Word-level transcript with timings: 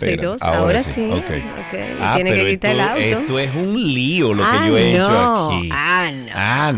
2. 0.00 0.08
Dos 0.08 0.08
y 0.08 0.10
Espera, 0.14 0.28
dos. 0.30 0.42
Ahora, 0.42 0.80
sí. 0.82 1.04
ok. 1.10 1.18
Ok. 1.18 1.78
Ah, 2.00 2.12
Tiene 2.16 2.34
que 2.34 2.46
quitar 2.46 2.72
el 2.72 2.80
esto, 2.80 3.18
auto. 3.18 3.20
esto 3.20 3.38
es 3.38 3.54
un 3.54 3.74
lío 3.94 4.34
lo 4.34 4.42
que 4.42 4.48
Ah, 4.50 4.64
yo 4.66 4.78
he 4.78 4.90
hecho 4.92 5.50
aquí. 5.50 5.68
Ah, 5.72 6.12
no. 6.12 6.30
Ah, 6.34 6.72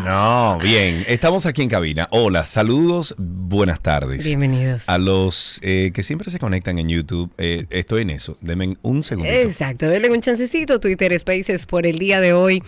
no. 0.58 0.58
Bien, 0.62 1.04
estamos 1.08 1.46
aquí 1.46 1.62
en 1.62 1.68
cabina. 1.68 2.08
Hola, 2.10 2.46
saludos, 2.46 3.14
buenas 3.18 3.80
tardes. 3.80 4.24
Bienvenidos. 4.24 4.88
A 4.88 4.98
los 4.98 5.58
eh, 5.62 5.90
que 5.94 6.02
siempre 6.02 6.30
se 6.30 6.38
conectan 6.38 6.78
en 6.78 6.88
YouTube, 6.88 7.30
eh, 7.38 7.66
estoy 7.70 8.02
en 8.02 8.10
eso. 8.10 8.36
Denme 8.40 8.76
un 8.82 9.02
segundo. 9.02 9.30
Exacto, 9.30 9.88
denle 9.88 10.10
un 10.10 10.20
chancecito. 10.20 10.80
Twitter 10.80 11.18
Spaces 11.18 11.66
por 11.66 11.86
el 11.86 11.98
día 11.98 12.20
de 12.20 12.32
hoy 12.32 12.62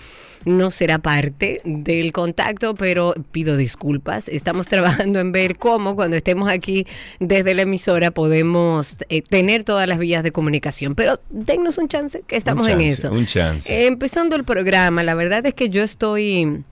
no 0.44 0.70
será 0.70 0.98
parte 0.98 1.60
del 1.64 2.12
contacto, 2.12 2.74
pero 2.74 3.14
pido 3.32 3.56
disculpas. 3.56 4.28
Estamos 4.28 4.68
trabajando 4.68 5.20
en 5.20 5.32
ver 5.32 5.56
cómo 5.56 5.96
cuando 5.96 6.16
estemos 6.16 6.50
aquí 6.50 6.86
desde 7.20 7.54
la 7.54 7.62
emisora 7.62 8.10
podemos 8.10 8.96
eh, 9.08 9.22
tener 9.22 9.64
todas 9.64 9.88
las 9.88 9.98
vías 9.98 10.22
de 10.22 10.32
comunicación. 10.32 10.94
Pero 10.94 11.20
dennos 11.30 11.78
un 11.78 11.88
chance, 11.88 12.22
que 12.26 12.36
estamos 12.36 12.66
en 12.68 12.80
eso. 12.80 13.10
un 13.10 13.26
chance. 13.26 13.72
Eh, 13.72 13.86
empezando 13.86 14.36
el 14.36 14.44
programa, 14.44 15.02
la 15.02 15.14
verdad 15.14 15.44
es 15.46 15.54
que 15.54 15.70
yo 15.70 15.82
estoy... 15.82 16.64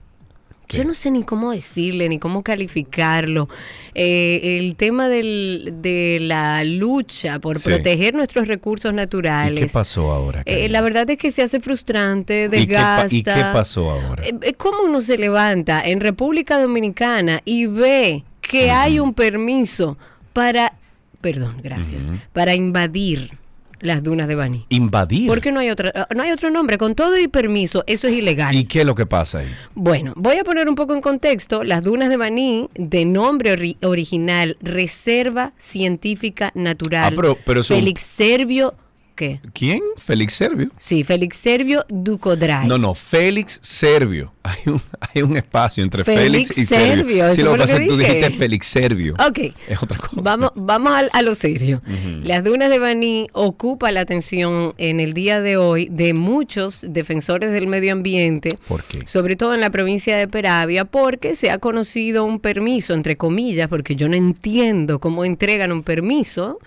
Yo 0.69 0.83
no 0.85 0.93
sé 0.93 1.11
ni 1.11 1.23
cómo 1.23 1.51
decirle, 1.51 2.09
ni 2.09 2.17
cómo 2.19 2.41
calificarlo. 2.41 3.47
Eh, 3.93 4.57
el 4.59 4.75
tema 4.75 5.07
del- 5.09 5.73
de 5.81 6.17
la 6.21 6.63
lucha 6.63 7.39
por 7.39 7.59
Sí. 7.59 7.69
proteger 7.69 8.15
nuestros 8.15 8.47
recursos 8.47 8.91
¿Y 8.91 8.95
naturales. 8.95 9.59
qué 9.59 9.67
pasó 9.67 10.11
ahora? 10.11 10.41
Eh, 10.45 10.69
la 10.69 10.81
verdad 10.81 11.09
es 11.09 11.17
que 11.17 11.31
se 11.31 11.43
hace 11.43 11.59
frustrante, 11.59 12.45
¿Y 12.45 12.49
qué, 12.49 12.57
desgasta. 12.57 13.07
¿Y 13.15 13.23
qué 13.23 13.41
pasó 13.53 13.91
ahora? 13.91 14.23
Eh, 14.25 14.33
eh, 14.41 14.53
¿Cómo 14.53 14.83
uno 14.83 15.01
se 15.01 15.17
levanta 15.17 15.81
en 15.83 15.99
República 15.99 16.59
Dominicana 16.59 17.41
y 17.45 17.67
ve 17.67 18.23
que 18.41 18.71
hay 18.71 18.99
un 18.99 19.13
permiso 19.13 19.97
para, 20.33 20.73
perdón, 21.21 21.57
gracias, 21.61 22.03
para 22.33 22.55
invadir 22.55 23.37
las 23.83 24.03
dunas 24.03 24.27
de 24.27 24.35
Baní? 24.35 24.65
Invadir. 24.69 25.27
Porque 25.27 25.51
no 25.51 25.59
hay 25.59 25.69
otra, 25.69 25.91
ah, 25.93 26.07
no 26.15 26.23
hay 26.23 26.31
otro 26.31 26.49
nombre. 26.49 26.77
Con 26.77 26.95
todo 26.95 27.19
y 27.19 27.27
permiso, 27.27 27.83
eso 27.85 28.07
es 28.07 28.13
ilegal. 28.13 28.55
¿Y 28.55 28.65
qué 28.65 28.79
es 28.81 28.85
lo 28.85 28.95
que 28.95 29.05
pasa 29.05 29.39
ahí? 29.39 29.49
Bueno, 29.75 30.13
voy 30.15 30.37
a 30.37 30.43
poner 30.43 30.67
un 30.67 30.75
poco 30.75 30.93
en 30.93 31.01
contexto. 31.01 31.63
Las 31.63 31.83
dunas 31.83 32.09
de 32.09 32.17
Baní, 32.17 32.69
de 32.75 33.05
nombre 33.05 33.53
ori- 33.55 33.77
original, 33.85 34.57
Reserva 34.61 35.53
Científica 35.57 36.51
Natural. 36.55 37.13
Ah, 37.13 37.15
pero- 37.15 37.37
pero 37.45 37.59
es 37.61 37.69
un- 37.69 37.77
Félix 37.77 38.01
Servio, 38.03 38.73
¿qué? 39.15 39.39
¿Quién? 39.53 39.81
Félix 39.97 40.33
Servio. 40.33 40.69
Sí, 40.77 41.03
Félix 41.03 41.37
Servio 41.37 41.85
Ducodray. 41.89 42.67
No, 42.67 42.77
no, 42.77 42.93
Félix 42.93 43.59
Servio. 43.61 44.33
Hay 44.43 44.57
un, 44.73 44.81
hay 44.99 45.21
un 45.21 45.37
espacio 45.37 45.85
entre 45.85 46.03
Félix 46.03 46.49
Félix, 46.49 46.57
y 46.57 46.65
Servio, 46.65 46.95
Servio. 46.97 47.25
eso 47.27 47.35
Sí, 47.35 47.43
lo 47.43 47.53
que 47.53 47.59
pasa 47.59 47.73
es 47.75 47.79
que 47.79 47.85
tú 47.87 47.95
dijiste 47.95 48.29
Félix 48.31 48.67
Servio. 48.67 49.13
Ok. 49.25 49.39
Es 49.69 49.81
otra 49.81 49.97
cosa. 49.97 50.19
Vamos, 50.21 50.51
vamos 50.55 50.91
al- 50.91 51.09
a, 51.13 51.21
lo 51.21 51.33
serio. 51.35 51.81
Las 52.23 52.43
dunas 52.43 52.69
de 52.69 52.77
Baní 52.77 53.27
ocupa 53.31 53.89
la 53.93 54.01
atención 54.01 54.73
en 54.77 54.99
el 54.99 55.13
día 55.13 55.39
de 55.39 55.55
hoy 55.55 55.87
de 55.89 56.13
muchos 56.13 56.85
defensores 56.89 57.53
del 57.53 57.67
medio 57.67 57.93
ambiente, 57.93 58.57
¿Por 58.67 58.83
qué? 58.83 59.07
sobre 59.07 59.37
todo 59.37 59.53
en 59.53 59.61
la 59.61 59.69
provincia 59.69 60.17
de 60.17 60.27
Peravia, 60.27 60.83
porque 60.83 61.37
se 61.37 61.49
ha 61.49 61.57
conocido 61.59 62.25
un 62.25 62.41
permiso, 62.41 62.93
entre 62.93 63.15
comillas, 63.15 63.69
porque 63.69 63.95
yo 63.95 64.09
no 64.09 64.15
entiendo 64.17 64.99
cómo 64.99 65.23
entregan 65.23 65.71
un 65.71 65.83
permiso. 65.83 66.59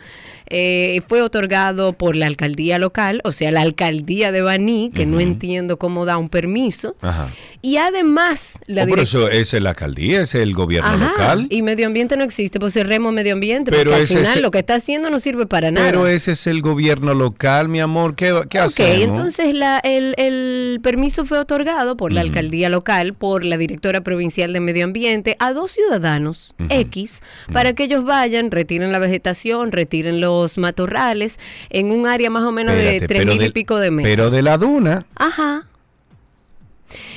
Eh, 0.48 1.00
fue 1.08 1.22
otorgado 1.22 1.92
por 1.92 2.16
la 2.16 2.26
alcaldía 2.26 2.78
local, 2.78 3.20
o 3.24 3.32
sea, 3.32 3.50
la 3.50 3.62
alcaldía 3.62 4.32
de 4.32 4.42
Baní, 4.42 4.90
que 4.94 5.06
no 5.06 5.20
entiendo 5.20 5.78
cómo 5.78 6.04
da 6.04 6.18
un 6.18 6.28
permiso. 6.28 6.96
Ajá. 7.00 7.28
Y 7.62 7.78
además, 7.78 8.58
la 8.66 8.84
Oh, 8.84 8.86
pero 8.88 9.02
eso 9.02 9.28
es 9.28 9.52
la 9.54 9.70
alcaldía, 9.70 10.20
es 10.22 10.34
el 10.34 10.52
gobierno 10.54 10.88
Ajá, 10.90 11.10
local. 11.10 11.46
Y 11.50 11.62
medio 11.62 11.86
ambiente 11.86 12.16
no 12.16 12.24
existe, 12.24 12.60
pues 12.60 12.74
cerremos 12.74 13.12
medio 13.12 13.32
ambiente, 13.32 13.70
Pero 13.70 13.90
porque 13.90 14.00
al 14.02 14.06
final 14.06 14.36
es- 14.36 14.42
lo 14.42 14.50
que 14.50 14.58
está 14.58 14.74
haciendo 14.76 15.10
no 15.10 15.18
sirve 15.20 15.46
para 15.46 15.70
nada. 15.70 15.86
Pero 15.86 16.06
ese 16.06 16.32
es 16.32 16.46
el 16.46 16.62
gobierno 16.62 17.14
local, 17.14 17.68
mi 17.68 17.80
amor. 17.80 18.14
¿Qué, 18.14 18.26
qué 18.48 18.58
Ok, 18.58 18.64
hacemos? 18.64 19.02
entonces 19.02 19.54
la- 19.54 19.78
el, 19.78 20.14
el 20.18 20.80
permiso 20.82 21.24
fue 21.24 21.38
otorgado 21.38 21.96
por 21.96 22.12
la 22.12 22.20
alcaldía 22.20 22.68
local, 22.68 23.14
por 23.14 23.44
la 23.44 23.56
directora 23.56 24.00
provincial 24.02 24.52
de 24.52 24.60
medio 24.60 24.84
ambiente, 24.84 25.36
a 25.38 25.52
dos 25.52 25.72
ciudadanos 25.72 26.54
X, 26.68 27.20
para 27.52 27.72
que 27.74 27.84
ellos 27.84 28.04
vayan, 28.04 28.50
retiren 28.50 28.92
la 28.92 28.98
vegetación, 28.98 29.72
retiren 29.72 30.20
los 30.20 30.58
matorrales 30.58 31.38
en 31.70 31.90
un 31.90 32.06
área 32.06 32.30
más 32.30 32.42
o 32.44 32.52
menos 32.52 32.74
de 32.74 32.96
Espérate, 32.96 33.06
tres 33.08 33.20
pero 33.24 33.32
mil 33.32 33.42
y 33.48 33.50
pico 33.50 33.78
de 33.78 33.90
metros. 33.90 34.12
Pero 34.12 34.30
de 34.30 34.42
la 34.42 34.58
duna. 34.58 35.06
Ajá. 35.16 35.66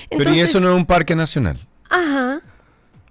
Pero 0.09 0.34
¿y 0.34 0.40
eso 0.40 0.59
no 0.59 0.70
es 0.70 0.75
un 0.75 0.86
parque 0.86 1.16
nacional? 1.16 1.59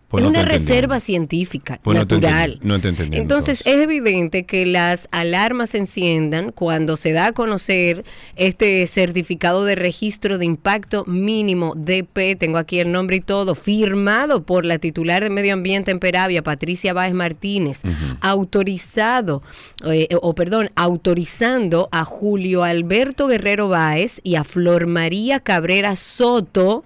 Pues 0.09 0.23
es 0.23 0.25
no 0.25 0.31
una 0.31 0.43
reserva 0.49 1.01
científica, 1.01 1.81
Pues 1.83 1.99
no 1.99 2.07
te 2.07 2.15
natural. 2.15 2.61
entendí, 2.63 2.67
no 2.67 2.81
te 2.81 2.89
Entonces, 2.89 3.21
entonces. 3.21 3.67
es 3.67 3.75
evidente 3.75 4.45
que 4.45 4.65
las 4.65 5.07
alarmas 5.11 5.71
se 5.71 5.79
enciendan 5.79 6.51
cuando 6.51 6.97
se 6.97 7.13
da 7.13 7.27
a 7.27 7.33
conocer 7.33 8.05
este 8.37 8.87
certificado 8.87 9.67
de 9.67 9.75
registro 9.75 10.39
de 10.39 10.47
impacto 10.47 11.05
mínimo 11.05 11.75
DP, 11.77 12.37
tengo 12.39 12.57
aquí 12.57 12.81
el 12.81 12.91
nombre 12.91 13.17
y 13.17 13.21
todo, 13.21 13.55
firmado 13.55 14.45
por 14.45 14.65
la 14.65 14.79
titular 14.79 15.23
de 15.23 15.29
Medio 15.29 15.53
Ambiente 15.53 15.91
en 15.91 15.99
Peravia, 15.99 16.43
Patricia 16.43 16.95
Báez 16.95 17.13
Martínez, 17.13 17.83
autorizado, 18.23 19.43
eh, 19.85 20.09
o 20.23 20.35
perdón, 20.35 20.71
autorizando 20.75 21.89
a 21.93 22.07
Julio 22.07 22.65
Alberto 22.65 23.27
Guerrero 23.27 23.69
Báez 23.69 24.21
y 24.25 24.37
a 24.37 24.45
Flor 24.45 24.87
María 24.87 25.41
Cabrera 25.41 25.97
Soto 25.97 26.83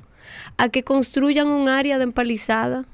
a 0.57 0.69
que 0.71 0.83
construyan 0.83 1.47
un 1.47 1.69
área 1.69 1.99
de 1.99 2.05
empalizada 2.05 2.85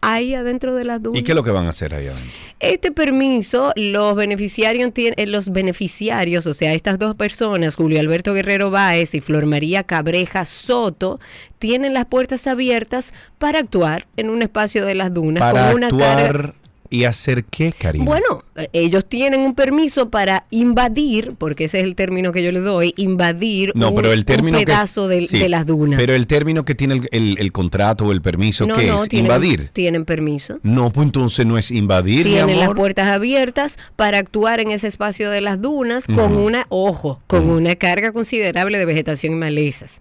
ahí 0.00 0.34
adentro 0.34 0.74
de 0.74 0.84
las 0.84 1.02
dunas. 1.02 1.20
¿Y 1.20 1.24
qué 1.24 1.32
es 1.32 1.36
lo 1.36 1.42
que 1.42 1.50
van 1.50 1.66
a 1.66 1.70
hacer 1.70 1.94
ahí 1.94 2.06
adentro? 2.06 2.30
Este 2.60 2.90
permiso, 2.92 3.72
los 3.76 4.14
beneficiarios, 4.14 4.90
eh, 4.96 5.26
los 5.26 5.50
beneficiarios, 5.50 6.46
o 6.46 6.54
sea, 6.54 6.72
estas 6.74 6.98
dos 6.98 7.14
personas, 7.14 7.76
Julio 7.76 8.00
Alberto 8.00 8.34
Guerrero 8.34 8.70
Báez 8.70 9.14
y 9.14 9.20
Flor 9.20 9.46
María 9.46 9.84
Cabreja 9.84 10.44
Soto, 10.44 11.20
tienen 11.58 11.94
las 11.94 12.06
puertas 12.06 12.46
abiertas 12.46 13.12
para 13.38 13.60
actuar 13.60 14.06
en 14.16 14.30
un 14.30 14.42
espacio 14.42 14.84
de 14.84 14.94
las 14.94 15.12
dunas 15.14 15.40
Para 15.40 15.68
con 15.68 15.76
una 15.76 15.86
actuar 15.88 16.16
carga- 16.32 16.54
y 16.90 17.04
hacer 17.04 17.44
qué, 17.44 17.72
Karina. 17.72 18.04
Bueno, 18.04 18.44
ellos 18.72 19.04
tienen 19.08 19.40
un 19.40 19.54
permiso 19.54 20.08
para 20.10 20.44
invadir, 20.50 21.34
porque 21.38 21.64
ese 21.64 21.78
es 21.78 21.84
el 21.84 21.94
término 21.94 22.32
que 22.32 22.42
yo 22.42 22.52
le 22.52 22.60
doy, 22.60 22.94
invadir 22.96 23.72
No, 23.74 23.90
un, 23.90 23.96
pero 23.96 24.12
el 24.12 24.20
un 24.20 24.24
término 24.24 24.58
que- 24.58 24.64
pedazo 24.66 25.08
sí, 25.10 25.38
de 25.38 25.48
las 25.48 25.66
dunas. 25.66 25.98
Pero 26.00 26.14
el 26.14 26.26
término 26.26 26.64
que 26.64 26.74
tiene 26.74 26.94
el, 26.94 27.08
el- 27.12 27.36
el 27.38 27.52
contrato 27.52 28.06
o 28.06 28.12
el 28.12 28.22
permiso, 28.22 28.66
no, 28.66 28.76
¿qué 28.76 28.86
no, 28.86 29.02
es? 29.02 29.08
tienen- 29.08 29.26
¿Invadir? 29.26 29.68
Tienen 29.72 30.04
permiso. 30.04 30.58
No, 30.62 30.90
pues 30.92 31.06
entonces 31.06 31.44
no 31.46 31.58
es 31.58 31.70
invadir, 31.70 32.24
mi 32.26 32.32
tienen 32.32 32.58
las 32.60 32.74
puertas 32.74 33.06
abiertas 33.08 33.76
para 33.96 34.18
actuar 34.18 34.60
en 34.60 34.70
ese 34.70 34.86
espacio 34.88 35.30
de 35.30 35.40
las 35.40 35.60
dunas 35.60 36.04
con 36.06 36.36
una, 36.36 36.66
ojo, 36.68 37.20
con 37.26 37.48
una 37.50 37.76
carga 37.76 38.12
considerable 38.12 38.78
de 38.78 38.84
vegetación 38.86 39.32
y 39.34 39.36
malezas. 39.36 40.00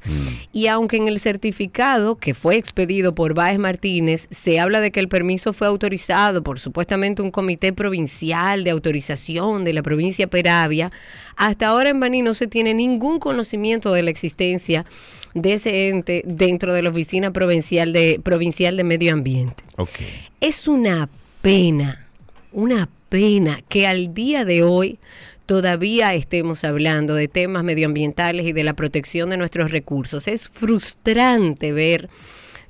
Y 0.53 0.67
aunque 0.67 0.97
en 0.97 1.07
el 1.07 1.19
certificado 1.19 2.15
que 2.17 2.33
fue 2.33 2.55
expedido 2.55 3.13
por 3.15 3.33
Báez 3.33 3.59
Martínez 3.59 4.27
se 4.31 4.59
habla 4.59 4.81
de 4.81 4.91
que 4.91 4.99
el 4.99 5.07
permiso 5.07 5.53
fue 5.53 5.67
autorizado 5.67 6.43
por 6.43 6.59
supuestamente 6.77 7.23
un 7.23 7.31
comité 7.31 7.73
provincial 7.73 8.63
de 8.63 8.69
autorización 8.69 9.63
de 9.63 9.73
la 9.73 9.81
provincia 9.81 10.27
Peravia, 10.27 10.91
hasta 11.35 11.69
ahora 11.69 11.89
en 11.89 11.99
Baní 11.99 12.21
no 12.21 12.35
se 12.35 12.45
tiene 12.45 12.75
ningún 12.75 13.17
conocimiento 13.17 13.91
de 13.93 14.03
la 14.03 14.11
existencia 14.11 14.85
de 15.33 15.53
ese 15.53 15.89
ente 15.89 16.21
dentro 16.23 16.75
de 16.75 16.83
la 16.83 16.91
oficina 16.91 17.31
provincial 17.31 17.93
de, 17.93 18.21
provincial 18.23 18.77
de 18.77 18.83
medio 18.83 19.11
ambiente. 19.13 19.63
Ok. 19.77 20.01
Es 20.39 20.67
una 20.67 21.09
pena, 21.41 22.05
una 22.51 22.89
pena 23.09 23.63
que 23.67 23.87
al 23.87 24.13
día 24.13 24.45
de 24.45 24.61
hoy 24.61 24.99
todavía 25.47 26.13
estemos 26.13 26.63
hablando 26.63 27.15
de 27.15 27.27
temas 27.27 27.63
medioambientales 27.63 28.45
y 28.45 28.53
de 28.53 28.63
la 28.63 28.75
protección 28.75 29.31
de 29.31 29.37
nuestros 29.37 29.71
recursos. 29.71 30.27
Es 30.27 30.47
frustrante 30.47 31.71
ver, 31.71 32.07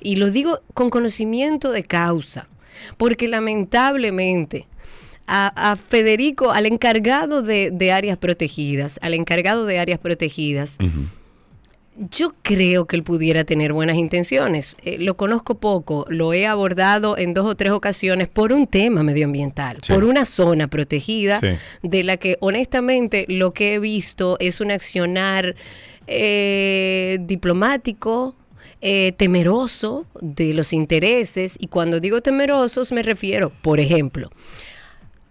y 0.00 0.16
lo 0.16 0.30
digo 0.30 0.62
con 0.72 0.88
conocimiento 0.88 1.72
de 1.72 1.82
causa, 1.82 2.48
porque 2.96 3.28
lamentablemente 3.28 4.66
a, 5.26 5.72
a 5.72 5.76
Federico, 5.76 6.52
al 6.52 6.66
encargado 6.66 7.42
de, 7.42 7.70
de 7.72 7.92
áreas 7.92 8.16
protegidas, 8.18 8.98
al 9.02 9.14
encargado 9.14 9.66
de 9.66 9.78
áreas 9.78 9.98
protegidas, 9.98 10.78
yo 12.10 12.32
creo 12.42 12.86
que 12.86 12.94
él 12.94 13.02
pudiera 13.02 13.42
tener 13.42 13.72
buenas 13.72 13.96
intenciones. 13.96 14.76
Eh, 14.84 14.98
lo 15.00 15.16
conozco 15.16 15.56
poco, 15.58 16.06
lo 16.08 16.32
he 16.32 16.46
abordado 16.46 17.18
en 17.18 17.34
dos 17.34 17.44
o 17.44 17.56
tres 17.56 17.72
ocasiones 17.72 18.28
por 18.28 18.52
un 18.52 18.68
tema 18.68 19.02
medioambiental, 19.02 19.78
Sí. 19.82 19.92
por 19.92 20.04
una 20.04 20.24
zona 20.24 20.68
protegida, 20.68 21.40
Sí. 21.40 21.48
de 21.82 22.04
la 22.04 22.16
que 22.16 22.36
honestamente 22.40 23.24
lo 23.28 23.52
que 23.52 23.74
he 23.74 23.78
visto 23.80 24.36
es 24.38 24.60
un 24.60 24.70
accionar 24.70 25.56
eh, 26.06 27.18
diplomático, 27.22 28.34
eh, 28.80 29.12
temeroso 29.16 30.06
de 30.20 30.52
los 30.54 30.72
intereses. 30.72 31.56
Y 31.58 31.68
cuando 31.68 32.00
digo 32.00 32.20
temerosos 32.20 32.92
me 32.92 33.02
refiero, 33.02 33.52
por 33.62 33.80
ejemplo, 33.80 34.30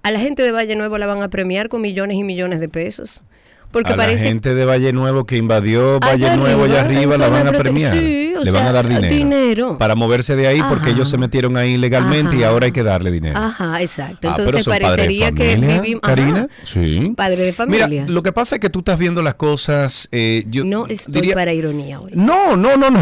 a 0.04 0.12
la 0.12 0.20
gente 0.20 0.44
de 0.44 0.52
Valle 0.52 0.76
Nuevo 0.76 0.98
la 0.98 1.08
van 1.08 1.22
a 1.22 1.30
premiar 1.30 1.70
con 1.70 1.82
millones 1.82 2.18
y 2.18 2.24
millones 2.24 2.60
de 2.60 2.70
pesos. 2.70 3.22
Porque 3.70 3.92
a 3.92 3.96
parece 3.98 4.24
la 4.24 4.30
gente 4.30 4.56
de 4.56 4.64
Valle 4.64 4.94
Nuevo 4.94 5.26
que 5.26 5.36
invadió 5.36 6.00
Valle 6.00 6.26
Allá 6.28 6.38
Nuevo 6.38 6.64
allá 6.64 6.80
arriba, 6.80 7.18
la 7.18 7.28
van 7.28 7.48
a 7.48 7.52
premiar. 7.52 7.98
sí, 7.98 8.34
Le 8.42 8.50
van 8.50 8.66
a 8.66 8.72
dar 8.72 8.88
dinero. 8.88 9.14
dinero. 9.14 9.78
Para 9.78 9.94
moverse 9.94 10.38
de 10.38 10.48
ahí 10.48 10.62
porque 10.70 10.92
ellos 10.92 11.10
se 11.10 11.18
metieron 11.18 11.58
ahí 11.58 11.76
legalmente 11.78 12.38
y 12.38 12.44
ahora 12.44 12.68
hay 12.68 12.72
que 12.72 12.82
darle 12.84 13.12
dinero. 13.12 13.38
Ajá, 13.38 13.82
exacto. 13.82 14.30
Ah, 14.30 14.36
Entonces 14.40 14.66
parecería 14.66 15.34
que 15.34 15.58
vivimos... 15.58 16.02
Karina. 16.02 16.48
Sí. 16.64 17.12
Padre 17.18 17.44
de 17.44 17.52
familia. 17.52 17.88
Mira, 17.88 18.06
lo 18.08 18.24
que 18.24 18.32
pasa 18.32 18.56
es 18.56 18.62
que 18.62 18.70
tú 18.70 18.80
estás 18.80 18.98
viendo 18.98 19.22
las 19.22 19.36
cosas. 19.36 20.08
eh, 20.14 20.46
yo 20.48 20.64
no 20.64 20.88
estoy 20.88 21.14
diría- 21.16 21.36
para 21.36 21.52
ironía 21.54 22.00
hoy. 22.00 22.14
No, 22.16 22.56
no, 22.56 22.78
no, 22.78 22.90
no. 22.90 23.02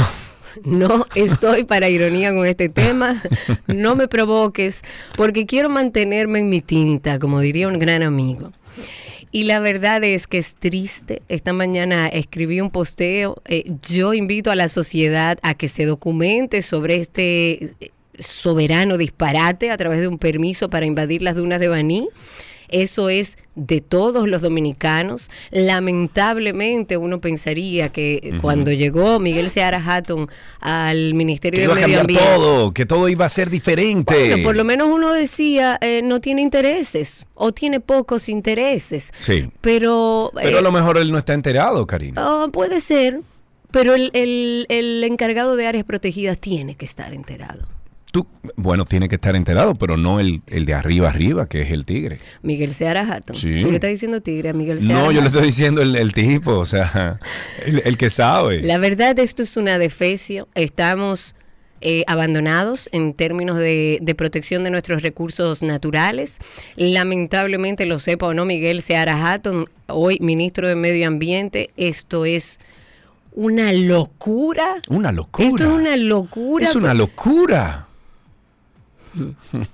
No 0.64 1.06
estoy 1.16 1.66
para 1.66 1.90
ironía 1.90 2.34
con 2.34 2.46
este 2.46 2.70
tema. 2.70 3.22
No 3.68 3.96
me 3.96 4.08
provoques, 4.08 4.82
porque 5.16 5.46
quiero 5.46 5.70
mantenerme 5.70 6.40
en 6.40 6.50
mi 6.50 6.62
tinta, 6.62 7.20
como 7.20 7.40
diría 7.40 7.68
un 7.68 7.80
gran 7.80 8.04
amigo. 8.04 8.52
Y 9.32 9.44
la 9.44 9.60
verdad 9.60 10.04
es 10.04 10.28
que 10.28 10.38
es 10.38 10.56
triste. 10.56 11.22
Esta 11.28 11.52
mañana 11.52 12.08
escribí 12.08 12.62
un 12.62 12.70
posteo. 12.70 13.42
eh, 13.46 13.70
yo 13.82 14.14
invito 14.14 14.50
a 14.50 14.56
la 14.56 14.70
sociedad 14.70 15.40
a 15.42 15.56
que 15.56 15.68
se 15.68 15.86
documente 15.86 16.62
sobre 16.62 16.96
este 16.96 17.66
eh, 17.82 17.92
soberano 18.18 18.98
disparate 18.98 19.72
a 19.72 19.78
través 19.78 20.00
de 20.00 20.08
un 20.08 20.20
permiso 20.20 20.70
para 20.70 20.86
invadir 20.86 21.22
las 21.22 21.36
dunas 21.36 21.60
de 21.60 21.68
Baní. 21.68 22.08
Eso 22.82 23.10
es 23.10 23.38
de 23.56 23.80
todos 23.80 24.28
los 24.28 24.42
dominicanos. 24.42 25.30
Lamentablemente 25.52 26.98
uno 26.98 27.22
pensaría 27.22 27.90
que 27.90 28.38
cuando 28.42 28.72
llegó 28.72 29.20
Miguel 29.20 29.50
Seara 29.50 29.82
Hatton 29.86 30.28
al 30.60 31.14
Ministerio 31.14 31.62
de 31.62 31.68
Medio 31.74 32.02
Ambiente, 32.02 32.24
todo, 32.24 32.74
que 32.74 32.86
todo 32.86 33.08
iba 33.08 33.26
a 33.26 33.30
ser 33.30 33.50
diferente. 33.50 34.14
bueno, 34.14 34.44
por 34.44 34.56
lo 34.56 34.64
menos 34.66 34.90
uno 34.90 35.14
decía, 35.14 35.78
eh, 35.82 36.02
no 36.04 36.20
tiene 36.20 36.42
intereses 36.42 37.26
o 37.34 37.54
tiene 37.54 37.80
pocos 37.80 38.28
intereses. 38.30 39.12
Sí. 39.18 39.50
Pero, 39.62 40.32
Pero 40.36 40.50
eh, 40.58 40.60
a 40.60 40.62
lo 40.62 40.72
mejor 40.72 40.98
él 40.98 41.12
no 41.12 41.18
está 41.18 41.34
enterado, 41.34 41.88
Karina. 41.88 42.22
ah, 42.24 42.48
puede 42.52 42.82
ser, 42.82 43.22
pero 43.72 43.94
el, 43.94 44.10
el- 44.14 44.66
el 44.70 45.04
encargado 45.04 45.56
de 45.56 45.68
áreas 45.68 45.86
protegidas 45.86 46.40
tiene 46.40 46.76
que 46.76 46.86
estar 46.86 47.14
enterado. 47.14 47.66
Tú, 48.16 48.26
bueno, 48.56 48.86
tiene 48.86 49.10
que 49.10 49.16
estar 49.16 49.36
enterado, 49.36 49.76
pero 49.76 49.98
no 49.98 50.22
el, 50.22 50.42
el 50.48 50.66
de 50.66 50.74
arriba 50.74 51.10
arriba, 51.10 51.50
que 51.50 51.60
es 51.60 51.72
el 51.72 51.84
tigre. 51.84 52.20
Miguel 52.44 52.74
Seara 52.74 53.02
Hatton. 53.02 53.36
Sí. 53.36 53.62
Tú 53.62 53.68
le 53.68 53.76
estás 53.76 53.90
diciendo 53.90 54.22
tigre 54.22 54.48
a 54.48 54.54
Miguel 54.54 54.80
Seara 54.80 55.02
No, 55.02 55.12
yo 55.12 55.20
le 55.20 55.28
estoy 55.28 55.44
diciendo 55.44 55.82
el, 55.82 55.98
el 55.98 56.14
tipo, 56.14 56.54
o 56.54 56.64
sea, 56.64 57.20
el, 57.66 57.82
el 57.84 57.98
que 57.98 58.10
sabe. 58.10 58.62
La 58.62 58.78
verdad, 58.78 59.20
esto 59.20 59.44
es 59.44 59.58
una 59.58 59.78
defecio. 59.78 60.48
Estamos 60.56 61.36
eh, 61.82 62.06
abandonados 62.08 62.88
en 62.94 63.14
términos 63.14 63.58
de, 63.58 64.00
de 64.02 64.16
protección 64.16 64.64
de 64.64 64.72
nuestros 64.72 65.02
recursos 65.02 65.62
naturales. 65.62 66.38
Lamentablemente, 66.78 67.86
lo 67.86 68.00
sepa 68.00 68.28
o 68.28 68.34
no, 68.34 68.46
Miguel 68.46 68.82
Seara 68.82 69.34
Hatton, 69.34 69.70
hoy 69.88 70.20
ministro 70.22 70.70
de 70.70 70.76
Medio 70.78 71.06
Ambiente, 71.06 71.72
esto 71.76 72.24
es 72.24 72.62
una 73.34 73.74
locura. 73.74 74.78
Una 74.88 75.12
locura. 75.12 75.50
Esto 75.50 75.64
es 75.66 75.70
una 75.70 75.98
locura. 75.98 76.66
Es 76.66 76.76
una 76.78 76.94
locura. 76.94 77.86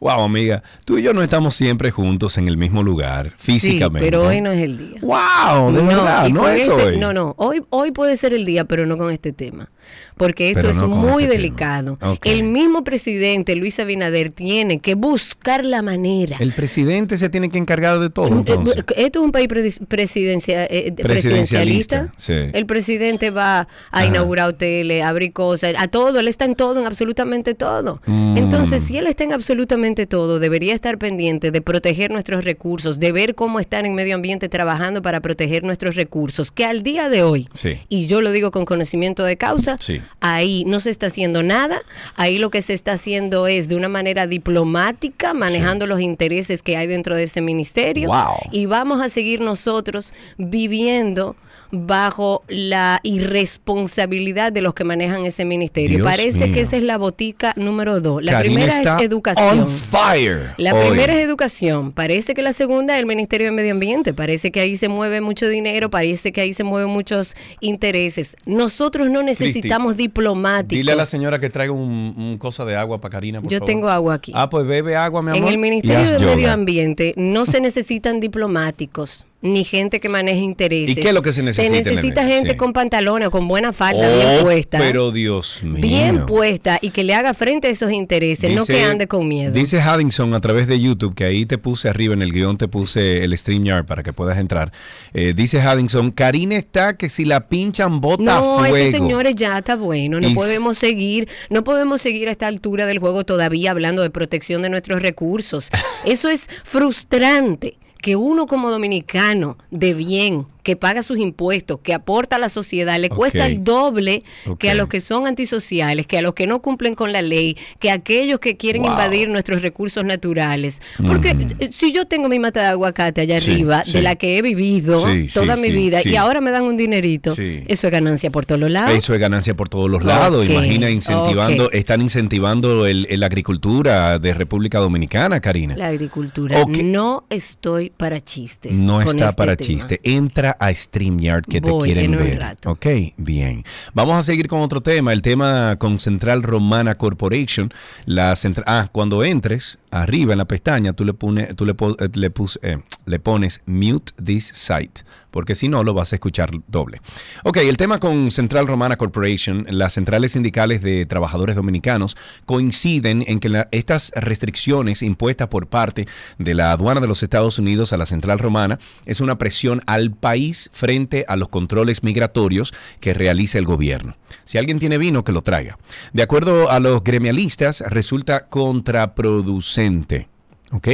wow, 0.00 0.20
amiga, 0.22 0.62
tú 0.84 0.96
y 0.98 1.02
yo 1.02 1.12
no 1.12 1.22
estamos 1.22 1.54
siempre 1.54 1.90
juntos 1.90 2.38
en 2.38 2.48
el 2.48 2.56
mismo 2.56 2.82
lugar, 2.82 3.34
Sí, 3.38 3.52
físicamente. 3.52 4.06
pero 4.10 4.26
hoy 4.26 4.40
no 4.40 4.50
es 4.50 4.62
el 4.62 4.78
día. 4.78 5.00
Wow, 5.02 5.72
de 5.72 5.82
verdad, 5.82 6.26
y 6.26 6.32
no 6.32 6.48
es 6.48 6.62
este- 6.62 6.72
hoy. 6.72 6.98
No, 6.98 7.12
no, 7.12 7.34
hoy, 7.36 7.62
hoy 7.70 7.90
puede 7.92 8.16
ser 8.16 8.32
el 8.32 8.44
día, 8.44 8.64
pero 8.64 8.86
no 8.86 8.96
con 8.96 9.12
este 9.12 9.32
tema. 9.32 9.70
Porque 10.20 10.50
esto 10.50 10.68
es 10.68 10.76
muy 10.76 11.22
este 11.22 11.34
delicado. 11.36 11.98
El 12.24 12.42
mismo 12.44 12.84
presidente, 12.84 13.56
Luis 13.56 13.80
Abinader, 13.80 14.30
tiene 14.32 14.78
que 14.78 14.94
buscar 14.94 15.64
la 15.64 15.80
manera. 15.80 16.36
El 16.40 16.52
presidente 16.52 17.16
se 17.16 17.30
tiene 17.30 17.48
que 17.48 17.56
encargar 17.56 17.98
de 18.00 18.10
todo, 18.10 18.28
entonces. 18.28 18.76
Eh, 18.76 18.84
Esto 19.06 19.20
es 19.20 19.24
un 19.24 19.32
país 19.32 19.48
presi- 19.48 19.86
presidencia- 19.86 20.66
eh, 20.66 20.92
Presidencialista, 20.92 22.10
presidencialista. 22.10 22.12
sí. 22.18 22.34
El 22.52 22.66
presidente 22.66 23.30
va 23.30 23.60
a 23.60 23.66
Ajá. 23.90 24.04
inaugurar 24.06 24.48
hoteles, 24.48 25.02
a 25.02 25.08
abrir 25.08 25.32
cosas, 25.32 25.72
a 25.78 25.88
todo. 25.88 26.20
Él 26.20 26.28
está 26.28 26.44
en 26.44 26.54
todo, 26.54 26.78
en 26.80 26.86
absolutamente 26.86 27.54
todo. 27.54 28.02
Mm. 28.04 28.36
Entonces, 28.36 28.82
si 28.84 28.98
él 28.98 29.06
está 29.06 29.24
en 29.24 29.32
absolutamente 29.32 30.06
todo, 30.06 30.38
debería 30.38 30.74
estar 30.74 30.98
pendiente 30.98 31.50
de 31.50 31.62
proteger 31.62 32.10
nuestros 32.10 32.44
recursos, 32.44 33.00
de 33.00 33.10
ver 33.12 33.34
cómo 33.34 33.58
están 33.58 33.86
en 33.86 33.94
medio 33.94 34.16
ambiente 34.16 34.50
trabajando 34.50 35.00
para 35.00 35.20
proteger 35.20 35.64
nuestros 35.64 35.94
recursos, 35.94 36.50
que 36.50 36.66
al 36.66 36.82
día 36.82 37.08
de 37.08 37.22
hoy, 37.22 37.48
Sí. 37.54 37.78
y 37.88 38.06
yo 38.06 38.20
lo 38.20 38.32
digo 38.32 38.50
con 38.50 38.66
conocimiento 38.66 39.24
de 39.24 39.38
causa, 39.38 39.76
Sí. 39.80 40.02
Ahí 40.20 40.64
no 40.66 40.80
se 40.80 40.90
está 40.90 41.06
haciendo 41.06 41.42
nada, 41.42 41.82
ahí 42.16 42.38
lo 42.38 42.50
que 42.50 42.62
se 42.62 42.74
está 42.74 42.92
haciendo 42.92 43.46
es 43.46 43.68
de 43.68 43.76
una 43.76 43.88
manera 43.88 44.26
diplomática, 44.26 45.32
manejando 45.34 45.86
los 45.86 46.00
intereses 46.00 46.62
que 46.62 46.76
hay 46.76 46.86
dentro 46.86 47.16
de 47.16 47.24
ese 47.24 47.40
ministerio, 47.40 48.08
Wow. 48.08 48.36
y 48.50 48.66
vamos 48.66 49.00
a 49.00 49.08
seguir 49.08 49.40
nosotros 49.40 50.12
viviendo 50.36 51.36
bajo 51.72 52.42
la 52.48 53.00
irresponsabilidad 53.02 54.52
de 54.52 54.60
los 54.60 54.74
que 54.74 54.84
manejan 54.84 55.24
ese 55.24 55.44
ministerio. 55.44 55.98
Dios 55.98 56.08
Parece 56.10 56.46
mío. 56.46 56.54
que 56.54 56.60
esa 56.60 56.76
es 56.76 56.82
la 56.82 56.98
botica 56.98 57.52
número 57.56 58.00
dos. 58.00 58.22
La 58.22 58.32
Karina 58.32 58.54
primera 58.54 58.76
está 58.76 58.96
es 58.98 59.02
educación. 59.04 59.60
On 59.60 59.68
fire. 59.68 60.50
La 60.56 60.74
hoy. 60.74 60.88
primera 60.88 61.14
es 61.14 61.20
educación. 61.24 61.92
Parece 61.92 62.34
que 62.34 62.42
la 62.42 62.52
segunda 62.52 62.94
es 62.94 63.00
el 63.00 63.06
Ministerio 63.06 63.46
de 63.46 63.52
Medio 63.52 63.72
Ambiente. 63.72 64.12
Parece 64.14 64.50
que 64.50 64.60
ahí 64.60 64.76
se 64.76 64.88
mueve 64.88 65.20
mucho 65.20 65.48
dinero, 65.48 65.90
parece 65.90 66.32
que 66.32 66.40
ahí 66.40 66.54
se 66.54 66.64
mueven 66.64 66.90
muchos 66.90 67.34
intereses. 67.60 68.36
Nosotros 68.46 69.10
no 69.10 69.22
necesitamos 69.22 69.96
diplomáticos. 69.96 70.76
Dile 70.78 70.92
a 70.92 70.96
la 70.96 71.06
señora 71.06 71.38
que 71.38 71.50
traiga 71.50 71.72
un, 71.72 72.14
un 72.16 72.38
cosa 72.38 72.64
de 72.64 72.76
agua 72.76 73.00
para 73.00 73.12
Karina, 73.12 73.40
por 73.40 73.50
Yo 73.50 73.58
favor. 73.58 73.68
tengo 73.68 73.88
agua 73.88 74.14
aquí. 74.14 74.32
Ah, 74.34 74.48
pues 74.50 74.66
bebe 74.66 74.96
agua, 74.96 75.22
mi 75.22 75.30
amor. 75.30 75.42
En 75.42 75.48
el 75.48 75.58
Ministerio 75.58 76.10
de 76.10 76.18
yoga. 76.18 76.34
Medio 76.34 76.52
Ambiente 76.52 77.14
no 77.16 77.46
se 77.46 77.60
necesitan 77.60 78.20
diplomáticos 78.20 79.26
ni 79.42 79.64
gente 79.64 80.00
que 80.00 80.08
maneje 80.08 80.40
intereses. 80.40 80.96
¿Y 80.96 81.00
qué 81.00 81.08
es 81.08 81.14
lo 81.14 81.22
que 81.22 81.32
se 81.32 81.42
necesita 81.42 81.74
Se 81.82 81.82
necesita 81.90 82.24
gente 82.26 82.50
Sí. 82.50 82.56
con 82.56 82.72
pantalones, 82.72 83.30
con 83.30 83.48
buena 83.48 83.72
falda, 83.72 84.06
Oh, 84.08 84.16
bien 84.16 84.42
puesta. 84.42 84.78
Pero 84.78 85.12
Dios 85.12 85.62
mío. 85.62 85.80
bien 85.82 86.26
puesta 86.26 86.78
y 86.82 86.90
que 86.90 87.04
le 87.04 87.14
haga 87.14 87.32
frente 87.34 87.68
a 87.68 87.70
esos 87.70 87.90
intereses, 87.92 88.54
no 88.54 88.66
que 88.66 88.82
ande 88.82 89.06
con 89.06 89.26
miedo. 89.26 89.52
Dice 89.52 89.80
Haddington 89.80 90.34
a 90.34 90.40
través 90.40 90.66
de 90.66 90.78
YouTube, 90.78 91.14
que 91.14 91.24
ahí 91.24 91.46
te 91.46 91.56
puse 91.58 91.88
arriba 91.88 92.12
en 92.14 92.22
el 92.22 92.32
guion, 92.32 92.58
te 92.58 92.68
puse 92.68 93.24
el 93.24 93.36
StreamYard 93.36 93.86
para 93.86 94.02
que 94.02 94.12
puedas 94.12 94.38
entrar. 94.38 94.72
Eh, 95.14 95.32
dice 95.34 95.60
Haddington, 95.60 96.10
Karina 96.10 96.56
está 96.56 96.96
que 96.96 97.08
si 97.08 97.24
la 97.24 97.48
pinchan 97.48 98.00
bota 98.00 98.22
No, 98.22 98.56
fuego. 98.58 98.76
es 98.76 98.84
que 98.86 98.90
señores 98.98 99.34
ya 99.36 99.58
está 99.58 99.76
bueno, 99.76 100.20
no 100.20 100.28
Y 100.28 100.34
podemos 100.34 100.76
seguir, 100.76 101.28
no 101.48 101.64
podemos 101.64 102.02
seguir 102.02 102.28
a 102.28 102.32
esta 102.32 102.46
altura 102.46 102.84
del 102.86 102.98
juego 102.98 103.24
todavía 103.24 103.70
hablando 103.70 104.02
de 104.02 104.10
protección 104.10 104.60
de 104.62 104.68
nuestros 104.68 105.00
recursos. 105.00 105.70
Eso 106.04 106.28
es 106.28 106.48
frustrante 106.64 107.78
que 108.02 108.16
uno 108.16 108.46
como 108.46 108.70
dominicano 108.70 109.56
de 109.70 109.94
bien, 109.94 110.46
que 110.70 110.76
paga 110.76 111.02
sus 111.02 111.18
impuestos, 111.18 111.80
que 111.82 111.92
aporta 111.92 112.36
a 112.36 112.38
la 112.38 112.48
sociedad, 112.48 112.96
le 113.00 113.08
cuesta 113.08 113.46
el 113.46 113.64
doble 113.64 114.22
que 114.60 114.70
a 114.70 114.74
los 114.74 114.88
que 114.88 115.00
son 115.00 115.26
antisociales, 115.26 116.06
que 116.06 116.18
a 116.18 116.22
los 116.22 116.32
que 116.34 116.46
no 116.46 116.62
cumplen 116.62 116.94
con 116.94 117.12
la 117.12 117.22
ley, 117.22 117.56
que 117.80 117.90
a 117.90 117.94
aquellos 117.94 118.38
que 118.38 118.56
quieren 118.56 118.82
Wow. 118.82 118.92
invadir 118.92 119.28
nuestros 119.30 119.62
recursos 119.62 120.04
naturales. 120.04 120.80
Porque 121.04 121.30
eh, 121.58 121.70
si 121.72 121.90
yo 121.92 122.04
tengo 122.06 122.28
mi 122.28 122.38
mata 122.38 122.60
de 122.62 122.66
aguacate 122.68 123.20
allá 123.22 123.40
Sí, 123.40 123.50
arriba, 123.50 123.84
sí. 123.84 123.94
de 123.94 124.02
la 124.02 124.14
que 124.14 124.38
he 124.38 124.42
vivido 124.42 124.94
Sí, 125.08 125.26
toda 125.34 125.56
mi 125.56 125.70
vida, 125.72 125.98
y 126.04 126.14
ahora 126.14 126.40
me 126.40 126.52
dan 126.52 126.62
un 126.62 126.76
dinerito, 126.76 127.32
eso 127.32 127.86
es 127.86 127.90
ganancia 127.90 128.30
por 128.30 128.46
todos 128.46 128.60
los 128.60 128.70
lados. 128.70 128.92
Eso 128.96 129.12
es 129.12 129.18
ganancia 129.20 129.54
por 129.56 129.68
todos 129.68 129.90
los 129.90 130.04
lados. 130.04 130.48
Imagina 130.48 130.88
incentivando, 130.88 131.70
están 131.72 132.00
incentivando 132.00 132.86
la 132.86 133.26
agricultura 133.26 134.20
de 134.20 134.34
República 134.34 134.78
Dominicana, 134.78 135.40
Karina. 135.40 135.76
La 135.76 135.88
agricultura. 135.88 136.64
No 136.84 137.24
estoy 137.28 137.90
para 137.90 138.20
chistes. 138.24 138.70
No 138.72 139.00
está 139.02 139.30
este 139.30 139.36
para 139.36 139.56
tema. 139.56 139.66
chiste. 139.66 140.00
Entra 140.04 140.56
a 140.60 140.72
StreamYard 140.74 141.46
que 141.46 141.60
te 141.60 141.70
quieren 141.84 142.10
ver. 142.12 142.38
rato. 142.38 142.70
Ok, 142.72 142.86
bien. 143.16 143.64
Vamos 143.94 144.16
a 144.18 144.22
seguir 144.22 144.46
con 144.46 144.60
otro 144.60 144.82
tema, 144.82 145.12
el 145.12 145.22
tema 145.22 145.74
con 145.78 145.98
Central 145.98 146.42
Romana 146.42 146.94
Corporation. 146.96 147.72
La 148.04 148.36
centra- 148.36 148.64
ah, 148.66 148.88
cuando 148.92 149.24
entres 149.24 149.78
arriba 149.90 150.32
en 150.34 150.38
la 150.38 150.44
pestaña, 150.44 150.92
tú 150.92 151.04
le 151.06 151.14
pones, 151.14 151.56
tú 151.56 151.64
le, 151.64 151.72
eh, 151.72 152.08
le, 152.12 152.30
pus- 152.30 152.58
eh, 152.62 152.78
le 153.06 153.18
pones 153.18 153.62
mute 153.64 154.12
this 154.22 154.44
site, 154.54 155.02
porque 155.30 155.54
si 155.54 155.68
no 155.68 155.84
lo 155.84 155.94
vas 155.94 156.12
a 156.12 156.16
escuchar 156.16 156.50
doble. 156.68 157.00
Ok, 157.44 157.58
el 157.58 157.76
tema 157.76 157.98
con 157.98 158.30
Central 158.30 158.66
Romana 158.66 158.96
Corporation, 158.96 159.66
las 159.68 159.94
centrales 159.94 160.32
sindicales 160.32 160.82
de 160.82 161.06
trabajadores 161.06 161.56
dominicanos 161.56 162.16
coinciden 162.46 163.24
en 163.26 163.40
que 163.40 163.66
estas 163.70 164.12
restricciones 164.14 165.02
impuestas 165.02 165.48
por 165.48 165.66
parte 165.66 166.06
de 166.38 166.54
la 166.54 166.72
aduana 166.72 167.00
de 167.00 167.08
los 167.08 167.22
Estados 167.22 167.58
Unidos 167.58 167.92
a 167.92 167.96
la 167.96 168.06
Central 168.06 168.38
Romana 168.38 168.78
es 169.06 169.20
una 169.20 169.38
presión 169.38 169.82
al 169.86 170.12
país 170.12 170.70
frente 170.72 171.24
a 171.28 171.36
los 171.36 171.48
controles 171.48 172.02
migratorios 172.02 172.74
que 173.00 173.14
realiza 173.14 173.58
el 173.58 173.64
gobierno. 173.64 174.16
Si 174.44 174.58
alguien 174.58 174.78
tiene 174.78 174.98
vino, 174.98 175.24
que 175.24 175.32
lo 175.32 175.42
traiga. 175.42 175.78
De 176.12 176.22
acuerdo 176.22 176.70
a 176.70 176.80
los 176.80 177.02
gremialistas, 177.04 177.82
resulta 177.88 178.46
contraproducente. 178.46 180.29
¿Ok? 180.70 180.88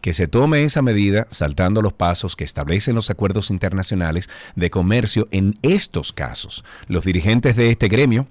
Que 0.00 0.12
se 0.12 0.28
tome 0.28 0.64
esa 0.64 0.82
medida 0.82 1.26
saltando 1.30 1.82
los 1.82 1.92
pasos 1.92 2.36
que 2.36 2.44
establecen 2.44 2.94
los 2.94 3.10
acuerdos 3.10 3.50
internacionales 3.50 4.28
de 4.56 4.70
comercio 4.70 5.28
en 5.30 5.58
estos 5.62 6.12
casos. 6.12 6.64
Los 6.86 7.04
dirigentes 7.04 7.56
de 7.56 7.70
este 7.70 7.88
gremio 7.88 8.26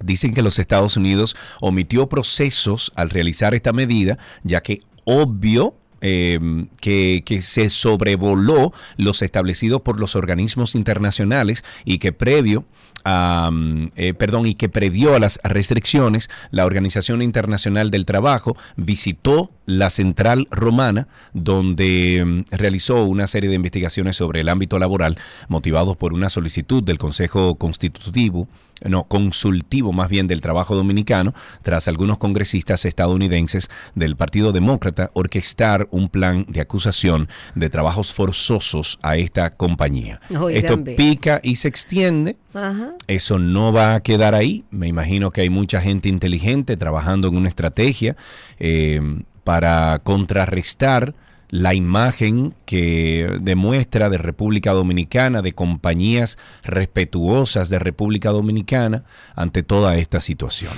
dicen 0.00 0.34
que 0.34 0.42
los 0.42 0.58
Estados 0.58 0.96
Unidos 0.96 1.36
omitió 1.60 2.08
procesos 2.08 2.92
al 2.96 3.10
realizar 3.10 3.54
esta 3.54 3.72
medida, 3.72 4.18
ya 4.42 4.60
que 4.62 4.80
obvio 5.04 5.74
eh, 6.04 6.66
que, 6.80 7.22
que, 7.24 7.40
se 7.42 7.70
sobrevoló 7.70 8.72
los 8.96 9.22
establecidos 9.22 9.82
por 9.82 10.00
los 10.00 10.16
organismos 10.16 10.74
internacionales 10.74 11.62
y 11.84 11.98
que 11.98 12.12
previo 12.12 12.64
a, 13.04 13.50
eh, 13.96 14.14
perdón, 14.14 14.46
y 14.46 14.54
que 14.54 14.68
previó 14.68 15.14
a 15.14 15.18
las 15.18 15.40
restricciones, 15.44 16.30
la 16.50 16.66
Organización 16.66 17.22
Internacional 17.22 17.90
del 17.90 18.04
Trabajo 18.04 18.56
visitó 18.76 19.50
la 19.66 19.90
central 19.90 20.46
romana, 20.50 21.08
donde 21.32 22.22
mm, 22.24 22.56
realizó 22.56 23.04
una 23.04 23.26
serie 23.26 23.48
de 23.48 23.56
investigaciones 23.56 24.16
sobre 24.16 24.40
el 24.40 24.48
ámbito 24.48 24.78
laboral, 24.78 25.18
motivados 25.48 25.96
por 25.96 26.12
una 26.12 26.28
solicitud 26.28 26.82
del 26.82 26.98
Consejo 26.98 27.54
Constitutivo 27.56 28.48
no, 28.88 29.04
consultivo 29.04 29.92
más 29.92 30.08
bien 30.08 30.26
del 30.26 30.40
trabajo 30.40 30.74
dominicano, 30.74 31.34
tras 31.62 31.88
algunos 31.88 32.18
congresistas 32.18 32.84
estadounidenses 32.84 33.70
del 33.94 34.16
Partido 34.16 34.52
Demócrata 34.52 35.10
orquestar 35.14 35.88
un 35.90 36.08
plan 36.08 36.46
de 36.48 36.60
acusación 36.60 37.28
de 37.54 37.70
trabajos 37.70 38.12
forzosos 38.12 38.98
a 39.02 39.16
esta 39.16 39.50
compañía. 39.50 40.20
Oigan 40.30 40.64
Esto 40.64 40.84
pica 40.96 41.40
y 41.42 41.56
se 41.56 41.68
extiende. 41.68 42.36
Ajá. 42.54 42.91
Eso 43.06 43.38
no 43.38 43.72
va 43.72 43.94
a 43.94 44.00
quedar 44.00 44.34
ahí. 44.34 44.64
Me 44.70 44.88
imagino 44.88 45.30
que 45.30 45.42
hay 45.42 45.50
mucha 45.50 45.80
gente 45.80 46.08
inteligente 46.08 46.76
trabajando 46.76 47.28
en 47.28 47.36
una 47.36 47.48
estrategia 47.48 48.16
eh, 48.58 49.00
para 49.44 50.00
contrarrestar 50.02 51.14
la 51.52 51.74
imagen 51.74 52.54
que 52.64 53.38
demuestra 53.42 54.08
de 54.08 54.16
República 54.16 54.72
Dominicana, 54.72 55.42
de 55.42 55.52
compañías 55.52 56.38
respetuosas 56.64 57.68
de 57.68 57.78
República 57.78 58.30
Dominicana 58.30 59.04
ante 59.36 59.62
toda 59.62 59.96
esta 59.98 60.20
situación. 60.20 60.72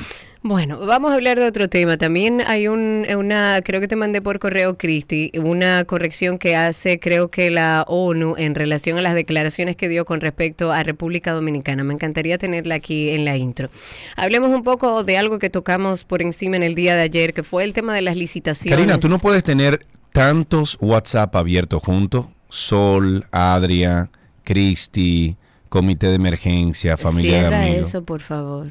Bueno, 0.46 0.78
vamos 0.78 1.10
a 1.10 1.14
hablar 1.14 1.38
de 1.38 1.46
otro 1.46 1.70
tema. 1.70 1.96
También 1.96 2.42
hay 2.46 2.68
un, 2.68 3.06
una, 3.16 3.62
creo 3.64 3.80
que 3.80 3.88
te 3.88 3.96
mandé 3.96 4.20
por 4.20 4.38
correo, 4.38 4.76
Cristi, 4.76 5.32
una 5.42 5.86
corrección 5.86 6.36
que 6.36 6.54
hace, 6.54 7.00
creo 7.00 7.30
que 7.30 7.50
la 7.50 7.86
ONU 7.88 8.34
en 8.36 8.54
relación 8.54 8.98
a 8.98 9.00
las 9.00 9.14
declaraciones 9.14 9.74
que 9.74 9.88
dio 9.88 10.04
con 10.04 10.20
respecto 10.20 10.70
a 10.70 10.82
República 10.82 11.32
Dominicana. 11.32 11.82
Me 11.82 11.94
encantaría 11.94 12.36
tenerla 12.36 12.74
aquí 12.74 13.08
en 13.08 13.24
la 13.24 13.38
intro. 13.38 13.70
Hablemos 14.16 14.50
un 14.50 14.62
poco 14.62 15.02
de 15.02 15.16
algo 15.16 15.38
que 15.38 15.48
tocamos 15.48 16.04
por 16.04 16.20
encima 16.20 16.56
en 16.56 16.62
el 16.62 16.74
día 16.74 16.94
de 16.94 17.00
ayer, 17.00 17.32
que 17.32 17.42
fue 17.42 17.64
el 17.64 17.72
tema 17.72 17.94
de 17.94 18.02
las 18.02 18.18
licitaciones. 18.18 18.76
Karina, 18.76 19.00
tú 19.00 19.08
no 19.08 19.20
puedes 19.20 19.44
tener 19.44 19.86
tantos 20.12 20.76
WhatsApp 20.78 21.34
abiertos 21.36 21.82
juntos. 21.82 22.26
Sol, 22.50 23.24
Adria, 23.32 24.10
Cristi, 24.44 25.38
Comité 25.70 26.08
de 26.08 26.16
Emergencia, 26.16 26.98
Familia 26.98 27.30
Cierra 27.30 27.60
de 27.60 27.66
Amigos. 27.70 27.88
eso, 27.88 28.04
por 28.04 28.20
favor. 28.20 28.68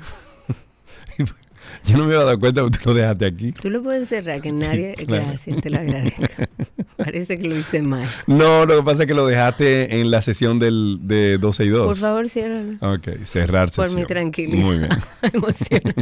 Yo 1.85 1.97
no 1.97 2.05
me 2.05 2.13
había 2.13 2.25
dado 2.25 2.39
cuenta 2.39 2.63
que 2.63 2.69
tú 2.69 2.79
lo 2.85 2.93
dejaste 2.93 3.25
aquí. 3.25 3.51
Tú 3.51 3.69
lo 3.69 3.83
puedes 3.83 4.09
cerrar, 4.09 4.41
que 4.41 4.51
nadie... 4.51 4.93
claro. 5.05 5.25
Gracias, 5.27 5.61
te 5.61 5.69
lo 5.69 5.77
agradezco. 5.79 6.23
Parece 6.97 7.37
que 7.39 7.47
lo 7.47 7.57
hice 7.57 7.81
mal. 7.81 8.07
No, 8.27 8.65
lo 8.65 8.77
que 8.77 8.83
pasa 8.83 9.03
es 9.03 9.07
que 9.07 9.13
lo 9.13 9.25
dejaste 9.25 9.99
en 9.99 10.11
la 10.11 10.21
sesión 10.21 10.59
del, 10.59 10.99
de 11.01 11.37
12 11.39 11.65
y 11.65 11.69
2. 11.69 11.87
Por 11.87 11.97
favor, 11.97 12.29
ciérralo. 12.29 12.77
Ok, 12.81 13.23
cerrar 13.23 13.69
Por 13.71 13.85
sesión. 13.85 14.01
mi 14.01 14.07
tranquilidad. 14.07 14.63
Muy 14.63 14.77
bien. 14.77 14.89
Emocional. 15.33 15.95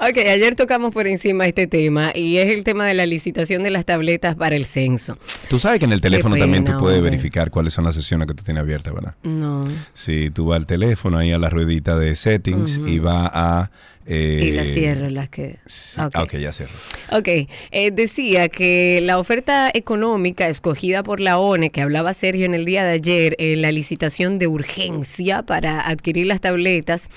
ok, 0.00 0.18
ayer 0.28 0.54
tocamos 0.56 0.92
por 0.92 1.06
encima 1.06 1.46
este 1.46 1.66
tema 1.66 2.10
y 2.14 2.38
es 2.38 2.50
el 2.50 2.64
tema 2.64 2.86
de 2.86 2.94
la 2.94 3.06
licitación 3.06 3.62
de 3.62 3.70
las 3.70 3.84
tabletas 3.84 4.34
para 4.34 4.56
el 4.56 4.66
censo. 4.66 5.16
Tú 5.48 5.58
sabes 5.58 5.78
que 5.78 5.84
en 5.84 5.92
el 5.92 6.00
teléfono 6.00 6.36
también 6.36 6.64
tú 6.64 6.72
puedes 6.76 6.98
hombre. 6.98 7.12
verificar 7.12 7.50
cuáles 7.50 7.72
son 7.72 7.84
las 7.84 7.94
sesiones 7.94 8.26
que 8.26 8.34
tú 8.34 8.42
tienes 8.42 8.62
abiertas, 8.62 8.92
¿verdad? 8.92 9.14
No. 9.22 9.64
Si 9.92 10.28
tú 10.30 10.46
vas 10.46 10.56
al 10.56 10.66
teléfono, 10.66 11.18
ahí 11.18 11.32
a 11.32 11.38
la 11.38 11.48
ruedita 11.50 11.96
de 11.96 12.14
settings 12.14 12.80
y 12.84 12.98
va 12.98 13.30
a... 13.32 13.70
eh, 14.06 14.40
Y 14.48 14.52
las 14.52 14.68
cierro, 14.68 15.08
las 15.08 15.28
que... 15.30 15.58
Ok. 15.98 16.10
ah, 16.14 16.22
ok, 16.22 16.34
ya 16.36 16.52
cerró. 16.52 16.72
Ok, 17.12 17.28
eh, 17.28 17.90
decía 17.92 18.48
que 18.48 19.00
la 19.02 19.18
oferta 19.18 19.70
económica 19.72 20.48
escogida 20.48 21.02
por 21.02 21.20
la 21.20 21.38
ONE, 21.38 21.70
que 21.70 21.80
hablaba 21.80 22.12
Sergio 22.14 22.44
en 22.46 22.54
el 22.54 22.64
día 22.64 22.84
de 22.84 22.92
ayer, 22.92 23.36
en 23.38 23.62
la 23.62 23.72
licitación 23.72 24.38
de 24.38 24.46
urgencia 24.46 25.42
para 25.42 25.80
adquirir 25.88 26.26
las 26.26 26.40
tabletas 26.40 27.08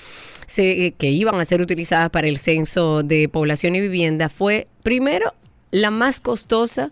se- 0.46 0.86
eh, 0.86 0.94
que 0.96 1.10
iban 1.10 1.38
a 1.38 1.44
ser 1.44 1.60
utilizadas 1.60 2.08
para 2.10 2.26
el 2.28 2.38
censo 2.38 3.02
de 3.02 3.28
población 3.28 3.76
y 3.76 3.80
vivienda, 3.80 4.28
fue 4.30 4.66
primero 4.82 5.34
la 5.70 5.90
más 5.90 6.20
costosa 6.20 6.90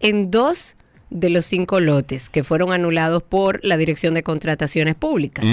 en 0.00 0.30
dos 0.30 0.76
de 1.10 1.28
los 1.28 1.44
cinco 1.44 1.80
lotes 1.80 2.28
que 2.28 2.44
fueron 2.44 2.72
anulados 2.72 3.22
por 3.22 3.60
la 3.64 3.76
Dirección 3.76 4.14
de 4.14 4.22
Contrataciones 4.22 4.94
Públicas. 4.94 5.44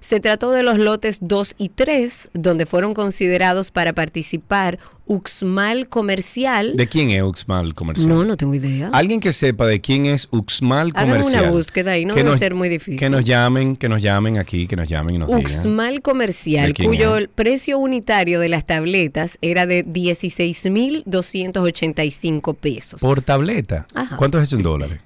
Se 0.00 0.20
trató 0.20 0.50
de 0.50 0.62
los 0.62 0.78
lotes 0.78 1.18
2 1.20 1.54
y 1.58 1.68
3, 1.70 2.30
donde 2.34 2.66
fueron 2.66 2.94
considerados 2.94 3.70
para 3.70 3.92
participar 3.92 4.78
Uxmal 5.06 5.88
Comercial. 5.88 6.76
¿De 6.76 6.88
quién 6.88 7.10
es 7.10 7.22
Uxmal 7.22 7.74
Comercial? 7.74 8.08
No, 8.08 8.24
no 8.24 8.36
tengo 8.36 8.54
idea. 8.54 8.88
Alguien 8.92 9.20
que 9.20 9.32
sepa 9.32 9.66
de 9.66 9.80
quién 9.80 10.06
es 10.06 10.28
Uxmal 10.32 10.90
Hagan 10.94 11.08
Comercial. 11.10 11.42
una 11.44 11.52
búsqueda 11.52 11.92
ahí, 11.92 12.04
no 12.04 12.14
que 12.14 12.24
debe 12.24 12.36
ser 12.38 12.54
muy 12.54 12.68
difícil. 12.68 12.98
Que 12.98 13.08
nos 13.08 13.24
llamen, 13.24 13.76
que 13.76 13.88
nos 13.88 14.02
llamen 14.02 14.38
aquí, 14.38 14.66
que 14.66 14.74
nos 14.76 14.88
llamen 14.88 15.14
y 15.14 15.18
nos 15.18 15.28
digan. 15.28 15.44
Uxmal 15.44 16.02
Comercial, 16.02 16.66
¿De 16.68 16.74
quién 16.74 16.88
cuyo 16.88 17.16
es? 17.18 17.28
precio 17.34 17.78
unitario 17.78 18.40
de 18.40 18.48
las 18.48 18.66
tabletas 18.66 19.38
era 19.40 19.66
de 19.66 19.84
16.285 19.86 22.56
pesos. 22.56 23.00
Por 23.00 23.22
tableta. 23.22 23.86
Ajá. 23.94 24.16
¿Cuánto 24.16 24.38
es 24.38 24.44
eso 24.44 24.56
en 24.56 24.62
dólares? 24.62 25.00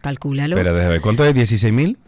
Calcúlalo. 0.00 0.56
Espera, 0.56 0.72
déjame 0.72 0.92
ver. 0.92 1.00
¿Cuánto 1.02 1.24
es? 1.24 1.34
¿16 1.34 1.72
mil? 1.72 1.98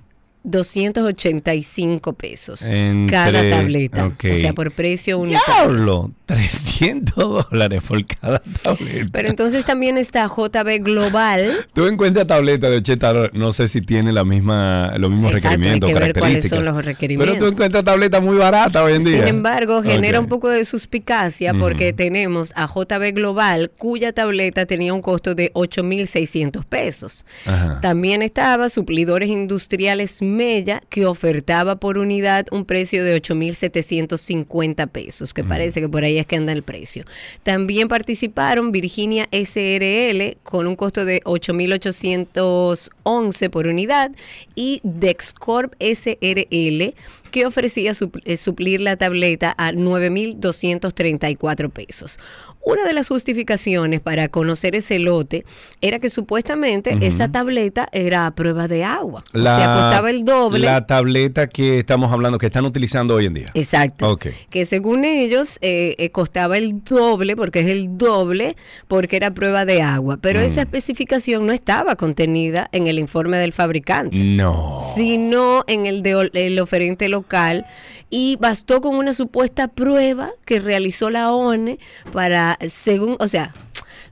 285 0.44 2.12
pesos 2.14 2.62
Entre- 2.62 3.12
cada 3.12 3.48
tableta. 3.48 4.06
O 4.06 4.14
sea, 4.20 4.52
por 4.52 4.72
precio 4.72 5.18
unitario. 5.18 5.44
¡Diablo! 5.54 6.10
300 6.26 7.46
dólares 7.50 7.82
por 7.86 8.04
cada 8.06 8.42
tableta. 8.62 9.10
Pero 9.12 9.28
entonces 9.28 9.64
también 9.64 9.98
está 9.98 10.26
JB 10.26 10.82
Global. 10.82 11.52
Tú 11.74 11.86
encuentras 11.86 12.26
tableta 12.26 12.70
de 12.70 12.78
80 12.78 13.12
dólares. 13.12 13.30
No 13.34 13.52
sé 13.52 13.68
si 13.68 13.82
tiene 13.82 14.12
la 14.12 14.24
misma, 14.24 14.94
los 14.98 15.10
mismos 15.10 15.32
Exacto, 15.32 15.48
hay 15.48 15.54
requerimientos, 15.56 15.90
que 15.90 15.94
ver 15.94 16.12
cuáles 16.14 16.48
son 16.48 16.64
los 16.64 16.84
requerimientos. 16.84 17.36
Pero 17.36 17.46
tú 17.46 17.52
encuentras 17.52 17.84
tableta 17.84 18.20
muy 18.20 18.36
barata 18.36 18.82
hoy 18.82 18.94
en 18.94 19.04
día. 19.04 19.18
Sin 19.18 19.28
embargo, 19.28 19.82
genera 19.82 20.20
un 20.20 20.28
poco 20.28 20.48
de 20.48 20.64
suspicacia 20.64 21.52
porque 21.54 21.92
tenemos 21.92 22.52
a 22.56 22.66
JB 22.66 23.12
Global, 23.12 23.70
cuya 23.76 24.12
tableta 24.12 24.66
tenía 24.66 24.94
un 24.94 25.02
costo 25.02 25.34
de 25.34 25.52
8.600 25.52 26.64
pesos. 26.64 27.26
Ajá. 27.46 27.80
También 27.80 28.22
estaba 28.22 28.70
Suplidores 28.70 29.28
Industriales 29.28 30.22
Mella, 30.36 30.82
que 30.88 31.06
ofertaba 31.06 31.76
por 31.76 31.98
unidad 31.98 32.46
un 32.50 32.64
precio 32.64 33.04
de 33.04 33.14
8.750 33.20 34.88
pesos, 34.88 35.34
que 35.34 35.44
parece 35.44 35.80
que 35.80 35.88
por 35.88 36.02
ahí 36.04 36.18
es 36.18 36.26
que 36.26 36.36
anda 36.36 36.52
el 36.52 36.62
precio. 36.62 37.04
También 37.42 37.88
participaron 37.88 38.70
Virginia 38.72 39.28
SRL 39.30 40.38
con 40.42 40.66
un 40.66 40.76
costo 40.76 41.04
de 41.04 41.20
8.811 41.22 43.50
por 43.50 43.66
unidad 43.66 44.12
y 44.54 44.80
Dexcorp 44.82 45.74
SRL 45.80 46.94
que 47.32 47.46
ofrecía 47.46 47.92
eh, 48.24 48.36
suplir 48.36 48.80
la 48.80 48.96
tableta 48.96 49.52
a 49.56 49.72
9.234 49.72 51.70
pesos. 51.70 52.20
Una 52.64 52.84
de 52.84 52.92
las 52.92 53.08
justificaciones 53.08 54.00
para 54.00 54.28
conocer 54.28 54.76
ese 54.76 54.98
lote 55.00 55.44
era 55.80 55.98
que 55.98 56.10
supuestamente 56.10 56.96
esa 57.00 57.30
tableta 57.30 57.88
era 57.92 58.26
a 58.26 58.34
prueba 58.34 58.68
de 58.68 58.84
agua. 58.84 59.24
o 59.34 59.38
sea, 59.42 59.56
costaba 59.74 60.10
el 60.10 60.24
doble. 60.24 60.60
La 60.60 60.86
tableta 60.86 61.48
que 61.48 61.78
estamos 61.80 62.12
hablando, 62.12 62.38
que 62.38 62.46
están 62.46 62.64
utilizando 62.64 63.16
hoy 63.16 63.26
en 63.26 63.34
día. 63.34 63.50
Exacto. 63.54 64.10
Ok. 64.12 64.26
Que 64.48 64.64
según 64.64 65.04
ellos 65.04 65.58
eh, 65.60 65.96
eh, 65.98 66.10
costaba 66.10 66.56
el 66.56 66.84
doble, 66.84 67.34
porque 67.36 67.60
es 67.60 67.66
el 67.66 67.98
doble, 67.98 68.56
porque 68.86 69.16
era 69.16 69.32
prueba 69.32 69.64
de 69.64 69.82
agua. 69.82 70.18
Pero 70.20 70.38
Mm. 70.40 70.44
esa 70.44 70.60
especificación 70.62 71.46
no 71.46 71.52
estaba 71.52 71.96
contenida 71.96 72.68
en 72.72 72.86
el 72.86 72.98
informe 72.98 73.38
del 73.38 73.52
fabricante 73.52 74.16
No. 74.16 74.84
sino 74.94 75.64
en 75.66 75.86
el 75.86 76.02
de 76.02 76.30
el 76.34 76.58
oferente 76.60 77.08
local 77.08 77.66
y 78.14 78.36
bastó 78.36 78.82
con 78.82 78.94
una 78.94 79.14
supuesta 79.14 79.68
prueba 79.68 80.32
que 80.44 80.58
realizó 80.58 81.08
la 81.08 81.32
ONE 81.32 81.78
para 82.12 82.58
según, 82.68 83.16
o 83.18 83.26
sea, 83.26 83.54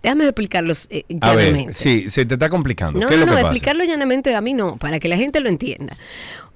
déjame 0.02 0.24
explicarlo 0.24 0.72
eh, 0.88 1.04
A 1.20 1.34
ver, 1.34 1.44
llanamente. 1.48 1.74
sí, 1.74 2.08
se 2.08 2.24
te 2.24 2.34
está 2.34 2.48
complicando. 2.48 2.98
No, 2.98 3.06
¿Qué 3.06 3.16
no, 3.16 3.20
es 3.20 3.26
lo 3.26 3.32
no, 3.32 3.36
que 3.36 3.42
pasa? 3.42 3.52
explicarlo 3.52 3.84
llanamente 3.84 4.34
a 4.34 4.40
mí 4.40 4.54
no, 4.54 4.76
para 4.78 4.98
que 5.00 5.08
la 5.08 5.18
gente 5.18 5.40
lo 5.40 5.50
entienda. 5.50 5.94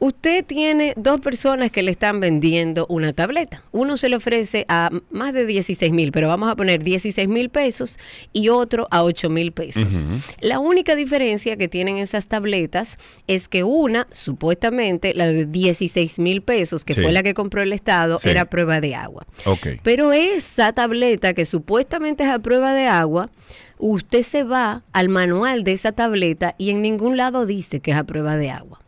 Usted 0.04 0.44
tiene 0.44 0.92
dos 0.98 1.18
personas 1.22 1.70
que 1.70 1.82
le 1.82 1.90
están 1.90 2.20
vendiendo 2.20 2.84
una 2.90 3.14
tableta. 3.14 3.62
Uno 3.72 3.96
se 3.96 4.10
le 4.10 4.16
ofrece 4.16 4.66
a 4.68 4.90
más 5.10 5.32
de 5.32 5.46
16 5.46 5.90
mil, 5.92 6.12
pero 6.12 6.28
vamos 6.28 6.50
a 6.52 6.56
poner 6.56 6.84
16 6.84 7.26
mil 7.26 7.48
pesos 7.48 7.98
y 8.34 8.50
otro 8.50 8.86
a 8.90 9.02
8 9.02 9.30
mil 9.30 9.52
pesos. 9.52 10.04
La 10.42 10.58
única 10.58 10.94
diferencia 10.94 11.56
que 11.56 11.68
tienen 11.68 11.96
esas 11.96 12.28
tabletas 12.28 12.98
es 13.28 13.48
que 13.48 13.64
una, 13.64 14.06
supuestamente, 14.10 15.14
la 15.14 15.26
de 15.26 15.46
16 15.46 16.18
mil 16.18 16.42
pesos, 16.42 16.84
que 16.84 16.92
Sí. 16.92 17.00
fue 17.00 17.10
la 17.10 17.22
que 17.22 17.32
compró 17.32 17.62
el 17.62 17.72
Estado, 17.72 18.18
Sí. 18.18 18.28
era 18.28 18.44
prueba 18.44 18.82
de 18.82 18.94
agua. 18.94 19.26
Ok. 19.46 19.68
Pero 19.82 20.12
esa 20.12 20.74
tableta 20.74 21.32
que 21.32 21.46
supuestamente 21.46 22.24
es 22.24 22.28
a 22.28 22.40
prueba 22.40 22.74
de 22.74 22.84
agua, 22.88 23.30
usted 23.78 24.20
se 24.22 24.42
va 24.42 24.82
al 24.92 25.08
manual 25.08 25.64
de 25.64 25.72
esa 25.72 25.92
tableta 25.92 26.56
y 26.58 26.68
en 26.68 26.82
ningún 26.82 27.16
lado 27.16 27.46
dice 27.46 27.80
que 27.80 27.92
es 27.92 27.96
a 27.96 28.04
prueba 28.04 28.36
de 28.36 28.50
agua. 28.50 28.80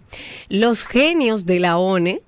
Los 0.49 0.85
genios 0.85 1.47
de 1.47 1.61
la 1.61 1.79
ONE 1.79 2.23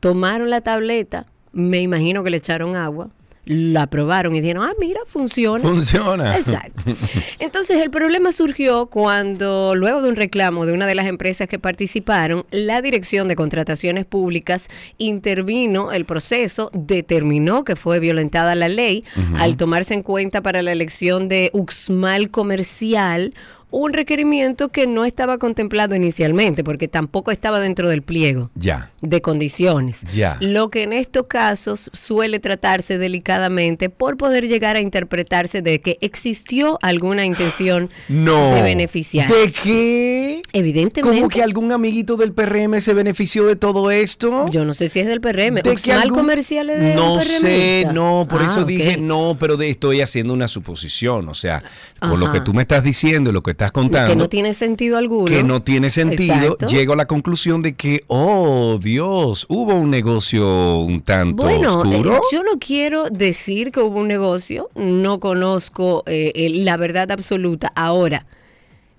tomaron 0.00 0.50
la 0.50 0.60
tableta, 0.60 1.26
me 1.52 1.78
imagino 1.78 2.22
que 2.22 2.30
le 2.30 2.36
echaron 2.36 2.76
agua, 2.76 3.10
la 3.46 3.86
probaron 3.86 4.34
y 4.34 4.40
dijeron, 4.40 4.64
ah, 4.64 4.72
mira, 4.80 5.00
funciona. 5.06 5.62
Funciona. 5.62 6.36
Exacto. 6.36 6.82
Entonces 7.38 7.80
el 7.80 7.90
problema 7.90 8.32
surgió 8.32 8.86
cuando, 8.86 9.76
luego 9.76 10.02
de 10.02 10.08
un 10.08 10.16
reclamo 10.16 10.66
de 10.66 10.72
una 10.72 10.84
de 10.86 10.96
las 10.96 11.06
empresas 11.06 11.48
que 11.48 11.60
participaron, 11.60 12.44
la 12.50 12.82
Dirección 12.82 13.28
de 13.28 13.36
Contrataciones 13.36 14.04
Públicas 14.04 14.68
intervino 14.98 15.92
el 15.92 16.04
proceso, 16.04 16.70
determinó 16.74 17.64
que 17.64 17.76
fue 17.76 18.00
violentada 18.00 18.56
la 18.56 18.68
ley 18.68 19.04
al 19.38 19.56
tomarse 19.56 19.94
en 19.94 20.02
cuenta 20.02 20.42
para 20.42 20.60
la 20.62 20.72
elección 20.72 21.28
de 21.28 21.50
Uxmal 21.52 22.30
Comercial 22.30 23.32
un 23.70 23.92
requerimiento 23.92 24.68
que 24.68 24.86
no 24.86 25.04
estaba 25.04 25.38
contemplado 25.38 25.94
inicialmente, 25.94 26.62
porque 26.64 26.88
tampoco 26.88 27.30
estaba 27.30 27.60
dentro 27.60 27.88
del 27.88 28.02
pliego 28.02 28.50
Ya. 28.54 28.90
de 29.02 29.20
condiciones. 29.20 30.02
Ya. 30.14 30.36
Lo 30.40 30.70
que 30.70 30.84
en 30.84 30.92
estos 30.92 31.26
casos 31.26 31.90
suele 31.92 32.38
tratarse 32.38 32.96
delicadamente 32.96 33.90
por 33.90 34.16
poder 34.16 34.46
llegar 34.48 34.76
a 34.76 34.80
interpretarse 34.80 35.62
de 35.62 35.80
que 35.80 35.98
existió 36.00 36.78
alguna 36.80 37.24
intención 37.24 37.90
No. 38.08 38.54
de 38.54 38.62
beneficiar. 38.62 39.28
¿De 39.28 39.50
qué? 39.52 40.42
Evidentemente. 40.52 41.02
¿Cómo 41.02 41.28
que 41.28 41.42
algún 41.42 41.72
amiguito 41.72 42.16
del 42.16 42.32
PRM 42.32 42.80
se 42.80 42.94
benefició 42.94 43.46
de 43.46 43.56
todo 43.56 43.90
esto? 43.90 44.48
Yo 44.50 44.64
no 44.64 44.74
sé 44.74 44.88
si 44.88 45.00
es 45.00 45.06
del 45.06 45.20
PRM. 45.20 45.62
¿De 45.62 45.74
que 45.76 45.92
algún- 45.92 46.18
comercial 46.20 46.70
es 46.70 46.80
del 46.80 46.94
No 46.94 47.20
sé, 47.20 47.84
no, 47.92 48.26
por 48.28 48.42
Ah, 48.42 48.46
eso 48.46 48.64
dije 48.64 48.96
no, 48.96 49.36
pero 49.38 49.56
de, 49.56 49.70
estoy 49.70 50.00
haciendo 50.00 50.32
una 50.32 50.48
suposición. 50.48 51.28
O 51.28 51.34
sea, 51.34 51.62
con 52.00 52.20
lo 52.20 52.30
que 52.32 52.40
tú 52.40 52.54
me 52.54 52.62
estás 52.62 52.84
diciendo 52.84 53.30
y 53.30 53.32
lo 53.32 53.42
que 53.42 53.55
estás 53.56 53.72
contando, 53.72 54.10
Que 54.12 54.16
no 54.16 54.28
tiene 54.28 54.52
sentido 54.52 54.98
alguno. 54.98 55.24
que 55.24 55.42
no 55.42 55.62
tiene 55.62 55.88
sentido, 55.90 56.34
Exacto. 56.34 56.66
llego 56.66 56.92
a 56.92 56.96
la 56.96 57.06
conclusión 57.06 57.62
de 57.62 57.74
que, 57.74 58.04
oh 58.06 58.78
Dios, 58.80 59.46
hubo 59.48 59.74
un 59.74 59.90
negocio 59.90 60.78
un 60.78 61.00
tanto 61.00 61.42
Bueno, 61.46 61.70
oscuro. 61.70 62.16
eh, 62.16 62.20
yo 62.32 62.42
no 62.42 62.58
quiero 62.58 63.08
decir 63.08 63.72
que 63.72 63.80
hubo 63.80 63.98
un 64.00 64.08
negocio, 64.08 64.68
no 64.74 65.20
conozco 65.20 66.02
eh, 66.06 66.32
eh, 66.34 66.50
la 66.50 66.76
verdad 66.76 67.10
absoluta. 67.10 67.72
Ahora, 67.74 68.26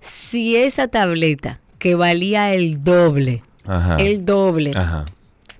si 0.00 0.56
esa 0.56 0.88
tableta 0.88 1.60
que 1.78 1.94
valía 1.94 2.52
el 2.52 2.82
doble, 2.82 3.42
Ajá. 3.64 3.96
el 3.98 4.24
doble, 4.24 4.72
Ajá. 4.74 5.04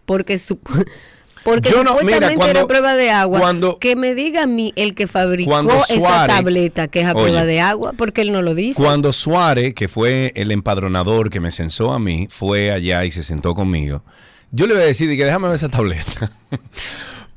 porque 0.07 0.39
su- 0.39 0.59
porque 1.51 1.71
Yo 1.71 1.85
no- 1.85 1.93
mira, 1.93 2.01
supuestamente 2.01 2.37
cuando- 2.37 2.59
era 2.61 2.67
prueba 2.69 2.95
de 2.95 3.11
agua, 3.11 3.41
cuando- 3.41 3.79
que 3.79 3.97
me 3.97 4.15
diga 4.15 4.43
a 4.43 4.47
mí 4.47 4.73
el 4.77 4.95
que 4.95 5.07
fabricó 5.07 5.51
Cuando 5.51 5.75
esa 5.75 5.95
Suárez- 5.95 6.37
tableta 6.37 6.89
que 6.89 7.01
es 7.01 7.07
a 7.07 7.13
Oye, 7.13 7.23
prueba 7.25 7.45
de 7.45 7.61
agua, 7.61 7.93
porque 7.97 8.21
él 8.23 8.33
no 8.33 8.43
lo 8.43 8.55
dice. 8.55 8.75
Cuando 8.81 9.13
Suárez, 9.13 9.75
que 9.75 9.89
fue 9.89 10.33
el 10.37 10.51
empadronador 10.53 11.31
que 11.31 11.41
me 11.41 11.51
censó 11.51 11.93
a 11.93 11.99
mí, 11.99 12.27
fue 12.31 12.71
allá 12.71 13.05
y 13.05 13.11
se 13.11 13.23
sentó 13.23 13.55
conmigo, 13.55 14.03
yo 14.51 14.67
le 14.67 14.75
voy 14.75 14.83
a 14.83 14.87
decir, 14.87 15.09
que 15.17 15.25
déjame 15.25 15.49
ver 15.49 15.57
esa 15.57 15.69
tableta. 15.69 16.33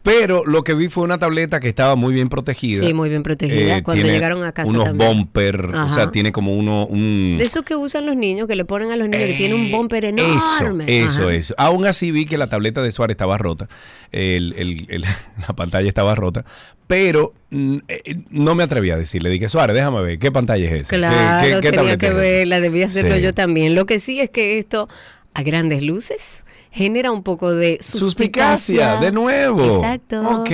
Pero 0.04 0.44
lo 0.46 0.64
que 0.64 0.74
vi 0.74 0.90
fue 0.90 1.04
una 1.04 1.20
tableta 1.20 1.60
que 1.60 1.70
estaba 1.70 1.96
muy 1.96 2.14
bien 2.14 2.28
protegida. 2.28 2.84
Sí, 2.84 2.92
muy 2.94 3.08
bien 3.10 3.22
protegida, 3.22 3.78
Eh, 3.78 3.84
cuando 3.84 4.04
llegaron 4.04 4.44
a 4.44 4.52
casa 4.52 4.68
Unos 4.68 4.86
también. 4.86 5.10
bumper, 5.14 5.66
o 5.76 5.88
sea, 5.90 6.10
tiene 6.12 6.32
como 6.32 6.56
uno, 6.56 6.88
un... 6.88 7.36
De 7.38 7.44
eso 7.44 7.62
que 7.62 7.76
usan 7.76 8.08
los 8.08 8.16
niños, 8.16 8.48
que 8.48 8.56
le 8.56 8.66
ponen 8.66 8.90
a 8.92 8.96
los 8.96 9.08
niños, 9.08 9.28
que 9.28 9.36
tiene 9.36 9.54
un 9.54 9.70
bumper 9.72 10.06
enorme. 10.06 10.86
Eso, 10.88 11.22
eso, 11.22 11.30
eso. 11.30 11.54
Aún 11.58 11.86
así 11.86 12.10
vi 12.10 12.26
que 12.26 12.38
la 12.40 12.50
tableta 12.50 12.82
de 12.82 12.92
Suárez 12.92 13.14
estaba 13.14 13.38
rota. 13.38 13.68
El- 14.12 14.54
el- 14.58 14.86
el- 14.90 15.02
la 15.48 15.56
pantalla 15.56 15.88
estaba 15.88 16.16
rota. 16.16 16.46
Pero 16.88 17.34
mm, 17.52 17.78
eh, 17.88 18.16
no 18.32 18.56
me 18.56 18.64
atreví 18.64 18.90
a 18.90 18.98
decirle. 18.98 19.30
Dije, 19.30 19.48
Suárez, 19.50 19.76
déjame 19.76 20.02
ver, 20.02 20.18
¿qué 20.20 20.32
pantalla 20.32 20.66
es 20.66 20.82
esa? 20.82 20.90
¿Qué- 20.90 20.98
Claro, 20.98 21.62
qué- 21.62 21.70
qué 21.70 21.78
tenía 21.78 21.98
que 21.98 22.06
es 22.08 22.12
esa?" 22.12 22.20
verla, 22.22 22.60
debía 22.60 22.88
hacerlo 22.88 23.16
Sí. 23.18 23.22
yo 23.22 23.34
también. 23.36 23.76
Lo 23.76 23.86
que 23.86 24.00
sí 24.00 24.20
es 24.20 24.32
que 24.32 24.58
esto, 24.58 24.90
a 25.36 25.44
grandes 25.44 25.84
luces, 25.84 26.44
genera 26.72 27.12
un 27.12 27.22
poco 27.24 27.52
de 27.52 27.78
Suspicacia, 27.82 28.98
de 29.00 29.12
nuevo. 29.12 29.78
Exacto. 29.84 30.22
Ok. 30.42 30.50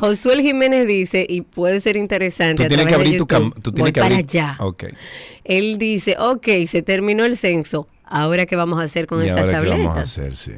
Josué 0.00 0.42
Jiménez 0.42 0.86
dice, 0.86 1.26
y 1.28 1.42
puede 1.42 1.80
ser 1.80 1.96
interesante. 1.96 2.64
Tú 2.64 2.68
tienes 2.68 2.86
que 2.86 2.94
abrir 2.94 3.12
tu 3.18 3.26
YouTube, 3.26 3.30
cam- 3.54 3.62
tú 3.62 3.70
voy 3.70 3.74
tienes 3.74 3.92
que 3.92 4.00
para 4.00 4.14
abrir- 4.16 4.28
allá. 4.30 4.56
Ok. 4.60 4.84
Él 5.44 5.78
dice, 5.78 6.16
ok, 6.18 6.46
se 6.68 6.82
terminó 6.82 7.24
el 7.24 7.36
censo. 7.36 7.86
Ahora, 8.04 8.46
¿qué 8.46 8.56
vamos 8.56 8.80
a 8.80 8.84
hacer 8.84 9.06
con 9.06 9.22
¿Y 9.22 9.26
esas 9.26 9.40
ahora 9.40 9.52
qué 9.52 9.56
tabletas? 9.58 9.78
vamos 9.78 9.96
a 9.98 10.00
hacer? 10.00 10.36
Sí. 10.36 10.52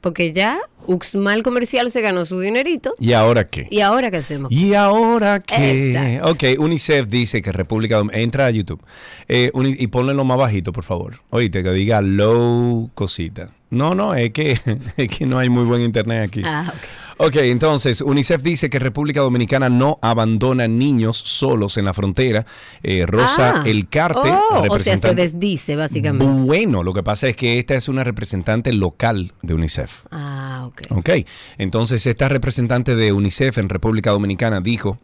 Porque 0.00 0.32
ya 0.32 0.60
Uxmal 0.86 1.42
Comercial 1.42 1.90
se 1.90 2.00
ganó 2.00 2.24
su 2.24 2.38
dinerito. 2.38 2.94
¿Y 3.00 3.12
ahora 3.14 3.44
qué? 3.44 3.66
¿Y 3.70 3.80
ahora 3.80 4.10
qué 4.12 4.18
hacemos? 4.18 4.50
¿Y 4.52 4.74
ahora 4.74 5.40
qué? 5.40 5.90
Exacto. 5.90 6.30
Ok, 6.30 6.60
UNICEF 6.60 7.08
dice 7.08 7.42
que 7.42 7.50
República 7.50 7.98
Dom- 8.00 8.10
Entra 8.14 8.46
a 8.46 8.50
YouTube 8.50 8.80
eh, 9.26 9.50
y 9.54 9.86
ponle 9.88 10.14
lo 10.14 10.24
más 10.24 10.38
bajito, 10.38 10.72
por 10.72 10.84
favor. 10.84 11.20
Oíste, 11.30 11.62
que 11.64 11.70
diga 11.72 12.00
low 12.00 12.90
cosita. 12.94 13.50
No, 13.70 13.94
no, 13.94 14.14
es 14.14 14.32
que, 14.32 14.58
es 14.96 15.08
que 15.08 15.26
no 15.26 15.38
hay 15.38 15.48
muy 15.48 15.64
buen 15.64 15.82
internet 15.82 16.24
aquí. 16.28 16.42
Ah, 16.44 16.66
ok. 16.68 16.74
Ok, 17.20 17.34
entonces, 17.38 18.00
UNICEF 18.00 18.42
dice 18.42 18.70
que 18.70 18.78
República 18.78 19.20
Dominicana 19.20 19.68
no 19.68 19.98
abandona 20.02 20.68
niños 20.68 21.16
solos 21.18 21.76
en 21.76 21.84
la 21.84 21.92
frontera. 21.92 22.46
Eh, 22.84 23.06
Rosa 23.06 23.54
Ah. 23.56 23.62
El 23.66 23.88
Carte, 23.88 24.28
Oh, 24.30 24.30
o 24.30 24.52
sea, 24.52 24.60
se 24.60 24.68
representante... 24.68 25.22
desdice, 25.22 25.74
básicamente. 25.74 26.24
Bueno, 26.46 26.84
lo 26.84 26.94
que 26.94 27.02
pasa 27.02 27.26
es 27.26 27.34
que 27.34 27.58
esta 27.58 27.74
es 27.74 27.88
una 27.88 28.04
representante 28.04 28.72
local 28.72 29.32
de 29.42 29.54
UNICEF. 29.54 30.04
Ah, 30.12 30.62
ok. 30.68 30.80
Ok, 30.90 31.10
entonces 31.58 32.06
esta 32.06 32.28
representante 32.28 32.94
de 32.94 33.12
UNICEF 33.12 33.58
en 33.58 33.68
República 33.68 34.12
Dominicana 34.12 34.60
dijo 34.60 34.98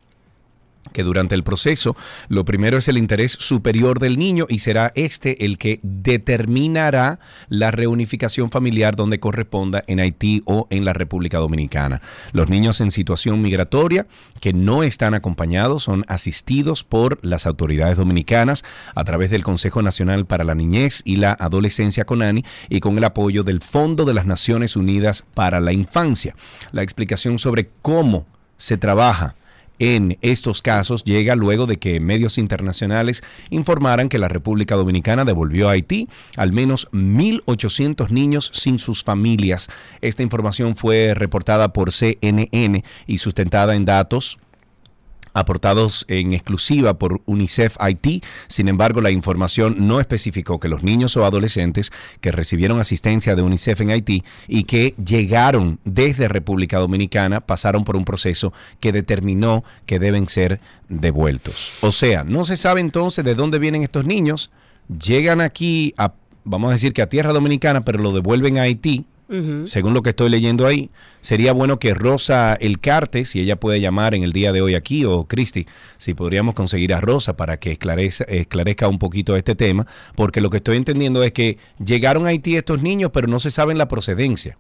que 0.93 1.03
durante 1.03 1.35
el 1.35 1.43
proceso 1.43 1.97
lo 2.29 2.45
primero 2.45 2.79
es 2.79 2.89
el 2.89 2.99
interés 2.99 3.33
superior 3.33 3.99
del 3.99 4.19
niño 4.19 4.47
y 4.49 4.59
será 4.59 4.93
este 4.95 5.45
el 5.45 5.59
que 5.59 5.81
determinará 5.83 7.19
la 7.49 7.71
reunificación 7.71 8.51
familiar 8.51 8.97
donde 8.97 9.21
corresponda 9.21 9.83
en 9.87 10.01
Haití 10.01 10.43
o 10.45 10.67
en 10.71 10.85
la 10.85 10.93
República 10.93 11.39
Dominicana. 11.39 12.01
Los 12.33 12.49
niños 12.49 12.81
en 12.81 12.91
situación 12.91 13.43
migratoria 13.43 14.07
que 14.41 14.53
no 14.53 14.83
están 14.83 15.15
acompañados 15.15 15.85
son 15.85 16.05
asistidos 16.09 16.85
por 16.85 17.19
las 17.23 17.47
autoridades 17.47 17.97
dominicanas 17.97 18.65
a 18.95 19.05
través 19.05 19.31
del 19.31 19.43
Consejo 19.43 19.83
Nacional 19.83 20.27
para 20.27 20.45
la 20.45 20.55
Niñez 20.55 21.03
y 21.05 21.17
la 21.17 21.33
Adolescencia 21.33 22.05
CONANI 22.05 22.45
y 22.69 22.81
con 22.81 22.97
el 22.99 23.05
apoyo 23.05 23.43
del 23.43 23.61
Fondo 23.61 24.05
de 24.05 24.15
las 24.15 24.27
Naciones 24.27 24.77
Unidas 24.77 25.25
para 25.35 25.61
la 25.61 25.73
Infancia. 25.73 26.35
La 26.73 26.83
explicación 26.83 27.39
sobre 27.39 27.71
cómo 27.83 28.27
se 28.57 28.77
trabaja 28.77 29.35
en 29.79 30.19
estos 30.23 30.63
casos 30.63 31.05
llega 31.05 31.37
luego 31.37 31.67
de 31.67 31.79
que 31.79 32.01
medios 32.01 32.39
internacionales 32.39 33.23
informaran 33.51 34.09
que 34.09 34.19
la 34.19 34.29
República 34.29 34.77
Dominicana 34.77 35.25
devolvió 35.25 35.69
a 35.69 35.73
Haití 35.73 36.09
al 36.37 36.53
menos 36.53 36.89
1.800 36.93 38.11
niños 38.11 38.51
sin 38.53 38.79
sus 38.79 39.05
familias. 39.05 39.69
Esta 40.01 40.23
información 40.23 40.77
fue 40.77 41.15
reportada 41.15 41.73
por 41.73 41.93
CNN 41.93 42.85
y 43.07 43.19
sustentada 43.19 43.75
en 43.75 43.85
datos 43.85 44.39
aportados 45.35 46.07
en 46.09 46.33
exclusiva 46.33 46.99
por 46.99 47.21
UNICEF 47.27 47.77
Haití. 47.79 48.23
Sin 48.49 48.69
embargo, 48.69 49.01
la 49.01 49.11
información 49.11 49.87
no 49.87 50.01
especificó 50.01 50.59
que 50.59 50.69
los 50.69 50.83
niños 50.83 51.17
o 51.17 51.27
adolescentes 51.27 51.93
que 52.21 52.33
recibieron 52.33 52.81
asistencia 52.81 53.37
de 53.37 53.43
UNICEF 53.43 53.83
en 53.83 53.91
Haití 53.91 54.25
y 54.49 54.65
que 54.65 54.95
llegaron 55.05 55.79
desde 55.85 56.29
República 56.29 56.79
Dominicana 56.79 57.41
pasaron 57.41 57.85
por 57.85 57.97
un 57.97 58.05
proceso 58.05 58.53
que 58.81 58.93
determinó 58.93 59.65
que 59.85 59.99
deben 59.99 60.29
ser 60.29 60.61
devueltos. 60.89 61.73
O 61.81 61.93
sea, 61.93 62.25
no 62.25 62.45
se 62.45 62.57
sabe 62.57 62.81
entonces 62.81 63.25
de 63.25 63.35
dónde 63.35 63.59
vienen 63.59 63.83
estos 63.83 64.07
niños, 64.07 64.51
llegan 64.89 65.41
aquí 65.41 65.95
a, 65.99 66.15
vamos 66.45 66.69
a 66.69 66.73
decir 66.73 66.93
que 66.93 67.03
a 67.03 67.09
tierra 67.09 67.33
dominicana, 67.33 67.85
pero 67.85 67.99
lo 67.99 68.13
devuelven 68.13 68.59
a 68.59 68.63
Haití 68.63 69.05
Según 69.65 69.95
lo 69.95 70.03
que 70.03 70.11
estoy 70.11 70.29
leyendo 70.29 70.67
ahí, 70.67 70.91
sería 71.21 71.53
bueno 71.53 71.79
que 71.79 71.95
Rosa 71.95 72.55
El 72.55 72.79
Carte, 72.79 73.25
si 73.25 73.41
ella 73.41 73.57
puede 73.57 73.81
llamar 73.81 74.15
en 74.15 74.23
el 74.23 74.33
día 74.33 74.53
de 74.53 74.61
hoy 74.61 74.75
aquí, 74.75 75.05
o 75.07 75.25
Cristi, 75.25 75.67
si 75.97 76.13
podríamos 76.13 76.55
conseguir 76.55 76.93
a 76.93 77.01
Rosa 77.01 77.37
para 77.37 77.59
que 77.59 77.73
esclarezca, 77.73 78.25
esclarezca 78.25 78.87
un 78.87 78.99
poquito 78.99 79.37
este 79.37 79.55
tema, 79.55 79.87
porque 80.15 80.41
lo 80.41 80.51
que 80.51 80.59
estoy 80.59 80.77
entendiendo 80.77 81.23
es 81.23 81.33
que 81.33 81.59
llegaron 81.85 82.27
a 82.27 82.29
Haití 82.29 82.57
estos 82.57 82.83
niños, 82.83 83.11
pero 83.13 83.27
no 83.27 83.39
se 83.39 83.51
sabe 83.51 83.75
la 83.75 83.89
procedencia. 83.89 84.59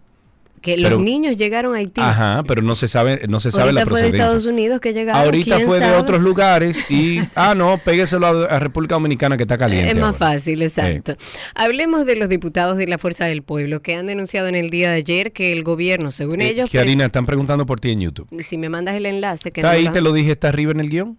Que 0.65 0.77
Pero- 0.77 0.97
los 0.97 1.01
niños 1.03 1.37
llegaron 1.37 1.75
a 1.75 1.79
Haití. 1.79 2.01
Ajá, 2.01 2.43
pero 2.49 2.63
no 2.63 2.75
se 2.75 2.89
sabe, 2.89 3.21
no 3.29 3.39
se 3.39 3.51
sabe 3.51 3.65
Ahorita 3.65 3.81
la 3.81 3.87
fue 3.87 3.99
de 3.99 4.09
procedencia. 4.09 4.25
Estados 4.25 4.47
Unidos 4.47 4.81
que 4.81 4.95
llegaron. 4.95 5.23
Ahorita 5.23 5.57
¿quién 5.57 5.69
fue 5.69 5.79
de 5.79 5.93
otros 5.93 6.23
lugares 6.23 6.91
y, 6.91 7.21
ah, 7.35 7.55
no, 7.55 7.77
pégueselo 7.85 8.27
a, 8.27 8.45
a 8.47 8.59
República 8.61 8.95
Dominicana 8.95 9.37
que 9.37 9.43
está 9.43 9.59
caliente. 9.59 9.91
Es 9.91 9.97
más 9.97 10.15
ahora. 10.21 10.33
fácil, 10.35 10.63
exacto. 10.63 11.17
Hablemos 11.55 12.07
de 12.07 12.17
los 12.17 12.31
diputados 12.31 12.79
de 12.79 12.87
la 12.87 12.97
Fuerza 12.97 13.27
del 13.27 13.43
Pueblo 13.43 13.83
que 13.83 13.95
han 13.95 14.07
denunciado 14.07 14.49
en 14.49 14.55
el 14.55 14.71
día 14.71 14.89
de 14.91 14.97
ayer 14.97 15.33
que 15.33 15.53
el 15.53 15.65
gobierno, 15.65 16.11
según 16.11 16.41
Eh, 16.41 16.49
ellos, 16.49 16.71
Kiarina, 16.71 17.05
están 17.05 17.27
preguntando 17.27 17.67
por 17.67 17.79
ti 17.79 17.91
en 17.91 18.01
YouTube. 18.01 18.29
si 18.49 18.57
me 18.57 18.71
mandas 18.71 18.97
el 18.97 19.05
enlace, 19.05 19.51
que 19.53 19.61
Está 19.61 19.73
no 19.73 19.79
ahí, 19.79 19.89
te 19.91 20.01
lo 20.01 20.15
dije, 20.15 20.31
está 20.33 20.49
arriba 20.49 20.73
en 20.73 20.81
el 20.81 20.89
guion. 20.89 21.19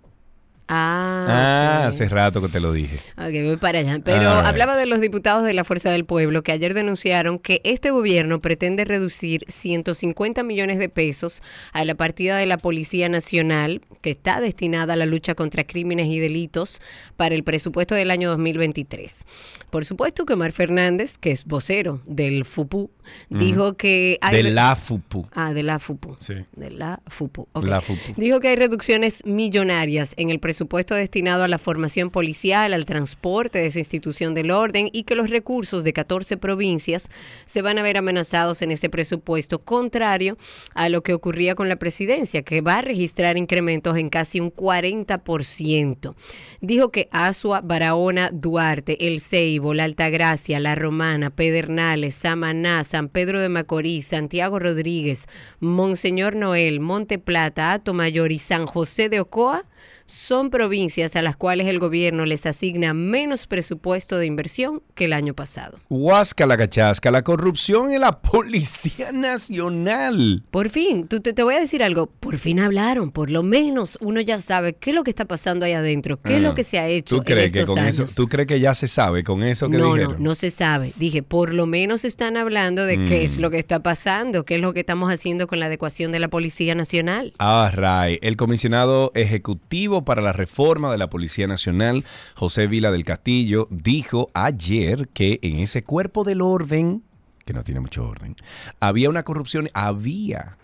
Ah, 0.68 1.26
Ah, 1.28 1.88
hace 1.88 2.10
rato 2.10 2.42
que 2.42 2.48
te 2.48 2.60
lo 2.60 2.74
dije. 2.74 2.98
Ok, 3.18 3.32
voy 3.46 3.58
para 3.58 3.80
allá. 3.80 4.00
Pero 4.04 4.30
Ah, 4.30 4.48
hablaba 4.50 4.76
de 4.78 4.86
los 4.88 5.00
diputados 5.00 5.44
de 5.44 5.54
la 5.54 5.64
Fuerza 5.64 5.92
del 5.92 6.06
Pueblo 6.06 6.42
que 6.44 6.52
ayer 6.52 6.74
denunciaron 6.74 7.38
que 7.40 7.62
este 7.64 7.92
gobierno 7.92 8.42
pretende 8.42 8.84
reducir 8.84 9.44
150 9.48 10.42
millones 10.44 10.80
de 10.80 10.90
pesos 10.90 11.44
a 11.72 11.86
la 11.86 11.94
partida 11.96 12.38
de 12.38 12.46
la 12.48 12.58
Policía 12.58 13.10
Nacional 13.10 13.82
que 14.02 14.12
está 14.12 14.42
destinada 14.42 14.94
a 14.94 14.96
la 14.96 15.06
lucha 15.06 15.36
contra 15.36 15.64
crímenes 15.66 16.08
y 16.08 16.20
delitos 16.20 16.82
para 17.16 17.36
el 17.36 17.44
presupuesto 17.44 17.94
del 17.94 18.10
año 18.10 18.30
2023. 18.30 19.24
Por 19.70 19.86
supuesto 19.86 20.26
que 20.26 20.34
Omar 20.34 20.52
Fernández, 20.52 21.18
que 21.20 21.32
es 21.32 21.46
vocero 21.46 22.02
del 22.06 22.46
FUPU, 22.46 22.90
dijo 23.30 23.76
que 23.76 24.18
hay... 24.22 24.42
De 24.44 24.50
la 24.52 24.76
FUPU. 24.76 25.28
Ah, 25.34 25.54
de 25.54 25.64
la 25.64 25.80
FUPU. 25.80 26.16
Sí. 26.20 26.36
De 26.56 26.72
la 26.72 27.02
FUPU. 27.08 27.48
La 27.62 27.82
FUPU. 27.82 28.14
Dijo 28.16 28.40
que 28.40 28.48
hay 28.50 28.56
reducciones 28.56 29.26
millonarias 29.26 30.14
en 30.18 30.30
el 30.30 30.40
presupuesto 30.40 30.55
destinado 30.96 31.44
a 31.44 31.48
la 31.48 31.58
formación 31.58 32.10
policial, 32.10 32.74
al 32.74 32.86
transporte 32.86 33.60
de 33.60 33.68
esa 33.68 33.80
institución 33.80 34.34
del 34.34 34.52
orden 34.52 34.90
y 34.92 35.04
que 35.04 35.16
los 35.16 35.30
recursos 35.30 35.84
de 35.84 35.94
14 35.94 36.38
provincias 36.38 37.10
se 37.46 37.62
van 37.62 37.78
a 37.78 37.84
ver 37.84 37.98
amenazados 37.98 38.62
en 38.62 38.72
ese 38.72 38.90
presupuesto, 38.90 39.60
contrario 39.60 40.38
a 40.74 40.90
lo 40.90 41.02
que 41.04 41.14
ocurría 41.14 41.56
con 41.56 41.70
la 41.70 41.76
presidencia, 41.78 42.44
que 42.44 42.62
va 42.62 42.78
a 42.78 42.82
registrar 42.82 43.38
incrementos 43.38 43.98
en 43.98 44.10
casi 44.10 44.40
un 44.40 44.52
40%. 44.52 46.16
Dijo 46.62 46.92
que 46.92 47.08
Asua, 47.12 47.62
Barahona, 47.62 48.30
Duarte, 48.32 49.08
El 49.08 49.22
Ceibo, 49.22 49.74
La 49.74 49.84
Altagracia, 49.84 50.60
La 50.60 50.76
Romana, 50.76 51.30
Pedernales, 51.30 52.16
Samaná, 52.16 52.84
San 52.84 53.10
Pedro 53.10 53.42
de 53.42 53.50
Macorís, 53.50 54.08
Santiago 54.08 54.60
Rodríguez, 54.60 55.28
Monseñor 55.60 56.36
Noel, 56.36 56.80
Monte 56.80 57.20
Plata, 57.20 57.72
Atomayor 57.72 58.32
y 58.32 58.40
San 58.40 58.66
José 58.66 59.10
de 59.10 59.20
Ocoa 59.20 59.66
son 60.08 60.50
provincias 60.50 61.16
a 61.16 61.22
las 61.22 61.36
cuales 61.36 61.68
el 61.68 61.80
gobierno 61.80 62.26
les 62.26 62.46
asigna 62.46 62.94
menos 62.94 63.48
presupuesto 63.48 64.18
de 64.18 64.26
inversión 64.28 64.82
que 64.94 65.06
el 65.06 65.14
año 65.14 65.34
pasado. 65.34 65.80
Huasca 65.90 66.46
la 66.46 66.58
cachasca, 66.58 67.10
la 67.12 67.24
corrupción 67.24 67.92
en 67.92 68.02
la 68.02 68.20
Policía 68.22 69.12
Nacional. 69.12 70.44
Por 70.52 70.70
fin, 70.70 71.08
tú 71.08 71.20
te, 71.22 71.34
te 71.34 71.44
voy 71.44 71.56
a 71.56 71.60
decir 71.60 71.82
algo, 71.84 72.08
por 72.08 72.38
fin 72.38 72.60
hablaron, 72.60 73.12
por 73.12 73.30
lo 73.30 73.44
menos 73.44 73.98
uno 74.02 74.22
ya 74.22 74.42
sabe 74.42 74.74
qué 74.74 74.92
es 74.92 74.96
lo 74.96 75.04
que 75.04 75.10
está 75.12 75.26
pasando 75.26 75.66
ahí 75.66 75.74
adentro, 75.74 76.20
qué 76.22 76.36
es 76.38 76.42
lo 76.42 76.50
Ah. 76.52 76.56
que 76.56 76.64
se 76.64 76.78
ha 76.80 76.88
hecho 76.88 77.18
¿Tú 77.18 77.24
crees 77.24 77.48
en 77.48 77.52
que 77.54 77.60
estos 77.60 77.76
con 77.76 77.84
años. 77.84 78.00
eso, 78.00 78.14
tú 78.16 78.28
crees 78.28 78.48
que 78.48 78.60
ya 78.60 78.74
se 78.74 78.88
sabe 78.88 79.24
con 79.24 79.44
eso 79.44 79.70
que 79.70 79.78
no, 79.78 79.94
dijeron? 79.94 80.14
no, 80.18 80.30
no 80.30 80.36
se 80.36 80.52
sabe. 80.52 80.94
Dije, 80.98 81.24
por 81.24 81.54
lo 81.54 81.66
menos 81.66 82.06
están 82.06 82.38
hablando 82.38 82.86
de 82.86 82.96
qué 83.06 83.20
Mm. 83.22 83.26
es 83.26 83.38
lo 83.38 83.50
que 83.52 83.60
está 83.60 83.80
pasando, 83.82 84.46
qué 84.46 84.56
es 84.56 84.62
lo 84.62 84.74
que 84.74 84.82
estamos 84.82 85.12
haciendo 85.12 85.48
con 85.48 85.60
la 85.60 85.66
adecuación 85.68 86.12
de 86.12 86.20
la 86.20 86.28
Policía 86.28 86.76
Nacional. 86.76 87.34
Ah, 87.40 87.72
Ray. 87.74 88.20
El 88.22 88.38
comisionado 88.38 89.12
ejecutivo 89.16 89.95
para 90.04 90.22
la 90.22 90.34
reforma 90.34 90.92
de 90.92 90.98
la 90.98 91.10
Policía 91.10 91.48
Nacional, 91.48 92.04
José 92.34 92.68
Vila 92.68 92.92
del 92.92 93.04
Castillo, 93.04 93.68
dijo 93.70 94.30
ayer 94.34 95.08
que 95.10 95.40
en 95.42 95.58
ese 95.58 95.84
cuerpo 95.84 96.24
del 96.24 96.42
orden, 96.42 97.04
que 97.46 97.54
no 97.54 97.64
tiene 97.64 97.80
mucho 97.80 98.08
orden, 98.08 98.36
había 98.80 99.10
una 99.10 99.24
corrupción, 99.24 99.70
había, 99.74 100.58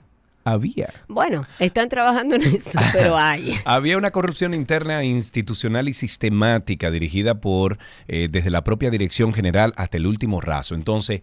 había. 0.44 0.94
Bueno, 1.08 1.46
están 1.60 1.90
trabajando 1.90 2.36
en 2.36 2.42
eso, 2.44 2.80
pero 2.94 3.18
hay. 3.18 3.56
Había 3.66 3.98
una 3.98 4.12
corrupción 4.12 4.54
interna, 4.54 5.04
institucional 5.04 5.88
y 5.88 5.94
sistemática 5.94 6.92
dirigida 6.92 7.40
por, 7.40 7.78
eh, 8.08 8.28
desde 8.30 8.50
la 8.50 8.64
propia 8.64 8.90
Dirección 8.90 9.34
General 9.34 9.74
hasta 9.78 9.98
el 9.98 10.08
último 10.08 10.42
raso. 10.42 10.76
Entonces, 10.76 11.22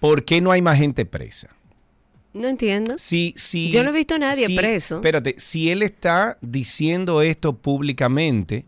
¿por 0.00 0.24
qué 0.24 0.40
no 0.40 0.50
hay 0.50 0.62
más 0.62 0.78
gente 0.78 1.04
presa? 1.04 1.55
No 2.36 2.48
entiendo. 2.48 2.96
Si, 2.98 3.32
si, 3.36 3.70
Yo 3.70 3.82
no 3.82 3.90
he 3.90 3.92
visto 3.92 4.14
a 4.14 4.18
nadie 4.18 4.46
si- 4.46 4.56
preso. 4.56 4.96
Espérate, 4.96 5.34
si 5.38 5.70
él 5.70 5.82
está 5.82 6.36
diciendo 6.42 7.22
esto 7.22 7.54
públicamente, 7.54 8.64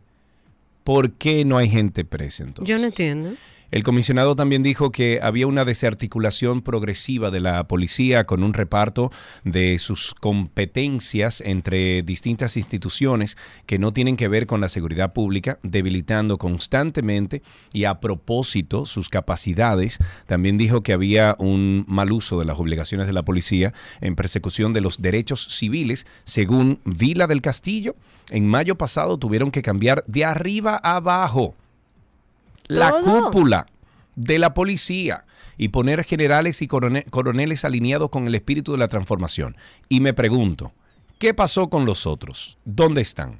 ¿por 0.84 1.12
qué 1.12 1.44
no 1.44 1.58
hay 1.58 1.68
gente 1.68 2.04
presa 2.04 2.44
entonces? 2.44 2.68
Yo 2.74 2.78
no 2.80 2.86
entiendo. 2.86 3.34
El 3.70 3.82
comisionado 3.82 4.34
también 4.34 4.62
dijo 4.62 4.90
que 4.90 5.20
había 5.22 5.46
una 5.46 5.66
desarticulación 5.66 6.62
progresiva 6.62 7.30
de 7.30 7.40
la 7.40 7.68
policía 7.68 8.24
con 8.24 8.42
un 8.42 8.54
reparto 8.54 9.12
de 9.44 9.78
sus 9.78 10.14
competencias 10.14 11.42
entre 11.42 12.02
distintas 12.02 12.56
instituciones 12.56 13.36
que 13.66 13.78
no 13.78 13.92
tienen 13.92 14.16
que 14.16 14.28
ver 14.28 14.46
con 14.46 14.62
la 14.62 14.70
seguridad 14.70 15.12
pública, 15.12 15.58
debilitando 15.62 16.38
constantemente 16.38 17.42
y 17.70 17.84
a 17.84 18.00
propósito 18.00 18.86
sus 18.86 19.10
capacidades. 19.10 19.98
También 20.24 20.56
dijo 20.56 20.82
que 20.82 20.94
había 20.94 21.36
un 21.38 21.84
mal 21.88 22.10
uso 22.10 22.38
de 22.38 22.46
las 22.46 22.58
obligaciones 22.58 23.06
de 23.06 23.12
la 23.12 23.22
policía 23.22 23.74
en 24.00 24.16
persecución 24.16 24.72
de 24.72 24.80
los 24.80 25.02
derechos 25.02 25.44
civiles. 25.44 26.06
Según 26.24 26.80
Vila 26.86 27.26
del 27.26 27.42
Castillo, 27.42 27.96
en 28.30 28.46
mayo 28.46 28.76
pasado 28.76 29.18
tuvieron 29.18 29.50
que 29.50 29.60
cambiar 29.60 30.04
de 30.06 30.24
arriba 30.24 30.80
a 30.82 30.96
abajo 30.96 31.54
la 32.68 32.90
Todo. 32.90 33.24
cúpula 33.24 33.66
de 34.16 34.38
la 34.38 34.54
policía 34.54 35.24
y 35.56 35.68
poner 35.68 36.04
generales 36.04 36.62
y 36.62 36.68
corone- 36.68 37.04
coroneles 37.10 37.64
alineados 37.64 38.10
con 38.10 38.26
el 38.26 38.34
espíritu 38.34 38.72
de 38.72 38.78
la 38.78 38.88
transformación. 38.88 39.56
Y 39.88 40.00
me 40.00 40.12
pregunto, 40.14 40.72
¿qué 41.18 41.34
pasó 41.34 41.68
con 41.68 41.84
los 41.86 42.06
otros? 42.06 42.58
¿Dónde 42.64 43.00
están? 43.00 43.38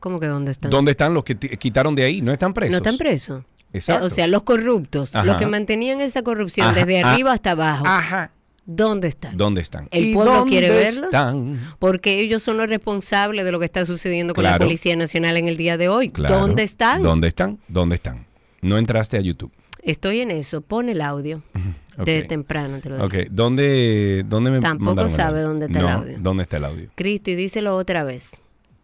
¿Cómo 0.00 0.20
que 0.20 0.26
dónde 0.26 0.52
están? 0.52 0.70
¿Dónde 0.70 0.90
están 0.90 1.14
los 1.14 1.24
que 1.24 1.36
quitaron 1.38 1.94
de 1.94 2.04
ahí? 2.04 2.20
¿No 2.20 2.32
están 2.32 2.52
presos? 2.52 2.72
No 2.72 2.76
están 2.78 2.98
presos. 2.98 3.44
Exacto. 3.72 4.06
O 4.06 4.10
sea, 4.10 4.26
los 4.26 4.42
corruptos, 4.44 5.16
Ajá. 5.16 5.24
los 5.24 5.36
que 5.36 5.46
mantenían 5.46 6.00
esa 6.00 6.22
corrupción 6.22 6.68
Ajá, 6.68 6.76
desde 6.84 7.02
ah, 7.02 7.12
arriba 7.12 7.32
hasta 7.32 7.52
abajo, 7.52 7.84
Ajá. 7.86 8.30
¿Dónde 8.66 9.08
están? 9.08 9.36
¿Dónde 9.36 9.60
están? 9.60 9.88
¿El 9.90 10.04
¿Y 10.06 10.14
pueblo 10.14 10.32
dónde 10.34 10.50
quiere 10.50 10.68
verlo? 10.70 11.04
están? 11.06 11.60
Porque 11.78 12.20
ellos 12.20 12.42
son 12.42 12.56
los 12.56 12.68
responsables 12.68 13.44
de 13.44 13.52
lo 13.52 13.58
que 13.58 13.64
está 13.66 13.84
sucediendo 13.86 14.34
con 14.34 14.44
la. 14.44 14.58
Policía 14.58 14.96
Nacional 14.96 15.36
en 15.36 15.48
el 15.48 15.56
día 15.56 15.76
de 15.76 15.88
hoy. 15.88 16.10
Claro. 16.10 16.38
¿Dónde 16.38 16.62
están? 16.62 17.02
¿Dónde 17.02 17.28
están? 17.28 17.58
¿Dónde 17.68 17.96
están? 17.96 18.26
No 18.62 18.78
entraste 18.78 19.16
a 19.16 19.20
YouTube. 19.20 19.52
Estoy 19.82 20.20
en 20.20 20.30
eso. 20.30 20.60
Pon 20.62 20.88
el 20.88 21.00
audio. 21.00 21.42
De 22.04 22.22
temprano 22.24 22.80
te 22.80 22.88
lo 22.88 22.96
digo. 22.96 23.06
Ok, 23.06 23.14
¿dónde, 23.30 24.24
dónde 24.26 24.50
me 24.50 24.58
Tampoco 24.60 25.02
el 25.02 25.10
sabe 25.12 25.38
audio? 25.42 25.48
dónde 25.48 25.66
está 25.66 25.78
el 25.78 25.84
No, 25.84 25.90
audio. 25.92 26.16
¿Dónde 26.18 26.42
está 26.42 26.56
el 26.56 26.64
audio? 26.64 26.90
Cristi, 26.96 27.36
díselo 27.36 27.76
otra 27.76 28.02
vez. 28.02 28.32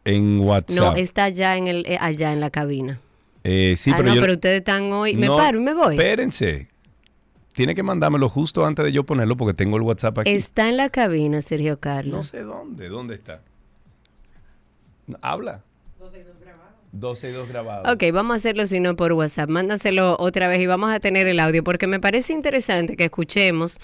En 0.04 0.38
WhatsApp. 0.40 0.78
No, 0.78 0.96
está 0.96 1.24
allá 1.24 1.56
en 1.56 1.66
el, 1.66 1.84
eh, 1.86 1.98
allá 2.00 2.32
en 2.32 2.38
la 2.40 2.50
cabina. 2.50 3.00
Eh, 3.42 3.74
sí, 3.76 3.90
ah, 3.90 3.94
pero 3.96 4.10
no, 4.10 4.14
yo- 4.14 4.20
pero 4.20 4.34
ustedes 4.34 4.58
están 4.58 4.84
hoy. 4.92 5.16
Me 5.16 5.26
No, 5.26 5.36
paro 5.38 5.58
y 5.58 5.62
me 5.62 5.74
voy. 5.74 5.94
Espérense. 5.96 6.68
Tiene 7.52 7.74
que 7.74 7.82
mandármelo 7.82 8.28
justo 8.28 8.64
antes 8.64 8.84
de 8.84 8.92
yo 8.92 9.04
ponerlo 9.04 9.36
porque 9.36 9.54
tengo 9.54 9.76
el 9.76 9.82
WhatsApp 9.82 10.18
aquí. 10.18 10.30
Está 10.30 10.68
en 10.68 10.76
la 10.76 10.88
cabina, 10.90 11.42
Sergio 11.42 11.72
No 11.72 11.80
Carlos. 11.80 12.26
sé 12.28 12.42
dónde. 12.42 12.88
¿Dónde 12.88 13.14
está? 13.14 13.42
No, 15.06 15.18
Habla. 15.22 15.62
12 16.92 17.28
y 17.30 17.32
2 17.32 17.48
grabados. 17.48 17.92
Ok, 17.94 18.02
vamos 18.12 18.34
a 18.34 18.36
hacerlo 18.38 18.66
si 18.66 18.80
no 18.80 18.96
por 18.96 19.12
WhatsApp. 19.12 19.48
Mándaselo 19.48 20.16
otra 20.18 20.48
vez 20.48 20.58
y 20.58 20.66
vamos 20.66 20.90
a 20.92 20.98
tener 20.98 21.28
el 21.28 21.38
audio 21.38 21.62
porque 21.62 21.86
me 21.86 22.00
parece 22.00 22.32
interesante 22.32 22.96
que 22.96 23.04
escuchemos 23.04 23.78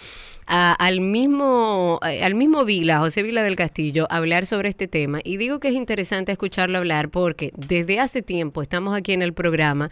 a- 0.48 0.72
al 0.72 1.00
mismo 1.00 2.00
eh, 2.04 2.24
al 2.24 2.34
mismo 2.34 2.64
Vila, 2.64 2.98
José 2.98 3.22
Vila 3.22 3.44
del 3.44 3.54
Castillo, 3.54 4.08
hablar 4.10 4.44
sobre 4.46 4.70
este 4.70 4.88
tema. 4.88 5.20
Y 5.22 5.36
digo 5.36 5.60
que 5.60 5.68
es 5.68 5.74
interesante 5.74 6.32
escucharlo 6.32 6.78
hablar 6.78 7.08
porque 7.10 7.52
desde 7.56 8.00
hace 8.00 8.22
tiempo 8.22 8.60
estamos 8.60 8.96
aquí 8.96 9.12
en 9.12 9.22
el 9.22 9.32
programa 9.34 9.88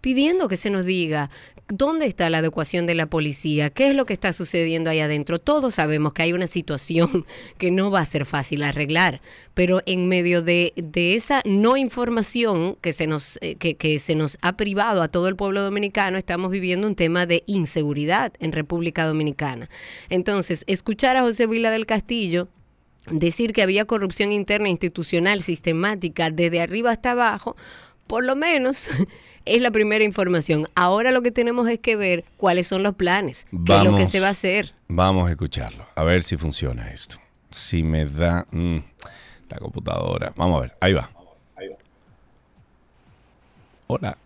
pidiendo 0.00 0.48
que 0.48 0.56
se 0.56 0.70
nos 0.70 0.84
diga 0.84 1.30
dónde 1.68 2.06
está 2.06 2.28
la 2.30 2.38
adecuación 2.38 2.86
de 2.86 2.94
la 2.94 3.06
policía, 3.06 3.70
qué 3.70 3.90
es 3.90 3.94
lo 3.94 4.04
que 4.04 4.12
está 4.12 4.32
sucediendo 4.32 4.90
ahí 4.90 5.00
adentro. 5.00 5.38
Todos 5.38 5.74
sabemos 5.74 6.12
que 6.12 6.22
hay 6.22 6.32
una 6.32 6.46
situación 6.46 7.26
que 7.58 7.70
no 7.70 7.90
va 7.90 8.00
a 8.00 8.04
ser 8.04 8.26
fácil 8.26 8.62
arreglar, 8.62 9.20
pero 9.54 9.82
en 9.86 10.08
medio 10.08 10.42
de, 10.42 10.72
de 10.76 11.14
esa 11.14 11.42
no 11.44 11.76
información 11.76 12.76
que 12.80 12.92
se, 12.92 13.06
nos, 13.06 13.38
eh, 13.40 13.54
que, 13.56 13.76
que 13.76 13.98
se 13.98 14.14
nos 14.14 14.38
ha 14.42 14.56
privado 14.56 15.02
a 15.02 15.08
todo 15.08 15.28
el 15.28 15.36
pueblo 15.36 15.62
dominicano, 15.62 16.18
estamos 16.18 16.50
viviendo 16.50 16.86
un 16.86 16.96
tema 16.96 17.26
de 17.26 17.44
inseguridad 17.46 18.32
en 18.40 18.52
República 18.52 19.06
Dominicana. 19.06 19.68
Entonces, 20.08 20.64
escuchar 20.66 21.16
a 21.16 21.22
José 21.22 21.46
Vila 21.46 21.70
del 21.70 21.86
Castillo 21.86 22.48
decir 23.10 23.52
que 23.52 23.62
había 23.62 23.86
corrupción 23.86 24.32
interna 24.32 24.68
institucional 24.68 25.42
sistemática 25.42 26.30
desde 26.30 26.60
arriba 26.60 26.90
hasta 26.90 27.12
abajo, 27.12 27.56
por 28.06 28.24
lo 28.24 28.36
menos 28.36 28.88
es 29.44 29.60
la 29.60 29.70
primera 29.70 30.04
información. 30.04 30.68
Ahora 30.74 31.10
lo 31.12 31.22
que 31.22 31.30
tenemos 31.30 31.68
es 31.68 31.78
que 31.78 31.96
ver 31.96 32.24
cuáles 32.36 32.66
son 32.66 32.82
los 32.82 32.94
planes, 32.94 33.46
qué 33.64 33.76
es 33.76 33.84
lo 33.84 33.90
que 33.92 33.96
Vamos. 33.98 34.10
se 34.10 34.20
va 34.20 34.28
a 34.28 34.30
hacer. 34.30 34.72
Vamos 34.88 35.28
a 35.28 35.30
escucharlo. 35.32 35.86
A 35.94 36.04
ver 36.04 36.22
si 36.22 36.36
funciona 36.36 36.88
esto. 36.90 37.16
Si 37.50 37.82
me 37.82 38.04
da. 38.06 38.46
mm, 38.50 38.76
esta 39.42 39.56
computadora. 39.58 40.32
Vamos 40.36 40.58
a 40.58 40.60
ver. 40.62 40.76
Ahí 40.80 40.92
va. 40.92 41.10
Hola. 43.88 44.16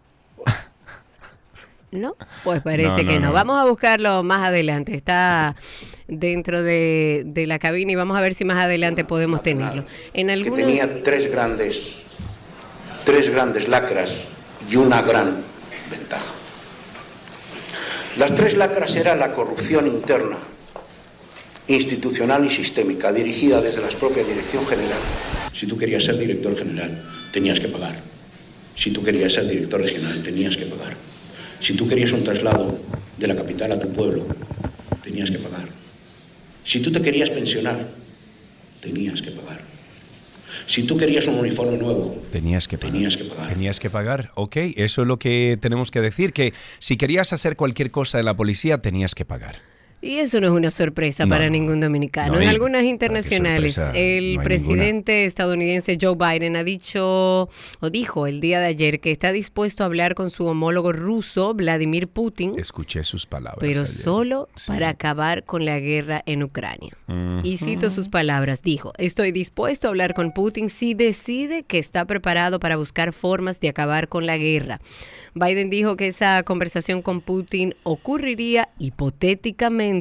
¿No? 1.91 2.17
Pues 2.43 2.61
parece 2.61 2.89
No, 2.89 2.97
no, 3.03 3.09
que 3.09 3.21
no. 3.21 3.27
no. 3.29 3.33
Vamos 3.33 3.63
a 3.63 3.65
buscarlo 3.67 4.23
más 4.25 4.39
adelante. 4.39 4.95
Está 4.97 5.55
dentro 6.09 6.63
de, 6.63 7.23
de 7.25 7.47
la 7.47 7.59
cabina 7.61 7.93
y 7.93 7.95
vamos 7.95 8.17
a 8.17 8.21
ver 8.21 8.35
si 8.35 8.45
más 8.45 8.63
adelante 8.63 9.05
podemos 9.05 9.43
tenerlo. 9.43 9.87
En 10.13 10.27
que 10.43 10.51
tenía 10.51 11.03
tres 11.05 11.31
grandes, 11.31 12.03
tres 13.05 13.31
grandes 13.31 13.69
lacras 13.69 14.34
y 14.71 14.77
una 14.77 15.03
gran 15.03 15.43
ventaja. 15.91 16.33
Las 18.17 18.35
tres 18.35 18.57
lacras 18.57 18.95
eran 18.95 19.19
la 19.19 19.33
corrupción 19.33 19.89
interna, 19.89 20.39
institucional 21.67 22.45
y 22.45 22.51
sistémica, 22.51 23.13
dirigida 23.13 23.61
desde 23.61 23.81
la 23.81 23.89
propia 23.89 24.23
Dirección 24.23 24.67
General, 24.67 24.99
Si 25.53 25.67
tú 25.67 25.77
querías 25.77 26.05
ser 26.05 26.19
director 26.19 26.57
general, 26.57 27.03
tenías 27.33 27.59
que 27.59 27.69
pagar. 27.69 28.01
Si 28.77 28.91
tú 28.91 29.03
querías 29.03 29.33
ser 29.33 29.47
director 29.47 29.81
regional, 29.81 30.23
tenías 30.23 30.57
que 30.57 30.67
pagar. 30.67 30.97
Si 31.61 31.75
tú 31.75 31.87
querías 31.89 32.13
un 32.13 32.25
traslado 32.25 32.79
de 33.19 33.27
la 33.27 33.37
capital 33.37 33.73
a 33.73 33.79
tu 33.79 33.91
pueblo, 33.93 34.27
tenías 35.03 35.31
que 35.31 35.39
pagar. 35.39 35.69
Si 36.65 36.81
tú 36.81 36.91
te 36.91 37.01
querías 37.01 37.31
pensionar, 37.31 37.89
tenías 38.81 39.23
que 39.23 39.31
pagar. 39.31 39.74
Si 40.67 40.85
tú 40.85 40.97
querías 40.97 41.27
un 41.27 41.35
uniforme 41.39 41.77
nuevo, 41.77 42.23
Tenías 42.33 42.67
que 42.69 42.79
pagar. 42.79 42.93
tenías 42.93 43.17
que 43.17 43.25
pagar. 43.25 43.49
Tenías 43.49 43.81
que 43.81 43.91
pagar, 43.91 44.31
ok. 44.35 44.57
Eso 44.77 45.03
es 45.03 45.09
lo 45.09 45.19
que 45.19 45.59
tenemos 45.61 45.91
que 45.91 46.01
decir, 46.01 46.33
que 46.33 46.53
si 46.79 46.97
querías 46.97 47.33
hacer 47.33 47.57
cualquier 47.57 47.91
cosa 47.91 48.19
de 48.19 48.25
la 48.25 48.35
policía, 48.35 48.79
tenías 48.79 49.15
que 49.15 49.25
pagar. 49.25 49.57
Y 50.05 50.19
eso 50.19 50.41
no 50.41 50.49
es 50.49 50.53
una 50.53 50.71
sorpresa 50.71 51.25
No, 51.25 51.31
para 51.31 51.49
ningún 51.49 51.81
dominicano. 51.81 52.35
No, 52.35 52.41
en 52.41 52.49
algunas 52.49 52.81
¿para 52.81 52.83
qué 52.83 52.89
internacionales, 52.91 53.79
el 53.95 54.37
No 54.37 54.43
presidente 54.43 55.25
estadounidense 55.25 55.97
Joe 56.01 56.15
Biden 56.17 56.57
ha 56.57 56.65
dicho 56.65 57.49
o 57.81 57.91
dijo 57.91 58.27
el 58.27 58.41
día 58.41 58.61
de 58.61 58.67
ayer 58.67 59.01
que 59.01 59.11
está 59.11 59.33
dispuesto 59.33 59.83
a 59.83 59.87
hablar 59.87 60.15
con 60.15 60.31
su 60.31 60.45
homólogo 60.47 60.93
ruso, 60.93 61.55
Vladimir 61.55 62.09
Putin, 62.09 62.53
Escuché 62.59 63.03
sus 63.03 63.27
palabras. 63.27 63.59
pero 63.61 63.81
ayer. 63.81 63.93
solo 63.93 64.49
Sí. 64.57 64.71
para 64.71 64.91
acabar 64.91 65.45
con 65.45 65.65
la 65.65 65.79
guerra 65.81 66.23
en 66.27 66.43
Ucrania. 66.43 66.97
Y 67.43 67.57
cito 67.59 67.91
sus 67.91 68.09
palabras, 68.09 68.63
dijo, 68.63 68.93
estoy 68.99 69.33
dispuesto 69.33 69.87
a 69.87 69.91
hablar 69.91 70.15
con 70.15 70.33
Putin 70.33 70.69
si 70.71 70.95
decide 70.95 71.63
que 71.63 71.79
está 71.79 72.05
preparado 72.05 72.61
para 72.61 72.77
buscar 72.77 73.13
formas 73.13 73.61
de 73.61 73.69
acabar 73.69 74.09
con 74.09 74.27
la 74.27 74.37
guerra. 74.37 74.81
Biden 75.35 75.69
dijo 75.71 75.97
que 75.97 76.07
esa 76.09 76.43
conversación 76.45 77.03
con 77.03 77.21
Putin 77.21 77.75
ocurriría 77.83 78.69
hipotéticamente 78.79 79.94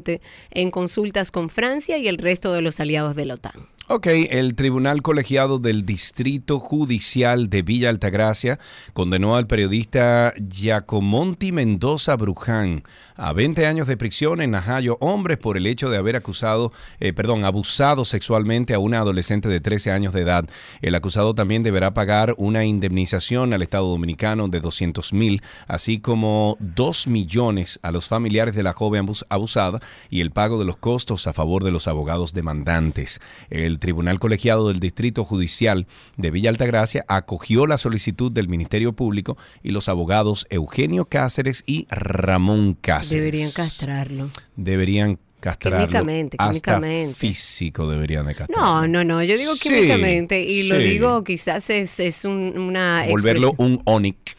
en 0.52 0.72
consultas 0.72 1.32
con 1.32 1.50
Francia 1.50 1.98
y 1.98 2.08
el 2.08 2.18
resto 2.18 2.54
de 2.54 2.62
los 2.62 2.80
aliados 2.80 3.16
de 3.16 3.26
la 3.26 3.36
OTAN. 3.36 3.73
Ok, 3.96 4.08
el 4.08 4.56
Tribunal 4.56 5.04
Colegiado 5.04 5.60
del 5.60 5.86
Distrito 5.86 6.60
Judicial 6.60 7.52
de 7.52 7.62
Villa 7.62 7.90
Altagracia 7.90 8.58
condenó 8.94 9.36
al 9.36 9.46
periodista 9.46 10.34
Giacomonti 10.50 11.52
Mendoza 11.52 12.16
Bruján 12.16 12.82
a 13.16 13.34
20 13.34 13.68
años 13.68 13.86
de 13.86 13.96
prisión 13.96 14.42
en 14.42 14.50
Najayo, 14.50 14.98
hombres, 15.00 15.38
por 15.38 15.58
el 15.58 15.68
hecho 15.68 15.92
de 15.92 15.98
haber 15.98 16.16
acusado, 16.16 16.72
eh, 17.00 17.14
perdón, 17.14 17.46
abusado 17.46 18.04
sexualmente 18.06 18.74
a 18.74 18.80
una 18.80 18.98
adolescente 18.98 19.48
de 19.48 19.60
13 19.60 19.92
años 19.92 20.12
de 20.14 20.22
edad. 20.22 20.50
El 20.82 20.96
acusado 20.96 21.36
también 21.36 21.62
deberá 21.62 21.94
pagar 21.94 22.34
una 22.40 22.66
indemnización 22.66 23.54
al 23.54 23.62
Estado 23.62 23.88
Dominicano 23.88 24.48
de 24.48 24.60
200 24.60 25.14
mil, 25.14 25.44
así 25.68 26.00
como 26.00 26.58
2 26.60 27.06
millones 27.06 27.80
a 27.84 27.92
los 27.92 28.08
familiares 28.08 28.56
de 28.56 28.64
la 28.64 28.74
joven 28.74 29.06
abus- 29.06 29.26
abusada 29.30 29.80
y 30.10 30.22
el 30.22 30.32
pago 30.32 30.58
de 30.58 30.66
los 30.66 30.78
costos 30.78 31.28
a 31.28 31.34
favor 31.34 31.64
de 31.64 31.70
los 31.70 31.88
abogados 31.88 32.34
demandantes. 32.34 33.22
El 33.52 33.78
Tribunal 33.84 34.18
Colegiado 34.18 34.70
del 34.70 34.80
Distrito 34.80 35.26
Judicial 35.26 35.88
de 36.16 36.32
Villa 36.32 36.50
Altagracia 36.50 37.04
acogió 37.10 37.68
la 37.68 37.78
solicitud 37.78 38.32
del 38.32 38.48
Ministerio 38.48 38.94
Público 38.94 39.38
y 39.62 39.72
los 39.72 39.90
abogados 39.90 40.48
Eugenio 40.50 41.04
Cáceres 41.04 41.66
y 41.68 41.86
Ramón 41.90 42.78
Cáceres. 42.80 43.22
Deberían 43.22 43.52
castrarlo. 43.52 44.30
Deberían 44.56 45.20
castrarlo. 45.42 45.80
Químicamente, 45.80 46.38
hasta 46.40 46.76
químicamente. 46.76 47.14
físico 47.14 47.90
deberían 47.90 48.26
de 48.26 48.36
castrarlo. 48.36 48.64
No, 48.66 48.88
no, 48.88 49.04
no, 49.04 49.22
yo 49.22 49.38
digo 49.38 49.54
Sí, 49.56 49.68
químicamente 49.68 50.42
y 50.42 50.70
lo 50.70 50.78
digo 50.78 51.24
quizás 51.26 51.70
es, 51.70 52.00
es 52.00 52.24
un- 52.24 52.58
una 52.58 53.06
Volverlo 53.10 53.50
expresión- 53.50 53.74
un 53.74 53.82
onic. 53.84 54.38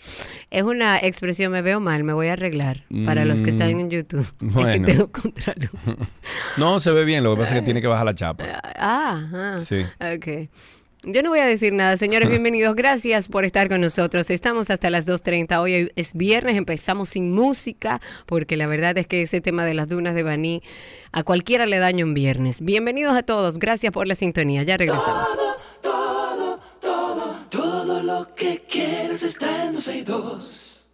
Es 0.55 0.62
una 0.62 0.99
expresión, 0.99 1.51
me 1.51 1.62
veo 1.62 1.81
mal, 1.81 2.05
me 2.05 2.12
voy 2.12 2.29
a 2.29 2.35
arreglar. 2.35 2.85
Para 3.05 3.25
los 3.25 3.43
que 3.43 3.51
están 3.51 3.71
en 3.71 3.90
YouTube. 3.90 4.25
Mm, 4.40 4.53
bueno. 4.53 4.87
Tengo 4.87 5.11
contraluz. 5.11 5.71
No, 6.57 6.79
se 6.79 6.93
ve 6.93 7.05
bien, 7.05 7.25
lo 7.25 7.35
que 7.35 7.40
pasa 7.40 7.55
es 7.57 7.61
que 7.61 7.64
tiene 7.64 7.81
que 7.81 7.88
bajar 7.88 8.07
la 8.07 8.14
chapa. 8.14 8.45
Ah, 8.77 9.53
Sí. 9.61 9.85
ok. 10.01 10.49
Yo 11.07 11.23
no 11.23 11.31
voy 11.31 11.40
a 11.40 11.47
decir 11.47 11.73
nada, 11.73 11.97
señores, 11.97 12.29
bienvenidos. 12.31 12.75
Gracias 12.77 13.29
por 13.29 13.45
estar 13.45 13.69
con 13.69 13.81
nosotros. 13.81 14.31
Estamos 14.31 14.71
hasta 14.71 14.88
las 14.90 15.07
2.30. 15.07 15.59
Hoy 15.61 15.90
es 15.97 16.14
viernes, 16.14 16.57
empezamos 16.57 17.11
sin 17.11 17.33
música, 17.33 18.01
porque 18.25 18.57
la 18.57 18.67
verdad 18.69 18.97
es 18.97 19.07
que 19.09 19.23
ese 19.23 19.40
tema 19.40 19.64
de 19.67 19.75
las 19.75 19.88
dunas 19.88 20.14
de 20.14 20.23
Baní 20.23 20.62
a 21.12 21.23
cualquiera 21.25 21.67
le 21.67 21.79
daño 21.79 22.07
un 22.07 22.14
viernes. 22.14 22.61
Bienvenidos 22.62 23.12
a 23.14 23.23
todos, 23.23 23.59
gracias 23.59 23.93
por 23.93 24.07
la 24.07 24.14
sintonía. 24.14 24.62
Ya 24.62 24.77
regresamos. 24.77 25.29
Todo 25.35 25.57
lo 28.14 28.35
que 28.35 28.62
quieres 28.68 29.24
está 29.24 29.64
en 29.64 29.72
12 29.72 29.98
y 29.98 30.03
2. 30.03 30.90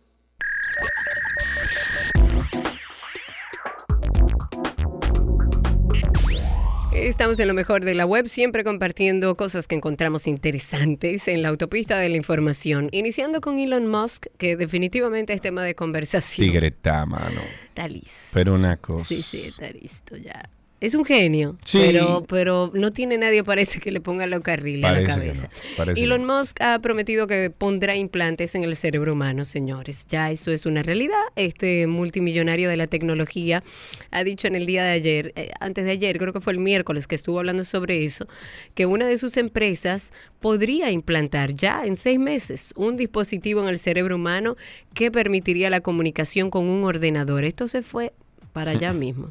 Estamos 6.94 7.38
en 7.38 7.48
lo 7.48 7.54
mejor 7.54 7.85
de 7.85 7.94
la 7.94 8.06
web, 8.06 8.28
siempre 8.28 8.64
compartiendo 8.64 9.37
cosas 9.37 9.66
que 9.66 9.74
encontramos 9.74 10.26
interesantes 10.26 11.28
en 11.28 11.42
la 11.42 11.48
autopista 11.48 11.98
de 11.98 12.09
la 12.09 12.16
información. 12.16 12.88
Iniciando 12.90 13.40
con 13.40 13.59
Elon 13.59 13.87
Musk, 13.87 14.26
que 14.38 14.56
definitivamente 14.56 15.35
es 15.35 15.42
tema 15.42 15.62
de 15.62 15.74
conversación. 15.74 16.46
Tigreta, 16.46 17.04
mano. 17.04 17.42
Está 17.68 17.87
listo. 17.87 18.11
Pero 18.33 18.54
una 18.54 18.76
cosa. 18.78 19.04
Sí, 19.04 19.22
sí, 19.22 19.42
está 19.46 19.70
listo 19.70 20.16
ya. 20.16 20.48
Es 20.80 20.94
un 20.94 21.04
genio, 21.04 21.56
Sí. 21.62 21.78
pero, 21.84 22.24
pero 22.26 22.70
no 22.72 22.90
tiene 22.90 23.18
nadie, 23.18 23.44
parece 23.44 23.80
que 23.80 23.90
le 23.90 24.00
ponga 24.00 24.26
los 24.26 24.40
carriles 24.40 24.84
a 24.84 24.92
la 24.92 25.04
cabeza. 25.04 25.50
no, 25.76 25.92
Elon 25.94 26.24
Musk 26.24 26.60
ha 26.62 26.78
prometido 26.78 27.26
que 27.26 27.50
pondrá 27.50 27.96
implantes 27.96 28.54
en 28.54 28.64
el 28.64 28.76
cerebro 28.76 29.12
humano, 29.12 29.44
señores. 29.44 30.06
Ya 30.08 30.30
eso 30.30 30.50
es 30.52 30.64
una 30.64 30.82
realidad. 30.82 31.20
Este 31.36 31.86
multimillonario 31.86 32.70
de 32.70 32.78
la 32.78 32.86
tecnología 32.86 33.62
ha 34.10 34.24
dicho 34.24 34.46
en 34.48 34.54
el 34.56 34.64
día 34.64 34.82
de 34.84 34.90
ayer, 34.92 35.32
eh, 35.36 35.50
antes 35.60 35.84
de 35.84 35.90
ayer, 35.90 36.18
creo 36.18 36.32
que 36.32 36.40
fue 36.40 36.54
el 36.54 36.58
miércoles 36.60 37.06
que 37.06 37.14
estuvo 37.14 37.38
hablando 37.38 37.64
sobre 37.64 38.04
eso, 38.06 38.26
que 38.74 38.86
una 38.86 39.06
de 39.06 39.18
sus 39.18 39.36
empresas 39.36 40.12
podría 40.40 40.90
implantar 40.90 41.52
ya 41.54 41.84
en 41.84 41.96
seis 41.96 42.18
meses 42.18 42.72
un 42.74 42.96
dispositivo 42.96 43.60
en 43.60 43.68
el 43.68 43.78
cerebro 43.78 44.16
humano 44.16 44.56
que 44.94 45.10
permitiría 45.10 45.68
la 45.68 45.80
comunicación 45.82 46.50
con 46.50 46.64
un 46.66 46.84
ordenador. 46.84 47.44
Esto 47.44 47.68
se 47.68 47.82
fue 47.82 48.12
para 48.52 48.72
allá 48.72 48.92
mismo. 48.92 49.30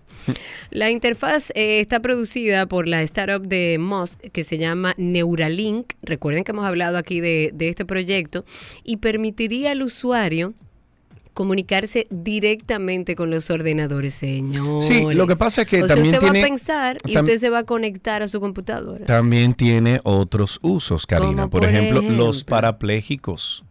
La 0.71 0.89
interfaz 0.89 1.51
eh, 1.55 1.79
está 1.79 1.99
producida 2.01 2.65
por 2.65 2.87
la 2.87 3.01
startup 3.03 3.45
de 3.47 3.77
Musk 3.79 4.19
que 4.31 4.43
se 4.43 4.57
llama 4.57 4.93
Neuralink. 4.97 5.93
Recuerden 6.01 6.43
que 6.43 6.51
hemos 6.51 6.65
hablado 6.65 6.97
aquí 6.97 7.19
de, 7.19 7.51
de 7.53 7.69
este 7.69 7.85
proyecto 7.85 8.45
y 8.83 8.97
permitiría 8.97 9.71
al 9.71 9.81
usuario 9.81 10.53
comunicarse 11.33 12.05
directamente 12.09 13.15
con 13.15 13.29
los 13.29 13.49
ordenadores, 13.49 14.13
señores. 14.13 14.85
Sí, 14.85 15.03
lo 15.13 15.25
que 15.25 15.37
pasa 15.37 15.61
es 15.61 15.67
que 15.69 15.83
O 15.83 15.87
sea, 15.87 15.95
también 15.95 16.15
usted 16.15 16.27
va 16.27 16.31
tiene- 16.33 16.45
a 16.45 16.49
pensar 16.49 16.97
y 17.05 17.17
usted 17.17 17.37
se 17.39 17.49
va 17.49 17.59
a 17.59 17.63
conectar 17.63 18.21
a 18.23 18.27
su 18.27 18.41
computadora. 18.41 19.05
También 19.05 19.53
tiene 19.53 20.01
otros 20.03 20.59
usos, 20.61 21.05
Karina. 21.05 21.49
Por 21.49 21.63
ejemplo, 21.63 21.99
ejemplo. 22.01 22.25
los 22.25 22.43
parapléjicos. 22.43 23.63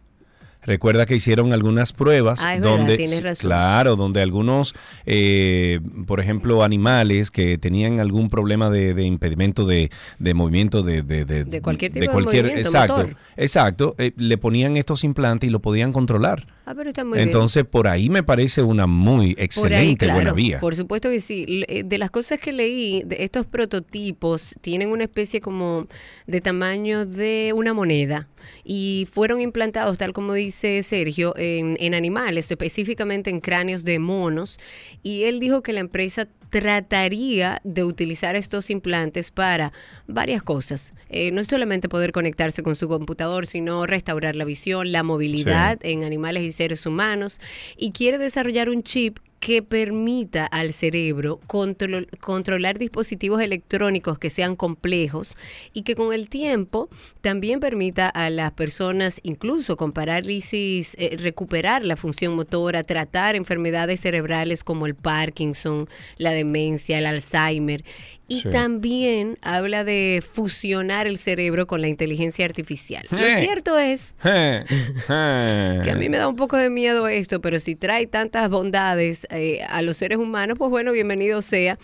Recuerda 0.69 1.07
que 1.07 1.15
hicieron 1.15 1.51
algunas 1.51 1.93
pruebas 1.93 2.41
Ah, 2.43 2.53
verdad, 2.53 2.77
donde, 2.77 3.35
claro, 3.39 3.95
donde 3.95 4.21
algunos, 4.21 4.75
eh, 5.07 5.79
por 6.05 6.19
ejemplo, 6.19 6.61
animales 6.63 7.31
que 7.31 7.57
tenían 7.57 7.99
algún 7.99 8.29
problema 8.29 8.69
de, 8.69 8.93
de 8.93 9.03
impedimento 9.03 9.65
de, 9.65 9.89
de 10.19 10.33
movimiento 10.35 10.83
de, 10.83 11.01
de, 11.01 11.25
De 11.25 11.61
cualquier 11.61 11.91
tipo 11.91 12.05
de 12.05 12.21
movimiento, 12.23 12.55
exacto, 12.59 12.97
motor. 12.97 13.15
exacto, 13.35 13.95
eh, 13.97 14.11
le 14.17 14.37
ponían 14.37 14.77
estos 14.77 15.03
implantes 15.03 15.47
y 15.47 15.51
lo 15.51 15.59
podían 15.59 15.91
controlar. 15.91 16.45
Ah, 16.67 16.75
pero 16.77 16.89
está 16.89 17.03
muy 17.03 17.17
bien. 17.17 17.29
Entonces, 17.29 17.65
por 17.65 17.87
ahí 17.87 18.11
me 18.11 18.21
parece 18.21 18.61
una 18.61 18.85
muy 18.85 19.29
ahí, 19.29 19.35
excelente 19.39 20.07
buena 20.11 20.33
vía. 20.33 20.59
Por 20.59 20.75
supuesto 20.75 21.09
que 21.09 21.19
sí. 21.19 21.63
Eh, 21.67 21.81
De 21.83 21.97
las 21.97 22.11
cosas 22.11 22.37
que 22.37 22.51
leí, 22.53 23.01
de 23.07 23.23
estos 23.23 23.47
prototipos 23.47 24.53
tienen 24.61 24.91
una 24.91 25.05
especie 25.05 25.41
como 25.41 25.87
de 26.27 26.41
tamaño 26.41 27.07
de 27.07 27.53
una 27.55 27.73
moneda 27.73 28.27
y 28.63 29.07
fueron 29.11 29.41
implantados, 29.41 29.97
tal 29.97 30.13
como 30.13 30.33
dice 30.33 30.58
Sergio, 30.83 31.33
en, 31.37 31.77
en 31.79 31.93
animales, 31.93 32.51
específicamente 32.51 33.29
en 33.29 33.39
cráneos 33.39 33.83
de 33.83 33.99
monos. 33.99 34.59
Y 35.03 35.23
él 35.23 35.39
dijo 35.39 35.61
que 35.61 35.73
la 35.73 35.79
empresa 35.79 36.27
trataría 36.49 37.61
de 37.63 37.83
utilizar 37.83 38.35
estos 38.35 38.69
implantes 38.69 39.31
para 39.31 39.71
varias 40.07 40.43
cosas. 40.43 40.93
Eh, 41.09 41.31
no 41.31 41.41
es 41.41 41.47
solamente 41.47 41.89
poder 41.89 42.11
conectarse 42.11 42.63
con 42.63 42.75
su 42.75 42.87
computador, 42.87 43.47
sino 43.47 43.85
restaurar 43.85 44.35
la 44.35 44.45
visión, 44.45 44.91
la 44.91 45.03
movilidad 45.03 45.79
en 45.83 46.03
animales 46.03 46.43
y 46.43 46.51
seres 46.51 46.85
humanos. 46.85 47.39
Y 47.77 47.91
quiere 47.91 48.17
desarrollar 48.17 48.69
un 48.69 48.83
chip 48.83 49.19
que 49.39 49.63
permita 49.63 50.45
al 50.45 50.73
cerebro 50.73 51.39
control- 51.47 52.09
controlar 52.19 52.77
dispositivos 52.77 53.41
electrónicos 53.41 54.19
que 54.19 54.29
sean 54.29 54.55
complejos 54.55 55.35
y 55.73 55.83
que 55.83 55.95
con 55.95 56.13
el 56.13 56.29
tiempo 56.29 56.89
también 57.21 57.59
permita 57.59 58.09
a 58.09 58.29
las 58.29 58.51
personas, 58.51 59.19
incluso 59.23 59.77
con 59.77 59.91
parálisis, 59.93 60.95
eh, 60.99 61.15
recuperar 61.17 61.85
la 61.85 61.95
función 61.95 62.35
motora, 62.35 62.83
tratar 62.83 63.35
enfermedades 63.35 64.01
cerebrales 64.01 64.63
como 64.63 64.85
el 64.85 64.95
Parkinson, 64.95 65.87
la 66.17 66.31
demencia, 66.31 66.97
el 66.97 67.05
Alzheimer. 67.05 67.83
Y 68.29 68.41
Sí. 68.41 68.49
también 68.49 69.37
habla 69.41 69.83
de 69.83 70.23
fusionar 70.31 71.07
el 71.07 71.17
cerebro 71.17 71.65
con 71.67 71.81
la 71.81 71.87
inteligencia 71.87 72.45
artificial. 72.45 73.03
Lo 73.09 73.17
Eh. 73.17 73.37
cierto 73.41 73.77
es 73.77 74.13
eh. 74.23 74.63
que 75.07 75.91
a 75.91 75.95
mí 75.97 76.09
me 76.09 76.17
da 76.17 76.27
un 76.27 76.35
poco 76.35 76.55
de 76.57 76.69
miedo 76.69 77.07
esto, 77.07 77.41
pero 77.41 77.59
si 77.59 77.75
trae 77.75 78.07
tantas 78.07 78.49
bondades 78.49 79.25
eh, 79.31 79.61
a 79.67 79.81
los 79.81 79.97
seres 79.97 80.17
humanos, 80.19 80.57
pues 80.57 80.69
bueno, 80.69 80.91
bienvenido 80.91 81.41
sea. 81.41 81.77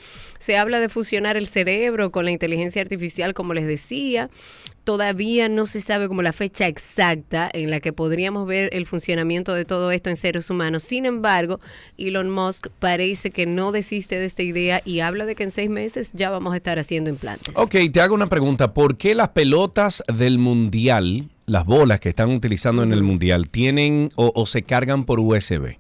Se 0.45 0.58
habla 0.58 0.79
de 0.79 0.89
fusionar 0.89 1.38
el 1.38 1.47
cerebro 1.47 2.12
con 2.12 2.23
la 2.23 2.29
inteligencia 2.29 2.79
artificial, 2.79 3.34
como 3.34 3.55
les 3.55 3.65
decía. 3.65 4.29
Todavía 4.84 5.49
no 5.49 5.65
se 5.65 5.81
sabe 5.81 6.08
como 6.08 6.21
la 6.21 6.34
fecha 6.34 6.67
exacta 6.67 7.49
en 7.51 7.71
la 7.71 7.79
que 7.79 7.93
podríamos 7.93 8.45
ver 8.45 8.69
el 8.71 8.86
funcionamiento 8.86 9.55
de 9.55 9.65
todo 9.65 9.89
esto 9.89 10.12
en 10.12 10.17
seres 10.17 10.51
humanos. 10.51 10.84
Sin 10.84 11.08
embargo, 11.08 11.60
Elon 11.97 12.29
Musk 12.29 12.67
parece 12.77 13.31
que 13.31 13.47
no 13.47 13.71
desiste 13.71 14.19
de 14.19 14.25
esta 14.25 14.43
idea 14.43 14.84
y 14.86 14.99
habla 14.99 15.25
de 15.25 15.34
que 15.34 15.41
en 15.41 15.49
seis 15.49 15.71
meses 15.71 16.12
ya 16.13 16.29
vamos 16.29 16.53
a 16.53 16.58
estar 16.58 16.77
haciendo 16.77 17.10
implantes. 17.10 17.51
Ok, 17.55 17.77
te 17.91 17.99
hago 17.99 18.13
una 18.13 18.27
pregunta. 18.27 18.75
¿Por 18.75 18.97
qué 18.97 19.15
las 19.15 19.29
pelotas 19.29 20.03
del 20.15 20.38
mundial, 20.38 21.27
las 21.47 21.65
bolas 21.65 21.99
que 21.99 22.10
están 22.10 22.29
utilizando 22.29 22.84
en 22.84 22.93
el 22.93 23.01
mundial, 23.01 23.49
tienen 23.49 24.10
o, 24.15 24.31
o 24.36 24.45
se 24.45 24.62
cargan 24.62 25.05
por 25.05 25.19
USB? 25.19 25.77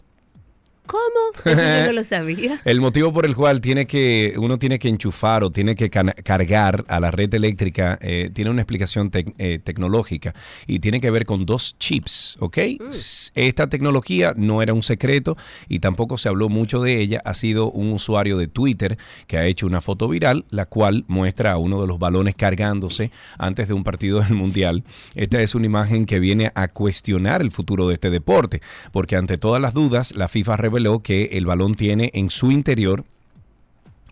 ¿Cómo? 0.85 1.01
Eso 1.43 1.61
yo 1.61 1.85
no 1.87 1.91
lo 1.93 2.03
sabía. 2.03 2.61
El 2.65 2.79
motivo 2.81 3.11
por 3.11 3.25
el 3.25 3.35
cual 3.35 3.61
tiene 3.61 3.85
que 3.87 4.33
uno 4.37 4.57
tiene 4.57 4.79
que 4.79 4.87
enchufar 4.89 5.43
o 5.43 5.49
tiene 5.51 5.75
que 5.75 5.89
cargar 5.89 6.85
a 6.87 6.99
la 6.99 7.11
red 7.11 7.33
eléctrica 7.33 7.97
eh, 8.01 8.29
tiene 8.33 8.51
una 8.51 8.61
explicación 8.61 9.11
tec- 9.11 9.33
eh, 9.37 9.59
tecnológica 9.63 10.33
y 10.67 10.79
tiene 10.79 11.01
que 11.01 11.09
ver 11.11 11.25
con 11.25 11.45
dos 11.45 11.75
chips, 11.79 12.37
¿ok? 12.39 12.57
S- 12.89 13.31
Esta 13.35 13.67
tecnología 13.67 14.33
no 14.37 14.61
era 14.61 14.73
un 14.73 14.83
secreto 14.83 15.37
y 15.67 15.79
tampoco 15.79 16.17
se 16.17 16.29
habló 16.29 16.49
mucho 16.49 16.81
de 16.81 17.01
ella. 17.01 17.21
Ha 17.25 17.33
sido 17.33 17.71
un 17.71 17.91
usuario 17.91 18.37
de 18.37 18.47
Twitter 18.47 18.97
que 19.27 19.37
ha 19.37 19.45
hecho 19.45 19.65
una 19.67 19.81
foto 19.81 20.07
viral, 20.07 20.45
la 20.49 20.65
cual 20.65 21.03
muestra 21.07 21.51
a 21.53 21.57
uno 21.57 21.81
de 21.81 21.87
los 21.87 21.99
balones 21.99 22.35
cargándose 22.35 23.11
antes 23.37 23.67
de 23.67 23.73
un 23.73 23.83
partido 23.83 24.21
del 24.21 24.33
Mundial. 24.33 24.83
Esta 25.15 25.41
es 25.41 25.55
una 25.55 25.65
imagen 25.65 26.05
que 26.05 26.19
viene 26.19 26.51
a 26.55 26.67
cuestionar 26.67 27.41
el 27.41 27.51
futuro 27.51 27.87
de 27.87 27.95
este 27.95 28.09
deporte, 28.09 28.61
porque 28.91 29.15
ante 29.15 29.37
todas 29.37 29.61
las 29.61 29.73
dudas, 29.73 30.13
la 30.15 30.27
FIFA 30.27 30.57
reveló 30.57 30.74
que 31.03 31.25
el 31.33 31.45
balón 31.45 31.75
tiene 31.75 32.11
en 32.13 32.29
su 32.29 32.51
interior 32.51 33.05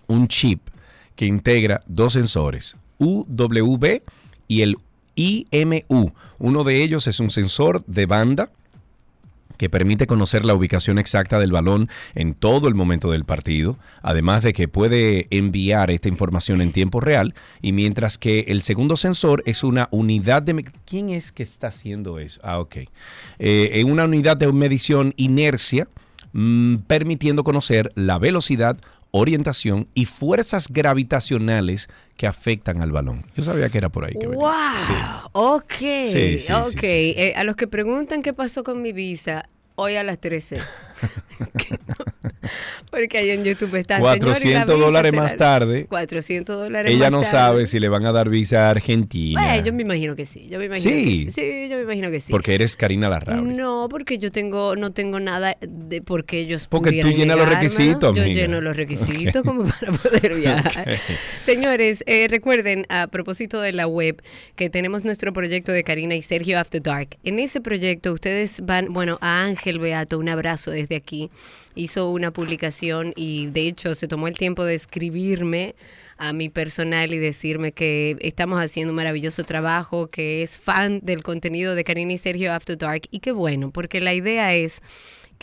un 0.07 0.27
chip 0.27 0.61
que 1.15 1.25
integra 1.25 1.79
dos 1.87 2.13
sensores, 2.13 2.77
UWB 2.99 4.01
y 4.47 4.61
el 4.61 4.77
IMU. 5.15 6.13
Uno 6.39 6.63
de 6.63 6.83
ellos 6.83 7.07
es 7.07 7.19
un 7.19 7.29
sensor 7.29 7.83
de 7.85 8.05
banda 8.05 8.49
que 9.57 9.69
permite 9.69 10.07
conocer 10.07 10.45
la 10.45 10.55
ubicación 10.55 10.97
exacta 10.97 11.39
del 11.39 11.51
balón 11.51 11.89
en 12.15 12.33
todo 12.33 12.67
el 12.67 12.75
momento 12.75 13.11
del 13.11 13.23
partido, 13.23 13.77
además 14.01 14.43
de 14.43 14.53
que 14.53 14.67
puede 14.67 15.27
enviar 15.29 15.91
esta 15.91 16.09
información 16.09 16.61
en 16.61 16.71
tiempo 16.71 16.99
real, 16.99 17.33
y 17.61 17.71
mientras 17.71 18.17
que 18.17 18.41
el 18.47 18.61
segundo 18.61 18.97
sensor 18.97 19.43
es 19.45 19.63
una 19.63 19.87
unidad 19.91 20.41
de... 20.41 20.65
¿Quién 20.85 21.09
es 21.09 21.31
que 21.31 21.43
está 21.43 21.67
haciendo 21.67 22.19
eso? 22.19 22.41
Ah, 22.43 22.59
ok. 22.59 22.77
Eh, 23.39 23.83
una 23.85 24.05
unidad 24.05 24.37
de 24.37 24.51
medición 24.51 25.13
inercia, 25.17 25.87
mm, 26.33 26.77
permitiendo 26.87 27.43
conocer 27.43 27.91
la 27.95 28.19
velocidad, 28.19 28.77
orientación 29.11 29.87
y 29.93 30.05
fuerzas 30.05 30.67
gravitacionales 30.69 31.87
que 32.17 32.27
afectan 32.27 32.81
al 32.81 32.91
balón. 32.91 33.25
Yo 33.35 33.43
sabía 33.43 33.69
que 33.69 33.77
era 33.77 33.89
por 33.89 34.05
ahí 34.05 34.13
que 34.13 34.27
venía. 34.27 34.45
¡Wow! 34.45 34.77
Sí. 34.77 34.93
Ok, 35.31 35.73
Sí, 36.07 36.39
sí. 36.39 36.53
Eh, 36.81 37.33
a 37.35 37.43
los 37.43 37.55
que 37.55 37.67
preguntan 37.67 38.21
qué 38.21 38.33
pasó 38.33 38.63
con 38.63 38.81
mi 38.81 38.91
visa, 38.91 39.49
hoy 39.75 39.95
a 39.95 40.03
las 40.03 40.19
13. 40.19 40.57
Porque 42.91 43.17
ahí 43.17 43.29
en 43.31 43.43
YouTube 43.43 43.75
están. 43.75 43.99
"Señor, 44.01 44.17
¿y 44.17 44.19
la 44.19 44.25
400 44.25 44.75
visa 44.75 44.85
dólares 44.85 45.09
será- 45.11 45.21
más 45.23 45.37
tarde. 45.37 45.85
400 45.85 46.55
dólares 46.57 46.91
Ella 46.91 47.05
más 47.05 47.11
no 47.11 47.17
tarde. 47.21 47.31
sabe 47.31 47.65
si 47.65 47.79
le 47.79 47.89
van 47.89 48.05
a 48.05 48.11
dar 48.11 48.29
visa 48.29 48.67
a 48.67 48.69
Argentina. 48.71 49.41
Bueno, 49.41 49.65
yo 49.65 49.73
me 49.73 49.81
imagino 49.81 50.15
que 50.15 50.25
sí. 50.25 50.47
Yo 50.49 50.59
me 50.59 50.65
imagino 50.65 50.89
Sí. 50.91 51.25
que 51.25 51.31
sí. 51.31 51.41
Sí, 51.41 51.69
yo 51.69 51.77
me 51.77 51.83
imagino 51.83 52.11
que 52.11 52.19
sí. 52.19 52.31
Porque 52.31 52.53
eres 52.55 52.77
Karina 52.77 53.09
Larrauri. 53.09 53.53
No, 53.55 53.87
porque 53.89 54.17
yo 54.19 54.31
tengo, 54.31 54.75
no 54.75 54.91
tengo 54.91 55.19
nada 55.19 55.57
de 55.61 56.01
porque 56.01 56.39
ellos 56.39 56.67
Porque 56.69 56.99
tú 57.01 57.09
llenas 57.11 57.37
los 57.37 57.49
requisitos, 57.49 58.15
Yo 58.15 58.21
amiga. 58.23 58.41
lleno 58.41 58.61
los 58.61 58.75
requisitos 58.77 59.37
Ok. 59.41 59.45
como 59.45 59.63
para 59.65 59.91
poder 59.91 60.35
viajar. 60.39 60.89
Ok. 60.93 61.17
Señores, 61.45 62.03
eh, 62.07 62.27
recuerden, 62.29 62.85
a 62.89 63.07
propósito 63.07 63.59
de 63.61 63.71
la 63.73 63.87
web, 63.87 64.21
que 64.55 64.69
tenemos 64.69 65.03
nuestro 65.05 65.33
proyecto 65.33 65.71
de 65.71 65.83
Karina 65.83 66.15
y 66.15 66.21
Sergio 66.21 66.59
After 66.59 66.81
Dark. 66.81 67.17
En 67.23 67.39
ese 67.39 67.61
proyecto 67.61 68.13
ustedes 68.13 68.61
van, 68.65 68.93
bueno, 68.93 69.17
a 69.21 69.43
Ángel 69.43 69.79
Beato, 69.79 70.19
un 70.19 70.29
abrazo 70.29 70.71
desde 70.71 70.95
aquí. 70.95 71.29
Hizo 71.75 72.09
una 72.09 72.31
publicación 72.31 73.13
y 73.15 73.47
de 73.47 73.67
hecho 73.67 73.95
se 73.95 74.07
tomó 74.07 74.27
el 74.27 74.37
tiempo 74.37 74.63
de 74.63 74.75
escribirme 74.75 75.75
a 76.17 76.33
mi 76.33 76.49
personal 76.49 77.13
y 77.13 77.17
decirme 77.17 77.71
que 77.71 78.17
estamos 78.21 78.59
haciendo 78.61 78.91
un 78.91 78.97
maravilloso 78.97 79.43
trabajo, 79.43 80.07
que 80.07 80.43
es 80.43 80.57
fan 80.57 80.99
del 81.01 81.23
contenido 81.23 81.75
de 81.75 81.83
Karina 81.83 82.13
y 82.13 82.17
Sergio 82.17 82.53
After 82.53 82.77
Dark. 82.77 83.03
Y 83.11 83.19
qué 83.19 83.31
bueno, 83.31 83.71
porque 83.71 83.99
la 84.01 84.13
idea 84.13 84.53
es 84.53 84.81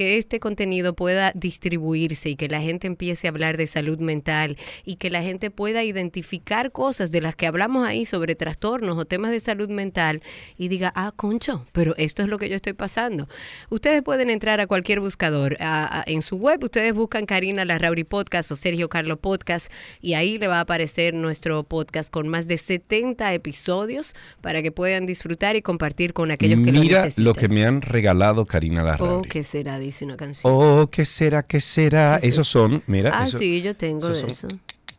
que 0.01 0.17
este 0.17 0.41
contenido 0.41 0.95
pueda 0.95 1.31
distribuirse 1.35 2.31
y 2.31 2.37
que 2.37 2.49
la 2.49 2.63
gente 2.63 2.87
empiece 2.87 3.27
a 3.27 3.31
hablar 3.31 3.59
de 3.59 3.67
salud 3.67 3.99
mental 3.99 4.57
y 4.83 4.97
que 4.97 5.11
la 5.11 5.21
gente 5.21 5.51
pueda 5.51 5.85
identificar 5.85 6.73
cosas 6.73 7.11
de 7.11 7.21
las 7.21 7.37
que 7.37 7.47
hablamos 7.47 7.87
ahí 7.87 8.07
sobre 8.07 8.35
trastornos 8.35 8.97
o 8.97 9.05
temas 9.05 9.31
de 9.31 9.41
salud 9.41 9.69
mental 9.69 10.23
y 10.57 10.69
diga, 10.69 10.91
ah, 10.97 11.13
concho, 11.15 11.67
pero 11.73 11.95
esto 11.99 12.23
es 12.23 12.29
lo 12.29 12.39
que 12.39 12.49
yo 12.49 12.57
estoy 12.57 12.73
pasando. 12.73 13.29
Ustedes 13.69 14.03
pueden 14.03 14.31
entrar 14.31 14.59
a 14.61 14.67
cualquier 14.67 15.01
buscador. 15.01 15.59
a- 15.61 16.01
a- 16.01 16.05
en 16.07 16.23
su 16.23 16.37
web 16.37 16.63
ustedes 16.65 16.95
buscan 16.95 17.27
Karina 17.27 17.67
Larrauri 17.67 18.05
Podcast 18.05 18.51
o 18.53 18.57
Sergio 18.57 18.89
Carlo 18.89 19.19
Podcast 19.19 19.71
y 20.01 20.15
ahí 20.15 20.39
le 20.39 20.49
va 20.49 20.57
a 20.59 20.61
aparecer 20.61 21.13
nuestro 21.13 21.63
podcast 21.65 22.11
con 22.11 22.27
más 22.27 22.47
de 22.49 22.57
70 22.57 23.35
episodios 23.35 24.15
para 24.41 24.63
que 24.63 24.73
puedan 24.73 25.05
disfrutar 25.05 25.57
y 25.57 25.63
compartir 25.63 26.15
con 26.15 26.31
aquellos 26.31 26.61
que 26.65 26.73
lo 26.73 26.81
Mira 26.81 26.99
necesitan. 27.03 27.25
lo 27.25 27.35
que 27.35 27.49
me 27.51 27.67
han 27.67 27.83
regalado 27.83 28.47
Karina 28.47 28.83
Oh, 28.83 28.87
Larrauri. 28.87 29.29
¿qué 29.29 29.43
será? 29.43 29.79
Una 30.03 30.17
canción. 30.17 30.53
Oh, 30.55 30.89
¿qué 30.91 31.05
será? 31.05 31.43
¿Qué 31.43 31.61
será? 31.61 32.19
¿Qué 32.21 32.29
es 32.29 32.35
Esos 32.35 32.49
son, 32.49 32.83
mira, 32.87 33.11
ah, 33.15 33.25
eso- 33.25 33.39
sí, 33.39 33.61
yo 33.63 33.75
tengo 33.77 34.09
de 34.09 34.13
eso. 34.27 34.47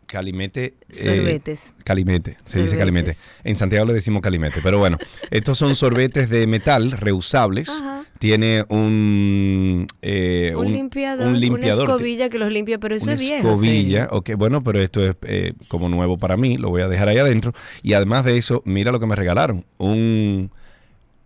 calimete. 0.08 0.74
eh, 0.90 1.04
Sorbetes. 1.06 1.74
calimete, 1.86 2.38
se 2.46 2.62
dice 2.62 2.78
calimete. 2.78 3.16
En 3.46 3.56
Santiago 3.58 3.86
le 3.86 3.94
decimos 3.94 4.22
calimete, 4.22 4.60
pero 4.62 4.78
bueno, 4.78 4.98
estos 5.32 5.58
son 5.58 5.76
sorbetes 5.76 6.30
de 6.30 6.46
metal 6.48 6.92
reusables. 6.92 7.70
Ajá. 7.70 8.04
Tiene 8.20 8.66
un, 8.70 9.88
eh, 10.04 10.54
Un, 10.56 10.72
limpiador, 10.72 11.28
un 11.28 11.40
limpiador, 11.40 11.86
una 11.86 11.94
escobilla 11.94 12.30
que 12.30 12.38
los 12.38 12.52
limpia, 12.52 12.78
pero 12.78 12.94
eso 12.96 13.06
una 13.06 13.14
es 13.14 13.22
viejo. 13.22 13.48
escobilla, 13.50 14.04
señor. 14.04 14.10
ok, 14.12 14.30
bueno, 14.38 14.64
pero 14.64 14.80
esto 14.80 15.04
es 15.04 15.16
eh, 15.24 15.54
como 15.70 15.90
nuevo 15.90 16.18
para 16.18 16.38
mí, 16.38 16.58
lo 16.58 16.70
voy 16.70 16.82
a 16.84 16.88
dejar 16.88 17.08
ahí 17.10 17.18
adentro. 17.18 17.54
Y 17.82 17.94
además 17.94 18.24
de 18.26 18.38
eso, 18.38 18.62
mira 18.66 18.92
lo 18.92 19.00
que 19.00 19.08
me 19.08 19.16
regalaron, 19.16 19.66
un, 19.80 20.52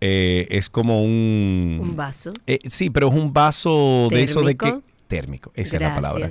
eh, 0.00 0.46
es 0.50 0.70
como 0.70 1.02
un... 1.02 1.80
Un 1.82 1.96
vaso. 1.96 2.32
Eh, 2.46 2.58
sí, 2.68 2.90
pero 2.90 3.08
es 3.08 3.14
un 3.14 3.32
vaso 3.32 4.08
de 4.10 4.22
eso 4.22 4.42
de 4.42 4.56
que... 4.56 4.66
¿Térmico? 4.66 4.96
Térmico, 5.06 5.52
esa 5.54 5.76
es 5.76 5.82
la 5.82 5.94
palabra. 5.94 6.30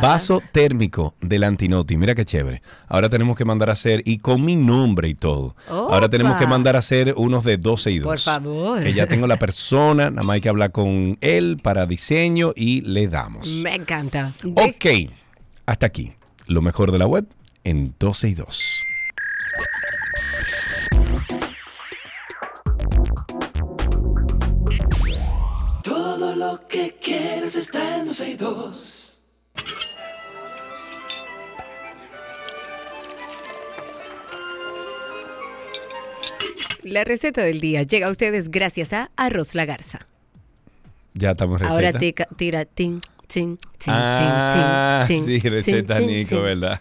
Vaso 0.00 0.42
térmico 0.50 1.14
del 1.20 1.44
Antinoti. 1.44 1.98
Mira 1.98 2.14
qué 2.14 2.24
chévere. 2.24 2.62
Ahora 2.88 3.10
tenemos 3.10 3.36
que 3.36 3.44
mandar 3.44 3.68
a 3.68 3.72
hacer, 3.72 4.00
y 4.06 4.16
con 4.16 4.42
mi 4.42 4.56
nombre 4.56 5.08
y 5.08 5.14
todo. 5.14 5.54
Ahora 5.68 6.08
tenemos 6.08 6.38
que 6.38 6.46
mandar 6.46 6.74
a 6.74 6.78
hacer 6.78 7.12
unos 7.18 7.44
de 7.44 7.58
12 7.58 7.90
y 7.90 7.98
2. 7.98 8.06
Por 8.06 8.18
favor. 8.18 8.82
Que 8.82 8.94
ya 8.94 9.06
tengo 9.06 9.26
la 9.26 9.38
persona, 9.38 10.10
nada 10.10 10.26
más 10.26 10.36
hay 10.36 10.40
que 10.40 10.48
hablar 10.48 10.72
con 10.72 11.18
él 11.20 11.58
para 11.62 11.84
diseño 11.84 12.54
y 12.56 12.80
le 12.80 13.08
damos. 13.08 13.46
Me 13.56 13.74
encanta. 13.74 14.32
Ok, 14.54 15.10
hasta 15.66 15.84
aquí. 15.84 16.14
Lo 16.46 16.62
mejor 16.62 16.92
de 16.92 16.98
la 16.98 17.06
web 17.06 17.26
en 17.62 17.94
12 17.98 18.28
y 18.28 18.34
2. 18.34 18.84
Lo 26.54 26.68
que 26.68 26.94
quieres 27.02 27.56
está 27.56 27.98
en 27.98 28.06
12 28.06 28.30
y 28.30 28.34
2. 28.36 29.22
La 36.82 37.04
receta 37.04 37.42
del 37.42 37.60
día 37.60 37.82
llega 37.82 38.08
a 38.08 38.10
ustedes 38.10 38.50
gracias 38.50 38.92
a 38.92 39.10
Arroz 39.16 39.54
La 39.54 39.64
Garza. 39.64 40.06
Ya 41.14 41.30
estamos 41.30 41.60
receta. 41.60 41.74
Ahora 41.74 41.92
tica- 41.92 42.28
tira 42.36 42.64
tin, 42.66 43.00
chin, 43.28 43.58
chin, 43.78 43.92
ah, 43.94 45.04
chin, 45.06 45.24
chin, 45.24 45.40
sí, 45.40 45.48
receta 45.48 45.98
Nico. 46.00 46.40
¿verdad? 46.42 46.80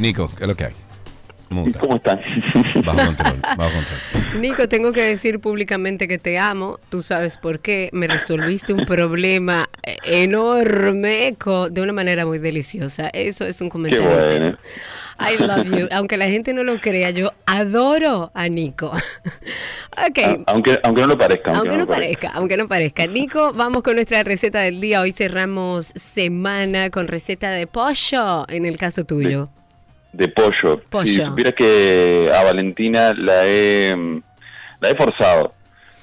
Nico, 0.00 0.30
¿qué 0.36 0.44
es 0.44 0.48
lo 0.48 0.54
que 0.56 0.64
hay? 0.66 0.72
Muta. 1.50 1.78
¿Cómo 1.80 1.96
están? 1.96 2.20
Bajo 2.84 2.98
control, 3.06 3.40
bajo 3.56 3.70
control. 3.72 4.00
Nico, 4.40 4.68
tengo 4.68 4.92
que 4.92 5.00
decir 5.02 5.40
públicamente 5.40 6.06
que 6.06 6.18
te 6.18 6.38
amo. 6.38 6.78
Tú 6.90 7.02
sabes 7.02 7.38
por 7.38 7.60
qué. 7.60 7.88
Me 7.92 8.06
resolviste 8.06 8.74
un 8.74 8.84
problema 8.84 9.66
enorme 10.04 11.34
de 11.70 11.80
una 11.80 11.94
manera 11.94 12.26
muy 12.26 12.38
deliciosa. 12.38 13.08
Eso 13.14 13.46
es 13.46 13.62
un 13.62 13.68
Qué 13.68 13.72
comentario. 13.72 14.10
bueno. 14.10 14.58
I 15.20 15.42
love 15.42 15.70
you. 15.74 15.88
Aunque 15.92 16.18
la 16.18 16.26
gente 16.28 16.52
no 16.52 16.64
lo 16.64 16.78
crea, 16.80 17.08
yo 17.10 17.32
adoro 17.46 18.30
a 18.34 18.48
Nico. 18.48 18.92
Ok. 20.08 20.18
A- 20.18 20.52
Aunque, 20.52 20.78
aunque 20.84 21.00
no 21.02 21.08
lo 21.08 21.18
parezca. 21.18 21.50
Aunque 21.56 21.70
no 21.70 21.76
lo 21.78 21.86
parezca, 21.88 22.28
aunque 22.34 22.56
no 22.56 22.68
parezca. 22.68 23.06
Nico, 23.08 23.52
vamos 23.52 23.82
con 23.82 23.96
nuestra 23.96 24.22
receta 24.22 24.60
del 24.60 24.80
día. 24.80 25.00
Hoy 25.00 25.10
cerramos 25.10 25.86
semana 25.96 26.90
con 26.90 27.08
receta 27.08 27.50
de 27.50 27.66
pollo, 27.66 28.48
en 28.48 28.64
el 28.64 28.76
caso 28.76 29.02
tuyo. 29.04 29.48
De 30.12 30.28
pollo. 30.28 30.80
Pollo. 30.88 31.06
Si 31.06 31.16
supieras 31.16 31.54
que 31.54 32.30
a 32.34 32.42
Valentina 32.44 33.12
la 33.14 33.46
he, 33.46 33.94
mm, 33.96 34.22
la 34.80 34.90
he 34.90 34.96
forzado. 34.96 35.54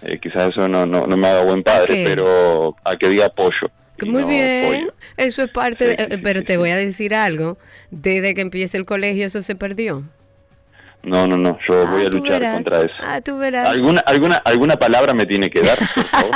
Eh, 0.01 0.20
quizás 0.22 0.49
eso 0.49 0.68
no, 0.68 0.86
no, 0.86 1.08
no 1.08 1.18
me 1.18 1.28
haga 1.28 1.43
buen 1.43 1.64
padre, 1.64 2.03
pero 2.06 2.76
a 2.84 2.95
que 2.97 3.10
diga 3.10 3.30
pollo. 3.30 3.72
Muy 4.06 4.22
no 4.24 4.28
bien, 4.28 4.66
pollo. 4.68 4.93
eso 5.18 5.41
es 5.43 5.49
parte, 5.49 5.86
Sí, 5.91 5.95
de- 5.95 6.03
sí, 6.03 6.16
sí, 6.18 6.22
pero 6.22 6.39
sí, 6.41 6.45
te 6.45 6.58
voy 6.58 6.70
a 6.70 6.76
decir 6.76 7.16
algo. 7.16 7.58
Desde 7.91 8.36
que 8.36 8.41
empieza 8.41 8.78
el 8.78 8.86
colegio 8.86 9.26
eso 9.26 9.41
se 9.41 9.56
perdió. 9.56 10.03
No, 11.01 11.28
no, 11.28 11.38
no, 11.38 11.58
yo 11.70 11.88
voy 11.88 12.03
Ah, 12.03 12.08
a 12.08 12.10
tú 12.10 12.18
luchar 12.18 12.39
verás. 12.39 12.53
contra 12.56 12.82
eso. 12.82 12.93
Ah, 12.99 13.22
tú 13.22 13.38
verás. 13.38 13.70
¿Alguna, 13.70 14.01
alguna, 14.01 14.38
¿Alguna 14.38 14.76
palabra 14.76 15.14
me 15.14 15.26
tiene 15.26 15.49
que 15.49 15.62
dar, 15.62 15.78
por 15.78 16.03
favor? 16.06 16.32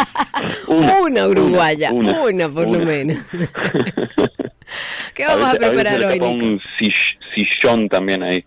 Una, 1.01 1.28
uruguaya, 1.28 1.91
una, 1.91 2.22
una, 2.22 2.49
por 2.49 2.63
lo 2.65 2.70
una. 2.78 2.86
menos. 2.86 3.17
¿Qué 5.13 5.26
vamos 5.26 5.45
a, 5.47 5.51
veces- 5.53 5.67
preparar 5.70 5.99
veces 5.99 5.99
le 5.99 6.05
hoy, 6.07 6.13
Nico? 6.34 6.45
un 6.45 6.61
sill- 6.80 7.17
sillón 7.36 7.89
también 7.89 8.24
ahí. 8.24 8.43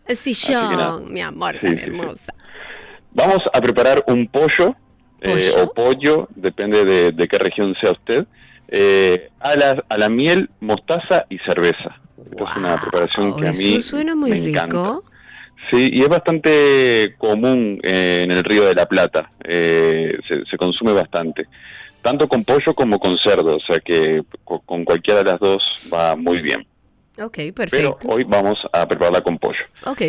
Yo, 0.48 1.00
mi 1.08 1.20
amor, 1.20 1.54
Sí, 1.54 1.60
tan 1.66 1.70
sí, 1.70 1.76
sí. 1.78 1.82
hermosa. 1.84 2.34
Vamos 3.12 3.40
a 3.52 3.60
preparar 3.60 4.02
un 4.06 4.26
pollo, 4.28 4.74
eh, 5.20 5.50
o 5.62 5.72
pollo, 5.72 6.28
depende 6.34 6.84
de, 6.84 7.12
de 7.12 7.28
qué 7.28 7.38
región 7.38 7.74
sea 7.80 7.92
usted, 7.92 8.26
eh, 8.68 9.28
a, 9.40 9.54
la, 9.56 9.84
a 9.88 9.98
la 9.98 10.08
miel, 10.08 10.48
mostaza 10.60 11.26
y 11.28 11.38
cerveza. 11.40 12.00
Esta 12.30 12.44
es 12.50 12.56
una 12.56 12.80
preparación 12.80 13.36
que 13.36 13.48
a 13.48 13.52
mí 13.52 13.74
Eso 13.76 13.90
suena 13.90 14.14
muy 14.14 14.30
me 14.30 14.36
rico. 14.36 14.48
encanta. 14.64 14.98
Sí, 15.70 15.88
y 15.92 16.02
es 16.02 16.08
bastante 16.08 17.14
común 17.18 17.78
eh, 17.82 18.22
en 18.24 18.30
el 18.30 18.42
Río 18.42 18.64
de 18.64 18.74
la 18.74 18.86
Plata, 18.86 19.30
eh, 19.44 20.18
se, 20.28 20.44
se 20.46 20.56
consume 20.56 20.92
bastante, 20.92 21.46
tanto 22.02 22.28
con 22.28 22.44
pollo 22.44 22.74
como 22.74 22.98
con 22.98 23.16
cerdo, 23.18 23.56
o 23.56 23.60
sea 23.60 23.78
que 23.80 24.22
co- 24.44 24.60
con 24.60 24.84
cualquiera 24.84 25.22
de 25.22 25.30
las 25.30 25.40
dos 25.40 25.62
va 25.92 26.16
muy 26.16 26.40
bien. 26.42 26.66
Ok, 27.20 27.34
Pero 27.36 27.52
perfecto. 27.54 27.98
hoy 28.08 28.24
vamos 28.24 28.58
a 28.72 28.86
prepararla 28.86 29.20
con 29.20 29.38
pollo. 29.38 29.64
Ok, 29.86 30.02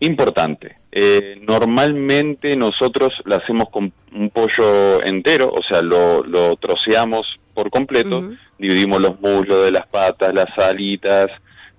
Importante. 0.00 0.76
eh, 0.92 1.40
normalmente 1.42 2.56
nosotros 2.56 3.10
la 3.24 3.36
hacemos 3.36 3.68
con 3.70 3.92
un 4.12 4.30
pollo 4.30 5.04
entero, 5.04 5.50
o 5.52 5.62
sea, 5.62 5.82
lo, 5.82 6.22
lo 6.22 6.56
troceamos 6.56 7.26
por 7.54 7.70
completo, 7.70 8.30
dividimos 8.58 9.00
los 9.00 9.20
muslos 9.20 9.64
de 9.64 9.72
las 9.72 9.86
patas, 9.88 10.32
las 10.32 10.56
alitas, 10.58 11.26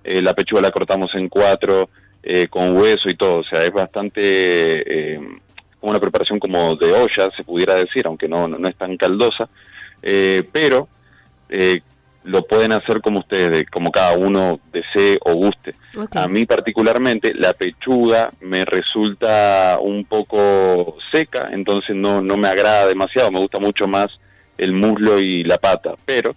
eh, 0.04 0.20
la 0.22 0.34
pechuga 0.34 0.60
la 0.62 0.70
cortamos 0.70 1.10
en 1.14 1.28
cuatro, 1.28 1.88
eh, 2.22 2.48
con 2.48 2.76
hueso 2.76 3.08
y 3.08 3.14
todo, 3.14 3.38
o 3.40 3.44
sea, 3.44 3.64
es 3.64 3.72
bastante 3.72 4.20
eh, 5.14 5.20
como 5.80 5.90
una 5.90 6.00
preparación 6.00 6.38
como 6.38 6.76
de 6.76 6.92
olla, 6.92 7.30
se 7.36 7.44
pudiera 7.44 7.74
decir, 7.74 8.06
aunque 8.06 8.28
no, 8.28 8.46
no, 8.46 8.58
no 8.58 8.68
es 8.68 8.76
tan 8.76 8.96
caldosa, 8.96 9.48
eh, 10.02 10.42
pero 10.52 10.88
eh, 11.48 11.80
lo 12.24 12.42
pueden 12.42 12.72
hacer 12.72 13.00
como 13.00 13.20
ustedes, 13.20 13.68
como 13.70 13.90
cada 13.90 14.16
uno 14.16 14.60
desee 14.72 15.18
o 15.24 15.34
guste. 15.34 15.74
A 16.12 16.28
mí 16.28 16.44
particularmente 16.44 17.32
la 17.34 17.54
pechuga 17.54 18.30
me 18.40 18.64
resulta 18.64 19.78
un 19.80 20.04
poco 20.04 20.96
seca, 21.10 21.48
entonces 21.52 21.96
no, 21.96 22.20
no 22.20 22.36
me 22.36 22.48
agrada 22.48 22.86
demasiado, 22.86 23.30
me 23.30 23.40
gusta 23.40 23.58
mucho 23.58 23.88
más 23.88 24.08
el 24.58 24.74
muslo 24.74 25.18
y 25.18 25.42
la 25.44 25.56
pata, 25.56 25.94
pero 26.04 26.34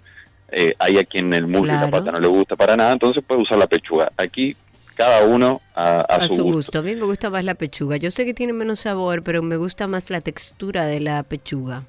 eh, 0.49 0.73
hay 0.79 0.97
a 0.97 1.03
quien 1.03 1.33
el 1.33 1.47
muslo 1.47 1.73
y 1.73 1.77
la 1.77 1.89
pata 1.89 2.11
no 2.11 2.19
le 2.19 2.27
gusta 2.27 2.55
para 2.55 2.77
nada, 2.77 2.93
entonces 2.93 3.23
puede 3.25 3.41
usar 3.41 3.57
la 3.57 3.67
pechuga. 3.67 4.11
Aquí 4.15 4.55
cada 4.95 5.25
uno 5.25 5.61
a, 5.75 5.99
a 5.99 6.15
A 6.15 6.27
su, 6.27 6.35
gusto. 6.35 6.43
gusto. 6.43 6.79
A 6.79 6.81
mí 6.81 6.95
me 6.95 7.05
gusta 7.05 7.29
más 7.29 7.43
la 7.43 7.55
pechuga. 7.55 7.97
Yo 7.97 8.11
sé 8.11 8.25
que 8.25 8.33
tiene 8.33 8.53
menos 8.53 8.79
sabor, 8.81 9.23
pero 9.23 9.41
me 9.41 9.57
gusta 9.57 9.87
más 9.87 10.09
la 10.09 10.21
textura 10.21 10.85
de 10.85 10.99
la 10.99 11.23
pechuga. 11.23 11.83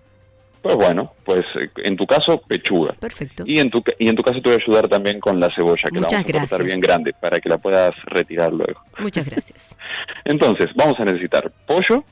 Pues 0.62 0.76
bueno, 0.76 1.12
pues 1.24 1.42
eh, 1.60 1.68
en 1.84 1.94
tu 1.96 2.06
caso 2.06 2.38
pechuga. 2.48 2.94
Perfecto. 2.98 3.44
Y 3.46 3.58
en, 3.60 3.70
tu, 3.70 3.82
y 3.98 4.08
en 4.08 4.16
tu 4.16 4.22
caso 4.22 4.40
te 4.40 4.48
voy 4.50 4.58
a 4.58 4.62
ayudar 4.64 4.88
también 4.88 5.20
con 5.20 5.38
la 5.38 5.54
cebolla, 5.54 5.90
que 5.92 6.00
Muchas 6.00 6.12
la 6.12 6.18
vamos 6.32 6.34
a 6.34 6.40
cortar 6.40 6.64
bien 6.64 6.80
grande 6.80 7.12
para 7.12 7.38
que 7.38 7.48
la 7.50 7.58
puedas 7.58 7.92
retirar 8.06 8.50
luego. 8.52 8.80
Muchas 8.98 9.26
gracias. 9.26 9.76
Entonces, 10.24 10.68
vamos 10.74 10.94
a 10.98 11.04
necesitar 11.04 11.52
pollo, 11.66 12.02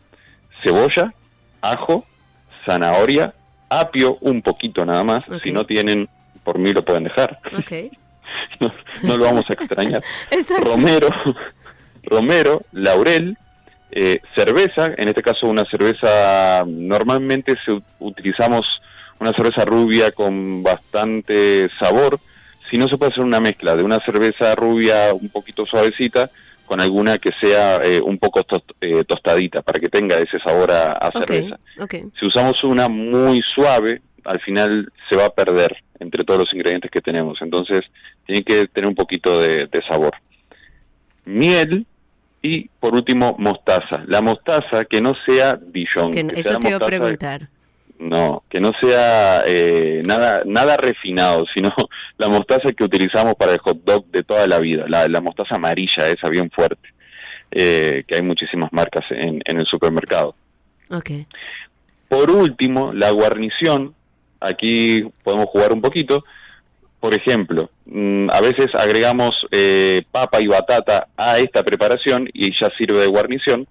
cebolla, 0.63 1.15
ajo, 1.63 2.05
zanahoria, 2.67 3.33
apio, 3.71 4.19
un 4.21 4.43
poquito 4.43 4.85
nada 4.85 5.03
más. 5.03 5.21
Si 5.43 5.51
no 5.51 5.65
tienen, 5.65 6.07
por 6.45 6.59
mí 6.59 6.73
lo 6.73 6.85
pueden 6.85 7.05
dejar. 7.05 7.39
Ok. 7.59 7.91
No, 8.61 8.73
no 9.03 9.17
lo 9.17 9.25
vamos 9.25 9.45
a 9.51 9.53
extrañar. 9.55 10.03
Romero, 10.65 11.09
romero, 12.05 12.63
laurel, 12.73 13.37
eh, 13.91 14.21
cerveza, 14.35 14.93
en 14.97 15.09
este 15.09 15.23
caso 15.23 15.47
una 15.47 15.65
cerveza, 15.65 16.65
normalmente 16.67 17.55
se, 17.65 17.79
utilizamos 18.01 18.67
una 19.21 19.33
cerveza 19.33 19.65
rubia 19.65 20.11
con 20.13 20.63
bastante 20.63 21.69
sabor, 21.79 22.19
si 22.71 22.79
no 22.79 22.89
se 22.89 22.97
puede 22.97 23.13
hacer 23.13 23.25
una 23.25 23.41
mezcla 23.41 23.77
de 23.77 23.83
una 23.83 24.01
cerveza 24.01 24.55
rubia 24.55 25.13
un 25.13 25.29
poquito 25.29 25.67
suavecita 25.67 26.31
con 26.65 26.81
alguna 26.81 27.19
que 27.19 27.31
sea 27.39 27.77
eh, 27.85 28.01
un 28.03 28.17
poco 28.19 28.41
tost- 28.45 28.75
eh, 28.81 29.05
tostadita 29.07 29.61
para 29.61 29.79
que 29.79 29.89
tenga 29.91 30.17
ese 30.17 30.39
sabor 30.45 30.71
a, 30.73 30.93
cerveza. 31.27 31.59
Si 32.19 32.27
usamos 32.27 32.65
una 32.65 32.89
muy 32.89 33.41
suave, 33.55 34.01
al 34.25 34.41
final 34.41 34.93
se 35.09 35.17
va 35.17 35.27
a 35.27 35.31
perder 35.35 35.77
entre 36.01 36.25
todos 36.25 36.41
los 36.41 36.53
ingredientes 36.55 36.91
que 36.91 37.01
tenemos. 37.01 37.39
Entonces, 37.43 37.81
tiene 38.27 38.43
que 38.43 38.67
tener 38.69 38.89
un 38.89 38.95
poquito 38.95 39.41
de, 39.41 39.67
de 39.67 39.83
sabor. 39.89 40.13
Miel 41.25 41.87
y, 42.43 42.69
por 42.81 42.95
último, 42.95 43.37
mostaza. 43.39 44.03
La 44.07 44.21
mostaza 44.21 44.85
que 44.85 45.01
no 45.01 45.13
sea 45.27 45.59
Dijon. 45.61 46.13
Que 46.13 46.25
no- 46.25 46.33
que 46.35 46.41
eso 46.41 46.51
sea 46.51 46.59
te 46.59 46.69
iba 46.69 46.77
a 46.77 46.81
preguntar. 46.87 47.49
No, 47.99 48.43
que 48.51 48.61
no 48.61 48.73
sea 48.81 49.43
eh, 49.47 50.03
nada 50.05 50.43
nada 50.45 50.77
refinado, 50.77 51.45
sino 51.55 51.73
la 52.19 52.27
mostaza 52.29 52.73
que 52.77 52.83
utilizamos 52.83 53.35
para 53.37 53.53
el 53.53 53.59
hot 53.59 53.85
dog 53.85 54.07
de 54.07 54.25
toda 54.25 54.49
la 54.49 54.59
vida. 54.59 54.87
La, 54.89 55.07
la 55.07 55.21
mostaza 55.21 55.55
amarilla, 55.55 56.09
esa 56.09 56.29
bien 56.29 56.51
fuerte. 56.51 56.89
eh, 57.53 58.03
que 58.09 58.17
hay 58.17 58.23
muchísimas 58.23 58.73
marcas 58.73 59.05
en, 59.11 59.41
en 59.45 59.61
el 59.61 59.67
supermercado. 59.67 60.35
Por 62.09 62.31
último, 62.31 62.93
la 62.93 63.11
guarnición, 63.11 63.95
aquí 64.43 65.03
podemos 65.23 65.47
jugar 65.47 65.73
un 65.73 65.81
poquito. 65.81 66.25
Por 67.01 67.15
ejemplo, 67.15 67.69
mm, 67.87 68.31
a 68.31 68.41
veces 68.41 68.69
agregamos 68.75 69.35
eh, 69.51 70.03
papa 70.11 70.41
y 70.41 70.47
batata 70.47 71.09
a 71.17 71.39
esta 71.39 71.63
preparación 71.65 72.29
y 72.33 72.53
ya 72.59 72.69
sirve 72.79 72.99
de 73.01 73.07
guarnición. 73.09 73.67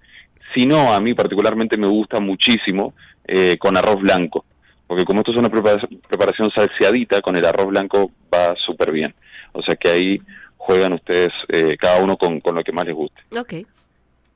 Si 0.54 0.66
no, 0.66 0.92
a 0.92 1.00
mí 1.00 1.14
particularmente 1.14 1.78
me 1.78 1.86
gusta 1.86 2.20
muchísimo 2.20 2.92
eh, 3.26 3.56
con 3.58 3.76
arroz 3.76 4.00
blanco, 4.02 4.44
porque 4.86 5.04
como 5.04 5.20
esto 5.20 5.32
es 5.32 5.38
una 5.38 5.48
prepara- 5.48 5.88
preparación 6.08 6.50
salseadita, 6.54 7.22
con 7.22 7.34
el 7.36 7.44
arroz 7.46 7.68
blanco 7.68 8.10
va 8.32 8.54
súper 8.56 8.92
bien. 8.92 9.14
O 9.52 9.62
sea 9.62 9.76
que 9.76 9.88
ahí 9.88 10.20
juegan 10.58 10.92
ustedes 10.92 11.30
eh, 11.48 11.76
cada 11.78 12.02
uno 12.02 12.16
con, 12.18 12.40
con 12.40 12.54
lo 12.54 12.62
que 12.62 12.72
más 12.72 12.84
les 12.84 12.94
guste. 12.94 13.22
Ok. 13.38 13.54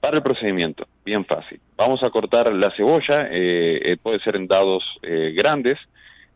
Para 0.01 0.16
el 0.16 0.22
procedimiento, 0.22 0.87
bien 1.05 1.24
fácil. 1.26 1.61
Vamos 1.76 2.03
a 2.03 2.09
cortar 2.11 2.51
la 2.53 2.70
cebolla, 2.74 3.28
eh, 3.30 3.80
eh, 3.84 3.97
puede 4.03 4.20
ser 4.20 4.37
en 4.37 4.47
dados 4.47 4.82
eh, 5.03 5.34
grandes. 5.37 5.78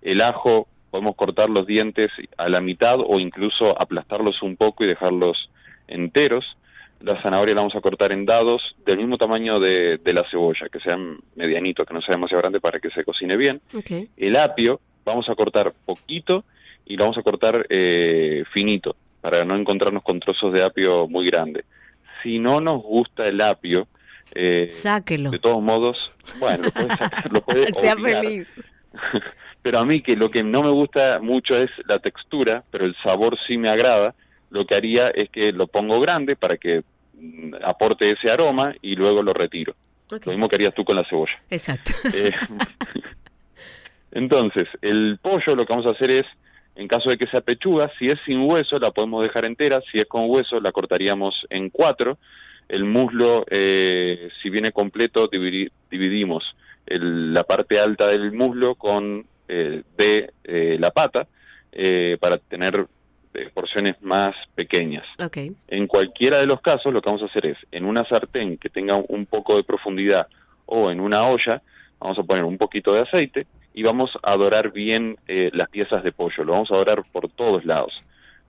El 0.02 0.22
ajo, 0.22 0.68
podemos 0.90 1.14
cortar 1.16 1.50
los 1.50 1.66
dientes 1.66 2.10
a 2.36 2.48
la 2.48 2.60
mitad 2.60 2.98
o 2.98 3.20
incluso 3.20 3.80
aplastarlos 3.80 4.42
un 4.42 4.56
poco 4.56 4.84
y 4.84 4.88
dejarlos 4.88 5.50
enteros. 5.88 6.56
La 7.00 7.20
zanahoria 7.22 7.54
la 7.54 7.62
vamos 7.62 7.76
a 7.76 7.80
cortar 7.80 8.12
en 8.12 8.26
dados 8.26 8.76
del 8.84 8.98
mismo 8.98 9.16
tamaño 9.16 9.58
de, 9.58 9.98
de 9.98 10.12
la 10.12 10.24
cebolla, 10.30 10.68
que 10.70 10.80
sean 10.80 11.18
medianitos, 11.34 11.86
que 11.86 11.94
no 11.94 12.02
sea 12.02 12.14
demasiado 12.14 12.42
grande 12.42 12.60
para 12.60 12.78
que 12.78 12.90
se 12.90 13.04
cocine 13.04 13.36
bien. 13.36 13.60
El 14.16 14.36
apio 14.36 14.80
vamos 15.04 15.28
a 15.28 15.34
cortar 15.34 15.72
poquito 15.86 16.44
y 16.84 16.96
lo 16.96 17.04
vamos 17.04 17.18
a 17.18 17.22
cortar 17.22 17.66
eh, 17.68 18.44
finito 18.52 18.96
para 19.20 19.44
no 19.44 19.56
encontrarnos 19.56 20.02
con 20.02 20.20
trozos 20.20 20.52
de 20.52 20.62
apio 20.62 21.06
muy 21.08 21.26
grandes. 21.26 21.64
Si 22.22 22.38
no 22.38 22.60
nos 22.60 22.82
gusta 22.82 23.26
el 23.26 23.40
apio, 23.40 23.88
eh, 24.34 24.68
Sáquelo. 24.70 25.30
de 25.30 25.38
todos 25.38 25.62
modos, 25.62 26.12
bueno, 26.38 26.64
lo 26.64 26.88
sacar, 26.88 27.32
lo 27.32 27.44
Sea 27.80 27.96
feliz. 27.96 28.52
Pero 29.62 29.78
a 29.78 29.84
mí 29.84 30.00
que 30.02 30.16
lo 30.16 30.30
que 30.30 30.42
no 30.42 30.62
me 30.62 30.70
gusta 30.70 31.18
mucho 31.20 31.54
es 31.56 31.70
la 31.86 31.98
textura, 31.98 32.64
pero 32.70 32.86
el 32.86 32.96
sabor 33.02 33.36
sí 33.46 33.58
me 33.58 33.68
agrada. 33.68 34.14
Lo 34.50 34.64
que 34.64 34.74
haría 34.74 35.08
es 35.08 35.28
que 35.30 35.52
lo 35.52 35.66
pongo 35.66 36.00
grande 36.00 36.34
para 36.34 36.56
que 36.56 36.82
mm, 37.14 37.56
aporte 37.62 38.10
ese 38.10 38.30
aroma 38.30 38.74
y 38.80 38.96
luego 38.96 39.22
lo 39.22 39.34
retiro. 39.34 39.74
Lo 40.10 40.32
mismo 40.32 40.48
que 40.48 40.56
harías 40.56 40.74
tú 40.74 40.84
con 40.84 40.96
la 40.96 41.04
cebolla. 41.04 41.38
Exacto. 41.50 41.92
Eh, 42.14 42.32
Entonces, 44.12 44.66
el 44.82 45.18
pollo 45.22 45.54
lo 45.54 45.64
que 45.66 45.72
vamos 45.72 45.86
a 45.86 45.90
hacer 45.90 46.10
es, 46.10 46.26
en 46.74 46.88
caso 46.88 47.10
de 47.10 47.18
que 47.18 47.26
sea 47.26 47.42
pechuga, 47.42 47.90
si 47.98 48.10
es 48.10 48.18
sin 48.26 48.40
hueso, 48.40 48.78
la 48.78 48.90
podemos 48.90 49.22
dejar 49.22 49.44
entera, 49.44 49.80
si 49.92 49.98
es 49.98 50.06
con 50.06 50.28
hueso, 50.28 50.58
la 50.60 50.72
cortaríamos 50.72 51.46
en 51.50 51.70
cuatro. 51.70 52.18
El 52.68 52.84
muslo, 52.84 53.44
eh, 53.50 54.30
si 54.42 54.50
viene 54.50 54.72
completo, 54.72 55.28
dividi- 55.30 55.70
dividimos 55.90 56.44
el- 56.86 57.32
la 57.34 57.44
parte 57.44 57.78
alta 57.78 58.06
del 58.08 58.32
muslo 58.32 58.74
con 58.74 59.24
eh, 59.48 59.82
de 59.96 60.30
eh, 60.44 60.76
la 60.78 60.90
pata 60.90 61.26
eh, 61.72 62.16
para 62.20 62.38
tener 62.38 62.86
eh, 63.34 63.48
porciones 63.54 64.00
más 64.02 64.34
pequeñas. 64.54 65.04
En 65.68 65.86
cualquiera 65.86 66.38
de 66.38 66.46
los 66.46 66.60
casos, 66.60 66.92
lo 66.92 67.00
que 67.00 67.10
vamos 67.10 67.22
a 67.22 67.26
hacer 67.26 67.46
es, 67.46 67.56
en 67.72 67.84
una 67.84 68.04
sartén 68.04 68.58
que 68.58 68.68
tenga 68.68 68.96
un 69.08 69.26
poco 69.26 69.56
de 69.56 69.64
profundidad 69.64 70.26
o 70.66 70.90
en 70.90 71.00
una 71.00 71.26
olla, 71.28 71.62
vamos 72.00 72.18
a 72.18 72.22
poner 72.22 72.44
un 72.44 72.58
poquito 72.58 72.92
de 72.92 73.00
aceite 73.02 73.46
y 73.74 73.82
vamos 73.84 74.10
a 74.22 74.36
dorar 74.36 74.72
bien 74.72 75.16
eh, 75.28 75.50
las 75.52 75.68
piezas 75.68 76.02
de 76.02 76.12
pollo, 76.12 76.44
lo 76.44 76.52
vamos 76.52 76.70
a 76.72 76.76
dorar 76.76 77.02
por 77.12 77.28
todos 77.30 77.64
lados. 77.64 77.92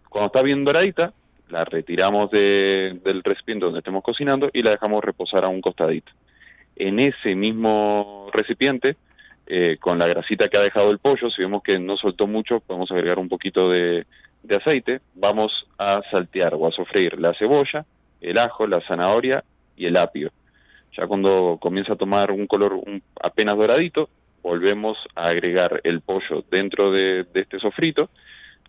Cuando 0.09 0.27
está 0.27 0.41
bien 0.41 0.63
doradita, 0.65 1.13
la 1.49 1.63
retiramos 1.65 2.31
de- 2.31 2.99
del 3.03 3.23
recipiente 3.23 3.65
donde 3.65 3.79
estemos 3.79 4.03
cocinando 4.03 4.49
y 4.53 4.61
la 4.63 4.71
dejamos 4.71 5.03
reposar 5.03 5.45
a 5.45 5.49
un 5.49 5.61
costadito. 5.61 6.11
En 6.83 6.99
ese 6.99 7.35
mismo 7.35 8.31
recipiente, 8.33 8.97
eh, 9.45 9.77
con 9.77 9.99
la 9.99 10.07
grasita 10.07 10.49
que 10.49 10.57
ha 10.57 10.63
dejado 10.63 10.89
el 10.89 10.97
pollo, 10.97 11.29
si 11.29 11.43
vemos 11.43 11.61
que 11.61 11.77
no 11.77 11.95
soltó 11.95 12.25
mucho, 12.25 12.59
podemos 12.59 12.89
agregar 12.89 13.19
un 13.19 13.29
poquito 13.29 13.69
de, 13.69 14.07
aceite. 14.49 15.01
Vamos 15.13 15.67
a 15.77 16.01
saltear 16.09 16.55
o 16.55 16.65
a 16.65 16.71
sofreír 16.71 17.19
la 17.19 17.35
cebolla, 17.35 17.85
el 18.19 18.39
ajo, 18.39 18.65
la 18.65 18.81
zanahoria 18.81 19.43
y 19.77 19.85
el 19.85 19.95
apio. 19.95 20.31
Ya 20.97 21.05
cuando 21.05 21.59
comienza 21.61 21.93
a 21.93 21.97
tomar 21.97 22.31
un 22.31 22.47
color 22.47 22.81
apenas 23.21 23.57
doradito, 23.57 24.09
volvemos 24.41 24.97
a 25.13 25.27
agregar 25.27 25.81
el 25.83 26.01
pollo 26.01 26.43
dentro 26.49 26.89
de, 26.89 27.25
de 27.31 27.41
este 27.41 27.59
sofrito, 27.59 28.09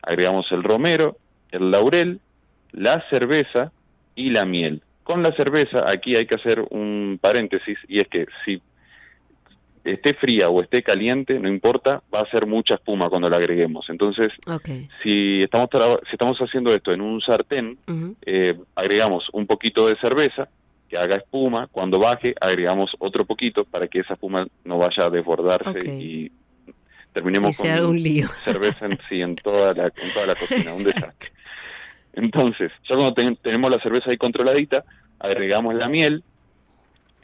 agregamos 0.03 0.53
el 0.53 0.63
romero, 0.63 1.17
el 1.51 1.71
laurel, 1.71 2.21
la 2.73 3.03
cerveza 3.09 3.73
y 4.15 4.29
la 4.29 4.45
miel. 4.45 4.83
Con 5.03 5.22
la 5.22 5.32
cerveza 5.34 5.88
aquí 5.90 6.14
hay 6.16 6.26
que 6.26 6.36
hacer 6.36 6.64
un 6.70 7.18
paréntesis 7.20 7.78
y 7.88 8.00
es 8.00 8.09
que 8.09 8.26
si 8.44 8.61
esté 9.84 10.14
fría 10.14 10.48
o 10.48 10.62
esté 10.62 10.82
caliente, 10.82 11.38
no 11.38 11.48
importa, 11.48 12.03
va 12.14 12.20
a 12.20 12.22
hacer 12.22 12.46
mucha 12.46 12.74
espuma 12.74 13.09
cuando 13.09 13.28
la 13.28 13.36
agreguemos. 13.36 13.88
Entonces, 13.90 14.28
si 15.03 15.38
estamos, 15.38 15.68
si 16.09 16.12
estamos 16.12 16.38
haciendo 16.38 16.72
esto 16.72 16.92
en 16.92 17.00
un 17.00 17.20
sartén, 17.20 17.78
eh, 18.24 18.57
agregamos 18.76 19.28
un 19.32 19.46
poquito 19.46 19.88
de 19.88 19.96
cerveza 19.96 20.48
que 20.88 20.96
haga 20.98 21.16
espuma, 21.16 21.66
cuando 21.66 21.98
baje 21.98 22.34
agregamos 22.40 22.94
otro 22.98 23.24
poquito 23.24 23.64
para 23.64 23.88
que 23.88 24.00
esa 24.00 24.14
espuma 24.14 24.46
no 24.64 24.78
vaya 24.78 25.07
a 25.07 25.11
desbordarse 25.11 25.78
y 25.88 26.30
terminemos 27.12 27.59
Y 27.59 27.62
con 27.62 27.86
un 27.86 28.03
lío. 28.03 28.28
cerveza 28.44 28.86
en 28.86 28.98
sí 29.09 29.20
en 29.20 29.34
toda 29.36 29.74
la, 29.74 29.86
en 29.86 30.12
toda 30.14 30.26
la 30.26 30.34
cocina, 30.34 30.74
un 30.74 30.84
desastre. 30.84 31.32
Entonces, 32.15 32.71
ya 32.89 32.95
cuando 32.95 33.15
ten- 33.15 33.37
tenemos 33.37 33.71
la 33.71 33.81
cerveza 33.81 34.11
ahí 34.11 34.17
controladita, 34.17 34.85
agregamos 35.19 35.75
la 35.75 35.89
miel. 35.89 36.23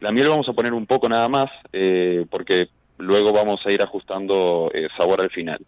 La 0.00 0.12
miel 0.12 0.28
vamos 0.28 0.48
a 0.48 0.52
poner 0.52 0.72
un 0.72 0.86
poco 0.86 1.08
nada 1.08 1.28
más, 1.28 1.50
eh, 1.72 2.24
porque 2.30 2.68
luego 2.98 3.32
vamos 3.32 3.64
a 3.66 3.70
ir 3.72 3.82
ajustando 3.82 4.70
eh, 4.72 4.88
sabor 4.96 5.20
al 5.20 5.30
final. 5.30 5.58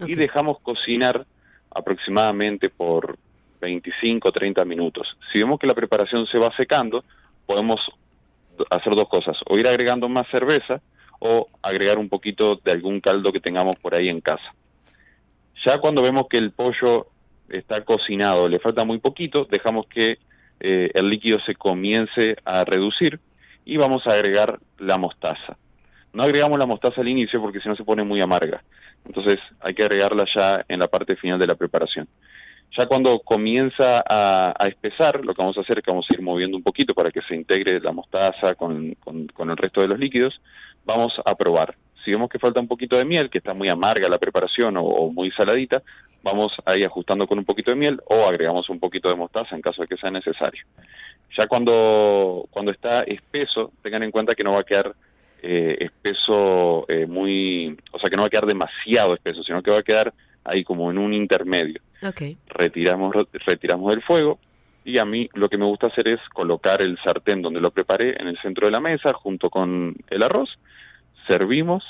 Y 0.00 0.14
dejamos 0.14 0.60
cocinar 0.60 1.26
aproximadamente 1.74 2.68
por 2.70 3.18
25 3.60 4.32
30 4.32 4.64
minutos. 4.64 5.06
Si 5.32 5.38
vemos 5.38 5.58
que 5.58 5.66
la 5.66 5.74
preparación 5.74 6.26
se 6.26 6.38
va 6.38 6.54
secando, 6.56 7.04
podemos 7.46 7.80
hacer 8.70 8.94
dos 8.94 9.08
cosas, 9.08 9.36
o 9.48 9.56
ir 9.58 9.66
agregando 9.66 10.08
más 10.08 10.26
cerveza 10.30 10.80
o 11.18 11.48
agregar 11.62 11.98
un 11.98 12.08
poquito 12.08 12.56
de 12.64 12.70
algún 12.72 13.00
caldo 13.00 13.30
que 13.32 13.40
tengamos 13.40 13.76
por 13.76 13.94
ahí 13.94 14.08
en 14.08 14.20
casa. 14.20 14.54
Ya 15.66 15.78
cuando 15.78 16.02
vemos 16.02 16.26
que 16.28 16.38
el 16.38 16.52
pollo 16.52 17.06
está 17.50 17.82
cocinado, 17.84 18.48
le 18.48 18.58
falta 18.58 18.84
muy 18.84 18.98
poquito, 18.98 19.46
dejamos 19.50 19.86
que 19.86 20.18
eh, 20.60 20.90
el 20.94 21.08
líquido 21.08 21.38
se 21.46 21.54
comience 21.54 22.36
a 22.44 22.64
reducir 22.64 23.18
y 23.64 23.76
vamos 23.76 24.06
a 24.06 24.12
agregar 24.12 24.58
la 24.78 24.98
mostaza. 24.98 25.56
No 26.12 26.22
agregamos 26.22 26.58
la 26.58 26.66
mostaza 26.66 27.00
al 27.00 27.08
inicio 27.08 27.40
porque 27.40 27.60
si 27.60 27.68
no 27.68 27.76
se 27.76 27.84
pone 27.84 28.02
muy 28.02 28.20
amarga. 28.20 28.62
Entonces 29.04 29.38
hay 29.60 29.74
que 29.74 29.82
agregarla 29.82 30.24
ya 30.34 30.64
en 30.68 30.80
la 30.80 30.88
parte 30.88 31.16
final 31.16 31.38
de 31.38 31.46
la 31.46 31.54
preparación. 31.54 32.08
Ya 32.76 32.86
cuando 32.86 33.18
comienza 33.20 34.02
a, 34.08 34.68
espesar, 34.68 35.24
lo 35.24 35.34
que 35.34 35.42
vamos 35.42 35.58
a 35.58 35.62
hacer 35.62 35.78
es 35.78 35.84
que 35.84 35.90
vamos 35.90 36.06
a 36.08 36.14
ir 36.14 36.22
moviendo 36.22 36.56
un 36.56 36.62
poquito 36.62 36.94
para 36.94 37.10
que 37.10 37.20
se 37.22 37.34
integre 37.34 37.80
la 37.80 37.92
mostaza 37.92 38.54
con 38.54 38.96
el 39.06 39.56
resto 39.56 39.80
de 39.80 39.88
los 39.88 39.98
líquidos. 39.98 40.40
Vamos 40.84 41.14
a 41.24 41.34
probar. 41.34 41.74
Si 42.04 42.10
vemos 42.10 42.28
que 42.28 42.38
falta 42.38 42.60
un 42.60 42.68
poquito 42.68 42.96
de 42.96 43.04
miel, 43.04 43.30
que 43.30 43.38
está 43.38 43.54
muy 43.54 43.68
amarga 43.68 44.08
la 44.08 44.18
preparación 44.18 44.76
o, 44.76 44.82
o 44.82 45.12
muy 45.12 45.30
saladita, 45.32 45.82
vamos 46.22 46.52
a 46.64 46.76
ir 46.76 46.86
ajustando 46.86 47.26
con 47.26 47.38
un 47.38 47.44
poquito 47.44 47.70
de 47.70 47.76
miel 47.76 48.00
o 48.06 48.26
agregamos 48.26 48.68
un 48.68 48.78
poquito 48.78 49.08
de 49.08 49.16
mostaza 49.16 49.54
en 49.54 49.62
caso 49.62 49.82
de 49.82 49.88
que 49.88 49.96
sea 49.96 50.10
necesario. 50.10 50.64
Ya 51.38 51.46
cuando, 51.46 52.46
cuando 52.50 52.72
está 52.72 53.02
espeso, 53.02 53.72
tengan 53.82 54.02
en 54.02 54.10
cuenta 54.10 54.34
que 54.34 54.44
no 54.44 54.52
va 54.52 54.60
a 54.60 54.64
quedar 54.64 54.94
eh, 55.42 55.76
espeso 55.80 56.84
eh, 56.88 57.06
muy, 57.06 57.76
o 57.92 57.98
sea 57.98 58.10
que 58.10 58.16
no 58.16 58.22
va 58.22 58.26
a 58.26 58.30
quedar 58.30 58.46
demasiado 58.46 59.14
espeso, 59.14 59.42
sino 59.42 59.62
que 59.62 59.70
va 59.70 59.78
a 59.78 59.82
quedar 59.82 60.12
ahí 60.44 60.64
como 60.64 60.90
en 60.90 60.98
un 60.98 61.14
intermedio. 61.14 61.80
Retiramos, 62.48 63.14
retiramos 63.46 63.90
del 63.90 64.02
fuego 64.02 64.38
y 64.84 64.98
a 64.98 65.04
mí 65.04 65.28
lo 65.34 65.48
que 65.48 65.58
me 65.58 65.66
gusta 65.66 65.86
hacer 65.88 66.10
es 66.10 66.20
colocar 66.32 66.82
el 66.82 66.98
sartén 67.04 67.42
donde 67.42 67.60
lo 67.60 67.70
preparé 67.70 68.20
en 68.20 68.28
el 68.28 68.38
centro 68.38 68.66
de 68.66 68.72
la 68.72 68.80
mesa 68.80 69.12
junto 69.12 69.50
con 69.50 69.94
el 70.08 70.22
arroz, 70.22 70.58
servimos 71.26 71.84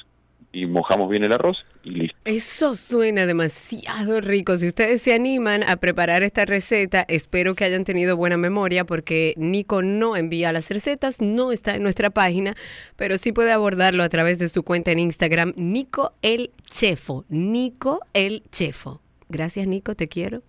y 0.52 0.66
mojamos 0.66 1.08
bien 1.08 1.24
el 1.24 1.32
arroz 1.32 1.64
y 1.84 1.90
listo. 1.90 2.18
Eso 2.24 2.74
suena 2.74 3.26
demasiado 3.26 4.20
rico. 4.20 4.56
Si 4.56 4.68
ustedes 4.68 5.02
se 5.02 5.14
animan 5.14 5.62
a 5.62 5.76
preparar 5.76 6.22
esta 6.22 6.44
receta, 6.44 7.04
espero 7.08 7.54
que 7.54 7.64
hayan 7.64 7.84
tenido 7.84 8.16
buena 8.16 8.36
memoria 8.36 8.84
porque 8.84 9.34
Nico 9.36 9.82
no 9.82 10.16
envía 10.16 10.52
las 10.52 10.68
recetas, 10.70 11.20
no 11.20 11.52
está 11.52 11.76
en 11.76 11.82
nuestra 11.82 12.10
página, 12.10 12.56
pero 12.96 13.18
sí 13.18 13.32
puede 13.32 13.52
abordarlo 13.52 14.02
a 14.02 14.08
través 14.08 14.38
de 14.38 14.48
su 14.48 14.62
cuenta 14.62 14.90
en 14.90 14.98
Instagram, 14.98 15.52
Nico 15.56 16.12
el 16.22 16.50
Chefo. 16.68 17.24
Nico 17.28 18.00
el 18.12 18.42
Chefo. 18.50 19.00
Gracias, 19.28 19.66
Nico, 19.66 19.94
te 19.94 20.08
quiero. 20.08 20.42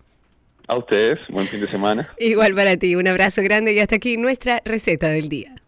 A 0.67 0.77
ustedes, 0.77 1.19
buen 1.29 1.47
fin 1.47 1.61
de 1.61 1.67
semana. 1.67 2.09
Igual 2.17 2.55
para 2.55 2.77
ti, 2.77 2.95
un 2.95 3.07
abrazo 3.07 3.41
grande 3.43 3.73
y 3.73 3.79
hasta 3.79 3.97
aquí 3.97 4.17
nuestra 4.17 4.61
receta 4.65 5.09
del 5.09 5.29
día. 5.29 5.61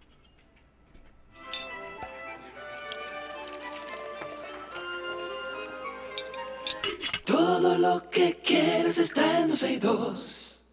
Todo 7.64 7.78
lo 7.78 8.10
que 8.10 8.42
quieres 8.44 8.98
está 8.98 9.40
en 9.40 9.48
12 9.48 9.72
y 9.72 9.80
2. 9.80 10.66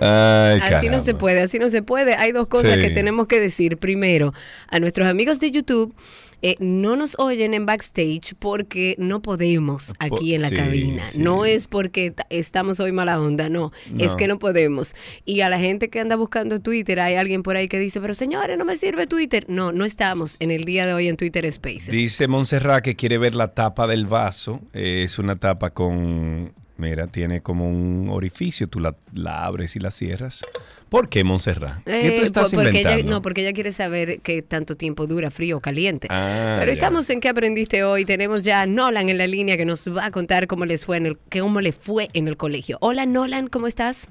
Ay, 0.00 0.60
Así 0.62 0.88
no 0.88 1.00
se 1.02 1.14
puede, 1.14 1.40
así 1.40 1.58
no 1.58 1.68
se 1.70 1.82
puede. 1.82 2.14
Hay 2.14 2.32
dos 2.32 2.46
cosas 2.46 2.74
Sí. 2.76 2.80
que 2.82 2.90
tenemos 2.90 3.26
que 3.26 3.40
decir. 3.40 3.76
Primero, 3.78 4.32
a 4.70 4.78
nuestros 4.78 5.08
amigos 5.08 5.40
de 5.40 5.50
YouTube, 5.50 5.94
eh, 6.40 6.54
no 6.60 6.94
nos 6.94 7.18
oyen 7.18 7.52
en 7.52 7.66
backstage 7.66 8.34
porque 8.38 8.94
no 8.96 9.20
podemos 9.20 9.92
aquí 9.98 10.34
en 10.34 10.42
la 10.42 10.50
sí, 10.50 10.56
cabina. 10.56 11.04
sí. 11.04 11.20
No 11.20 11.44
es 11.44 11.66
porque 11.66 12.12
ta- 12.12 12.26
estamos 12.30 12.78
hoy 12.78 12.92
mala 12.92 13.20
onda, 13.20 13.48
no, 13.48 13.72
es 13.98 14.14
que 14.14 14.28
no 14.28 14.38
podemos. 14.38 14.94
Y 15.24 15.40
a 15.40 15.48
la 15.50 15.58
gente 15.58 15.88
que 15.88 15.98
anda 15.98 16.14
buscando 16.14 16.60
Twitter, 16.60 17.00
hay 17.00 17.16
alguien 17.16 17.42
por 17.42 17.56
ahí 17.56 17.66
que 17.66 17.80
dice, 17.80 18.00
pero 18.00 18.14
señores, 18.14 18.56
no 18.56 18.64
me 18.64 18.76
sirve 18.76 19.08
Twitter. 19.08 19.46
No, 19.48 19.72
no 19.72 19.84
estamos 19.84 20.36
en 20.38 20.52
el 20.52 20.64
día 20.64 20.86
de 20.86 20.92
hoy 20.94 21.08
en 21.08 21.16
Twitter 21.16 21.50
Spaces. 21.50 21.88
Dice 21.88 22.28
Montserrat 22.28 22.84
que 22.84 22.94
quiere 22.94 23.18
ver 23.18 23.34
la 23.34 23.48
tapa 23.48 23.88
del 23.88 24.06
vaso. 24.06 24.60
Eh, 24.74 25.02
es 25.04 25.18
una 25.18 25.34
tapa 25.36 25.70
con. 25.70 26.52
Mira, 26.78 27.08
tiene 27.08 27.40
como 27.40 27.68
un 27.68 28.08
orificio. 28.08 28.68
Tú 28.68 28.78
la, 28.78 28.94
la 29.12 29.44
abres 29.44 29.74
y 29.74 29.80
la 29.80 29.90
cierras. 29.90 30.44
¿Por 30.88 31.08
qué, 31.08 31.24
Montserrat? 31.24 31.82
¿Qué 31.84 32.06
Eh, 32.08 32.12
tú 32.12 32.22
estás 32.22 32.54
por- 32.54 32.62
porque 32.62 32.78
ella- 32.78 32.90
inventando? 32.92 33.12
no, 33.16 33.20
porque 33.22 33.40
ella 33.42 33.52
quiere 33.52 33.72
saber 33.72 34.20
qué 34.20 34.42
tanto 34.42 34.76
tiempo 34.76 35.08
dura, 35.08 35.32
frío 35.32 35.56
o 35.56 35.60
caliente. 35.60 36.06
Ah, 36.08 36.56
Pero 36.60 36.70
ya. 36.70 36.74
estamos 36.74 37.10
en 37.10 37.18
qué 37.20 37.28
aprendiste 37.28 37.82
hoy. 37.82 38.04
Tenemos 38.04 38.44
ya 38.44 38.62
a 38.62 38.66
Nolan 38.66 39.08
en 39.08 39.18
la 39.18 39.26
línea 39.26 39.56
que 39.56 39.64
nos 39.64 39.88
va 39.88 40.06
a 40.06 40.10
contar 40.12 40.46
cómo 40.46 40.66
les 40.66 40.84
fue 40.84 40.96
en 40.98 41.06
el, 41.06 41.18
cómo 41.18 41.60
le 41.60 41.72
fue 41.72 42.08
en 42.12 42.28
el 42.28 42.36
colegio. 42.36 42.78
Hola 42.80 43.06
Nolan, 43.06 43.48
¿cómo 43.48 43.66
estás? 43.66 44.06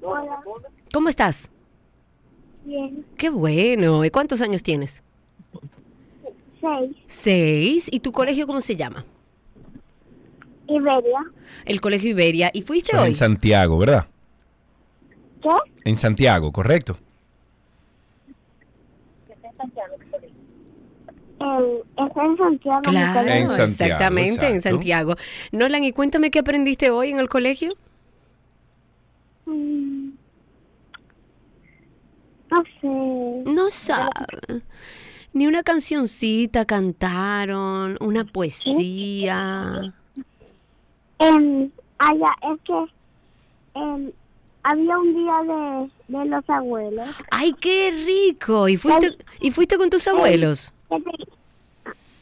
Hola. 0.00 0.38
¿Cómo 0.92 1.08
estás? 1.08 1.50
Bien. 2.64 3.04
Qué 3.18 3.30
bueno. 3.30 4.04
¿Y 4.04 4.10
cuántos 4.10 4.40
años 4.40 4.62
tienes? 4.62 5.02
Seis. 6.60 6.96
Seis. 7.08 7.88
¿Y 7.90 7.98
tu 7.98 8.12
colegio 8.12 8.46
cómo 8.46 8.60
se 8.60 8.76
llama? 8.76 9.04
Iberia. 10.68 11.20
El 11.64 11.80
Colegio 11.80 12.10
Iberia. 12.10 12.50
¿Y 12.52 12.62
fuiste 12.62 12.88
Eso 12.90 12.96
es 12.96 13.02
hoy? 13.02 13.08
en 13.08 13.14
Santiago, 13.14 13.78
¿verdad? 13.78 14.06
¿Qué? 15.42 15.48
En 15.84 15.96
Santiago, 15.96 16.52
correcto. 16.52 16.98
El, 21.38 21.82
está 22.08 22.24
en 22.24 22.36
Santiago. 22.36 22.82
Claro. 22.82 23.28
En 23.28 23.48
Santiago, 23.48 23.92
exactamente, 23.92 24.48
en. 24.48 24.62
Santiago. 24.62 25.14
Nolan, 25.52 25.84
y 25.84 25.92
cuéntame 25.92 26.30
qué 26.30 26.38
aprendiste 26.40 26.90
hoy 26.90 27.10
en 27.10 27.18
el 27.18 27.28
colegio. 27.28 27.74
Mm, 29.44 30.10
No 32.50 32.62
sé. 32.80 33.50
No 33.50 33.70
sabe. 33.70 34.62
Ni 35.34 35.46
una 35.46 35.62
cancioncita 35.62 36.64
cantaron, 36.64 37.98
una 38.00 38.24
poesía. 38.24 39.94
Em, 41.18 41.70
allá, 41.98 42.30
es 42.42 42.60
que 42.64 42.86
em, 43.80 44.10
había 44.62 44.98
un 44.98 45.14
día 45.14 45.88
de, 46.08 46.18
de 46.18 46.24
los 46.26 46.50
abuelos. 46.50 47.08
¡Ay, 47.30 47.52
qué 47.60 47.90
rico! 48.06 48.68
¿Y 48.68 48.76
fuiste, 48.76 49.16
y 49.40 49.50
fuiste 49.50 49.78
con 49.78 49.90
tus 49.90 50.06
abuelos? 50.08 50.72
te- 50.88 50.96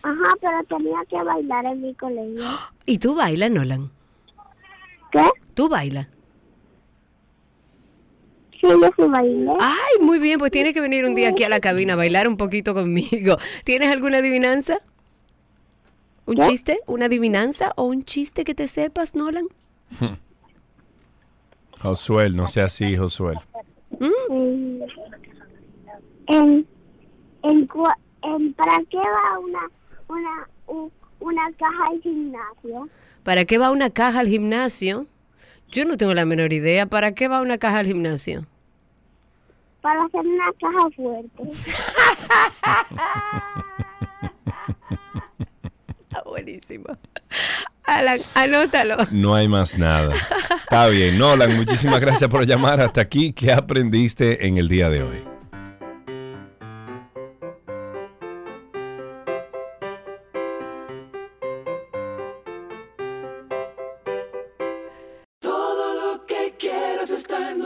Ajá, 0.07 0.35
pero 0.41 0.63
tenía 0.65 0.99
que 1.09 1.17
bailar 1.23 1.65
en 1.65 1.81
mi 1.81 1.95
colegio. 1.95 2.45
¿Y 2.87 2.99
tú 2.99 3.15
bailas, 3.15 3.51
Nolan? 3.51 3.91
¿Qué? 5.11 5.23
¿Tú 5.55 5.69
bailas? 5.69 6.09
Sí, 8.61 8.67
yo 8.71 8.91
sí 8.97 9.03
bailé. 9.09 9.53
Ay, 9.61 10.01
muy 10.01 10.19
bien, 10.19 10.39
pues 10.39 10.51
tiene 10.51 10.73
que 10.73 10.81
venir 10.81 11.05
un 11.05 11.15
día 11.15 11.29
aquí 11.31 11.45
a 11.45 11.49
la 11.49 11.61
cabina 11.61 11.93
a 11.95 11.97
bailar 11.97 12.29
un 12.29 12.37
poquito 12.37 12.75
conmigo. 12.75 13.37
¿Tienes 13.65 13.91
alguna 13.93 14.19
adivinanza? 14.19 14.81
¿Un 16.27 16.37
chiste? 16.49 16.81
¿Una 16.87 17.07
adivinanza 17.07 17.72
o 17.77 17.85
un 17.85 18.05
chiste 18.05 18.45
que 18.45 18.55
te 18.55 18.68
sepas, 18.68 19.14
Nolan? 19.14 19.47
Josuel, 21.83 22.35
no 22.35 22.47
sea 22.47 22.64
así, 22.64 22.97
Josuel. 22.97 23.37
Mm. 24.01 24.83
En, 26.27 26.66
en, 27.43 27.66
¿Para 28.55 28.79
qué 28.89 28.97
va 28.97 29.39
una, 29.39 29.70
una, 30.09 30.49
una 31.20 31.53
caja 31.59 31.87
al 31.91 32.01
gimnasio? 32.01 32.89
¿Para 33.22 33.45
qué 33.45 33.59
va 33.59 33.70
una 33.70 33.91
caja 33.91 34.20
al 34.20 34.29
gimnasio? 34.29 35.07
Yo 35.68 35.85
no 35.85 35.99
tengo 35.99 36.14
la 36.14 36.25
menor 36.25 36.55
idea. 36.55 36.87
¿Para 36.87 37.12
qué 37.12 37.29
va 37.29 37.43
una 37.43 37.59
caja 37.59 37.81
al 37.81 37.87
gimnasio? 37.87 38.47
Para 39.83 40.05
hacer 40.05 40.20
una 40.20 40.53
caja 40.59 40.91
fuerte. 40.97 41.43
Buenísimo. 46.25 46.87
Alan, 47.85 48.19
anótalo. 48.35 48.97
No 49.11 49.35
hay 49.35 49.49
más 49.49 49.77
nada. 49.79 50.15
Está 50.62 50.89
bien, 50.89 51.19
Nolan, 51.19 51.55
muchísimas 51.57 52.01
gracias 52.01 52.31
por 52.31 52.47
llamar 52.47 52.81
hasta 52.81 53.01
aquí. 53.03 53.33
¿Qué 53.33 53.53
aprendiste 53.53 54.47
en 54.47 54.57
el 54.57 54.69
día 54.69 54.89
de 54.89 55.03
hoy? 55.03 55.25
Todo 65.41 66.17
lo 66.17 66.27
que 66.27 66.55
quieras 66.59 67.11
está 67.11 67.51
en 67.51 67.59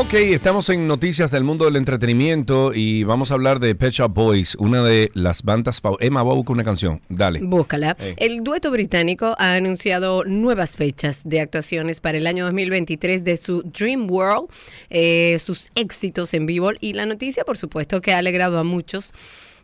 Ok, 0.00 0.14
estamos 0.14 0.68
en 0.68 0.86
noticias 0.86 1.32
del 1.32 1.42
mundo 1.42 1.64
del 1.64 1.74
entretenimiento 1.74 2.72
y 2.72 3.02
vamos 3.02 3.32
a 3.32 3.34
hablar 3.34 3.58
de 3.58 3.74
Pet 3.74 3.90
Shop 3.90 4.14
Boys, 4.14 4.54
una 4.54 4.80
de 4.84 5.10
las 5.14 5.42
bandas. 5.42 5.82
Emma, 5.98 6.22
voy 6.22 6.34
a 6.34 6.36
buscar 6.36 6.54
una 6.54 6.62
canción. 6.62 7.00
Dale. 7.08 7.40
Búscala. 7.42 7.96
El 8.16 8.44
dueto 8.44 8.70
británico 8.70 9.34
ha 9.38 9.54
anunciado 9.54 10.22
nuevas 10.24 10.76
fechas 10.76 11.28
de 11.28 11.40
actuaciones 11.40 11.98
para 11.98 12.16
el 12.16 12.28
año 12.28 12.44
2023 12.44 13.24
de 13.24 13.36
su 13.36 13.62
Dream 13.62 14.08
World, 14.08 14.48
eh, 14.88 15.36
sus 15.40 15.68
éxitos 15.74 16.32
en 16.32 16.46
vivo 16.46 16.70
y 16.78 16.92
la 16.92 17.04
noticia, 17.04 17.42
por 17.42 17.58
supuesto, 17.58 18.00
que 18.00 18.12
ha 18.12 18.18
alegrado 18.18 18.60
a 18.60 18.62
muchos. 18.62 19.12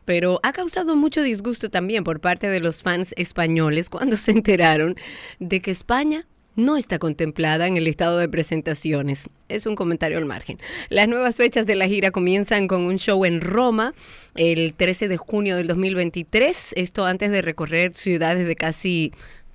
Pero 0.04 0.40
ha 0.42 0.52
causado 0.52 0.96
mucho 0.96 1.22
disgusto 1.22 1.70
también 1.70 2.02
por 2.02 2.18
parte 2.18 2.48
de 2.48 2.58
los 2.58 2.82
fans 2.82 3.14
españoles 3.16 3.88
cuando 3.88 4.16
se 4.16 4.32
enteraron 4.32 4.96
de 5.38 5.60
que 5.60 5.70
España 5.70 6.26
no 6.56 6.76
está 6.76 6.98
contemplada 6.98 7.66
en 7.66 7.76
el 7.76 7.84
listado 7.84 8.18
de 8.18 8.28
presentaciones. 8.28 9.30
Es 9.48 9.66
un 9.66 9.74
comentario 9.74 10.18
al 10.18 10.24
margen. 10.24 10.58
Las 10.88 11.08
nuevas 11.08 11.36
fechas 11.36 11.66
de 11.66 11.74
la 11.74 11.88
gira 11.88 12.10
comienzan 12.10 12.68
con 12.68 12.82
un 12.82 12.98
show 12.98 13.24
en 13.24 13.40
Roma 13.40 13.94
el 14.34 14.74
13 14.74 15.08
de 15.08 15.16
junio 15.16 15.56
del 15.56 15.66
2023. 15.66 16.74
Esto 16.76 17.04
antes 17.04 17.30
de 17.30 17.42
recorrer 17.42 17.94
ciudades 17.94 18.46
de 18.46 18.56
casi 18.56 19.12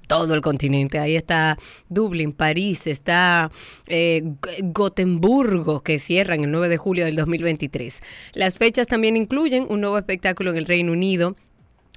todo 0.09 0.33
el 0.33 0.41
continente. 0.41 0.97
Ahí 0.97 1.15
está 1.15 1.59
Dublín, 1.87 2.33
París, 2.33 2.87
está 2.87 3.51
eh, 3.87 4.23
Gotemburgo, 4.63 5.81
que 5.81 5.99
cierran 5.99 6.43
el 6.43 6.51
9 6.51 6.67
de 6.67 6.77
julio 6.77 7.05
del 7.05 7.15
2023. 7.15 8.01
Las 8.33 8.57
fechas 8.57 8.87
también 8.87 9.15
incluyen 9.15 9.67
un 9.69 9.81
nuevo 9.81 9.99
espectáculo 9.99 10.49
en 10.49 10.57
el 10.57 10.65
Reino 10.65 10.91
Unido 10.93 11.35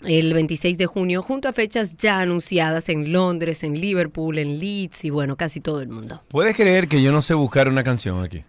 el 0.05 0.33
26 0.33 0.79
de 0.79 0.87
junio, 0.87 1.23
junto 1.23 1.49
a 1.49 1.53
fechas 1.53 1.97
ya 1.97 2.21
anunciadas 2.21 2.89
en 2.89 3.13
Londres, 3.13 3.63
en 3.63 3.81
Liverpool, 3.81 4.39
en 4.39 4.59
Leeds 4.59 5.05
y 5.05 5.11
bueno, 5.11 5.37
casi 5.37 5.61
todo 5.61 5.81
el 5.81 5.89
mundo. 5.89 6.23
¿Puedes 6.29 6.57
creer 6.57 6.89
que 6.89 7.03
yo 7.03 7.13
no 7.13 7.23
sé 7.23 7.35
buscar 7.35 7.69
una 7.69 7.83
canción 7.83 8.23
aquí? 8.23 8.45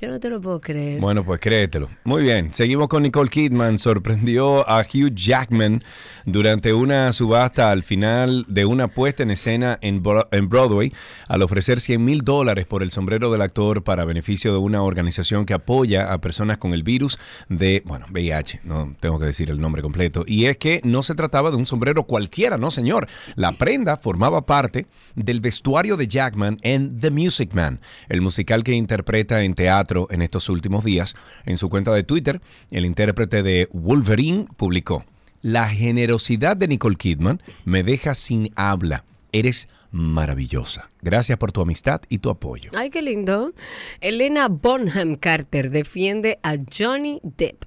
Yo 0.00 0.08
no 0.08 0.18
te 0.18 0.30
lo 0.30 0.40
puedo 0.40 0.62
creer. 0.62 0.98
Bueno, 0.98 1.22
pues 1.26 1.40
créetelo. 1.40 1.90
Muy 2.04 2.22
bien, 2.22 2.54
seguimos 2.54 2.88
con 2.88 3.02
Nicole 3.02 3.28
Kidman. 3.28 3.78
Sorprendió 3.78 4.66
a 4.66 4.80
Hugh 4.80 5.14
Jackman 5.14 5.82
durante 6.24 6.72
una 6.72 7.12
subasta 7.12 7.70
al 7.70 7.82
final 7.84 8.46
de 8.48 8.64
una 8.64 8.88
puesta 8.88 9.22
en 9.22 9.30
escena 9.30 9.78
en, 9.82 10.02
Bro- 10.02 10.28
en 10.32 10.48
Broadway 10.48 10.90
al 11.28 11.42
ofrecer 11.42 11.80
100 11.80 12.02
mil 12.02 12.22
dólares 12.22 12.64
por 12.64 12.82
el 12.82 12.90
sombrero 12.90 13.30
del 13.30 13.42
actor 13.42 13.84
para 13.84 14.06
beneficio 14.06 14.52
de 14.52 14.58
una 14.58 14.82
organización 14.82 15.44
que 15.44 15.52
apoya 15.52 16.10
a 16.14 16.18
personas 16.18 16.56
con 16.56 16.72
el 16.72 16.82
virus 16.82 17.18
de, 17.50 17.82
bueno, 17.84 18.06
VIH, 18.10 18.60
no 18.64 18.94
tengo 19.00 19.18
que 19.18 19.26
decir 19.26 19.50
el 19.50 19.60
nombre 19.60 19.82
completo. 19.82 20.24
Y 20.26 20.46
es 20.46 20.56
que 20.56 20.80
no 20.82 21.02
se 21.02 21.14
trataba 21.14 21.50
de 21.50 21.56
un 21.58 21.66
sombrero 21.66 22.04
cualquiera, 22.04 22.56
no 22.56 22.70
señor. 22.70 23.06
La 23.36 23.52
prenda 23.52 23.98
formaba 23.98 24.46
parte 24.46 24.86
del 25.14 25.40
vestuario 25.40 25.98
de 25.98 26.08
Jackman 26.08 26.56
en 26.62 26.98
The 27.00 27.10
Music 27.10 27.50
Man, 27.52 27.80
el 28.08 28.22
musical 28.22 28.64
que 28.64 28.72
interpreta 28.72 29.42
en 29.42 29.52
teatro 29.54 29.89
en 30.10 30.22
estos 30.22 30.48
últimos 30.48 30.84
días. 30.84 31.16
En 31.44 31.58
su 31.58 31.68
cuenta 31.68 31.92
de 31.92 32.02
Twitter, 32.02 32.40
el 32.70 32.84
intérprete 32.84 33.42
de 33.42 33.68
Wolverine 33.72 34.46
publicó, 34.56 35.04
La 35.42 35.68
generosidad 35.68 36.56
de 36.56 36.68
Nicole 36.68 36.96
Kidman 36.96 37.42
me 37.64 37.82
deja 37.82 38.14
sin 38.14 38.50
habla. 38.56 39.04
Eres 39.32 39.68
maravillosa. 39.90 40.90
Gracias 41.02 41.38
por 41.38 41.52
tu 41.52 41.60
amistad 41.60 42.02
y 42.08 42.18
tu 42.18 42.30
apoyo. 42.30 42.70
Ay, 42.74 42.90
qué 42.90 43.02
lindo. 43.02 43.52
Elena 44.00 44.48
Bonham 44.48 45.16
Carter 45.16 45.70
defiende 45.70 46.38
a 46.42 46.56
Johnny 46.56 47.20
Depp. 47.22 47.64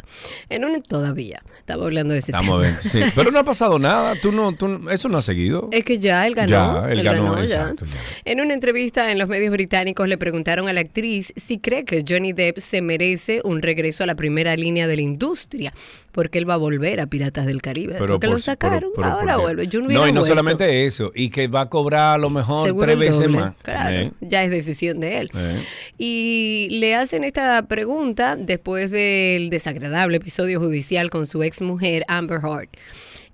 En 0.49 0.65
un 0.65 0.81
todavía. 0.83 1.43
Estamos 1.63 1.85
hablando 1.85 2.11
de 2.13 2.19
ese 2.19 2.31
Estamos 2.31 2.61
tema. 2.61 2.77
bien, 2.77 2.89
sí. 2.91 2.99
Pero 3.15 3.31
no 3.31 3.39
ha 3.39 3.43
pasado 3.45 3.79
nada. 3.79 4.15
Tú 4.21 4.33
no, 4.33 4.51
tú, 4.51 4.89
eso 4.91 5.07
no 5.07 5.17
has 5.17 5.23
seguido. 5.23 5.69
Es 5.71 5.85
que 5.85 5.97
ya 5.97 6.27
él 6.27 6.35
ganó. 6.35 6.49
Ya, 6.49 6.91
él 6.91 7.03
ganó, 7.03 7.37
ya. 7.37 7.61
exacto, 7.61 7.85
ya. 7.85 8.01
En 8.25 8.41
una 8.41 8.53
entrevista 8.53 9.09
en 9.13 9.17
los 9.17 9.29
medios 9.29 9.49
británicos 9.49 10.05
le 10.09 10.17
preguntaron 10.17 10.67
a 10.67 10.73
la 10.73 10.81
actriz 10.81 11.31
si 11.37 11.59
cree 11.59 11.85
que 11.85 12.03
Johnny 12.05 12.33
Depp 12.33 12.57
se 12.59 12.81
merece 12.81 13.39
un 13.45 13.61
regreso 13.61 14.03
a 14.03 14.07
la 14.07 14.15
primera 14.15 14.57
línea 14.57 14.87
de 14.87 14.97
la 14.97 15.03
industria, 15.03 15.73
porque 16.13 16.37
él 16.37 16.49
va 16.49 16.53
a 16.53 16.57
volver 16.57 17.01
a 17.01 17.07
Piratas 17.07 17.45
del 17.45 17.61
Caribe. 17.61 17.95
porque 17.97 18.27
lo 18.27 18.37
sacaron, 18.37 18.91
pero- 18.95 19.07
pero 19.07 19.07
ahora 19.07 19.37
vuelve. 19.37 19.67
Yo 19.67 19.81
no, 19.81 19.87
no, 19.87 19.91
y 19.91 19.95
no 19.95 20.01
vuelto. 20.01 20.21
solamente 20.23 20.85
eso, 20.85 21.11
y 21.13 21.29
que 21.29 21.47
va 21.47 21.61
a 21.61 21.69
cobrar 21.69 22.15
a 22.15 22.17
lo 22.17 22.29
mejor 22.29 22.73
tres 22.79 22.97
veces 22.97 23.27
más. 23.29 23.53
Claro, 23.63 23.95
Eh, 23.97 24.11
ya 24.21 24.43
es 24.45 24.49
decisión 24.51 24.99
de 25.01 25.17
él. 25.19 25.31
eh. 25.35 25.61
Y 25.97 26.67
le 26.71 26.95
hacen 26.95 27.23
esta 27.23 27.65
pregunta 27.67 28.35
después 28.39 28.91
del 28.91 29.49
desagradable 29.49 30.17
episodio 30.17 30.59
judicial 30.59 31.09
con 31.09 31.25
su 31.27 31.43
ex 31.43 31.61
mujer 31.61 32.05
Amber 32.07 32.39
Heard. 32.43 32.69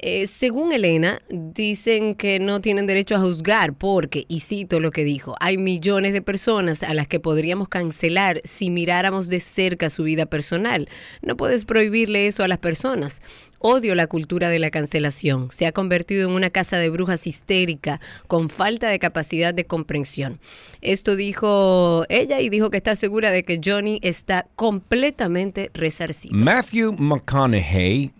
Eh, 0.01 0.27
según 0.27 0.71
Elena, 0.71 1.21
dicen 1.29 2.15
que 2.15 2.39
no 2.39 2.61
tienen 2.61 2.87
derecho 2.87 3.15
a 3.15 3.19
juzgar 3.19 3.73
porque, 3.73 4.25
y 4.29 4.39
cito 4.39 4.79
lo 4.79 4.91
que 4.91 5.03
dijo, 5.03 5.35
hay 5.41 5.57
millones 5.57 6.13
de 6.13 6.21
personas 6.21 6.83
a 6.83 6.93
las 6.93 7.07
que 7.07 7.19
podríamos 7.19 7.67
cancelar 7.67 8.41
si 8.45 8.69
miráramos 8.69 9.27
de 9.27 9.41
cerca 9.41 9.89
su 9.89 10.03
vida 10.03 10.25
personal. 10.25 10.87
No 11.21 11.35
puedes 11.35 11.65
prohibirle 11.65 12.27
eso 12.27 12.43
a 12.43 12.47
las 12.47 12.59
personas. 12.59 13.21
Odio 13.61 13.93
la 13.93 14.07
cultura 14.07 14.47
de 14.47 14.57
la 14.57 14.71
cancelación. 14.71 15.51
Se 15.51 15.65
ha 15.65 15.73
convertido 15.73 16.29
en 16.29 16.33
una 16.33 16.49
casa 16.49 16.77
de 16.77 16.89
brujas 16.89 17.27
histérica 17.27 17.99
con 18.27 18.47
falta 18.49 18.87
de 18.87 18.99
capacidad 18.99 19.53
de 19.53 19.65
comprensión. 19.65 20.39
Esto 20.79 21.17
dijo 21.17 22.05
ella 22.07 22.39
y 22.39 22.47
dijo 22.47 22.69
que 22.69 22.77
está 22.77 22.95
segura 22.95 23.31
de 23.31 23.43
que 23.43 23.59
Johnny 23.61 23.99
está 24.01 24.47
completamente 24.55 25.71
resarcido. 25.73 26.33
Matthew 26.33 26.93
McConaughey. 26.93 28.13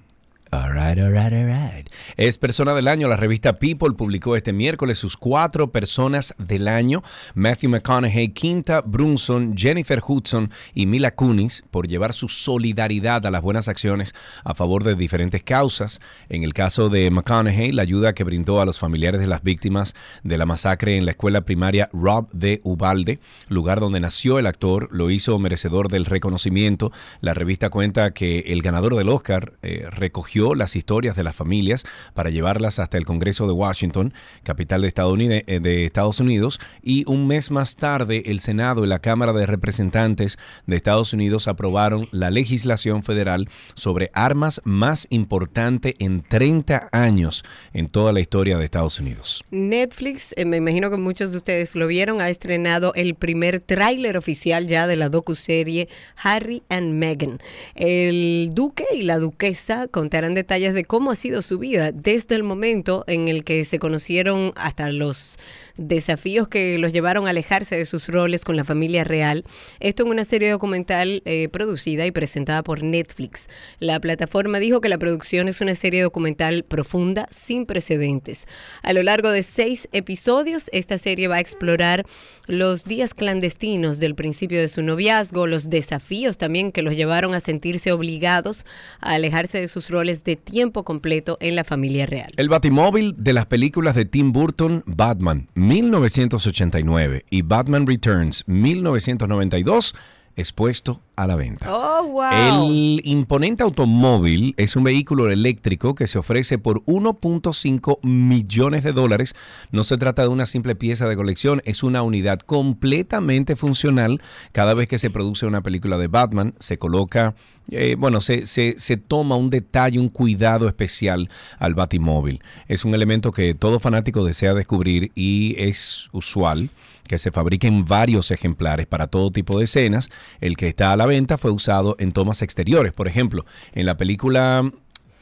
Es 2.18 2.40
persona 2.40 2.74
del 2.74 2.88
año. 2.88 3.08
La 3.08 3.16
revista 3.16 3.58
People 3.58 3.94
publicó 3.94 4.36
este 4.36 4.52
miércoles 4.52 4.98
sus 4.98 5.16
cuatro 5.16 5.72
personas 5.72 6.34
del 6.40 6.68
año. 6.68 7.04
Matthew 7.36 7.70
McConaughey, 7.70 8.30
Quinta 8.30 8.82
Brunson, 8.82 9.56
Jennifer 9.56 10.02
Hudson 10.06 10.50
y 10.74 10.88
Mila 10.88 11.12
Kunis 11.12 11.64
por 11.70 11.88
llevar 11.88 12.14
su 12.14 12.30
solidaridad 12.30 13.26
a 13.28 13.32
las 13.32 13.44
buenas 13.44 13.68
acciones 13.68 14.16
a 14.44 14.56
favor 14.56 14.84
de 14.84 14.96
diferentes 14.96 15.44
causas. 15.44 16.02
En 16.30 16.44
el 16.44 16.56
caso 16.56 16.90
de 16.90 17.12
McConaughey, 17.12 17.72
la 17.72 17.84
ayuda 17.84 18.14
que 18.14 18.24
brindó 18.24 18.60
a 18.60 18.66
los 18.66 18.80
familiares 18.80 19.22
de 19.22 19.28
las 19.28 19.44
víctimas 19.44 19.94
de 20.24 20.38
la 20.38 20.48
masacre 20.48 20.98
en 20.98 21.06
la 21.06 21.12
escuela 21.12 21.42
primaria 21.42 21.90
Rob 21.94 22.28
de 22.32 22.60
Ubalde, 22.64 23.20
lugar 23.50 23.80
donde 23.80 24.00
nació 24.00 24.40
el 24.40 24.48
actor, 24.48 24.90
lo 24.92 25.12
hizo 25.12 25.38
merecedor 25.38 25.90
del 25.90 26.06
reconocimiento. 26.06 26.92
La 27.22 27.36
revista 27.36 27.70
cuenta 27.70 28.12
que 28.12 28.40
el 28.48 28.64
ganador 28.64 28.96
del 28.96 29.10
Oscar 29.10 29.54
eh, 29.62 29.86
recogió 29.92 30.39
las 30.40 30.76
historias 30.76 31.16
de 31.16 31.24
las 31.24 31.36
familias 31.36 31.86
para 32.14 32.30
llevarlas 32.30 32.80
hasta 32.80 32.98
el 32.98 33.06
Congreso 33.06 33.46
de 33.46 33.54
Washington, 33.54 34.14
capital 34.44 34.86
eh, 34.86 35.60
de 35.62 35.86
Estados 35.86 36.20
Unidos, 36.20 36.60
y 36.82 37.04
un 37.08 37.28
mes 37.28 37.52
más 37.52 37.76
tarde 37.76 38.24
el 38.28 38.40
Senado 38.40 38.86
y 38.86 38.88
la 38.88 39.00
Cámara 39.00 39.34
de 39.34 39.46
Representantes 39.46 40.38
de 40.66 40.76
Estados 40.76 41.14
Unidos 41.14 41.48
aprobaron 41.48 42.08
la 42.12 42.32
legislación 42.32 43.04
federal 43.04 43.50
sobre 43.74 44.12
armas 44.14 44.62
más 44.64 45.08
importante 45.10 45.96
en 46.00 46.22
30 46.22 46.90
años 46.92 47.44
en 47.74 47.90
toda 47.90 48.14
la 48.14 48.22
historia 48.22 48.58
de 48.58 48.66
Estados 48.66 49.00
Unidos. 49.00 49.44
Netflix, 49.52 50.34
eh, 50.38 50.46
me 50.46 50.58
imagino 50.58 50.90
que 50.90 50.98
muchos 50.98 51.32
de 51.32 51.38
ustedes 51.38 51.76
lo 51.76 51.88
vieron, 51.88 52.22
ha 52.22 52.30
estrenado 52.30 52.94
el 52.96 53.16
primer 53.16 53.60
tráiler 53.60 54.16
oficial 54.18 54.68
ya 54.68 54.88
de 54.88 54.96
la 54.96 55.10
docuserie 55.10 55.90
Harry 56.16 56.64
and 56.70 56.94
Meghan. 56.94 57.40
El 57.76 58.52
duque 58.54 58.86
y 58.94 59.04
la 59.04 59.20
duquesa 59.20 59.88
contarán 59.88 60.29
detalles 60.34 60.74
de 60.74 60.86
cómo 60.86 61.12
ha 61.12 61.16
sido 61.16 61.42
su 61.42 61.58
vida 61.60 61.92
desde 61.92 62.36
el 62.36 62.44
momento 62.44 63.04
en 63.08 63.28
el 63.28 63.44
que 63.44 63.66
se 63.66 63.80
conocieron 63.80 64.54
hasta 64.56 64.92
los 64.92 65.38
desafíos 65.80 66.48
que 66.48 66.78
los 66.78 66.92
llevaron 66.92 67.26
a 67.26 67.30
alejarse 67.32 67.78
de 67.78 67.86
sus 67.86 68.08
roles 68.08 68.44
con 68.44 68.56
la 68.56 68.64
familia 68.64 69.04
real. 69.04 69.46
Esto 69.80 70.04
en 70.04 70.10
una 70.10 70.26
serie 70.26 70.52
documental 70.52 71.22
eh, 71.26 71.48
producida 71.50 72.06
y 72.06 72.12
presentada 72.12 72.64
por 72.64 72.84
Netflix. 72.84 73.48
La 73.80 74.00
plataforma 74.00 74.60
dijo 74.60 74.82
que 74.82 74.90
la 74.90 74.98
producción 74.98 75.48
es 75.48 75.62
una 75.62 75.76
serie 75.76 76.04
documental 76.04 76.64
profunda, 76.64 77.28
sin 77.32 77.66
precedentes. 77.66 78.46
A 78.84 78.94
lo 78.94 79.02
largo 79.04 79.32
de 79.32 79.44
seis 79.44 79.88
episodios, 79.92 80.70
esta 80.74 80.98
serie 80.98 81.28
va 81.28 81.36
a 81.38 81.40
explorar 81.40 82.06
los 82.46 82.84
días 82.84 83.14
clandestinos 83.14 84.00
del 84.00 84.16
principio 84.16 84.60
de 84.60 84.68
su 84.68 84.82
noviazgo, 84.82 85.48
los 85.48 85.70
desafíos 85.70 86.38
también 86.38 86.72
que 86.72 86.82
los 86.82 86.96
llevaron 86.96 87.34
a 87.36 87.40
sentirse 87.40 87.92
obligados 87.92 88.66
a 89.00 89.14
alejarse 89.14 89.62
de 89.62 89.68
sus 89.68 89.90
roles 89.90 90.24
de 90.24 90.36
tiempo 90.36 90.84
completo 90.84 91.38
en 91.42 91.56
la 91.56 91.64
familia 91.64 92.06
real. 92.06 92.32
El 92.38 92.50
batimóvil 92.50 93.16
de 93.18 93.34
las 93.34 93.46
películas 93.46 93.96
de 93.96 94.06
Tim 94.06 94.32
Burton, 94.32 94.84
Batman, 94.88 95.48
1989 95.70 97.26
y 97.30 97.44
Batman 97.44 97.86
Returns, 97.86 98.44
1992, 98.48 99.94
expuesto 100.40 101.02
a 101.16 101.28
la 101.28 101.36
venta. 101.36 101.68
Oh, 101.72 102.08
wow. 102.08 102.68
El 102.68 103.02
imponente 103.04 103.64
automóvil 103.64 104.54
es 104.58 104.76
un 104.76 104.86
vehículo 104.86 105.30
eléctrico 105.30 105.94
que 105.94 106.08
se 106.08 106.18
ofrece 106.18 106.58
por 106.58 106.82
1.5 106.86 108.00
millones 108.04 108.84
de 108.84 108.94
dólares. 108.94 109.36
No 109.72 109.84
se 109.84 109.98
trata 109.98 110.22
de 110.22 110.30
una 110.30 110.46
simple 110.46 110.76
pieza 110.76 111.08
de 111.10 111.16
colección, 111.16 111.62
es 111.66 111.84
una 111.84 112.04
unidad 112.04 112.40
completamente 112.40 113.56
funcional. 113.56 114.22
Cada 114.54 114.74
vez 114.74 114.88
que 114.88 114.98
se 114.98 115.10
produce 115.10 115.46
una 115.46 115.62
película 115.62 115.98
de 115.98 116.08
Batman, 116.08 116.54
se 116.60 116.78
coloca, 116.78 117.36
eh, 117.70 117.96
bueno, 118.00 118.22
se, 118.22 118.46
se, 118.46 118.76
se 118.78 118.96
toma 118.98 119.36
un 119.36 119.50
detalle, 119.50 120.00
un 120.00 120.10
cuidado 120.10 120.68
especial 120.68 121.30
al 121.58 121.76
batimóvil. 121.76 122.42
Es 122.68 122.86
un 122.86 122.94
elemento 122.94 123.32
que 123.32 123.54
todo 123.54 123.80
fanático 123.80 124.24
desea 124.24 124.54
descubrir 124.54 125.12
y 125.16 125.56
es 125.58 126.08
usual 126.14 126.70
que 127.10 127.18
se 127.18 127.32
fabriquen 127.32 127.84
varios 127.86 128.32
ejemplares 128.32 128.86
para 128.88 129.08
todo 129.08 129.32
tipo 129.32 129.58
de 129.58 129.66
escenas. 129.66 130.10
El 130.40 130.56
que 130.56 130.68
está 130.70 130.94
a 130.94 130.96
la 130.96 131.06
venta 131.08 131.38
fue 131.38 131.52
usado 131.52 131.98
en 132.00 132.14
tomas 132.14 132.42
exteriores. 132.42 132.94
Por 132.94 133.10
ejemplo, 133.10 133.46
en 133.74 133.86
la 133.88 133.98
película 133.98 134.72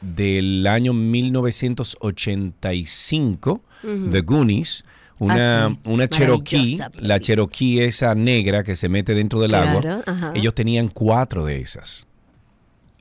del 0.00 0.64
año 0.68 0.92
1985, 0.92 3.62
The 4.10 4.20
Goonies, 4.20 4.84
una, 5.18 5.66
Ah, 5.66 5.70
sí. 5.70 5.78
una 5.90 6.08
Cherokee, 6.08 6.78
la. 7.00 7.20
Cherokee 7.20 7.80
esa 7.80 8.14
negra 8.14 8.62
que 8.62 8.76
se 8.76 8.88
mete 8.88 9.14
dentro 9.14 9.40
del 9.40 9.50
Claro, 9.50 9.78
agua, 9.78 10.02
ajá. 10.06 10.32
ellos 10.34 10.54
tenían 10.54 10.88
cuatro 10.88 11.44
de 11.44 11.60
esas. 11.60 12.06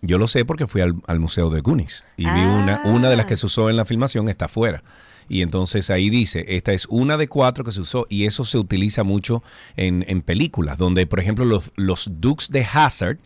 Yo 0.02 0.18
lo 0.18 0.28
sé 0.28 0.46
porque 0.46 0.68
fui 0.68 0.82
al, 0.82 0.96
al 1.08 1.20
museo 1.20 1.50
de 1.50 1.62
Goonies 1.62 2.06
y 2.18 2.24
vi 2.24 2.30
una, 2.42 2.82
una 2.86 3.10
de 3.10 3.18
las 3.18 3.26
que 3.26 3.36
se 3.36 3.46
usó 3.48 3.70
en 3.70 3.76
la 3.76 3.86
filmación 3.86 4.30
está 4.30 4.46
afuera. 4.46 4.84
Y 5.30 5.42
entonces 5.42 5.90
ahí 5.90 6.10
dice, 6.10 6.46
esta 6.48 6.74
es 6.74 6.86
una 6.90 7.18
de 7.18 7.28
cuatro 7.28 7.64
que 7.64 7.72
se 7.72 7.82
usó 7.82 8.08
y 8.10 8.26
eso 8.26 8.46
se 8.46 8.58
utiliza 8.58 9.04
mucho 9.04 9.44
en, 9.76 10.06
en 10.08 10.22
películas, 10.22 10.78
donde 10.78 11.06
por 11.08 11.20
ejemplo 11.20 11.46
los, 11.46 11.72
los 11.76 12.10
Dukes 12.20 12.50
de 12.50 12.66
Hazard, 12.72 13.18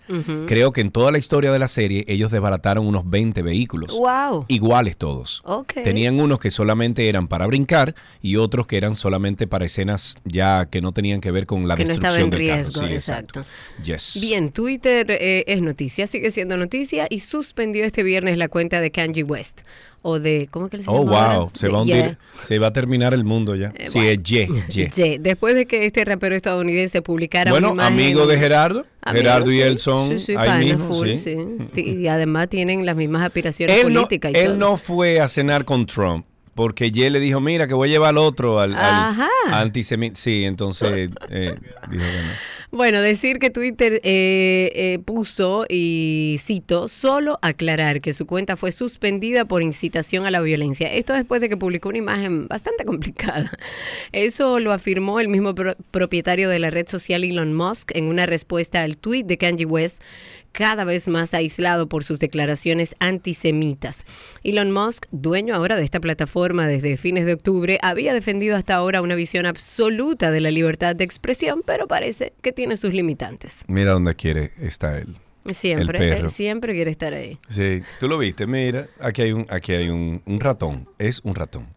creo 0.48 0.72
que 0.72 0.82
en 0.82 0.92
toda 0.92 1.12
la 1.12 1.18
historia 1.18 1.52
de 1.52 1.60
la 1.60 1.68
serie 1.68 2.06
ellos 2.08 2.32
desbarataron 2.32 2.86
unos 2.86 3.10
20 3.10 3.42
vehículos. 3.42 3.98
Wow. 3.98 4.46
Iguales 4.48 4.98
todos. 4.98 5.44
Tenían 5.84 6.20
unos 6.20 6.40
que 6.40 6.52
solamente 6.52 7.08
eran 7.08 7.28
para 7.28 7.48
brincar 7.48 7.96
y 8.22 8.36
otros 8.36 8.68
que 8.68 8.78
eran 8.78 8.96
solamente 8.96 9.48
para 9.48 9.66
escenas 9.66 10.16
ya 10.24 10.68
que 10.70 10.82
no 10.82 10.92
tenían 10.92 11.22
que 11.22 11.32
ver 11.32 11.46
con 11.46 11.68
la 11.68 11.76
Que 11.76 11.86
destrucción 11.86 12.30
del 12.30 12.40
riesgo, 12.40 12.74
carro. 12.74 12.88
Sí, 12.88 12.94
exacto. 12.94 13.42
Yes. 13.84 14.20
Bien, 14.22 14.52
Twitter 14.52 15.10
eh, 15.10 15.44
es 15.48 15.62
noticia, 15.62 16.08
sigue 16.08 16.32
siendo 16.32 16.58
noticia 16.58 17.08
y 17.10 17.20
suspendió 17.20 17.86
este 17.86 18.04
viernes 18.04 18.38
la 18.38 18.48
cuenta 18.48 18.82
de 18.82 18.92
Kanye 18.92 19.24
West. 19.24 19.62
O 20.04 20.20
de, 20.20 20.48
¿cómo 20.50 20.68
que 20.70 20.78
se 20.82 20.86
Oh, 20.88 21.04
llama 21.06 21.38
wow. 21.38 21.52
Se 21.54 21.68
va 21.68 21.78
a 21.78 21.82
hundir. 21.84 22.18
Se 22.42 22.58
va 22.58 22.68
a 22.68 22.74
terminar 22.74 23.14
el 23.14 23.24
mundo 23.24 23.56
ya. 23.56 23.72
Eh, 23.76 23.86
sí, 23.88 24.00
es 24.00 24.24
Ye. 24.24 24.48
Ye. 24.70 24.90
Ye. 24.96 25.20
Después 25.20 25.54
de 25.54 25.68
que 25.68 25.86
este 25.86 26.04
rapero 26.06 26.36
estadounidense 26.36 27.02
publicara 27.04 27.52
Bueno, 27.52 27.72
una 27.72 27.88
imagen- 27.90 27.94
amigo 28.06 28.26
de 28.28 28.38
Gerardo. 28.40 28.86
Amigo, 29.04 29.24
Gerardo 29.24 29.52
y 29.52 29.56
sí, 29.56 29.62
él 29.62 29.78
son 29.78 30.10
sí, 30.20 30.26
sí, 30.26 30.32
ahí 30.32 30.48
pana, 30.48 30.58
mismo. 30.60 30.88
full, 30.94 31.16
sí. 31.18 31.36
Y 31.82 32.08
además 32.08 32.50
tienen 32.50 32.86
las 32.86 32.96
mismas 32.96 33.24
aspiraciones 33.26 33.76
Él, 33.84 33.94
no, 33.94 34.02
políticas 34.02 34.32
y 34.34 34.38
él 34.38 34.46
todo. 34.48 34.58
no 34.58 34.78
fue 34.78 35.20
a 35.20 35.28
cenar 35.28 35.66
con 35.66 35.86
Trump. 35.86 36.26
Porque 36.56 36.92
Ye 36.92 37.10
le 37.10 37.20
dijo, 37.20 37.40
mira, 37.40 37.66
que 37.68 37.74
voy 37.74 37.90
a 37.90 37.92
llevar 37.94 38.10
al 38.10 38.18
otro, 38.18 38.60
al, 38.60 38.76
al 38.76 39.16
antisemita. 39.54 40.16
Sí, 40.20 40.44
entonces 40.46 41.10
eh, 41.30 41.56
dijo 41.90 42.04
que 42.04 42.22
no. 42.24 42.32
Bueno, 42.74 43.02
decir 43.02 43.40
que 43.40 43.50
Twitter 43.50 44.00
eh, 44.06 44.72
eh, 44.76 45.00
puso, 45.04 45.66
y 45.68 46.38
cito, 46.40 46.88
solo 46.88 47.38
aclarar 47.42 48.00
que 48.00 48.14
su 48.14 48.26
cuenta 48.26 48.56
fue 48.56 48.72
suspendida 48.72 49.44
por 49.44 49.62
incitación 49.62 50.26
a 50.26 50.32
la 50.32 50.40
violencia. 50.40 50.88
Esto 50.88 51.12
después 51.12 51.42
de 51.42 51.50
que 51.50 51.58
publicó 51.58 51.90
una 51.90 51.98
imagen 51.98 52.48
bastante 52.48 52.86
complicada. 52.86 53.52
Eso 54.14 54.62
lo 54.62 54.72
afirmó 54.72 55.20
el 55.20 55.28
mismo 55.28 55.54
pro- 55.54 55.76
propietario 55.92 56.48
de 56.48 56.60
la 56.60 56.70
red 56.70 56.88
social 56.88 57.26
Elon 57.26 57.54
Musk 57.54 57.92
en 57.94 58.06
una 58.06 58.26
respuesta 58.26 58.84
al 58.84 58.96
tweet 58.96 59.24
de 59.26 59.38
Kanye 59.38 59.66
West 59.66 60.02
cada 60.52 60.84
vez 60.84 61.08
más 61.08 61.34
aislado 61.34 61.88
por 61.88 62.04
sus 62.04 62.20
declaraciones 62.20 62.96
antisemitas. 63.00 64.04
Elon 64.44 64.72
Musk, 64.72 65.06
dueño 65.12 65.56
ahora 65.56 65.76
de 65.76 65.84
esta 65.84 66.00
plataforma 66.00 66.68
desde 66.68 66.98
fines 66.98 67.26
de 67.26 67.34
octubre, 67.34 67.80
había 67.82 68.14
defendido 68.14 68.56
hasta 68.58 68.76
ahora 68.76 69.02
una 69.02 69.16
visión 69.16 69.46
absoluta 69.46 70.32
de 70.32 70.42
la 70.42 70.52
libertad 70.52 70.96
de 70.96 71.04
expresión, 71.04 71.64
pero 71.66 71.88
parece 71.88 72.34
que 72.42 72.52
tiene 72.52 72.78
sus 72.78 72.94
limitantes. 72.94 73.64
Mira 73.68 73.92
dónde 73.92 74.16
quiere 74.16 74.52
está 74.60 74.98
él. 74.98 75.16
Siempre, 75.54 75.98
El 75.98 76.10
perro. 76.12 76.26
él 76.28 76.32
siempre 76.32 76.74
quiere 76.74 76.92
estar 76.92 77.14
ahí. 77.16 77.40
Sí, 77.48 77.82
tú 78.00 78.08
lo 78.08 78.20
viste, 78.20 78.46
mira, 78.46 78.88
aquí 79.00 79.24
hay 79.24 79.32
un, 79.32 79.48
aquí 79.50 79.74
hay 79.74 79.90
un, 79.90 80.22
un 80.26 80.40
ratón, 80.40 80.88
es 81.00 81.20
un 81.24 81.34
ratón. 81.34 81.68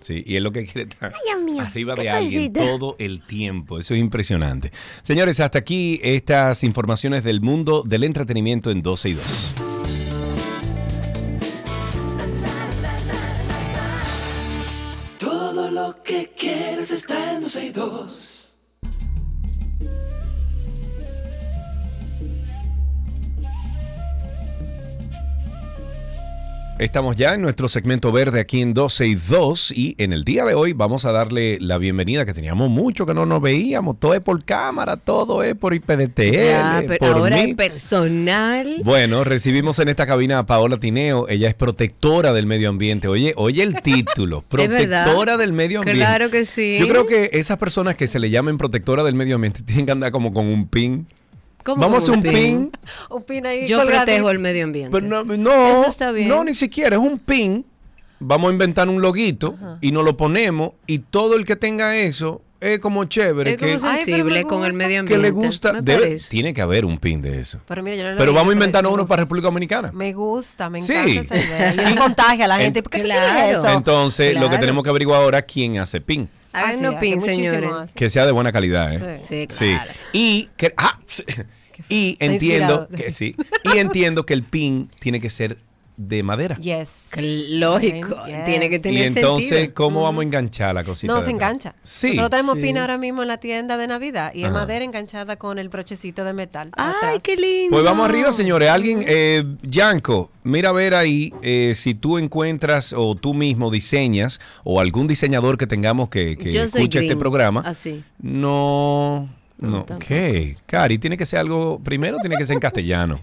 Sí, 0.00 0.22
y 0.26 0.36
es 0.36 0.42
lo 0.42 0.52
que 0.52 0.64
quiere 0.64 0.88
estar 0.88 1.12
mío, 1.44 1.60
arriba 1.60 1.94
de 1.94 2.10
alguien 2.10 2.52
todo 2.52 2.96
el 2.98 3.22
tiempo. 3.26 3.78
Eso 3.78 3.94
es 3.94 4.00
impresionante. 4.00 4.72
Señores, 5.02 5.40
hasta 5.40 5.58
aquí 5.58 6.00
estas 6.02 6.64
informaciones 6.64 7.24
del 7.24 7.40
mundo 7.40 7.82
del 7.84 8.04
entretenimiento 8.04 8.70
en 8.70 8.82
12 8.82 9.08
y 9.08 9.14
2. 9.14 9.54
Estamos 26.78 27.16
ya 27.16 27.32
en 27.32 27.40
nuestro 27.40 27.70
segmento 27.70 28.12
verde 28.12 28.38
aquí 28.38 28.60
en 28.60 28.74
12 28.74 29.06
y 29.06 29.14
2 29.14 29.72
y 29.72 29.94
en 29.96 30.12
el 30.12 30.24
día 30.24 30.44
de 30.44 30.52
hoy 30.52 30.74
vamos 30.74 31.06
a 31.06 31.12
darle 31.12 31.56
la 31.58 31.78
bienvenida 31.78 32.26
que 32.26 32.34
teníamos 32.34 32.68
mucho 32.68 33.06
que 33.06 33.14
no 33.14 33.24
nos 33.24 33.40
veíamos, 33.40 33.98
todo 33.98 34.12
es 34.12 34.20
por 34.20 34.44
cámara, 34.44 34.98
todo 34.98 35.42
es 35.42 35.54
por 35.54 35.72
IPDTL, 35.72 36.32
Ya, 36.34 36.84
pero 36.86 36.98
por 36.98 37.08
ahora 37.16 37.40
es 37.40 37.54
personal. 37.54 38.82
Bueno, 38.84 39.24
recibimos 39.24 39.78
en 39.78 39.88
esta 39.88 40.06
cabina 40.06 40.40
a 40.40 40.44
Paola 40.44 40.76
Tineo, 40.76 41.26
ella 41.30 41.48
es 41.48 41.54
protectora 41.54 42.34
del 42.34 42.44
medio 42.44 42.68
ambiente. 42.68 43.08
Oye, 43.08 43.32
oye 43.36 43.62
el 43.62 43.80
título, 43.80 44.42
protectora 44.48 45.38
del 45.38 45.54
medio 45.54 45.78
ambiente. 45.78 46.04
Claro 46.04 46.28
que 46.28 46.44
sí. 46.44 46.76
Yo 46.78 46.88
creo 46.88 47.06
que 47.06 47.30
esas 47.32 47.56
personas 47.56 47.96
que 47.96 48.06
se 48.06 48.18
le 48.18 48.28
llamen 48.28 48.58
protectora 48.58 49.02
del 49.02 49.14
medio 49.14 49.36
ambiente 49.36 49.62
tienen 49.66 49.86
que 49.86 49.92
andar 49.92 50.12
como 50.12 50.30
con 50.34 50.44
un 50.44 50.68
pin. 50.68 51.06
¿Cómo 51.66 51.82
Vamos 51.82 51.94
a 52.08 52.12
hacer 52.12 52.22
con 52.22 52.26
un 52.26 52.34
pin. 52.34 52.70
Un 53.10 53.22
pin 53.24 53.44
ahí 53.46 53.66
Yo 53.68 53.78
colgadito. 53.78 54.04
protejo 54.06 54.30
el 54.30 54.38
medio 54.38 54.64
ambiente. 54.64 54.90
Pero 54.92 55.06
no, 55.06 55.24
no, 55.36 55.80
Eso 55.82 55.90
está 55.90 56.12
bien. 56.12 56.28
no, 56.28 56.44
ni 56.44 56.54
siquiera, 56.54 56.96
es 56.96 57.02
un 57.02 57.18
pin. 57.18 57.66
Vamos 58.20 58.48
a 58.48 58.52
inventar 58.52 58.88
un 58.88 59.02
loguito 59.02 59.58
y 59.82 59.90
nos 59.92 60.02
lo 60.04 60.16
ponemos 60.16 60.70
y 60.86 61.00
todo 61.00 61.36
el 61.36 61.44
que 61.44 61.54
tenga 61.56 61.96
eso 61.96 62.40
es 62.60 62.78
como 62.80 63.04
chévere, 63.04 63.50
es 63.52 63.56
como 63.58 63.78
que, 63.78 63.86
Ay, 63.86 64.44
con 64.44 64.64
el 64.64 64.72
medio 64.72 65.04
que 65.04 65.14
ambiente. 65.14 65.18
le 65.18 65.30
gusta. 65.30 65.72
Debe- 65.82 66.16
tiene 66.30 66.54
que 66.54 66.62
haber 66.62 66.86
un 66.86 66.96
pin 66.98 67.20
de 67.20 67.38
eso. 67.40 67.60
Pero 67.68 67.82
mira, 67.82 67.96
yo 67.96 68.04
no 68.04 68.10
lo 68.12 68.16
Pero 68.16 68.32
vamos 68.32 68.54
a 68.54 68.56
me 68.56 68.88
uno 68.88 69.04
para 69.06 69.22
República 69.24 69.48
Dominicana. 69.48 69.92
Me 69.92 70.14
gusta, 70.14 70.70
me 70.70 70.80
Sí. 70.80 70.94
encanta 70.94 71.34
esa 71.36 71.46
idea. 71.46 71.74
Y 71.74 71.78
eso 71.92 71.96
contagia 72.00 72.44
a 72.46 72.48
la 72.48 72.56
gente. 72.56 72.82
¿Por 72.82 72.90
qué 72.92 73.00
tú 73.00 73.04
Claro. 73.04 73.58
eso? 73.58 73.68
Entonces, 73.68 74.40
lo 74.40 74.48
que 74.48 74.56
tenemos 74.58 74.82
que 74.82 74.88
averiguar 74.88 75.20
ahora 75.20 75.42
quién 75.42 75.78
hace 75.78 76.00
pin. 76.00 76.28
Háganos 76.54 76.94
Ah, 76.94 76.98
sí, 77.00 77.06
pin, 77.10 77.20
señores. 77.20 77.70
Que 77.94 78.08
sea 78.08 78.24
de 78.24 78.32
buena 78.32 78.50
calidad, 78.50 78.94
¿eh? 78.94 79.20
Sí. 79.28 79.28
Sí, 79.28 79.46
Sí. 79.50 79.74
claro. 79.74 79.90
Y 80.14 80.48
que 80.56 80.72
ah, 80.78 80.98
y 81.88 82.16
entiendo 82.20 82.86
inspirado. 82.86 82.88
que 82.88 83.10
sí. 83.10 83.34
Y 83.74 83.78
entiendo 83.78 84.26
que 84.26 84.34
el 84.34 84.42
pin 84.42 84.90
tiene 85.00 85.20
que 85.20 85.30
ser 85.30 85.58
de 85.98 86.22
madera. 86.22 86.58
Yes. 86.58 87.12
Lógico, 87.52 88.16
Yes. 88.26 88.44
tiene 88.44 88.68
que 88.68 88.76
Y 88.76 88.80
tener 88.80 89.06
entonces, 89.06 89.48
sentido. 89.48 89.74
¿cómo 89.74 90.02
vamos 90.02 90.20
a 90.20 90.24
enganchar 90.26 90.74
la 90.74 90.84
cosita? 90.84 91.10
No, 91.10 91.22
se 91.22 91.30
engancha. 91.30 91.74
Sí. 91.80 92.08
Nosotros 92.08 92.30
tenemos 92.32 92.56
Sí. 92.56 92.60
pin 92.60 92.76
ahora 92.76 92.98
mismo 92.98 93.22
en 93.22 93.28
la 93.28 93.38
tienda 93.38 93.78
de 93.78 93.86
Navidad 93.86 94.30
y 94.34 94.44
es 94.44 94.50
madera 94.52 94.84
enganchada 94.84 95.36
con 95.36 95.58
el 95.58 95.70
brochecito 95.70 96.22
de 96.26 96.34
metal. 96.34 96.68
Ay, 96.76 96.92
atrás. 96.98 97.20
qué 97.22 97.36
lindo. 97.36 97.70
Pues 97.70 97.82
vamos 97.82 98.10
arriba, 98.10 98.30
señores. 98.30 98.68
Alguien, 98.68 99.04
eh, 99.08 99.42
Yanko, 99.62 100.30
mira 100.44 100.68
a 100.68 100.72
ver 100.72 100.94
ahí 100.94 101.32
eh, 101.40 101.72
si 101.74 101.94
tú 101.94 102.18
encuentras 102.18 102.92
o 102.94 103.14
tú 103.14 103.32
mismo 103.32 103.70
diseñas 103.70 104.38
o 104.64 104.80
algún 104.82 105.06
diseñador 105.06 105.56
que 105.56 105.66
tengamos 105.66 106.10
que, 106.10 106.32
escuche 106.32 106.98
este 107.00 107.16
programa. 107.16 107.62
así. 107.64 108.04
No, 108.20 109.30
No. 109.58 109.86
¿Qué? 109.98 110.56
Cari, 110.66 110.98
tiene 110.98 111.16
que 111.16 111.24
ser 111.24 111.38
algo, 111.40 111.78
primero 111.82 112.18
tiene 112.18 112.36
que 112.36 112.44
ser 112.44 112.54
en 112.54 112.60
castellano. 112.60 113.20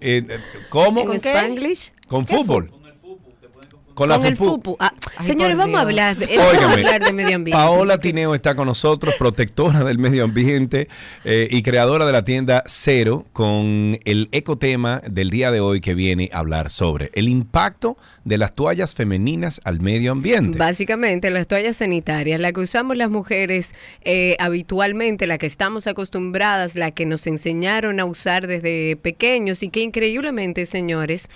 Eh, 0.00 0.24
eh, 0.28 0.38
¿Cómo? 0.68 1.00
¿En 1.00 1.06
Con, 1.06 1.16
Spanglish? 1.16 1.92
fútbol. 2.26 2.70
Con 4.00 4.08
la 4.08 4.16
Con 4.16 4.26
el 4.28 4.36
FUPU. 4.36 4.78
Ah, 4.80 4.94
Ay, 5.18 5.26
señores, 5.26 5.58
vamos 5.58 5.78
a 5.78 5.82
hablar 5.82 6.16
de, 6.16 6.34
vamos 6.34 6.54
a 6.54 6.56
Óigame, 6.56 6.72
hablar 6.72 7.04
de 7.04 7.12
medio 7.12 7.36
ambiente. 7.36 7.62
Paola 7.62 7.98
Tineo 7.98 8.34
está 8.34 8.54
con 8.54 8.66
nosotros, 8.66 9.14
protectora 9.18 9.84
del 9.84 9.98
medio 9.98 10.24
ambiente 10.24 10.88
eh, 11.22 11.48
y 11.50 11.62
creadora 11.62 12.06
de 12.06 12.12
la 12.12 12.24
tienda 12.24 12.62
Cero, 12.64 13.26
con 13.34 13.98
el 14.06 14.30
ecotema 14.32 15.02
del 15.06 15.28
día 15.28 15.50
de 15.50 15.60
hoy 15.60 15.82
que 15.82 15.92
viene 15.92 16.30
a 16.32 16.38
hablar 16.38 16.70
sobre 16.70 17.10
el 17.12 17.28
impacto 17.28 17.98
de 18.24 18.38
las 18.38 18.54
toallas 18.54 18.94
femeninas 18.94 19.60
al 19.64 19.80
medio 19.80 20.12
ambiente. 20.12 20.56
Básicamente, 20.56 21.28
las 21.28 21.46
toallas 21.46 21.76
sanitarias, 21.76 22.40
la 22.40 22.54
que 22.54 22.60
usamos 22.60 22.96
las 22.96 23.10
mujeres 23.10 23.74
eh, 24.00 24.34
habitualmente, 24.38 25.26
la 25.26 25.36
que 25.36 25.44
estamos 25.44 25.86
acostumbradas, 25.86 26.74
la 26.74 26.90
que 26.90 27.04
nos 27.04 27.26
enseñaron 27.26 28.00
a 28.00 28.06
usar 28.06 28.46
desde 28.46 28.96
pequeños 28.96 29.62
y 29.62 29.68
que 29.68 29.80
increíblemente, 29.82 30.64
señores, 30.64 31.28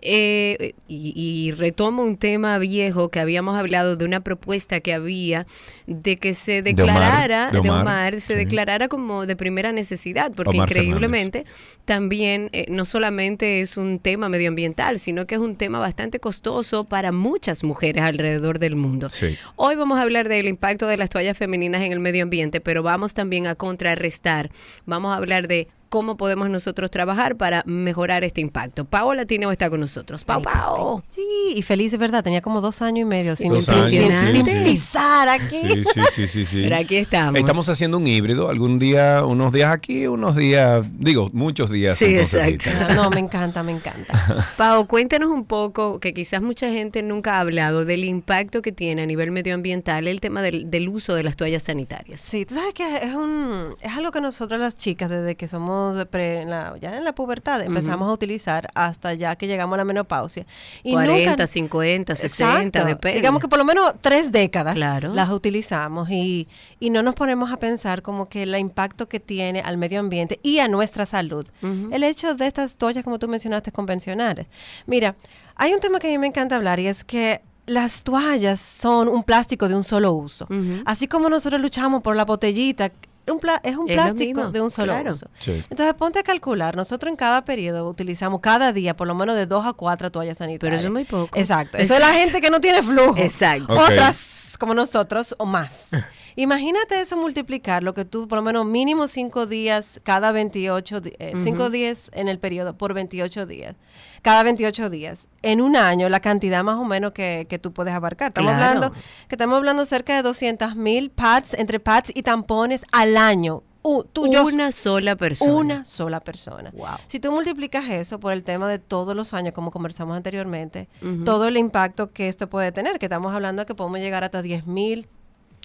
eh, 0.00 0.74
y, 0.86 1.12
y 1.16 1.52
retomo 1.52 2.04
un 2.04 2.16
tema 2.16 2.58
viejo 2.58 3.08
que 3.08 3.20
habíamos 3.20 3.56
hablado 3.56 3.96
de 3.96 4.04
una 4.04 4.20
propuesta 4.20 4.80
que 4.80 4.92
había 4.92 5.46
de 5.86 6.18
que 6.18 6.34
se 6.34 6.62
declarara, 6.62 7.46
de 7.46 7.60
de 7.60 7.70
Omar, 7.70 7.80
Omar, 7.82 8.20
se 8.20 8.34
sí. 8.34 8.34
declarara 8.34 8.88
como 8.88 9.26
de 9.26 9.36
primera 9.36 9.72
necesidad, 9.72 10.32
porque 10.34 10.56
Omar 10.56 10.68
increíblemente 10.68 11.46
también 11.84 12.50
eh, 12.52 12.66
no 12.68 12.84
solamente 12.84 13.60
es 13.60 13.76
un 13.76 13.98
tema 13.98 14.28
medioambiental, 14.28 14.98
sino 15.00 15.26
que 15.26 15.36
es 15.36 15.40
un 15.40 15.56
tema 15.56 15.78
bastante 15.78 16.20
costoso 16.20 16.84
para 16.84 17.10
muchas 17.10 17.64
mujeres 17.64 18.04
alrededor 18.04 18.58
del 18.58 18.76
mundo. 18.76 19.10
Sí. 19.10 19.36
Hoy 19.56 19.76
vamos 19.76 19.98
a 19.98 20.02
hablar 20.02 20.28
del 20.28 20.46
impacto 20.46 20.86
de 20.86 20.96
las 20.96 21.10
toallas 21.10 21.36
femeninas 21.36 21.82
en 21.82 21.92
el 21.92 22.00
medio 22.00 22.22
ambiente, 22.22 22.60
pero 22.60 22.82
vamos 22.82 23.14
también 23.14 23.46
a 23.46 23.54
contrarrestar, 23.54 24.50
vamos 24.84 25.12
a 25.12 25.16
hablar 25.16 25.48
de 25.48 25.68
cómo 25.88 26.16
podemos 26.16 26.50
nosotros 26.50 26.90
trabajar 26.90 27.36
para 27.36 27.62
mejorar 27.66 28.24
este 28.24 28.40
impacto. 28.40 28.84
Paola 28.84 29.24
Tineo 29.26 29.50
está 29.50 29.70
con 29.70 29.80
nosotros. 29.80 30.24
Pau, 30.24 30.42
Pau. 30.42 31.02
Sí, 31.10 31.22
y 31.56 31.62
feliz 31.62 31.92
es 31.92 31.98
verdad, 31.98 32.22
tenía 32.22 32.40
como 32.40 32.60
dos 32.60 32.82
años 32.82 33.02
y 33.02 33.04
medio 33.04 33.36
sin, 33.36 33.52
años, 33.52 33.64
sin- 33.64 33.84
sí, 33.90 34.42
sin 34.42 34.44
sí. 34.44 34.64
pisar 34.64 35.28
aquí. 35.28 35.56
Sí, 35.60 35.82
sí, 35.84 36.00
sí, 36.10 36.26
sí, 36.26 36.44
sí. 36.44 36.62
Pero 36.64 36.76
aquí 36.76 36.96
estamos. 36.96 37.38
Estamos 37.40 37.68
haciendo 37.68 37.96
un 37.98 38.06
híbrido, 38.06 38.48
algún 38.48 38.78
día, 38.78 39.24
unos 39.24 39.52
días 39.52 39.72
aquí, 39.72 40.06
unos 40.06 40.36
días, 40.36 40.86
digo, 40.98 41.30
muchos 41.32 41.70
días. 41.70 41.98
Sí, 41.98 42.16
exacto. 42.16 42.70
No, 42.94 43.10
me 43.10 43.20
encanta, 43.20 43.62
me 43.62 43.72
encanta. 43.72 44.14
Pau, 44.56 44.86
cuéntanos 44.86 45.30
un 45.30 45.44
poco, 45.44 46.00
que 46.00 46.12
quizás 46.14 46.42
mucha 46.42 46.70
gente 46.70 47.02
nunca 47.02 47.36
ha 47.36 47.40
hablado 47.40 47.84
del 47.84 48.04
impacto 48.04 48.62
que 48.62 48.72
tiene 48.72 49.02
a 49.02 49.06
nivel 49.06 49.30
medioambiental 49.30 50.08
el 50.08 50.20
tema 50.20 50.42
del, 50.42 50.70
del 50.70 50.88
uso 50.88 51.14
de 51.14 51.22
las 51.22 51.36
toallas 51.36 51.62
sanitarias. 51.64 52.20
Sí, 52.20 52.44
tú 52.44 52.54
sabes 52.54 52.74
que 52.74 52.96
es 52.98 53.14
un 53.14 53.74
es 53.80 53.92
algo 53.96 54.10
que 54.10 54.20
nosotras 54.20 54.60
las 54.60 54.76
chicas 54.76 55.08
desde 55.10 55.34
que 55.36 55.48
somos 55.48 55.77
de 55.94 56.06
pre- 56.06 56.42
en 56.42 56.50
la- 56.50 56.74
ya 56.80 56.96
en 56.96 57.04
la 57.04 57.14
pubertad 57.14 57.60
empezamos 57.62 58.08
a 58.08 58.12
utilizar 58.12 58.68
hasta 58.74 59.14
ya 59.14 59.36
que 59.36 59.46
llegamos 59.46 59.74
a 59.74 59.78
la 59.78 59.84
menopausia. 59.84 60.46
Y 60.82 60.92
40, 60.92 61.30
nunca- 61.30 61.46
50, 61.46 62.14
60, 62.14 62.54
Exacto. 62.66 62.84
depende. 62.86 63.16
Digamos 63.18 63.40
que 63.40 63.48
por 63.48 63.58
lo 63.58 63.64
menos 63.64 63.94
tres 64.00 64.32
décadas 64.32 64.74
Claro. 64.74 65.14
las 65.14 65.30
utilizamos 65.30 66.10
y, 66.10 66.48
y 66.80 66.90
no 66.90 67.02
nos 67.02 67.14
ponemos 67.14 67.50
a 67.52 67.58
pensar 67.58 68.02
como 68.02 68.28
que 68.28 68.42
el 68.44 68.56
impacto 68.56 69.08
que 69.08 69.20
tiene 69.20 69.60
al 69.60 69.76
medio 69.78 70.00
ambiente 70.00 70.40
y 70.42 70.58
a 70.58 70.68
nuestra 70.68 71.06
salud. 71.06 71.46
El 71.90 72.02
hecho 72.04 72.34
de 72.34 72.46
estas 72.46 72.76
toallas, 72.76 73.04
como 73.04 73.18
tú 73.18 73.28
mencionaste, 73.28 73.72
convencionales. 73.72 74.46
Mira, 74.86 75.14
hay 75.56 75.72
un 75.72 75.80
tema 75.80 75.98
que 75.98 76.08
a 76.08 76.10
mí 76.10 76.18
me 76.18 76.26
encanta 76.26 76.56
hablar 76.56 76.80
y 76.80 76.86
es 76.86 77.04
que 77.04 77.40
las 77.66 78.02
toallas 78.02 78.60
son 78.60 79.08
un 79.08 79.22
plástico 79.22 79.68
de 79.68 79.74
un 79.76 79.84
solo 79.84 80.12
uso. 80.12 80.48
Así 80.86 81.06
como 81.06 81.28
nosotros 81.28 81.60
luchamos 81.60 82.02
por 82.02 82.16
la 82.16 82.24
botellita, 82.24 82.90
un 83.30 83.40
pla- 83.40 83.60
es 83.64 83.76
un 83.76 83.88
Es 83.88 83.94
plástico 83.94 84.50
de 84.50 84.60
un 84.60 84.70
solo 84.70 84.92
claro. 84.92 85.10
uso. 85.10 85.26
Sí. 85.38 85.62
Entonces 85.70 85.94
ponte 85.94 86.18
a 86.18 86.22
calcular, 86.22 86.76
nosotros 86.76 87.10
en 87.10 87.16
cada 87.16 87.44
periodo 87.44 87.88
utilizamos 87.88 88.40
cada 88.40 88.72
día 88.72 88.96
por 88.96 89.06
lo 89.06 89.14
menos 89.14 89.36
de 89.36 89.46
dos 89.46 89.66
a 89.66 89.72
cuatro 89.72 90.10
toallas 90.10 90.38
sanitarias. 90.38 90.60
Pero 90.60 90.76
eso 90.76 90.86
es 90.86 90.92
muy 90.92 91.04
poco. 91.04 91.38
Exacto. 91.38 91.78
Eso 91.78 91.94
es 91.94 92.00
la 92.00 92.12
gente 92.12 92.40
que 92.40 92.50
no 92.50 92.60
tiene 92.60 92.82
flujo. 92.82 93.16
Exacto. 93.18 93.72
Otras 93.72 94.56
como 94.58 94.74
nosotros 94.74 95.34
o 95.38 95.46
más. 95.46 95.88
Imagínate 96.40 97.00
eso 97.00 97.16
multiplicar 97.16 97.82
lo 97.82 97.94
que 97.94 98.04
tú, 98.04 98.28
por 98.28 98.38
lo 98.38 98.42
menos 98.42 98.64
mínimo 98.64 99.08
cinco 99.08 99.46
días 99.46 100.00
cada 100.04 100.30
28, 100.30 101.00
di- 101.00 101.12
eh, 101.18 101.32
cinco 101.42 101.68
días 101.68 102.10
en 102.14 102.28
el 102.28 102.38
periodo 102.38 102.76
por 102.78 102.94
28 102.94 103.44
días. 103.44 103.74
Cada 104.22 104.44
28 104.44 104.88
días. 104.88 105.26
En 105.42 105.60
un 105.60 105.74
año, 105.76 106.08
la 106.08 106.20
cantidad 106.20 106.62
más 106.62 106.78
o 106.78 106.84
menos 106.84 107.10
que, 107.10 107.46
que 107.48 107.58
tú 107.58 107.72
puedes 107.72 107.92
abarcar. 107.92 108.28
Estamos 108.28 108.52
Claro. 108.52 108.64
hablando 108.78 108.92
que 109.28 109.34
estamos 109.34 109.56
hablando 109.56 109.84
cerca 109.84 110.14
de 110.14 110.22
200 110.22 110.76
mil 110.76 111.10
pads, 111.10 111.54
entre 111.54 111.80
pads 111.80 112.12
y 112.14 112.22
tampones 112.22 112.84
al 112.92 113.16
año. 113.16 113.64
Uh, 113.82 114.04
tú, 114.04 114.30
yo- 114.30 114.44
Una 114.46 114.70
sola 114.70 115.16
persona. 115.16 115.52
una 115.52 115.84
sola 115.84 116.20
persona. 116.20 116.70
Wow. 116.72 116.98
Si 117.08 117.18
tú 117.18 117.32
multiplicas 117.32 117.88
eso 117.90 118.20
por 118.20 118.32
el 118.32 118.44
tema 118.44 118.68
de 118.68 118.78
todos 118.78 119.16
los 119.16 119.34
años, 119.34 119.54
como 119.54 119.72
conversamos 119.72 120.16
anteriormente, 120.16 120.88
todo 121.24 121.48
el 121.48 121.56
impacto 121.56 122.12
que 122.12 122.28
esto 122.28 122.48
puede 122.48 122.70
tener, 122.70 122.98
que 123.00 123.06
estamos 123.06 123.34
hablando 123.34 123.62
de 123.62 123.66
que 123.66 123.74
podemos 123.74 123.98
llegar 123.98 124.22
hasta 124.22 124.40
10 124.42 124.66
mil 124.66 125.08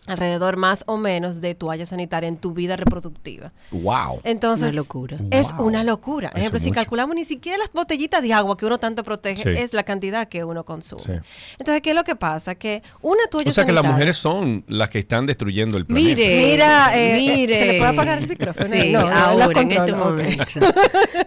alrededor 0.06 0.58
más 0.58 0.84
o 0.88 0.97
menos 0.97 1.39
de 1.41 1.56
toalla 1.56 1.86
sanitaria 1.86 2.28
en 2.28 2.38
tu 2.38 2.51
vida 2.54 2.76
reproductiva. 2.76 3.51
Wow. 3.72 4.20
Entonces, 4.24 4.70
Una 4.70 4.76
locura. 4.76 5.18
es 5.32 5.54
Wow. 5.56 5.66
una 5.66 5.84
locura. 5.84 6.30
Por 6.32 6.39
ejemplo, 6.39 6.58
es 6.58 6.64
si 6.64 6.70
mucho. 6.70 6.80
calculamos 6.82 7.16
ni 7.16 7.24
siquiera 7.24 7.58
las 7.58 7.72
botellitas 7.72 8.22
de 8.22 8.34
agua 8.34 8.58
que 8.58 8.66
uno 8.66 8.78
tanto 8.80 9.04
protege, 9.04 9.43
Sí. 9.56 9.62
es 9.62 9.74
la 9.74 9.84
cantidad 9.84 10.28
que 10.28 10.43
uno 10.43 10.66
consume. 10.66 11.01
Sí. 11.04 11.12
Entonces, 11.60 11.82
¿qué 11.82 11.91
es 11.91 11.95
lo 11.95 12.04
que 12.04 12.16
pasa? 12.16 12.56
Que 12.56 12.84
una 13.01 13.26
toalla 13.30 13.49
O 13.49 13.54
sea 13.54 13.66
que 13.66 13.72
las 13.72 13.82
sanitaria- 13.84 13.91
mujeres 13.93 14.18
son 14.18 14.64
las 14.68 14.89
que 14.89 14.99
están 14.99 15.26
destruyendo 15.26 15.78
el 15.78 15.86
planeta. 15.86 16.08
Mire, 16.16 16.38
Mira, 16.51 16.97
eh, 16.97 17.18
eh, 17.18 17.36
mire. 17.38 17.60
¿se 17.60 17.66
le 17.66 17.78
puede 17.78 17.91
apagar 17.91 18.18
el 18.20 18.28
micrófono? 18.28 18.68
Sí, 18.68 18.89
No, 18.91 18.99
ahora, 19.08 19.62
en 19.62 19.72
este 19.72 19.93
momento. 19.93 20.43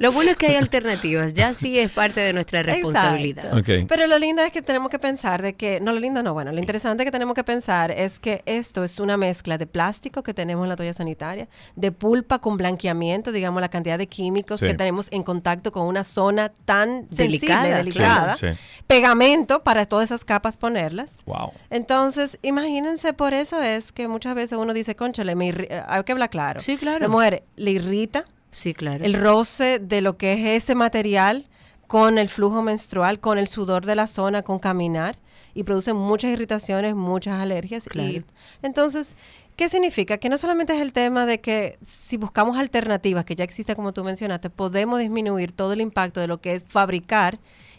Lo 0.00 0.12
bueno 0.12 0.30
es 0.32 0.36
que 0.36 0.46
hay 0.48 0.56
alternativas, 0.56 1.34
ya 1.34 1.54
sí 1.54 1.78
es 1.78 1.90
parte 1.90 2.20
de 2.20 2.32
nuestra 2.32 2.62
responsabilidad. 2.62 3.46
Exacto. 3.46 3.82
Ok. 3.82 3.86
Pero 3.88 4.06
lo 4.06 4.18
lindo 4.18 4.42
es 4.42 4.52
que 4.52 4.62
tenemos 4.62 4.90
que 4.90 4.98
pensar 4.98 5.42
de 5.42 5.54
que, 5.54 5.80
no 5.80 5.92
lo 5.92 6.00
lindo 6.00 6.22
no, 6.22 6.34
bueno, 6.34 6.52
lo 6.52 6.58
interesante 6.58 7.04
que 7.04 7.10
tenemos 7.10 7.34
que 7.34 7.44
pensar 7.44 7.90
es 7.90 8.18
que 8.18 8.42
esto 8.66 8.84
es 8.84 8.98
una 9.00 9.16
mezcla 9.16 9.58
de 9.58 9.66
plástico 9.66 10.22
que 10.22 10.34
tenemos 10.34 10.64
en 10.64 10.68
la 10.70 10.76
toalla 10.76 10.92
sanitaria, 10.94 11.48
de 11.76 11.92
pulpa 11.92 12.38
con 12.40 12.56
blanqueamiento, 12.56 13.30
digamos 13.32 13.60
la 13.60 13.68
cantidad 13.68 13.96
de 13.98 14.06
químicos 14.08 14.60
Sí. 14.60 14.66
que 14.66 14.74
tenemos 14.74 15.08
en 15.12 15.22
contacto 15.22 15.70
con 15.72 15.86
una 15.86 16.02
zona 16.04 16.50
tan 16.64 17.06
Delicada, 17.10 17.62
sensible, 17.62 17.76
delicada, 17.76 18.36
Sí, 18.36 18.46
sí. 18.50 18.58
pegamento 18.86 19.62
para 19.62 19.86
todas 19.86 20.06
esas 20.06 20.24
capas 20.24 20.56
ponerlas. 20.56 21.12
Wow. 21.26 21.52
Entonces, 21.70 22.38
imagínense, 22.42 23.12
por 23.12 23.34
eso 23.34 23.62
es 23.62 23.92
que 23.92 24.08
muchas 24.08 24.34
veces 24.34 24.58
uno 24.58 24.72
dice, 24.74 24.96
conchale, 24.96 25.34
me 25.36 25.50
eh, 25.50 25.82
hay 25.86 26.02
que 26.04 26.12
hablar 26.12 26.30
claro. 26.30 26.60
Sí, 26.60 26.76
claro. 26.76 27.00
La 27.00 27.08
mujer 27.08 27.44
le 27.56 27.70
irrita 27.70 28.24
Sí, 28.50 28.74
claro. 28.74 29.04
el 29.04 29.14
roce 29.14 29.78
de 29.78 30.00
lo 30.00 30.16
que 30.16 30.32
es 30.32 30.62
ese 30.64 30.74
material 30.74 31.46
con 31.86 32.18
el 32.18 32.28
flujo 32.28 32.62
menstrual, 32.62 33.20
con 33.20 33.38
el 33.38 33.46
sudor 33.48 33.86
de 33.86 33.94
la 33.94 34.06
zona, 34.08 34.42
con 34.42 34.58
caminar 34.58 35.18
y 35.56 35.62
produce 35.62 35.94
muchas 35.94 36.30
irritaciones, 36.30 36.94
muchas 36.94 37.40
alergias. 37.40 37.88
Claro. 37.88 38.10
Y 38.10 38.24
entonces, 38.62 39.16
¿qué 39.56 39.70
significa? 39.70 40.18
Que 40.18 40.28
no 40.28 40.36
solamente 40.36 40.74
es 40.74 40.82
el 40.82 40.92
tema 40.92 41.24
de 41.24 41.40
que 41.40 41.78
si 41.80 42.18
buscamos 42.18 42.58
alternativas, 42.58 43.24
que 43.24 43.34
ya 43.34 43.44
existe 43.44 43.74
como 43.74 43.92
tú 43.94 44.04
mencionaste, 44.04 44.50
podemos 44.50 45.00
disminuir 45.00 45.52
todo 45.52 45.72
el 45.72 45.80
impacto 45.80 46.20
de 46.20 46.26
lo 46.26 46.42
que 46.42 46.52
es 46.52 46.64
fabricar 46.68 47.38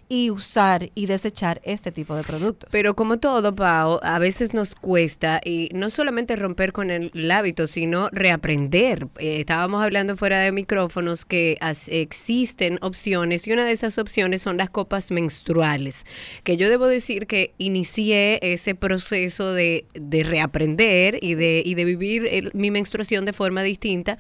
y 0.10 0.30
usar 0.30 0.90
y 0.96 1.06
desechar 1.06 1.60
este 1.64 1.92
tipo 1.92 2.16
de 2.16 2.24
productos. 2.24 2.70
Pero 2.72 2.96
como 2.96 3.18
todo, 3.18 3.54
Pau, 3.56 4.00
a 4.04 4.20
veces 4.20 4.54
nos 4.54 4.74
cuesta 4.76 5.42
y 5.44 5.70
no 5.74 5.90
solamente 5.90 6.36
romper 6.36 6.72
con 6.72 6.90
el, 6.92 7.12
el 7.14 7.30
hábito, 7.32 7.68
sino 7.68 8.10
reaprender. 8.12 9.08
Eh, 9.20 9.42
estábamos 9.42 9.84
hablando 9.84 10.16
fuera 10.16 10.40
de 10.40 10.52
micrófonos 10.52 11.26
que 11.26 11.58
as- 11.60 11.88
existen 11.90 12.80
opciones 12.82 13.48
y 13.48 13.52
una 13.52 13.66
de 13.66 13.72
esas 13.74 13.98
opciones 13.98 14.42
son 14.42 14.58
las 14.58 14.70
copas 14.70 15.12
menstruales, 15.12 16.06
que 16.44 16.58
yo 16.58 16.70
debo 16.70 16.88
decir 16.88 17.28
que 17.28 17.54
inicié 17.58 18.40
ese 18.42 18.76
proceso 18.76 19.54
de, 19.54 19.86
de 19.94 20.24
reaprender 20.24 21.20
y 21.22 21.34
de, 21.36 21.62
y 21.66 21.76
de 21.76 21.86
vivir 21.86 22.28
el- 22.32 22.52
mi 22.54 22.72
menstruación 22.72 23.26
de 23.26 23.34
forma 23.34 23.64
distinta. 23.64 24.18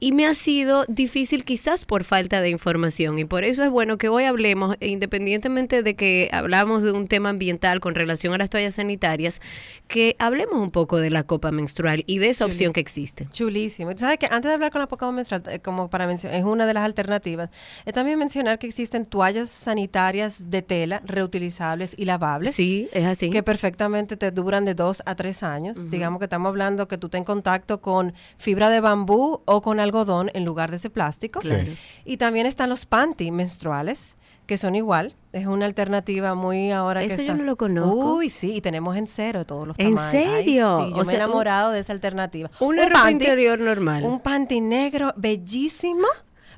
Y 0.00 0.12
me 0.12 0.26
ha 0.26 0.34
sido 0.34 0.84
difícil 0.86 1.44
quizás 1.44 1.84
por 1.84 2.04
falta 2.04 2.40
de 2.42 2.50
información 2.50 3.18
y 3.18 3.24
por 3.24 3.44
eso 3.44 3.64
es 3.64 3.70
bueno 3.70 3.96
que 3.98 4.08
hoy 4.08 4.24
hablemos, 4.24 4.76
e 4.80 4.88
independientemente 5.08 5.82
de 5.82 5.96
que 5.96 6.28
hablamos 6.32 6.82
de 6.82 6.92
un 6.92 7.08
tema 7.08 7.30
ambiental 7.30 7.80
con 7.80 7.94
relación 7.94 8.34
a 8.34 8.38
las 8.38 8.50
toallas 8.50 8.74
sanitarias, 8.74 9.40
que 9.86 10.16
hablemos 10.18 10.60
un 10.60 10.70
poco 10.70 10.98
de 10.98 11.08
la 11.08 11.22
copa 11.22 11.50
menstrual 11.50 12.04
y 12.06 12.18
de 12.18 12.28
esa 12.28 12.44
opción 12.44 12.74
que 12.74 12.80
existe. 12.80 13.26
Chulísimo. 13.32 13.92
Tú 13.92 14.00
sabes 14.00 14.18
que 14.18 14.26
antes 14.26 14.50
de 14.50 14.52
hablar 14.52 14.70
con 14.70 14.82
la 14.82 14.86
poca 14.86 15.10
menstrual, 15.10 15.42
eh, 15.48 15.60
como 15.60 15.88
para 15.88 16.06
mencionar, 16.06 16.38
es 16.38 16.44
una 16.44 16.66
de 16.66 16.74
las 16.74 16.84
alternativas, 16.84 17.48
es 17.86 17.94
también 17.94 18.18
mencionar 18.18 18.58
que 18.58 18.66
existen 18.66 19.06
toallas 19.06 19.48
sanitarias 19.48 20.50
de 20.50 20.60
tela 20.60 21.00
reutilizables 21.06 21.94
y 21.96 22.04
lavables. 22.04 22.54
Sí, 22.54 22.90
es 22.92 23.06
así. 23.06 23.30
Que 23.30 23.42
perfectamente 23.42 24.18
te 24.18 24.30
duran 24.30 24.66
de 24.66 24.74
dos 24.74 25.02
a 25.06 25.14
tres 25.14 25.42
años. 25.42 25.88
Digamos 25.88 26.18
que 26.18 26.26
estamos 26.26 26.50
hablando 26.50 26.86
que 26.86 26.98
tú 26.98 27.06
estés 27.06 27.20
en 27.20 27.24
contacto 27.24 27.80
con 27.80 28.12
fibra 28.36 28.68
de 28.68 28.80
bambú 28.80 29.40
o 29.46 29.62
con 29.62 29.80
algodón 29.80 30.30
en 30.34 30.44
lugar 30.44 30.70
de 30.70 30.76
ese 30.76 30.90
plástico. 30.90 31.40
Claro. 31.40 31.64
Y 32.04 32.18
también 32.18 32.44
están 32.44 32.68
los 32.68 32.84
panty 32.84 33.30
menstruales, 33.30 34.18
que 34.48 34.58
son 34.58 34.74
igual. 34.74 35.14
Es 35.32 35.46
una 35.46 35.66
alternativa 35.66 36.34
muy 36.34 36.72
ahora 36.72 37.00
que 37.00 37.06
Eso 37.08 37.16
yo 37.18 37.22
está. 37.22 37.34
no 37.34 37.44
lo 37.44 37.56
conozco. 37.56 38.14
Uy, 38.14 38.30
sí, 38.30 38.56
y 38.56 38.60
tenemos 38.62 38.96
en 38.96 39.06
cero 39.06 39.44
todos 39.44 39.68
los 39.68 39.78
¿En 39.78 39.94
tamaños. 39.94 40.14
Ay, 40.14 40.24
serio? 40.44 40.78
sí, 40.86 40.94
yo 40.94 41.02
O 41.02 41.04
me 41.04 41.12
he 41.12 41.16
un- 41.16 41.22
enamorado 41.22 41.70
de 41.70 41.80
esa 41.80 41.92
alternativa. 41.92 42.50
Una 42.58 42.84
Un 42.84 42.88
ropa 42.88 43.04
panty- 43.04 43.12
interior 43.12 43.60
normal. 43.60 44.04
Un 44.04 44.20
panty 44.20 44.60
negro 44.62 45.12
bellísimo, 45.16 46.06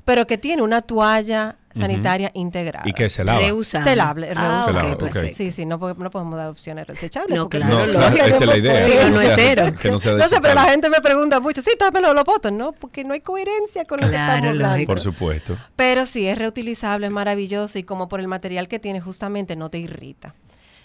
pero 0.05 0.25
que 0.25 0.37
tiene 0.37 0.63
una 0.63 0.81
toalla 0.81 1.57
sanitaria 1.75 2.31
integrada. 2.33 2.87
¿Y 2.87 2.93
que 2.93 3.09
se 3.09 3.23
lava? 3.23 3.39
Reusable. 3.39 3.91
Ah. 4.35 4.65
Se 4.67 4.73
lava, 4.73 4.93
ok. 4.93 4.99
perfecto. 4.99 5.37
Sí, 5.37 5.51
sí, 5.51 5.65
no, 5.65 5.77
no 5.77 6.09
podemos 6.09 6.37
dar 6.37 6.49
opciones 6.49 6.87
desechables. 6.87 7.37
No, 7.37 7.43
porque 7.45 7.59
claro, 7.59 7.85
No, 7.87 7.91
claro, 7.93 8.15
esa 8.15 8.35
es 8.35 8.41
la 8.45 8.57
idea. 8.57 8.85
Que 8.85 9.09
no 9.09 9.21
es 9.21 9.27
sea- 9.27 9.35
cero. 9.35 9.65
Que 9.81 9.91
no 9.91 9.99
sea 9.99 10.13
No 10.13 10.27
sé, 10.27 10.39
pero 10.41 10.53
la 10.55 10.63
gente 10.63 10.89
me 10.89 11.01
pregunta 11.01 11.39
mucho, 11.39 11.61
sí, 11.61 11.71
dámelo 11.79 12.13
los 12.13 12.23
potos, 12.23 12.51
¿no? 12.51 12.71
Porque 12.71 13.03
no 13.03 13.13
hay 13.13 13.21
coherencia 13.21 13.85
con 13.85 13.99
lo 14.01 14.09
que 14.09 14.15
estamos 14.15 14.47
hablando. 14.49 14.67
lógico. 14.73 14.87
Por 14.93 14.99
supuesto. 14.99 15.57
Pero 15.75 16.05
sí, 16.05 16.27
es 16.27 16.37
reutilizable, 16.37 17.07
es 17.07 17.11
maravilloso 17.11 17.79
y 17.79 17.83
como 17.83 18.07
por 18.07 18.19
el 18.19 18.27
material 18.27 18.67
que 18.67 18.79
tiene, 18.79 19.01
justamente 19.01 19.55
no 19.55 19.69
te 19.69 19.77
irrita. 19.79 20.33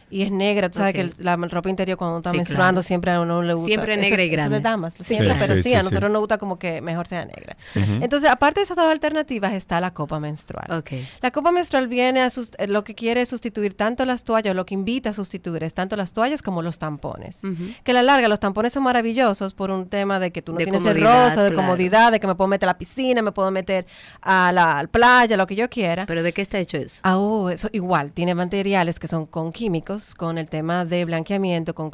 Y 0.09 0.23
es 0.23 0.31
negra, 0.31 0.69
tú 0.71 0.79
sabes 0.79 0.95
Ok. 0.95 1.17
que 1.17 1.23
la 1.25 1.37
ropa 1.37 1.69
interior 1.69 1.99
cuando 1.99 2.13
uno 2.15 2.19
está 2.21 2.31
Sí, 2.31 2.37
menstruando 2.37 2.81
claro. 2.81 2.83
siempre 2.87 3.11
a 3.13 3.21
uno 3.21 3.43
le 3.43 3.55
gusta. 3.55 3.67
Siempre 3.69 3.95
Eso- 3.95 4.03
negra 4.03 4.23
y 4.23 4.27
eso 4.27 4.33
grande. 4.37 4.57
de 4.57 4.61
damas, 4.63 4.95
siempre, 4.95 5.31
Sí, 5.35 5.37
pero 5.41 5.55
sí, 5.57 5.63
sí, 5.63 5.69
sí, 5.71 5.75
a 5.75 5.83
nosotros 5.83 6.11
nos 6.11 6.21
gusta 6.21 6.39
como 6.39 6.59
que 6.59 6.81
mejor 6.81 7.07
sea 7.09 7.25
negra. 7.25 7.57
Entonces, 7.75 8.31
aparte 8.31 8.61
de 8.61 8.65
esas 8.65 8.77
dos 8.77 8.87
alternativas 8.87 9.53
está 9.53 9.81
la 9.81 9.93
copa 9.93 10.21
menstrual. 10.21 10.71
Ok. 10.79 10.91
La 11.21 11.31
copa 11.31 11.51
menstrual 11.53 11.89
viene 11.89 12.21
a 12.23 12.31
sus- 12.31 12.51
eh, 12.59 12.67
lo 12.69 12.85
que 12.85 12.95
quiere 12.95 13.23
es 13.23 13.29
sustituir 13.29 13.75
tanto 13.75 14.05
las 14.05 14.23
toallas, 14.25 14.53
o 14.53 14.55
lo 14.55 14.65
que 14.67 14.75
invita 14.75 15.11
a 15.11 15.13
sustituir 15.13 15.63
es 15.65 15.75
tanto 15.75 15.97
las 15.97 16.13
toallas 16.13 16.43
como 16.43 16.63
los 16.63 16.79
tampones. 16.79 17.43
Ujú. 17.45 17.55
Que 17.83 17.91
a 17.91 17.95
la 17.95 18.03
larga 18.03 18.29
los 18.29 18.39
tampones 18.41 18.73
son 18.73 18.85
maravillosos 18.85 19.55
por 19.55 19.71
un 19.71 19.89
tema 19.89 20.21
de 20.21 20.31
que 20.31 20.43
tú 20.43 20.53
no 20.53 20.59
De 20.59 20.65
tienes 20.65 20.85
el 20.85 21.01
rosa, 21.03 21.43
de 21.43 21.51
claro. 21.51 21.57
comodidad, 21.57 22.13
de 22.13 22.21
que 22.21 22.27
me 22.27 22.35
puedo 22.35 22.49
meter 22.49 22.69
a 22.69 22.73
la 22.73 22.79
piscina, 22.79 23.23
me 23.23 23.33
puedo 23.33 23.51
meter 23.51 23.87
a 24.23 24.53
la, 24.53 24.79
a 24.79 24.83
la 24.83 24.89
playa, 24.89 25.37
lo 25.37 25.47
que 25.47 25.57
yo 25.57 25.69
quiera. 25.69 26.07
¿Pero 26.07 26.23
de 26.23 26.33
qué 26.33 26.43
está 26.43 26.59
hecho 26.59 26.77
eso? 26.77 27.01
Ah, 27.03 27.19
oh, 27.19 27.51
eso 27.51 27.69
igual, 27.73 28.13
tiene 28.13 28.35
materiales 28.35 28.99
que 29.01 29.09
son 29.09 29.27
con 29.27 29.53
químicos, 29.53 29.95
con 30.14 30.38
el 30.38 30.49
tema 30.49 30.84
de 30.84 31.05
blanqueamiento, 31.05 31.74
con 31.74 31.90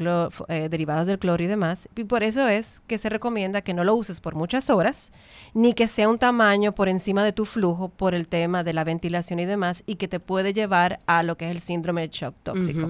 eh, 0.49 0.69
derivados 0.69 1.07
del 1.07 1.19
cloro 1.19 1.43
y 1.43 1.47
demás. 1.47 1.89
Y 1.97 2.05
por 2.05 2.23
eso 2.23 2.49
es 2.49 2.83
que 2.87 2.99
se 2.99 3.09
recomienda 3.09 3.61
que 3.63 3.75
no 3.75 3.85
lo 3.85 3.95
uses 3.95 4.21
por 4.21 4.35
muchas 4.35 4.69
horas, 4.71 5.13
ni 5.55 5.73
que 5.75 5.87
sea 5.89 6.09
un 6.09 6.19
tamaño 6.19 6.75
por 6.75 6.89
encima 6.89 7.25
de 7.25 7.33
tu 7.33 7.45
flujo 7.45 7.89
por 7.89 8.15
el 8.15 8.27
tema 8.29 8.65
de 8.65 8.73
la 8.73 8.85
ventilación 8.85 9.39
y 9.41 9.45
demás, 9.47 9.83
y 9.87 9.97
que 9.97 10.09
te 10.09 10.21
puede 10.21 10.53
llevar 10.53 10.99
a 11.07 11.23
lo 11.23 11.37
que 11.37 11.47
es 11.47 11.51
el 11.53 11.61
síndrome 11.61 12.01
del 12.03 12.11
shock 12.11 12.35
tóxico. 12.43 12.87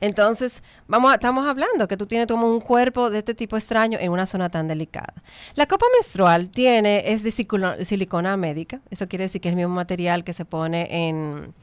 Entonces, 0.00 0.62
vamos 0.88 1.10
a- 1.12 1.14
estamos 1.14 1.46
hablando 1.46 1.88
que 1.88 1.96
tú 1.96 2.06
tienes 2.06 2.26
como 2.26 2.50
un 2.52 2.60
cuerpo 2.60 3.10
de 3.10 3.18
este 3.18 3.34
tipo 3.34 3.56
extraño 3.56 3.98
en 4.00 4.10
una 4.10 4.26
zona 4.26 4.48
tan 4.50 4.68
delicada. 4.68 5.14
La 5.54 5.66
copa 5.66 5.86
menstrual 5.94 6.48
tiene, 6.48 7.04
es 7.12 7.22
de 7.22 7.30
silicona 7.84 8.36
médica, 8.36 8.80
eso 8.90 9.08
quiere 9.08 9.24
decir 9.24 9.40
que 9.40 9.48
es 9.48 9.52
el 9.52 9.56
mismo 9.56 9.74
material 9.74 10.24
que 10.24 10.32
se 10.32 10.44
pone 10.44 10.86
en, 11.08 11.54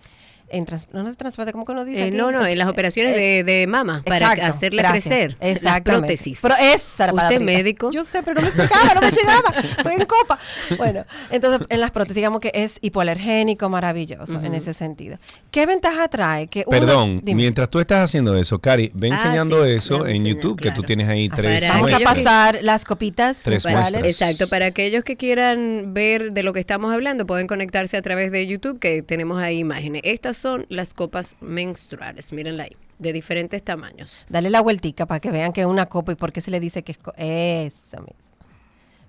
en 0.51 0.65
trans- 0.65 0.87
no, 0.91 1.03
no 1.03 1.15
trasplante, 1.15 1.51
¿cómo 1.51 1.65
que 1.65 1.71
uno 1.71 1.85
dice? 1.85 2.01
Eh, 2.01 2.07
aquí? 2.07 2.17
no, 2.17 2.31
no, 2.31 2.45
en 2.45 2.57
las 2.57 2.67
operaciones 2.67 3.15
Eh, 3.15 3.19
de, 3.19 3.43
de 3.43 3.67
mama, 3.67 4.03
para 4.05 4.17
Exacto, 4.33 4.45
hacerle 4.45 4.81
gracias. 4.81 5.03
crecer 5.05 5.37
Exactamente. 5.39 5.83
prótesis. 6.07 6.39
Pero 6.41 6.55
esa 6.55 7.03
era 7.05 7.13
¿Usted 7.13 7.41
médico? 7.41 7.91
Yo 7.91 8.03
sé, 8.03 8.23
pero 8.23 8.41
no 8.41 8.47
me 8.47 8.51
llegaba, 8.53 8.93
no 8.95 9.01
me 9.01 9.11
llegaba. 9.11 9.53
Estoy 9.77 9.93
en 9.95 10.05
copa. 10.05 10.39
Bueno, 10.77 11.05
entonces 11.29 11.67
en 11.69 11.79
las 11.79 11.91
prótesis 11.91 12.15
digamos 12.15 12.39
que 12.41 12.51
es 12.53 12.77
hipoalergénico, 12.81 13.69
maravilloso 13.69 14.39
en 14.41 14.53
ese 14.53 14.73
sentido. 14.73 15.17
¿Qué 15.51 15.65
ventaja 15.65 16.07
trae? 16.07 16.47
Que 16.47 16.63
uno- 16.67 16.79
Perdón, 16.79 17.19
Dime. 17.23 17.35
mientras 17.41 17.69
tú 17.69 17.79
estás 17.79 18.03
haciendo 18.05 18.37
eso, 18.37 18.59
Cari, 18.59 18.91
ve 18.93 19.09
Ah, 19.11 19.15
enseñando 19.15 19.65
sí, 19.65 19.71
eso 19.71 20.05
en 20.05 20.17
enseñar, 20.17 20.35
YouTube, 20.35 20.59
que 20.61 20.71
tú 20.71 20.83
tienes 20.83 21.07
ahí 21.09 21.29
Ah, 21.31 21.35
tres 21.35 21.67
Vamos 21.69 21.93
a 21.93 21.97
que- 21.97 22.03
pasar 22.03 22.59
las 22.61 22.85
copitas 22.85 23.37
Tres 23.43 23.65
muestras. 23.65 24.03
Exacto, 24.03 24.47
para 24.47 24.67
aquellos 24.67 25.03
que 25.03 25.17
quieran 25.17 25.93
ver 25.93 26.31
de 26.31 26.43
lo 26.43 26.53
que 26.53 26.59
estamos 26.59 26.93
hablando, 26.93 27.25
pueden 27.25 27.47
conectarse 27.47 27.97
a 27.97 28.01
través 28.01 28.31
de 28.31 28.47
YouTube, 28.47 28.79
que 28.79 29.01
tenemos 29.01 29.41
ahí 29.41 29.59
imágenes. 29.59 30.01
Estas 30.05 30.37
son 30.41 30.65
las 30.69 30.93
copas 30.93 31.37
menstruales, 31.39 32.33
mírenla 32.33 32.63
ahí, 32.63 32.75
de 32.97 33.13
diferentes 33.13 33.63
tamaños. 33.63 34.25
Dale 34.27 34.49
la 34.49 34.61
vueltica 34.61 35.05
para 35.05 35.19
que 35.19 35.29
vean 35.29 35.53
que 35.53 35.61
es 35.61 35.67
una 35.67 35.85
copa 35.85 36.11
y 36.11 36.15
por 36.15 36.31
qué 36.31 36.41
se 36.41 36.49
le 36.49 36.59
dice 36.59 36.83
que 36.83 36.93
es 36.93 37.73
eso 37.87 38.01
mismo. 38.01 38.40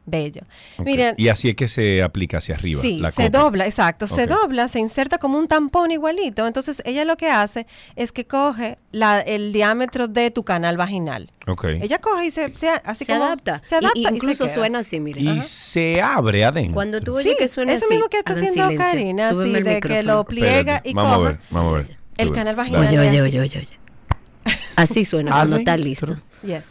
Bello. 0.05 0.43
Ok. 0.79 0.85
Miren, 0.87 1.15
Y 1.17 1.29
así 1.29 1.49
es 1.51 1.55
que 1.55 1.69
se 1.69 2.03
aplica 2.03 2.39
hacia 2.39 2.57
arriba. 2.57 2.83
Sí, 2.83 2.99
la 2.99 3.13
se 3.13 3.27
copa. 3.27 3.39
dobla, 3.39 3.67
exacto, 3.67 4.09
se 4.09 4.27
dobla, 4.27 4.67
se 4.67 4.81
inserta 4.81 5.19
como 5.19 5.39
un 5.39 5.47
tampón 5.47 5.93
igualito. 5.93 6.47
Entonces 6.49 6.83
ella 6.85 7.05
lo 7.05 7.17
que 7.17 7.31
hace 7.31 7.67
es 7.95 8.11
que 8.11 8.27
coge 8.27 8.79
la- 8.91 9.21
el 9.21 9.53
diámetro 9.53 10.09
de 10.09 10.33
tu 10.33 10.43
canal 10.43 10.77
vaginal. 10.77 11.31
Ok. 11.47 11.65
Ella 11.81 11.99
coge 11.99 12.27
y 12.27 12.31
se, 12.33 12.53
se- 12.57 12.69
así 12.69 13.05
se 13.05 13.13
como- 13.13 13.25
adapta. 13.27 13.61
Se 13.65 13.77
adapta 13.77 13.97
Y- 13.99 14.03
y 14.03 14.07
se 14.09 14.15
incluso 14.17 14.49
suena 14.49 14.81
así, 14.81 14.99
miren. 14.99 15.25
Y 15.25 15.29
Ajá. 15.29 15.41
se 15.41 16.03
abre 16.03 16.45
adentro. 16.45 16.75
Cuando 16.75 17.01
tú 17.01 17.13
Sí, 17.13 17.29
oyes 17.29 17.37
que 17.39 17.47
suena 17.49 17.73
eso 17.73 17.85
así, 17.87 17.95
mismo 17.95 18.09
que 18.09 18.19
está 18.19 18.33
haciendo 18.33 18.55
silencio. 18.65 18.79
Karina, 18.79 19.27
así 19.29 19.35
Súbeme 19.37 19.63
de 19.63 19.81
que 19.81 20.03
lo 20.03 20.25
pliega 20.25 20.59
Espérate, 20.59 20.91
y 20.91 20.95
vamos 20.95 21.13
a 21.13 21.17
coja. 21.17 21.29
ver, 21.29 21.39
vamos 21.51 21.75
a 21.75 21.77
ver. 21.79 21.97
El 22.19 22.33
canal 22.33 22.57
vaginal. 22.57 22.89
Oye, 22.89 22.99
oye, 22.99 23.09
así. 23.09 23.21
oye, 23.21 23.41
oye, 23.41 23.59
oye. 23.59 23.79
Así 24.75 25.05
suena 25.05 25.31
cuando 25.31 25.57
está 25.57 25.77
listo. 25.77 26.17
Yes. 26.43 26.65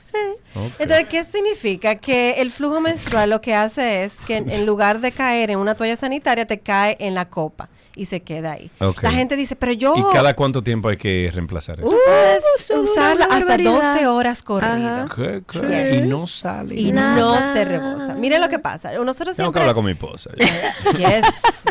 Entonces, 0.79 1.05
¿qué 1.09 1.23
significa? 1.23 1.95
Que 1.95 2.41
el 2.41 2.51
flujo 2.51 2.81
menstrual 2.81 3.29
lo 3.29 3.41
que 3.41 3.53
hace 3.55 4.03
es 4.03 4.21
que 4.21 4.37
en, 4.37 4.49
en 4.51 4.65
lugar 4.65 4.99
de 5.01 5.11
caer 5.11 5.49
en 5.51 5.59
una 5.59 5.75
toalla 5.75 5.95
sanitaria, 5.95 6.45
te 6.45 6.59
cae 6.59 6.97
en 6.99 7.15
la 7.15 7.29
copa 7.29 7.69
y 7.93 8.05
se 8.05 8.21
queda 8.21 8.53
ahí. 8.53 8.71
La 9.01 9.11
gente 9.11 9.35
dice, 9.35 9.57
pero 9.57 9.73
yo... 9.73 9.93
¿Y 9.97 10.03
cada 10.13 10.33
cuánto 10.33 10.63
tiempo 10.63 10.87
hay 10.87 10.95
que 10.95 11.29
reemplazar 11.33 11.81
eso? 11.81 11.89
Puedes 12.05 12.41
es 12.57 12.69
usarla 12.77 13.25
hasta 13.25 13.35
barbaridad. 13.39 13.93
12 13.95 14.07
horas 14.07 14.43
corrido. 14.43 14.87
Ajá. 14.87 15.07
¿Qué, 15.13 15.43
qué? 15.45 15.59
Yes. 15.59 16.05
Y 16.05 16.07
no 16.07 16.25
sale. 16.25 16.75
Y 16.79 16.91
Nada. 16.93 17.17
no 17.19 17.53
se 17.53 17.65
rebosa. 17.65 18.13
Miren 18.13 18.39
lo 18.39 18.47
que 18.47 18.59
pasa. 18.59 18.93
Nosotros 18.93 19.35
Tengo 19.35 19.51
que 19.51 19.59
siempre... 19.59 19.61
hablar 19.63 19.75
con 19.75 19.85
mi 19.85 19.91
esposa. 19.91 20.29
Yes, 20.97 21.25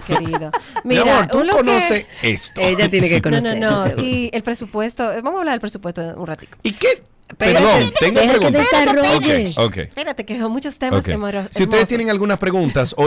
querido. 0.07 0.51
Mira, 0.85 1.05
mi 1.05 1.11
amor, 1.11 1.27
tú 1.29 1.41
que- 1.41 1.49
conoces 1.49 2.07
esto. 2.23 2.61
Ella 2.61 2.91
tiene 2.91 3.09
que 3.09 3.17
No, 3.17 3.23
conocer. 3.23 3.59
no, 3.59 3.71
no. 3.71 3.85
seguro. 3.85 4.05
Y 4.07 4.31
el 4.35 4.43
presupuesto... 4.43 5.07
Vamos 5.23 5.37
a 5.37 5.39
hablar 5.39 5.53
del 5.55 5.61
presupuesto 5.61 6.03
un 6.19 6.27
ratico. 6.27 6.59
¿Y 6.63 6.73
qué? 6.73 7.03
Espérate, 7.31 7.65
Perdón, 7.65 7.81
espérate, 7.83 8.05
tengo 8.21 8.21
preguntas. 8.39 8.67
desarrolle. 8.71 9.47
Ok, 9.57 9.59
ok. 9.59 9.77
Espérate, 9.79 10.25
que 10.25 10.39
son 10.39 10.53
muchos 10.53 10.79
temas 10.79 11.01
Ok. 11.01 11.09
hemorro- 11.09 11.47
Si 11.51 11.63
ustedes 11.63 11.89
tienen 11.89 12.11
algunas 12.11 12.39
preguntas, 12.39 12.95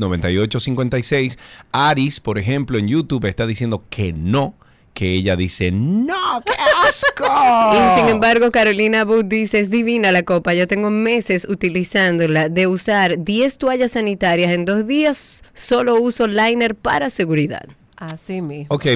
829-236-9856. 0.00 1.38
Aris, 1.72 2.20
por 2.20 2.38
ejemplo, 2.38 2.78
en 2.78 2.88
YouTube 2.88 3.24
está 3.26 3.46
diciendo 3.46 3.82
que 3.90 4.12
no, 4.12 4.54
que 4.94 5.12
ella 5.14 5.36
dice, 5.36 5.70
no, 5.70 6.42
qué 6.44 6.52
asco. 6.86 7.24
Y 7.72 7.98
sin 8.00 8.08
embargo, 8.08 8.50
Carolina 8.50 9.04
Booth 9.04 9.26
dice, 9.26 9.60
es 9.60 9.70
divina 9.70 10.10
la 10.12 10.22
copa. 10.24 10.52
Yo 10.54 10.66
tengo 10.66 10.90
meses 10.90 11.46
utilizándola. 11.48 12.48
De 12.48 12.66
usar 12.66 13.22
10 13.22 13.58
toallas 13.58 13.92
sanitarias 13.92 14.52
en 14.52 14.64
dos 14.64 14.86
días, 14.86 15.42
solo 15.54 15.94
uso 16.00 16.26
liner 16.26 16.74
para 16.74 17.08
seguridad. 17.10 17.62
Así 17.96 18.42
mismo. 18.42 18.66
Ok, 18.74 18.86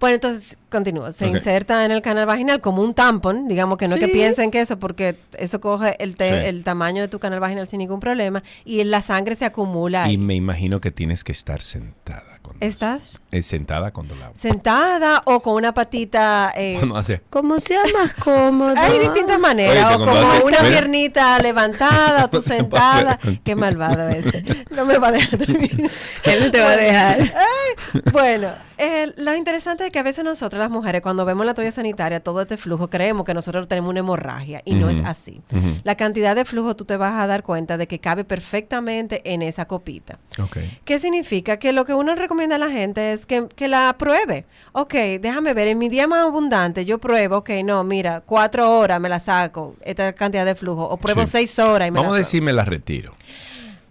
Bueno, 0.00 0.14
entonces 0.14 0.58
continúa. 0.70 1.12
Se 1.12 1.26
inserta 1.28 1.84
en 1.84 1.90
el 1.90 2.00
canal 2.00 2.24
vaginal 2.26 2.60
como 2.62 2.82
un 2.82 2.94
tampon. 2.94 3.46
Digamos 3.48 3.76
que 3.76 3.86
no 3.86 3.96
que 3.96 4.08
piensen 4.08 4.50
que 4.50 4.60
eso, 4.62 4.78
porque 4.78 5.16
eso 5.38 5.60
coge 5.60 5.94
el, 6.02 6.16
te- 6.16 6.30
Sí. 6.40 6.46
el 6.46 6.64
tamaño 6.64 7.02
de 7.02 7.08
tu 7.08 7.18
canal 7.18 7.38
vaginal 7.38 7.66
sin 7.66 7.78
ningún 7.80 8.00
problema 8.00 8.42
y 8.64 8.82
la 8.84 9.02
sangre 9.02 9.36
se 9.36 9.44
acumula 9.44 10.06
y 10.06 10.10
ahí. 10.12 10.16
me 10.18 10.34
imagino 10.34 10.80
que 10.80 10.90
tienes 10.90 11.22
que 11.22 11.32
estar 11.32 11.60
sentada. 11.60 12.29
Cuando 12.42 12.64
¿Estás? 12.66 13.00
Es 13.30 13.46
sentada 13.46 13.92
cuando 13.92 14.14
la... 14.16 14.30
Sentada 14.34 15.22
o 15.24 15.40
con 15.40 15.54
una 15.54 15.72
patita. 15.72 16.52
eh, 16.56 16.76
Cuando 16.78 16.96
hace... 16.96 17.20
Como 17.30 17.60
sea 17.60 17.82
más 17.92 18.12
cómodo. 18.14 18.74
hay 18.76 18.98
distintas 18.98 19.38
maneras. 19.38 19.84
Oye, 19.86 19.94
o 19.94 19.98
como 20.06 20.10
hace- 20.12 20.42
una 20.44 20.58
Mira. 20.62 20.68
piernita 20.80 21.38
levantada 21.42 22.24
o 22.24 22.30
tú 22.30 22.42
sentada. 22.42 23.18
Qué 23.44 23.54
malvado 23.54 24.08
este. 24.08 24.64
No 24.70 24.84
me 24.84 24.98
va 24.98 25.08
a 25.08 25.12
dejar 25.12 25.38
terminar. 25.38 25.90
Él 26.24 26.44
no 26.44 26.50
te 26.50 26.60
va 26.60 26.70
a 26.70 26.76
dejar. 26.76 27.20
Ay, 27.20 28.00
bueno, 28.12 28.48
eh, 28.78 29.12
lo 29.18 29.34
interesante 29.36 29.84
es 29.84 29.90
que 29.90 29.98
a 29.98 30.02
veces 30.02 30.24
nosotras 30.24 30.58
las 30.60 30.70
mujeres 30.70 31.02
cuando 31.02 31.24
vemos 31.24 31.44
la 31.46 31.54
toalla 31.54 31.70
sanitaria, 31.72 32.20
todo 32.20 32.40
este 32.40 32.56
flujo, 32.56 32.88
creemos 32.90 33.24
que 33.24 33.34
nosotros 33.34 33.68
tenemos 33.68 33.90
una 33.90 34.00
hemorragia 34.00 34.62
y 34.64 34.74
no 34.74 34.88
es 34.88 35.02
así. 35.04 35.40
ujú. 35.52 35.80
La 35.84 35.94
cantidad 35.96 36.34
de 36.34 36.44
flujo 36.44 36.74
tú 36.74 36.84
te 36.84 36.96
vas 36.96 37.12
a 37.20 37.26
dar 37.26 37.42
cuenta 37.42 37.76
de 37.76 37.86
que 37.86 37.98
cabe 38.00 38.24
perfectamente 38.24 39.20
en 39.32 39.42
esa 39.42 39.66
copita. 39.66 40.18
Ok. 40.42 40.56
¿Qué 40.84 40.98
significa? 40.98 41.58
Que 41.58 41.72
lo 41.72 41.84
que 41.84 41.94
uno 41.94 42.14
recomienda 42.14 42.29
a 42.30 42.58
la 42.58 42.70
gente 42.70 43.12
es 43.12 43.26
que, 43.26 43.46
que 43.56 43.66
la 43.68 43.94
pruebe. 43.98 44.44
Ok, 44.72 44.94
déjame 45.20 45.52
ver, 45.52 45.68
en 45.68 45.78
mi 45.78 45.88
día 45.88 46.06
más 46.06 46.24
abundante 46.26 46.84
yo 46.84 46.98
pruebo, 46.98 47.38
ok, 47.38 47.50
no, 47.64 47.82
mira, 47.84 48.22
cuatro 48.24 48.78
horas 48.78 49.00
me 49.00 49.08
la 49.08 49.18
saco, 49.20 49.74
esta 49.84 50.12
cantidad 50.12 50.44
de 50.46 50.54
flujo, 50.54 50.84
o 50.88 50.96
pruebo 50.96 51.22
Sí. 51.26 51.32
seis 51.32 51.58
horas 51.58 51.88
y 51.88 51.90
me 51.90 51.96
Vamos 51.96 52.10
a 52.10 52.14
la 52.14 52.18
decir, 52.18 52.40
me 52.42 52.52
la 52.52 52.64
retiro. 52.64 53.14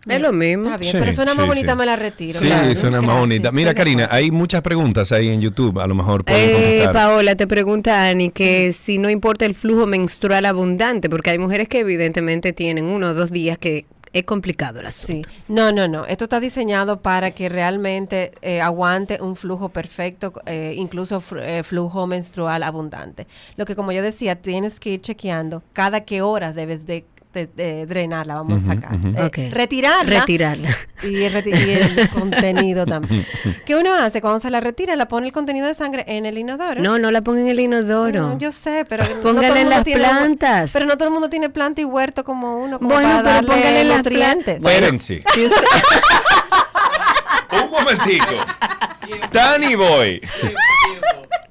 Es 0.07 0.21
lo 0.21 0.31
mismo. 0.31 0.63
Está 0.63 0.77
bien, 0.77 0.93
Sí, 0.93 0.97
pero 0.99 1.13
suena 1.13 1.33
más 1.35 1.43
sí, 1.43 1.49
bonita, 1.49 1.73
sí. 1.73 1.77
me 1.77 1.85
la 1.85 1.95
retiro. 1.95 2.39
Sí, 2.39 2.47
claro. 2.47 2.73
suena 2.75 3.01
más 3.01 3.19
bonita. 3.19 3.51
Mira, 3.51 3.75
Karina, 3.75 4.07
hay 4.09 4.31
muchas 4.31 4.61
preguntas 4.61 5.11
ahí 5.11 5.27
en 5.27 5.41
YouTube. 5.41 5.77
A 5.79 5.85
lo 5.87 5.93
mejor 5.93 6.23
pueden 6.23 6.49
Eh, 6.49 6.53
contestar. 6.53 6.93
Paola, 6.93 7.35
te 7.35 7.45
pregunta 7.45 8.07
Ani 8.07 8.29
que 8.31 8.73
si 8.73 8.97
no 8.97 9.09
importa 9.09 9.45
el 9.45 9.53
flujo 9.53 9.85
menstrual 9.85 10.45
abundante, 10.45 11.09
porque 11.09 11.29
hay 11.31 11.37
mujeres 11.37 11.67
que 11.67 11.79
evidentemente 11.81 12.53
tienen 12.53 12.85
uno 12.85 13.09
o 13.09 13.13
dos 13.13 13.29
días 13.31 13.57
que 13.59 13.85
es 14.13 14.23
complicado 14.23 14.79
el 14.79 14.91
Sí, 14.91 15.21
asunto. 15.21 15.29
no, 15.47 15.71
no, 15.71 15.87
no. 15.87 16.05
Esto 16.05 16.25
está 16.25 16.39
diseñado 16.39 17.01
para 17.01 17.31
que 17.31 17.49
realmente 17.49 18.31
eh, 18.41 18.61
aguante 18.61 19.21
un 19.21 19.35
flujo 19.35 19.69
perfecto, 19.69 20.33
eh, 20.45 20.73
incluso 20.75 21.21
eh, 21.41 21.63
flujo 21.63 22.07
menstrual 22.07 22.63
abundante. 22.63 23.27
Lo 23.55 23.65
que, 23.65 23.75
como 23.75 23.91
yo 23.91 24.01
decía, 24.01 24.41
tienes 24.41 24.79
que 24.79 24.91
ir 24.91 25.01
chequeando 25.01 25.63
cada 25.73 26.01
qué 26.01 26.21
horas 26.21 26.55
debes 26.55 26.85
de, 26.85 27.05
de- 27.33 27.47
de 27.47 27.85
drenarla, 27.85 28.35
vamos 28.35 28.63
a 28.63 28.73
sacar. 28.73 28.97
Eh. 29.35 29.49
Retirarla. 29.51 30.19
Retirarla. 30.21 30.75
Y 31.03 31.21
el, 31.23 31.33
reti- 31.33 31.55
y 31.65 31.69
el 31.71 32.09
contenido 32.13 32.85
también. 32.87 33.25
¿Qué 33.65 33.75
uno 33.75 33.93
hace? 33.93 34.19
Cuando 34.21 34.39
se 34.39 34.49
la 34.49 34.59
retira, 34.59 34.95
la 34.95 35.07
pone 35.07 35.27
el 35.27 35.31
contenido 35.33 35.67
de 35.67 35.73
sangre 35.75 36.03
en 36.07 36.25
el 36.25 36.37
inodoro. 36.39 36.81
No, 36.81 36.97
no 36.97 37.11
la 37.11 37.21
pongan 37.21 37.43
en 37.43 37.49
el 37.49 37.59
inodoro. 37.59 38.21
No, 38.29 38.37
yo 38.39 38.51
sé, 38.51 38.83
pero 38.89 39.03
no 39.03 39.09
todo 39.21 39.41
el 39.41 39.57
en 39.57 39.69
las 39.69 39.83
tiene- 39.83 40.01
plantas. 40.01 40.71
Pero 40.73 40.85
no 40.85 40.97
todo 40.97 41.07
el 41.07 41.13
mundo 41.13 41.29
tiene 41.29 41.49
planta 41.49 41.81
y 41.81 41.85
huerto 41.85 42.23
como 42.23 42.57
uno, 42.63 42.79
como 42.79 42.93
Bueno, 42.95 43.21
para 43.23 43.41
pero 43.41 43.53
darle 43.53 43.85
nutrientes. 43.95 44.55
Espérense. 44.55 45.21
Un 47.51 47.69
momentico. 47.71 48.35
Danny 49.31 49.75
Boy. 49.75 50.21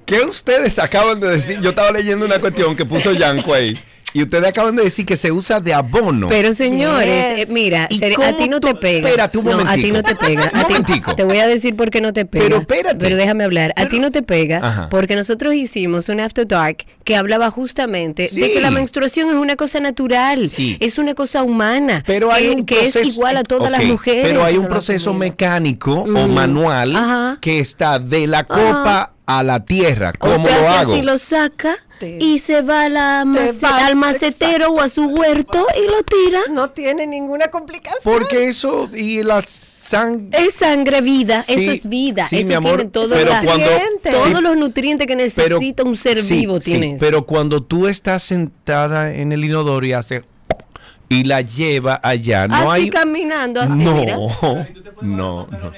¿Qué 0.05 0.21
ustedes 0.21 0.79
acaban 0.79 1.19
de 1.19 1.29
decir? 1.29 1.59
Yo 1.61 1.69
estaba 1.69 1.91
leyendo 1.91 2.25
una 2.25 2.39
cuestión 2.39 2.75
que 2.75 2.85
puso 2.85 3.11
Yanko 3.11 3.53
ahí. 3.53 3.79
Y 4.13 4.21
ustedes 4.23 4.47
acaban 4.47 4.75
de 4.75 4.83
decir 4.83 5.05
que 5.05 5.15
se 5.15 5.31
usa 5.31 5.59
de 5.59 5.73
abono. 5.73 6.27
Pero 6.29 6.53
señores, 6.53 7.07
Yes. 7.37 7.39
eh, 7.39 7.51
mira, 7.51 7.87
¿Y 7.89 7.99
ser- 7.99 8.13
a 8.23 8.37
ti 8.37 8.47
no 8.49 8.59
te 8.59 8.73
pega. 8.75 9.07
Espérate 9.09 9.37
un 9.37 9.45
No, 9.45 9.51
a 9.51 9.57
ti 9.57 9.63
momentico. 9.63 9.93
no 9.97 10.03
te 10.03 10.15
pega. 10.15 10.41
Un 10.41 10.47
A 10.59 10.63
ti- 10.63 10.73
momentico. 10.73 11.15
te 11.15 11.23
voy 11.23 11.37
a 11.37 11.47
decir 11.47 11.75
por 11.75 11.89
qué 11.91 12.01
no 12.01 12.13
te 12.13 12.25
pega. 12.25 12.43
Pero 12.45 12.57
espérate. 12.57 12.97
Pero 12.99 13.15
déjame 13.17 13.43
hablar. 13.43 13.73
a 13.75 13.85
ti 13.85 13.99
no 13.99 14.11
te 14.11 14.21
pega 14.21 14.59
Ajá. 14.63 14.87
porque 14.89 15.15
nosotros 15.15 15.53
hicimos 15.53 16.09
un 16.09 16.19
After 16.19 16.47
Dark 16.47 16.85
que 17.03 17.15
hablaba 17.15 17.49
justamente 17.51 18.27
Sí. 18.27 18.41
de 18.41 18.51
que 18.53 18.61
la 18.61 18.71
menstruación 18.71 19.29
es 19.29 19.35
una 19.35 19.55
cosa 19.55 19.79
natural, 19.79 20.47
Sí. 20.49 20.77
es 20.79 20.97
una 20.97 21.13
cosa 21.13 21.43
humana, 21.43 22.03
Pero 22.05 22.31
hay 22.31 22.43
que, 22.45 22.49
un 22.55 22.65
que 22.65 22.75
proceso, 22.75 22.99
es 22.99 23.07
igual 23.15 23.37
a 23.37 23.43
todas 23.43 23.71
las 23.71 23.81
Ok, 23.81 23.87
mujeres. 23.87 24.23
Pero 24.27 24.43
hay 24.43 24.57
un 24.57 24.67
proceso 24.67 25.13
mecánico 25.13 25.93
o 26.01 26.05
Mm. 26.07 26.33
manual 26.33 26.95
Ajá. 26.95 27.37
que 27.41 27.59
está 27.59 27.99
de 27.99 28.27
la 28.27 28.43
copa 28.43 29.13
a 29.29 29.43
la 29.43 29.63
tierra. 29.63 30.11
¿Cómo 30.17 30.47
lo 30.47 30.69
hago? 30.69 30.93
así, 30.93 31.01
lo 31.03 31.17
saca 31.19 31.77
Sí. 31.99 32.17
y 32.19 32.39
se 32.39 32.61
va 32.61 32.83
a 32.83 32.89
la 32.89 33.25
mace- 33.25 33.59
vas, 33.61 33.83
al 33.83 33.95
macetero 33.97 34.69
o 34.71 34.79
a 34.81 34.87
su 34.89 35.03
huerto 35.05 35.67
y 35.77 35.85
lo 35.85 36.01
tira. 36.03 36.39
No 36.49 36.69
tiene 36.71 37.05
ninguna 37.05 37.49
complicación. 37.49 37.99
Porque 38.03 38.47
eso 38.47 38.89
y 38.93 39.21
la 39.21 39.41
sangre. 39.45 40.47
Es 40.47 40.55
sangre 40.55 41.01
vida, 41.01 41.43
Sí, 41.43 41.55
eso 41.61 41.71
es 41.71 41.87
vida, 41.89 42.23
sí, 42.23 42.37
eso 42.37 42.47
mi 42.47 42.53
amor, 42.55 42.77
tiene 42.77 42.89
todos, 42.91 43.09
pero 43.11 43.31
cuando- 43.43 43.65
todos 44.01 44.23
Sí, 44.23 44.41
los 44.41 44.55
nutrientes 44.57 45.05
que 45.07 45.17
pero- 45.35 45.57
necesita 45.57 45.83
un 45.83 45.97
ser 45.97 46.17
sí, 46.21 46.37
vivo 46.39 46.59
sí, 46.61 46.71
tiene 46.71 46.87
eso. 46.95 46.97
pero 47.01 47.25
cuando 47.25 47.61
tú 47.61 47.87
estás 47.87 48.23
sentada 48.23 49.13
en 49.13 49.31
el 49.33 49.43
inodoro 49.43 49.85
y 49.85 49.91
hace 49.93 50.23
y 51.09 51.25
la 51.25 51.41
lleva 51.41 51.99
allá, 52.01 52.47
no 52.47 52.71
así 52.71 52.83
hay 52.83 52.89
caminando, 52.91 53.59
así, 53.61 53.73
no, 53.73 53.95
mira. 53.95 54.15
no, 55.01 55.47
no. 55.47 55.71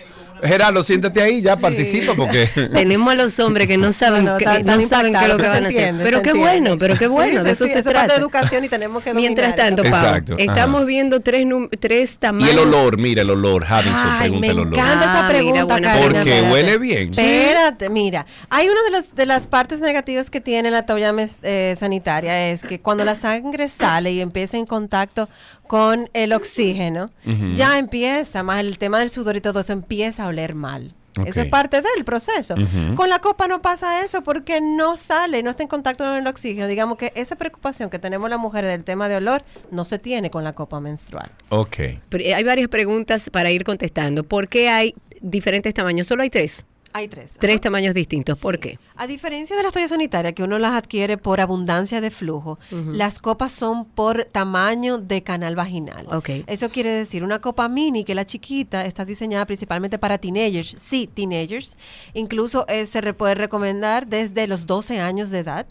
Gerardo, 0.43 0.83
siéntate 0.83 1.21
ahí, 1.21 1.41
ya 1.41 1.55
participa 1.55 2.13
porque 2.15 2.47
Tenemos 2.73 3.11
a 3.11 3.15
los 3.15 3.39
hombres 3.39 3.67
que 3.67 3.77
no 3.77 3.93
saben, 3.93 4.25
No, 4.25 4.33
no, 4.33 4.37
que, 4.37 4.45
tan- 4.45 4.65
no 4.65 4.77
tan 4.77 4.89
saben 4.89 5.13
qué 5.13 5.19
es 5.21 5.27
lo 5.27 5.37
que 5.37 5.43
van 5.43 5.51
a 5.51 5.53
se 5.53 5.65
hacer. 5.67 5.77
entiende, 5.79 6.03
Pero 6.03 6.21
qué 6.21 6.29
entiende. 6.29 6.51
bueno, 6.59 6.77
pero 6.79 6.97
qué 6.97 7.07
bueno, 7.07 7.39
Sí, 7.41 7.45
de 7.45 7.51
eso 7.51 7.65
sí, 7.65 7.71
se 7.73 7.79
eso 7.79 7.89
es 7.89 7.95
parte 7.95 8.07
trata. 8.07 8.13
de 8.15 8.19
educación 8.19 8.63
y 8.65 8.69
tenemos 8.69 9.03
que 9.03 9.13
Mientras 9.13 9.55
tanto, 9.55 9.83
ajá. 9.85 10.21
estamos 10.37 10.85
viendo 10.85 11.19
tres, 11.19 11.45
tres 11.79 12.17
tamaños. 12.17 12.49
y 12.49 12.51
el 12.53 12.59
olor, 12.59 12.97
mira 12.97 13.21
el 13.21 13.29
olor, 13.29 13.65
Javinson, 13.65 13.93
Ay, 14.03 14.19
pregunta 14.29 14.47
me 14.47 14.51
el 14.53 14.59
olor. 14.59 14.73
encanta 14.79 14.99
Ah, 14.99 15.03
esa 15.03 15.13
mira, 15.23 15.27
pregunta, 15.29 15.67
Karina. 15.81 16.01
Porque 16.01 16.17
espérate. 16.19 16.51
huele 16.51 16.77
bien. 16.77 17.09
Espérate, 17.09 17.89
mira. 17.89 18.25
Hay 18.49 18.67
una 18.67 18.81
de 18.83 18.91
las, 18.91 19.15
de 19.15 19.25
las 19.25 19.47
partes 19.47 19.81
negativas 19.81 20.29
que 20.29 20.41
tiene 20.41 20.71
la 20.71 20.85
toalla 20.85 21.13
eh, 21.43 21.75
sanitaria 21.77 22.49
es 22.49 22.63
que 22.63 22.79
cuando 22.79 23.03
la 23.05 23.15
sangre 23.15 23.67
sale 23.67 24.11
y 24.11 24.21
empieza 24.21 24.57
en 24.57 24.65
contacto 24.65 25.29
con 25.72 26.09
el 26.11 26.34
oxígeno, 26.34 27.11
ya 27.53 27.80
empieza, 27.80 28.43
más 28.43 28.59
el 28.59 28.78
tema 28.78 28.99
del 28.99 29.09
sudor 29.09 29.38
y 29.38 29.39
todo 29.39 29.61
eso 29.61 29.72
empieza 29.72 30.26
a 30.26 30.28
oler 30.28 30.53
mal. 30.53 30.93
Eso 31.26 31.39
es 31.39 31.47
parte 31.47 31.78
del 31.78 32.03
proceso. 32.03 32.55
Con 32.97 33.09
la 33.09 33.19
copa 33.19 33.47
no 33.47 33.61
pasa 33.61 34.03
eso 34.03 34.22
porque 34.22 34.59
no 34.59 34.97
sale, 34.97 35.41
no 35.43 35.49
está 35.49 35.63
en 35.63 35.69
contacto 35.69 36.03
con 36.03 36.17
el 36.17 36.28
oxígeno. 36.28 36.67
Digamos 36.67 36.97
que 36.97 37.13
esa 37.15 37.38
preocupación 37.38 37.89
que 37.89 37.99
tenemos 37.99 38.30
las 38.30 38.38
mujeres 38.38 38.69
del 38.69 38.84
tema 38.84 39.07
de 39.07 39.15
olor 39.15 39.43
no 39.72 39.86
se 39.86 39.97
tiene 39.97 40.30
con 40.30 40.43
la 40.43 40.51
copa 40.51 40.82
menstrual. 40.82 41.32
Ok. 41.47 41.78
Pero 42.09 42.22
eh, 42.22 42.34
Hay 42.34 42.43
varias 42.43 42.67
preguntas 42.67 43.30
para 43.30 43.49
ir 43.49 43.63
contestando. 43.63 44.26
¿Por 44.26 44.49
qué 44.49 44.67
hay 44.67 44.93
diferentes 45.22 45.74
tamaños? 45.74 46.05
Solo 46.05 46.24
hay 46.24 46.30
tres. 46.30 46.65
Hay 46.93 47.07
tres. 47.07 47.33
Tres 47.39 47.55
Ajá. 47.55 47.61
tamaños 47.61 47.93
distintos. 47.95 48.39
¿Por 48.39 48.55
Sí. 48.55 48.61
qué? 48.61 48.79
A 48.95 49.07
diferencia 49.07 49.55
de 49.55 49.63
las 49.63 49.71
toallas 49.73 49.89
sanitarias, 49.91 50.33
que 50.33 50.43
uno 50.43 50.59
las 50.59 50.73
adquiere 50.73 51.17
por 51.17 51.39
abundancia 51.41 52.01
de 52.01 52.11
flujo, 52.11 52.59
las 52.71 53.19
copas 53.19 53.51
son 53.51 53.85
por 53.85 54.25
tamaño 54.25 54.97
de 54.97 55.23
canal 55.23 55.55
vaginal. 55.55 56.07
Ok. 56.13 56.29
Eso 56.47 56.69
quiere 56.69 56.89
decir, 56.89 57.23
una 57.23 57.39
copa 57.39 57.67
mini, 57.69 58.03
que 58.03 58.13
la 58.15 58.25
chiquita, 58.25 58.85
está 58.85 59.05
diseñada 59.05 59.45
principalmente 59.45 59.97
para 59.99 60.17
teenagers. 60.17 60.75
Sí, 60.79 61.07
teenagers. 61.11 61.77
Incluso 62.13 62.65
eh, 62.67 62.85
se 62.85 63.01
re- 63.01 63.13
puede 63.13 63.35
recomendar 63.35 64.07
desde 64.07 64.47
los 64.47 64.67
12 64.67 64.99
años 64.99 65.29
de 65.29 65.39
edad 65.39 65.65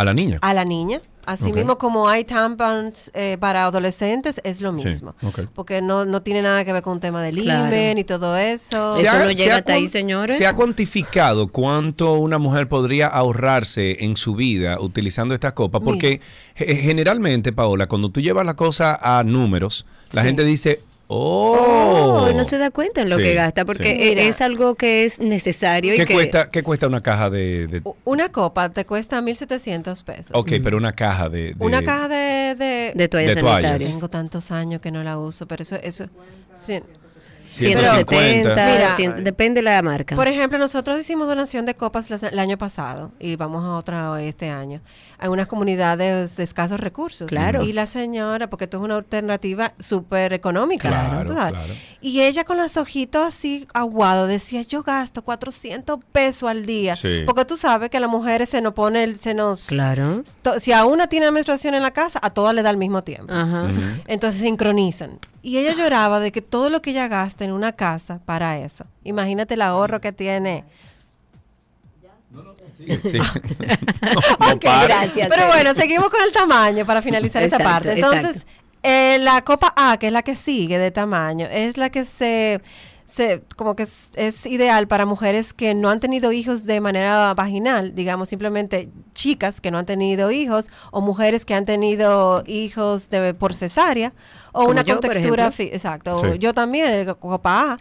A 0.00 0.04
la 0.04 0.14
niña. 0.14 0.38
a 0.42 0.54
la 0.54 0.64
niña. 0.64 1.00
Así 1.26 1.52
mismo 1.52 1.76
como 1.78 2.08
hay 2.08 2.24
tampons 2.24 3.10
eh, 3.14 3.36
para 3.38 3.64
adolescentes, 3.66 4.40
es 4.42 4.60
lo 4.62 4.76
Sí, 4.78 4.86
mismo. 4.86 5.14
Porque 5.54 5.80
no, 5.82 6.04
no 6.04 6.22
tiene 6.22 6.42
nada 6.42 6.64
que 6.64 6.72
ver 6.72 6.82
con 6.82 6.94
un 6.94 7.00
tema 7.00 7.22
del 7.22 7.36
Claro. 7.40 7.68
imen 7.68 7.98
y 7.98 8.04
todo 8.04 8.36
eso. 8.36 8.94
Se- 8.94 9.02
Eso 9.06 9.18
no 9.18 9.30
llega 9.30 9.56
hasta 9.56 9.74
ahí, 9.74 9.88
señores. 9.88 10.36
¿Se 10.38 10.46
ha 10.46 10.54
cuantificado 10.54 11.48
cuánto 11.48 12.14
una 12.14 12.38
mujer 12.38 12.68
podría 12.68 13.06
ahorrarse 13.06 14.02
en 14.04 14.16
su 14.16 14.34
vida 14.34 14.80
utilizando 14.80 15.34
esta 15.34 15.54
copa? 15.54 15.78
Porque 15.80 16.20
ge- 16.56 16.74
generalmente, 16.76 17.52
Paola, 17.52 17.86
cuando 17.86 18.08
tú 18.10 18.20
llevas 18.20 18.46
la 18.46 18.54
cosa 18.54 18.98
a 19.00 19.22
números, 19.22 19.86
la 20.12 20.22
Sí. 20.22 20.26
gente 20.28 20.44
dice, 20.44 20.80
oh, 21.10 22.26
Oh, 22.28 22.32
no 22.32 22.44
se 22.44 22.58
da 22.58 22.70
cuenta 22.70 23.00
en 23.02 23.10
lo 23.10 23.16
Sí, 23.16 23.22
que 23.22 23.34
gasta, 23.34 23.64
porque 23.64 23.84
sí. 23.84 23.90
e- 23.90 24.08
Mira. 24.10 24.22
es 24.22 24.40
algo 24.40 24.74
que 24.76 25.04
es 25.04 25.18
necesario 25.18 25.94
y 25.94 25.96
¿Qué 25.96 26.06
que 26.06 26.14
cuesta, 26.14 26.50
¿Qué 26.50 26.62
cuesta 26.62 26.86
una 26.86 27.00
caja 27.00 27.28
de...? 27.30 27.66
de- 27.66 27.82
Una 28.04 28.28
copa 28.30 28.68
te 28.70 28.84
cuesta 28.86 29.20
1.700 29.20 30.04
pesos. 30.04 30.30
ok, 30.34 30.52
pero 30.62 30.76
una 30.76 30.92
caja 30.92 31.28
de... 31.28 31.54
de- 31.54 31.64
Una 31.64 31.82
caja 31.82 32.08
de... 32.08 32.54
de, 32.54 32.92
de 32.94 33.08
toallas 33.08 33.34
de 33.34 33.40
toallas. 33.40 33.78
Tengo 33.78 34.08
tantos 34.08 34.50
años 34.50 34.80
que 34.80 34.90
no 34.90 35.02
la 35.02 35.18
uso, 35.18 35.46
pero 35.46 35.62
eso... 35.62 35.76
eso 35.82 36.06
sí. 36.54 36.80
170, 37.50 38.54
Mira. 38.66 38.96
100, 38.96 39.24
depende 39.24 39.58
de 39.58 39.62
la 39.62 39.82
marca. 39.82 40.14
Por 40.16 40.28
ejemplo, 40.28 40.58
nosotros 40.58 40.98
hicimos 41.00 41.26
donación 41.28 41.66
de 41.66 41.74
copas 41.74 42.10
el 42.10 42.38
año 42.38 42.56
pasado 42.58 43.12
y 43.18 43.36
vamos 43.36 43.64
a 43.64 43.76
otra 43.76 44.20
este 44.22 44.50
año. 44.50 44.80
Hay 45.18 45.28
unas 45.28 45.46
comunidades 45.48 46.36
de 46.36 46.42
escasos 46.44 46.80
recursos. 46.80 47.28
Claro. 47.28 47.62
Y 47.64 47.72
la 47.72 47.86
señora, 47.86 48.48
porque 48.48 48.64
esto 48.64 48.78
es 48.78 48.82
una 48.84 48.96
alternativa 48.96 49.74
súper 49.78 50.32
económica. 50.32 50.88
Claro. 50.88 51.60
Y 52.00 52.22
ella 52.22 52.44
con 52.44 52.56
los 52.56 52.76
ojitos 52.76 53.26
así 53.26 53.66
aguados 53.74 54.28
decía, 54.28 54.62
yo 54.62 54.82
gasto 54.82 55.22
400 55.22 55.98
pesos 56.12 56.48
al 56.48 56.64
día. 56.64 56.94
Sí. 56.94 57.22
Porque 57.26 57.44
tú 57.44 57.56
sabes 57.56 57.90
que 57.90 57.98
a 57.98 58.00
las 58.00 58.10
mujeres 58.10 58.48
se 58.48 58.60
nos 58.62 58.72
pone, 58.72 59.04
el- 59.04 59.18
se 59.18 59.34
nos... 59.34 59.66
claro. 59.66 60.22
to- 60.42 60.58
Si 60.60 60.72
a 60.72 60.84
una 60.86 61.06
tiene 61.08 61.30
menstruación 61.30 61.74
en 61.74 61.82
la 61.82 61.90
casa, 61.90 62.18
a 62.22 62.30
todas 62.30 62.54
le 62.54 62.62
da 62.62 62.70
al 62.70 62.76
mismo 62.78 63.02
tiempo. 63.02 63.32
Ajá. 63.32 63.68
Entonces 64.06 64.40
sincronizan. 64.40 65.18
Y 65.42 65.58
ella 65.58 65.74
lloraba 65.74 66.20
de 66.20 66.32
que 66.32 66.42
todo 66.42 66.70
lo 66.70 66.82
que 66.82 66.90
ella 66.90 67.08
gasta 67.08 67.44
en 67.44 67.52
una 67.52 67.72
casa 67.72 68.20
para 68.24 68.58
eso. 68.58 68.84
Imagínate 69.04 69.54
el 69.54 69.62
ahorro 69.62 70.00
que 70.00 70.12
tiene. 70.12 70.64
Sí. 73.04 73.18
Ok, 74.52 74.62
gracias, 74.62 75.28
Pero 75.28 75.46
bueno, 75.46 75.74
seguimos 75.74 76.08
con 76.10 76.22
el 76.22 76.32
tamaño 76.32 76.86
para 76.86 77.02
finalizar 77.02 77.42
esa 77.42 77.56
Exacto, 77.56 77.72
parte. 77.72 77.92
Entonces, 77.92 78.46
eh, 78.82 79.18
la 79.20 79.42
copa 79.42 79.72
A, 79.76 79.98
que 79.98 80.06
es 80.06 80.12
la 80.12 80.22
que 80.22 80.34
sigue 80.34 80.78
de 80.78 80.90
tamaño, 80.90 81.46
es 81.50 81.76
la 81.76 81.90
que 81.90 82.04
se, 82.04 82.60
se 83.10 83.42
como 83.56 83.74
que 83.76 83.82
es, 83.82 84.10
es 84.14 84.46
ideal 84.46 84.86
para 84.86 85.04
mujeres 85.04 85.52
que 85.52 85.74
no 85.74 85.90
han 85.90 86.00
tenido 86.00 86.32
hijos 86.32 86.64
de 86.64 86.80
manera 86.80 87.34
vaginal, 87.34 87.94
digamos 87.94 88.28
simplemente 88.28 88.88
chicas 89.14 89.60
que 89.60 89.70
no 89.70 89.78
han 89.78 89.86
tenido 89.86 90.30
hijos 90.30 90.70
o 90.92 91.00
mujeres 91.00 91.44
que 91.44 91.54
han 91.54 91.64
tenido 91.64 92.44
hijos 92.46 93.10
de, 93.10 93.34
por 93.34 93.54
cesárea 93.54 94.12
o 94.52 94.60
Como 94.60 94.70
una 94.72 94.82
yo, 94.82 94.94
contextura, 94.94 95.50
exacto. 95.58 96.18
Sí. 96.18 96.38
Yo 96.38 96.54
también, 96.54 97.08
eh, 97.08 97.14
copa 97.18 97.72
A. 97.72 97.76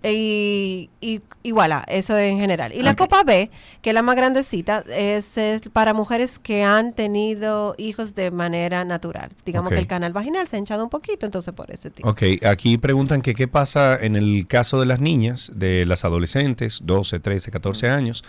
Y, 0.00 0.90
y, 1.00 1.22
y 1.42 1.50
voilà, 1.50 1.84
eso 1.88 2.16
en 2.16 2.38
general. 2.38 2.72
Y 2.72 2.82
la 2.82 2.94
copa 2.94 3.24
B, 3.24 3.50
que 3.82 3.90
es 3.90 3.94
la 3.94 4.02
más 4.02 4.14
grandecita, 4.14 4.84
es, 4.88 5.36
es 5.38 5.62
para 5.72 5.92
mujeres 5.92 6.38
que 6.38 6.62
han 6.62 6.92
tenido 6.92 7.74
hijos 7.78 8.14
de 8.14 8.30
manera 8.30 8.84
natural. 8.84 9.30
Digamos 9.44 9.72
que 9.72 9.78
el 9.78 9.88
canal 9.88 10.12
vaginal 10.12 10.46
se 10.46 10.54
ha 10.54 10.58
hinchado 10.60 10.84
un 10.84 10.90
poquito, 10.90 11.26
entonces 11.26 11.52
por 11.52 11.70
ese 11.72 11.90
tipo. 11.90 12.08
Ok, 12.08 12.22
aquí 12.46 12.78
preguntan 12.78 13.22
que 13.22 13.34
qué 13.34 13.48
pasa 13.48 13.96
en 13.96 14.14
el 14.14 14.46
caso 14.46 14.67
de 14.76 14.84
las 14.86 15.00
niñas, 15.00 15.50
de 15.54 15.86
las 15.86 16.04
adolescentes, 16.04 16.80
12, 16.82 17.20
13, 17.20 17.50
14 17.50 17.88
años, 17.88 18.24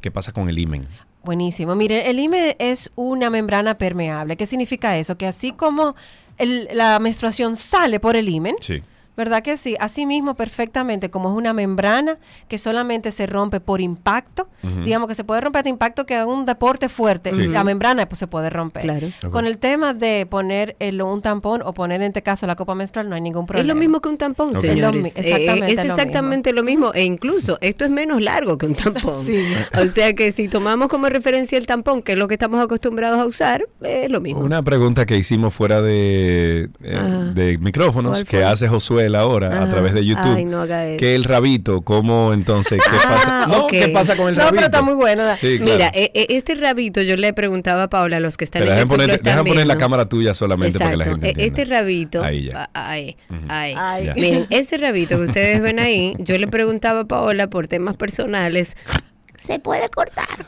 qué 0.00 0.10
pasa 0.10 0.32
con 0.32 0.48
el 0.48 0.58
imen. 0.58 0.86
Buenísimo. 1.22 1.76
Mire, 1.76 2.10
el 2.10 2.18
IME 2.18 2.56
es 2.58 2.90
una 2.96 3.30
membrana 3.30 3.78
permeable. 3.78 4.36
¿Qué 4.36 4.46
significa 4.46 4.98
eso? 4.98 5.16
Que 5.16 5.26
así 5.26 5.52
como 5.52 5.94
el- 6.38 6.68
la 6.72 6.98
menstruación 6.98 7.56
sale 7.56 8.00
por 8.00 8.16
el 8.16 8.28
IMEN, 8.28 8.56
Sí. 8.60 8.82
¿Verdad 9.16 9.42
que 9.42 9.56
sí? 9.56 9.76
Así 9.78 10.06
mismo, 10.06 10.34
perfectamente, 10.34 11.08
como 11.10 11.30
es 11.30 11.36
una 11.36 11.52
membrana 11.52 12.18
que 12.48 12.58
solamente 12.58 13.12
se 13.12 13.26
rompe 13.26 13.60
por 13.60 13.80
impacto, 13.80 14.48
digamos 14.84 15.08
que 15.08 15.14
se 15.14 15.24
puede 15.24 15.40
romper 15.42 15.62
de 15.64 15.70
impacto 15.70 16.06
que 16.06 16.18
es 16.18 16.24
un 16.24 16.46
deporte 16.46 16.88
fuerte, 16.88 17.32
Sí. 17.34 17.46
la 17.46 17.62
membrana 17.64 18.08
pues 18.08 18.18
se 18.18 18.26
puede 18.26 18.50
romper. 18.50 18.82
Claro. 18.82 19.08
Con 19.30 19.46
el 19.46 19.58
tema 19.58 19.94
de 19.94 20.26
poner 20.26 20.74
el- 20.80 21.00
un 21.02 21.20
tampón 21.22 21.62
o 21.64 21.72
poner 21.74 22.00
en 22.00 22.08
este 22.08 22.22
caso 22.22 22.46
la 22.46 22.56
copa 22.56 22.74
menstrual 22.74 23.08
no 23.08 23.14
hay 23.14 23.20
ningún 23.20 23.42
Es 23.44 23.48
problema. 23.48 23.74
lo 23.74 23.78
mismo 23.78 24.00
que 24.00 24.08
un 24.08 24.16
tampón, 24.18 24.50
Ok. 24.56 24.62
señores. 24.62 24.78
Es 24.78 24.82
lo 24.82 24.92
mi- 24.92 25.08
Eh, 25.08 25.12
exactamente 25.16 25.72
es 25.72 25.76
lo 25.86 25.92
exactamente 25.94 26.52
lo 26.52 26.62
mismo. 26.62 26.92
E 26.94 27.04
incluso 27.04 27.58
esto 27.60 27.84
es 27.84 27.90
menos 27.90 28.20
largo 28.20 28.58
que 28.58 28.66
un 28.66 28.74
tampón. 28.74 29.14
Sí. 29.24 29.44
O 29.78 29.86
sea 29.88 30.12
que 30.14 30.32
si 30.32 30.48
tomamos 30.48 30.88
como 30.88 31.08
referencia 31.08 31.56
el 31.58 31.66
tampón, 31.66 32.02
que 32.02 32.12
es 32.12 32.18
lo 32.18 32.26
que 32.26 32.34
estamos 32.34 32.62
acostumbrados 32.64 33.20
a 33.20 33.26
usar, 33.26 33.66
es 33.82 34.10
lo 34.10 34.20
mismo. 34.20 34.40
Una 34.40 34.62
pregunta 34.62 35.06
que 35.06 35.16
hicimos 35.16 35.52
fuera 35.54 35.80
de, 35.82 36.68
eh, 36.82 36.96
Ajá. 36.96 37.32
de 37.34 37.58
micrófonos 37.58 38.18
¿Cuál 38.18 38.24
que 38.26 38.44
hace 38.44 38.66
Josué 38.68 39.03
él 39.06 39.14
ahora 39.14 39.62
a 39.62 39.68
través 39.68 39.92
de 39.94 40.04
YouTube. 40.04 40.34
Ay, 40.36 40.44
no. 40.44 40.64
Que 40.66 41.14
el 41.14 41.24
rabito, 41.24 41.82
¿cómo 41.82 42.32
entonces? 42.32 42.82
¿Qué 42.82 42.96
Ah, 43.04 43.08
pasa? 43.14 43.46
No, 43.46 43.64
ok. 43.66 43.70
¿qué 43.70 43.88
pasa 43.88 44.16
con 44.16 44.28
el 44.28 44.34
No, 44.34 44.40
pero 44.42 44.46
rabito? 44.50 44.64
está 44.66 44.82
muy 44.82 44.94
bueno. 44.94 45.22
Sí, 45.36 45.58
claro. 45.58 45.72
Mira, 45.74 45.88
eh, 45.94 46.10
eh, 46.14 46.26
este 46.30 46.54
rabito 46.54 47.02
yo 47.02 47.16
le 47.16 47.32
preguntaba 47.32 47.84
a 47.84 47.88
Paola 47.90 48.16
a 48.16 48.20
los 48.20 48.36
que 48.36 48.44
están 48.44 48.60
Pero 48.60 48.72
en 48.72 48.78
YouTube, 48.78 48.90
poner, 48.96 49.10
están 49.10 49.24
dejen 49.34 49.46
poner 49.46 49.66
la 49.66 49.78
cámara 49.78 50.08
tuya 50.08 50.34
solamente 50.34 50.78
para 50.78 50.90
que 50.92 50.96
la 50.96 51.04
Exacto. 51.04 51.26
gente 51.26 51.40
E- 51.40 51.44
entienda. 51.44 51.60
Este 51.62 51.74
rabito, 51.74 52.22
Ahí 52.22 52.44
ya. 52.44 52.70
ahí, 52.74 53.16
ahí. 53.48 53.74
Ay. 53.78 54.04
Ya. 54.06 54.14
Miren, 54.14 54.46
ese 54.50 54.76
rabito 54.78 55.16
que 55.18 55.26
ustedes 55.26 55.60
ven 55.60 55.78
ahí, 55.80 56.14
yo 56.18 56.36
le 56.38 56.46
preguntaba 56.48 57.00
a 57.00 57.04
Paola 57.04 57.48
por 57.48 57.68
temas 57.68 57.96
personales. 57.96 58.76
Se 59.44 59.58
puede 59.58 59.90
cortar. 59.90 60.46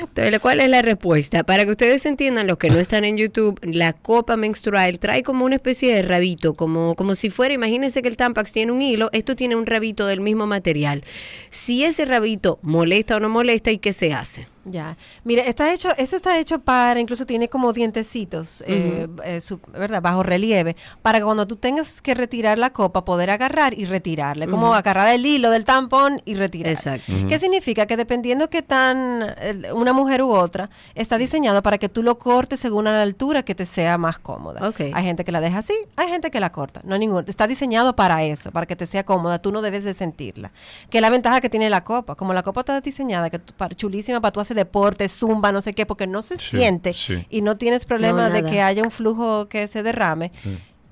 Entonces, 0.00 0.40
¿cuál 0.40 0.60
es 0.60 0.68
la 0.68 0.82
respuesta? 0.82 1.44
Para 1.44 1.64
que 1.64 1.70
ustedes 1.70 2.04
entiendan, 2.06 2.48
los 2.48 2.58
que 2.58 2.70
no 2.70 2.78
están 2.78 3.04
en 3.04 3.16
YouTube, 3.16 3.60
la 3.62 3.92
copa 3.92 4.36
menstrual 4.36 4.98
trae 4.98 5.22
como 5.22 5.44
una 5.44 5.56
especie 5.56 5.94
de 5.94 6.02
rabito, 6.02 6.54
como, 6.54 6.96
como 6.96 7.14
si 7.14 7.30
fuera, 7.30 7.54
imagínense 7.54 8.02
que 8.02 8.08
el 8.08 8.16
Tampax 8.16 8.52
tiene 8.52 8.72
un 8.72 8.82
hilo, 8.82 9.10
esto 9.12 9.36
tiene 9.36 9.54
un 9.54 9.66
rabito 9.66 10.06
del 10.06 10.20
mismo 10.20 10.48
material. 10.48 11.04
Si 11.50 11.84
ese 11.84 12.04
rabito 12.04 12.58
molesta 12.62 13.16
o 13.16 13.20
no 13.20 13.28
molesta, 13.28 13.70
¿y 13.70 13.78
qué 13.78 13.92
se 13.92 14.12
hace? 14.12 14.48
Ya. 14.64 14.96
Mire, 15.24 15.48
está 15.48 15.72
hecho, 15.72 15.88
eso 15.98 16.14
está 16.16 16.38
hecho 16.38 16.60
para, 16.60 17.00
incluso 17.00 17.26
tiene 17.26 17.48
como 17.48 17.72
dientecitos, 17.72 18.62
eh, 18.66 19.08
eh, 19.24 19.40
su- 19.40 19.58
¿verdad? 19.72 20.00
Bajo 20.00 20.22
relieve, 20.22 20.76
para 21.02 21.18
que 21.18 21.24
cuando 21.24 21.46
tú 21.46 21.56
tengas 21.56 22.00
que 22.00 22.14
retirar 22.14 22.58
la 22.58 22.70
copa, 22.70 23.04
poder 23.04 23.30
agarrar 23.30 23.76
y 23.76 23.84
retirarle, 23.86 24.46
como 24.48 24.74
agarrar 24.74 25.08
el 25.08 25.26
hilo 25.26 25.50
del 25.50 25.64
tampón 25.64 26.20
y 26.24 26.34
retirar. 26.34 26.72
Exacto. 26.72 27.12
¿Qué 27.28 27.38
significa? 27.38 27.86
Que 27.86 27.96
dependiendo 27.96 28.48
qué 28.50 28.62
tan 28.62 29.22
eh, 29.38 29.72
una 29.74 29.92
mujer 29.92 30.22
u 30.22 30.32
otra, 30.32 30.70
está 30.94 31.18
diseñado 31.18 31.62
para 31.62 31.78
que 31.78 31.88
tú 31.88 32.02
lo 32.02 32.18
cortes 32.18 32.60
según 32.60 32.86
a 32.86 32.92
la 32.92 33.02
altura 33.02 33.42
que 33.42 33.54
te 33.54 33.66
sea 33.66 33.98
más 33.98 34.18
cómoda. 34.18 34.68
Ok. 34.68 34.80
Hay 34.92 35.04
gente 35.04 35.24
que 35.24 35.32
la 35.32 35.40
deja 35.40 35.58
así, 35.58 35.74
hay 35.96 36.08
gente 36.08 36.30
que 36.30 36.38
la 36.40 36.52
corta. 36.52 36.80
No 36.84 36.96
ningún, 36.98 37.24
está 37.26 37.46
diseñado 37.46 37.96
para 37.96 38.22
eso, 38.22 38.52
para 38.52 38.66
que 38.66 38.76
te 38.76 38.86
sea 38.86 39.04
cómoda. 39.04 39.40
Tú 39.40 39.50
no 39.52 39.60
debes 39.62 39.82
de 39.84 39.94
sentirla. 39.94 40.52
Que 40.90 40.98
es 40.98 41.02
la 41.02 41.10
ventaja 41.10 41.40
que 41.40 41.50
tiene 41.50 41.68
la 41.70 41.82
copa. 41.84 42.14
Como 42.14 42.32
la 42.32 42.42
copa 42.42 42.60
está 42.60 42.80
diseñada, 42.80 43.28
que 43.30 43.38
para- 43.38 43.74
chulísima 43.74 44.20
para 44.20 44.32
tú 44.32 44.40
hacer 44.40 44.51
deporte, 44.54 45.08
zumba, 45.08 45.52
no 45.52 45.60
sé 45.62 45.72
qué, 45.74 45.86
porque 45.86 46.06
no 46.06 46.22
se 46.22 46.36
Sí, 46.38 46.56
siente 46.58 46.94
sí. 46.94 47.26
y 47.30 47.40
no 47.42 47.56
tienes 47.56 47.84
problema 47.84 48.28
No, 48.28 48.34
de 48.34 48.42
que 48.44 48.60
haya 48.62 48.82
un 48.82 48.90
flujo 48.90 49.48
que 49.48 49.66
se 49.68 49.82
derrame. 49.82 50.32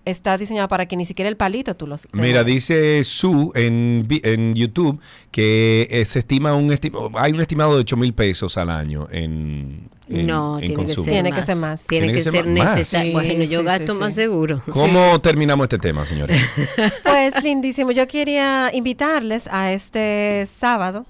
Está 0.07 0.39
diseñado 0.39 0.67
para 0.67 0.87
que 0.87 0.97
ni 0.97 1.05
siquiera 1.05 1.29
el 1.29 1.37
palito 1.37 1.77
tú 1.77 1.87
los. 1.87 2.09
Mira, 2.13 2.43
dice 2.43 3.05
Su 3.05 3.53
en, 3.55 4.09
en 4.25 4.55
YouTube 4.55 4.99
que 5.31 5.87
eh, 5.91 6.05
se 6.07 6.19
estima 6.21 6.55
un 6.55 6.71
esti- 6.71 7.11
hay 7.17 7.33
un 7.33 7.41
estimado 7.43 7.75
de 7.75 7.81
8 7.81 7.97
mil 7.99 8.15
pesos 8.15 8.57
al 8.57 8.71
año 8.71 9.07
en, 9.11 9.91
en, 10.09 10.27
no, 10.27 10.55
en 10.55 10.61
tiene 10.61 10.75
que, 10.75 10.75
consumo. 10.75 11.05
ser 11.05 11.13
Tiene 11.13 11.31
más. 11.31 11.39
que 11.41 11.47
ser 11.47 11.57
más. 11.57 11.81
Tiene, 11.87 12.13
que, 12.15 12.23
ser 12.23 12.47
más. 12.47 12.77
necesario. 12.79 13.07
Sí, 13.09 13.13
bueno, 13.13 13.45
yo 13.45 13.59
sí, 13.59 13.65
gasto 13.65 13.93
sí, 13.93 14.01
más 14.01 14.15
seguro. 14.15 14.63
¿Cómo 14.71 15.21
terminamos 15.21 15.65
este 15.67 15.79
tema, 15.79 16.07
señores? 16.07 16.41
Pues 17.05 17.45
lindísimo. 17.45 17.91
Yo 17.93 18.09
quería 18.09 18.71
invitarles 18.73 19.49
a 19.49 19.71
este 19.71 20.49
sábado 20.59 21.05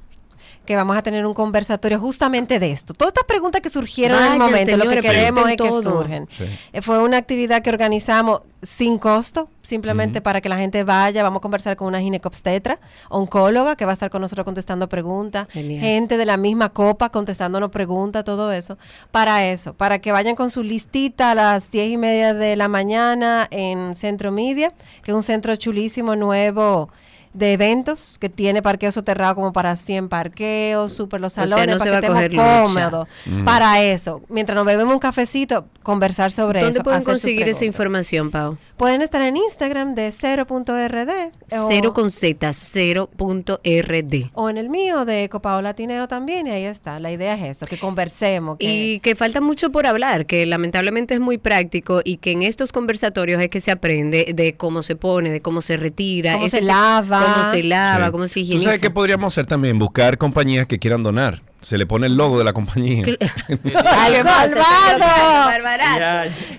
que 0.71 0.77
vamos 0.77 0.97
a 0.97 1.03
tener 1.03 1.27
un 1.27 1.35
conversatorio 1.35 1.99
justamente 1.99 2.61
de 2.61 2.71
esto. 2.71 2.95
Todas 2.95 3.11
estas 3.11 3.25
preguntas 3.25 3.61
que 3.61 3.69
surgieron 3.69 4.23
en 4.23 4.35
el 4.35 4.39
momento, 4.39 4.77
lo 4.77 4.89
que 4.89 5.01
queremos 5.01 5.51
es 5.51 5.57
que 5.57 5.69
surgen. 5.69 6.29
Sí. 6.31 6.45
Eh, 6.73 6.81
Fue 6.81 7.03
una 7.03 7.17
actividad 7.17 7.61
que 7.61 7.71
organizamos 7.71 8.43
sin 8.63 8.97
costo, 8.97 9.49
simplemente 9.63 10.21
para 10.21 10.41
que 10.41 10.49
la 10.49 10.59
gente 10.59 10.85
vaya. 10.85 11.25
Vamos 11.25 11.39
a 11.39 11.41
conversar 11.41 11.75
con 11.75 11.89
una 11.89 12.01
ginecobstetra, 12.01 12.79
oncóloga, 13.09 13.75
que 13.75 13.85
va 13.85 13.91
a 13.91 13.95
estar 13.95 14.11
con 14.11 14.23
nosotros 14.23 14.45
contestando 14.45 14.89
preguntas. 14.89 15.49
Genial. 15.51 15.81
Gente 15.81 16.17
de 16.17 16.25
la 16.25 16.37
misma 16.37 16.69
copa 16.69 17.11
contestándonos 17.11 17.71
preguntas, 17.73 18.23
todo 18.23 18.53
eso. 18.53 18.79
Para 19.11 19.45
eso, 19.49 19.75
para 19.75 19.99
que 19.99 20.13
vayan 20.13 20.37
con 20.37 20.53
su 20.53 20.63
listita 20.63 21.33
a 21.33 21.35
las 21.35 21.73
diez 21.73 21.91
y 21.91 21.97
media 21.97 22.33
de 22.33 22.55
la 22.55 22.69
mañana 22.69 23.49
en 23.51 23.97
Centro 23.97 24.31
Media, 24.31 24.73
que 25.03 25.11
es 25.11 25.17
un 25.17 25.25
centro 25.25 25.57
chulísimo, 25.57 26.15
nuevo 26.15 26.91
de 27.33 27.53
eventos 27.53 28.19
que 28.19 28.29
tiene 28.29 28.61
parqueo 28.63 28.91
soterrado 28.91 29.37
como 29.37 29.53
para 29.53 29.77
100 29.77 30.09
parqueos, 30.09 30.93
super 30.93 31.21
los 31.21 31.33
sea, 31.35 31.47
salones, 31.47 31.67
no 31.67 31.73
se 31.75 31.79
para 31.79 31.91
va 31.93 32.01
que 32.01 32.07
a 32.07 32.23
estemos 32.25 32.65
cómodos. 32.65 33.09
Para 33.45 33.83
eso, 33.83 34.23
mientras 34.29 34.57
nos 34.57 34.65
bebemos 34.67 34.93
un 34.93 34.99
cafecito, 35.01 35.67
conversar 35.83 36.33
sobre 36.33 36.61
¿Dónde 36.61 36.79
eso. 36.79 36.83
pueden 36.83 36.99
hacer 36.99 37.15
sus 37.15 37.23
conseguir 37.23 37.49
esa 37.49 37.65
información, 37.65 38.31
Pau? 38.31 38.57
Pueden 38.77 39.03
estar 39.03 39.23
en 39.23 39.37
Instagram 39.37 39.95
de 39.95 40.11
0.rd 40.11 41.33
o, 41.59 41.69
Cero 41.69 41.93
con 41.93 42.11
Z, 42.11 42.53
cero.rd. 42.53 44.31
o 44.35 44.51
en 44.51 44.59
el 44.59 44.69
mío 44.69 45.05
de 45.05 45.29
Copaola 45.29 45.75
Tineo 45.75 46.09
también, 46.09 46.47
y 46.47 46.51
ahí 46.51 46.65
está. 46.65 46.99
La 47.01 47.13
idea 47.13 47.35
es 47.35 47.57
eso, 47.59 47.67
que 47.67 47.79
conversemos. 47.79 48.59
Que, 48.59 48.67
Y 48.67 49.01
que 49.01 49.15
falta 49.15 49.41
mucho 49.41 49.71
por 49.71 49.87
hablar, 49.87 50.27
que 50.27 50.45
lamentablemente 50.47 51.15
es 51.15 51.21
muy 51.21 51.39
práctico 51.39 52.01
y 52.05 52.17
que 52.17 52.33
en 52.33 52.43
estos 52.43 52.73
conversatorios 52.73 53.41
es 53.41 53.49
que 53.49 53.61
se 53.61 53.71
aprende 53.71 54.33
de 54.35 54.57
cómo 54.57 54.83
se 54.83 54.97
pone, 54.97 55.31
de 55.31 55.41
cómo 55.41 55.63
se 55.63 55.77
retira, 55.77 56.35
Cómo 56.35 56.49
se 56.49 56.63
lava. 56.63 57.20
Cómo 57.23 57.51
se 57.51 57.63
lava, 57.63 58.07
Sí. 58.07 58.13
cómo 58.13 58.29
se 58.29 58.35
¿Tú 58.35 58.41
higieniza. 58.41 58.65
sabes 58.65 58.81
qué 58.81 58.91
podríamos 58.91 59.33
hacer 59.33 59.47
también? 59.47 59.79
Buscar 59.79 60.19
compañías 60.19 60.67
que 60.67 60.79
quieran 60.79 61.03
donar. 61.03 61.43
Se 61.63 61.77
le 61.77 61.85
pone 61.87 62.07
el 62.07 62.17
logo 62.17 62.39
de 62.39 62.45
la 62.45 62.53
compañía. 62.55 63.05
¡Ay, 63.07 64.13
qué 64.15 64.25
malvado! 64.25 65.05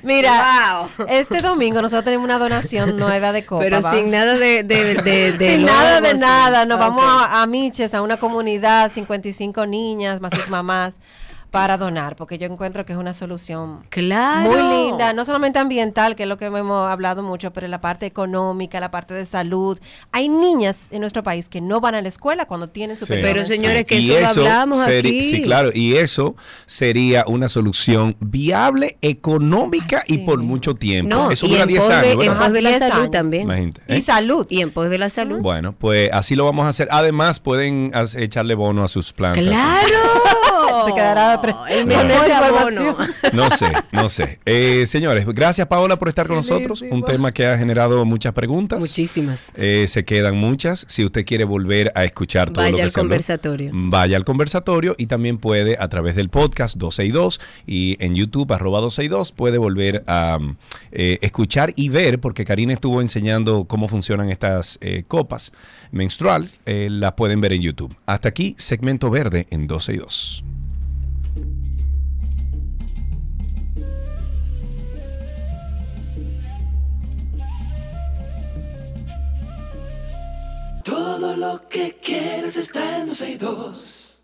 Mira, 0.03 0.87
Wow. 0.97 1.07
este 1.09 1.41
domingo 1.41 1.81
nosotros 1.81 2.03
tenemos 2.03 2.25
una 2.25 2.37
donación 2.39 2.97
nueva 2.97 3.31
de 3.31 3.45
copa. 3.45 3.61
Pero 3.63 3.81
va. 3.81 3.91
sin 3.91 4.11
nada 4.11 4.35
de, 4.37 4.63
de, 4.63 4.95
de, 4.95 5.31
de 5.33 5.55
Sin 5.55 5.65
nada 5.65 6.01
de 6.01 6.13
nada, 6.15 6.65
nos 6.65 6.75
Ok. 6.75 6.81
vamos 6.81 7.03
a, 7.07 7.41
a 7.41 7.47
Miches, 7.47 7.93
a 7.93 8.01
una 8.01 8.17
comunidad, 8.17 8.91
55 8.91 9.65
niñas, 9.65 10.21
más 10.21 10.33
sus 10.35 10.49
mamás, 10.49 10.99
para 11.51 11.77
donar, 11.77 12.15
porque 12.15 12.37
yo 12.37 12.47
encuentro 12.47 12.85
que 12.85 12.93
es 12.93 12.99
una 12.99 13.13
solución 13.13 13.85
Claro. 13.89 14.49
muy 14.49 14.61
linda, 14.85 15.11
no 15.11 15.25
solamente 15.25 15.59
ambiental, 15.59 16.15
que 16.15 16.23
es 16.23 16.29
lo 16.29 16.37
que 16.37 16.45
hemos 16.45 16.89
hablado 16.89 17.23
mucho, 17.23 17.51
pero 17.51 17.67
la 17.67 17.81
parte 17.81 18.05
económica, 18.05 18.79
la 18.79 18.89
parte 18.89 19.13
de 19.13 19.25
salud. 19.25 19.77
Hay 20.13 20.29
niñas 20.29 20.77
en 20.91 21.01
nuestro 21.01 21.23
país 21.23 21.49
que 21.49 21.59
no 21.59 21.81
van 21.81 21.95
a 21.95 22.01
la 22.01 22.07
escuela 22.07 22.45
cuando 22.45 22.69
tienen 22.69 22.95
su 22.97 23.05
Sí. 23.05 23.15
Pero, 23.21 23.43
señores, 23.43 23.85
que 23.85 23.99
Y 23.99 24.11
eso 24.11 24.39
lo 24.41 24.47
hablamos 24.47 24.79
aquí. 24.79 25.23
Sí, 25.23 25.41
claro, 25.41 25.71
y 25.73 25.97
eso 25.97 26.35
sería 26.65 27.25
una 27.27 27.49
solución 27.49 28.15
viable, 28.21 28.97
económica 29.01 30.03
y 30.07 30.15
Sí. 30.15 30.17
por 30.19 30.41
mucho 30.41 30.73
tiempo. 30.75 31.09
No, 31.13 31.31
eso 31.31 31.47
dura 31.47 31.63
en 31.63 31.67
10 31.67 31.79
pos 31.81 31.89
de, 31.89 31.95
años, 31.95 32.11
en 32.47 32.53
de 32.53 32.61
la 32.61 32.69
10 32.69 32.79
salud 32.79 32.93
años. 32.99 33.11
también. 33.11 33.43
Imagínate, 33.43 33.81
Y 33.89 33.93
¿eh? 33.97 34.01
salud. 34.01 34.47
Y 34.49 34.61
en 34.61 34.71
pos 34.71 34.89
de 34.89 34.97
la 34.97 35.09
salud. 35.09 35.41
Bueno, 35.41 35.73
pues 35.73 36.09
así 36.13 36.35
lo 36.35 36.45
vamos 36.45 36.65
a 36.65 36.69
hacer. 36.69 36.87
Además, 36.91 37.41
pueden 37.41 37.91
echarle 38.15 38.55
bono 38.55 38.83
a 38.85 38.87
sus 38.87 39.11
plantas. 39.11 39.43
¡Claro! 39.43 40.85
Se 40.85 40.93
quedará 40.93 41.40
El 41.69 41.85
mejor 41.87 42.31
abono. 42.31 42.97
No 43.33 43.49
sé, 43.51 43.71
no 43.91 44.09
sé. 44.09 44.39
Eh, 44.45 44.85
señores, 44.85 45.25
gracias 45.27 45.67
Paola 45.67 45.97
por 45.97 46.07
estar 46.09 46.27
con 46.27 46.37
nosotros. 46.37 46.81
Un 46.81 47.03
tema 47.03 47.31
que 47.31 47.45
ha 47.45 47.57
generado 47.57 48.03
muchas 48.05 48.33
preguntas. 48.33 48.79
Muchísimas. 48.79 49.51
Eh, 49.55 49.85
se 49.87 50.05
quedan 50.05 50.37
muchas. 50.37 50.85
Si 50.87 51.03
usted 51.05 51.25
quiere 51.25 51.43
volver 51.43 51.91
a 51.95 52.03
escuchar 52.05 52.49
todo 52.49 52.63
Vaya 52.63 52.71
lo 52.71 52.77
que 52.77 52.83
al 52.83 52.91
se 52.91 52.99
habló, 52.99 53.09
conversatorio. 53.09 53.71
vaya 53.73 54.17
al 54.17 54.25
conversatorio 54.25 54.95
y 54.97 55.05
también 55.07 55.37
puede 55.37 55.77
a 55.79 55.87
través 55.89 56.15
del 56.15 56.29
podcast 56.29 56.77
12 56.77 57.05
y 57.05 57.11
2 57.11 57.41
y 57.67 57.97
en 58.03 58.15
YouTube 58.15 58.51
arroba 58.53 58.79
12 58.79 59.03
y 59.03 59.07
2 59.07 59.31
puede 59.31 59.57
volver 59.57 60.03
a 60.07 60.37
mm, 60.39 60.57
eh, 60.91 61.19
escuchar 61.21 61.73
y 61.75 61.89
ver 61.89 62.19
porque 62.19 62.45
Karina 62.45 62.73
estuvo 62.73 63.01
enseñando 63.01 63.65
cómo 63.65 63.87
funcionan 63.87 64.29
estas 64.29 64.77
eh, 64.81 65.03
copas 65.07 65.51
menstruales. 65.91 66.59
Eh, 66.65 66.87
las 66.89 67.13
pueden 67.13 67.41
ver 67.41 67.53
en 67.53 67.61
YouTube. 67.61 67.95
Hasta 68.05 68.29
aquí, 68.29 68.55
segmento 68.57 69.09
verde 69.09 69.47
en 69.51 69.67
12 69.67 69.93
y 69.93 69.97
2. 69.97 70.43
Todo 81.21 81.37
lo 81.37 81.61
que 81.69 81.95
quieres 82.01 82.57
está 82.57 82.97
en 82.97 83.05
12 83.05 83.29
y 83.29 83.37
2. 83.37 84.23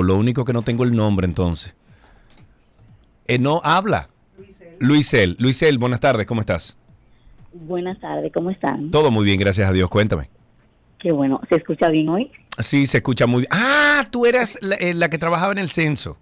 Lo 0.04 0.18
único 0.18 0.46
que 0.46 0.54
no 0.54 0.62
tengo 0.62 0.84
el 0.84 0.96
nombre 0.96 1.26
entonces. 1.26 1.76
Eh, 3.28 3.40
no 3.40 3.62
habla. 3.64 4.10
Luisel. 4.80 5.36
Luisel, 5.40 5.78
buenas 5.78 6.00
tardes, 6.00 6.26
¿cómo 6.28 6.42
estás? 6.42 6.78
Buenas 7.54 8.00
tardes, 8.00 8.32
¿cómo 8.34 8.52
están? 8.52 8.92
Todo 8.92 9.10
muy 9.10 9.26
bien, 9.26 9.40
gracias 9.40 9.70
a 9.70 9.74
Dios. 9.74 9.90
Cuéntame. 9.90 10.30
Qué 11.00 11.12
bueno, 11.12 11.40
¿se 11.50 11.56
escucha 11.56 11.90
bien 11.90 12.10
hoy? 12.10 12.32
Sí, 12.60 12.88
se 12.88 12.98
escucha 12.98 13.28
muy 13.28 13.42
bien. 13.42 13.52
Ah, 13.52 14.04
tú 14.10 14.26
eras 14.26 14.58
la, 14.62 14.76
eh, 14.76 14.94
la 14.94 15.10
que 15.10 15.18
trabajaba 15.18 15.52
en 15.52 15.60
el 15.60 15.70
censo. 15.70 16.18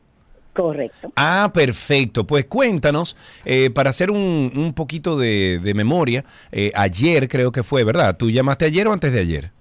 Correcto. 0.54 1.12
Ah, 1.16 1.52
perfecto. 1.54 2.26
Pues 2.26 2.46
cuéntanos, 2.46 3.18
eh, 3.44 3.70
para 3.70 3.90
hacer 3.90 4.10
un, 4.10 4.52
un 4.56 4.74
poquito 4.74 5.18
de, 5.18 5.60
de 5.62 5.74
memoria, 5.74 6.24
eh, 6.52 6.72
ayer 6.76 7.28
creo 7.28 7.52
que 7.52 7.64
fue, 7.64 7.84
¿verdad? 7.84 8.16
¿Tú 8.18 8.30
llamaste 8.32 8.66
ayer 8.66 8.88
o 8.88 8.94
antes 8.94 9.12
de 9.12 9.20
ayer? 9.20 9.52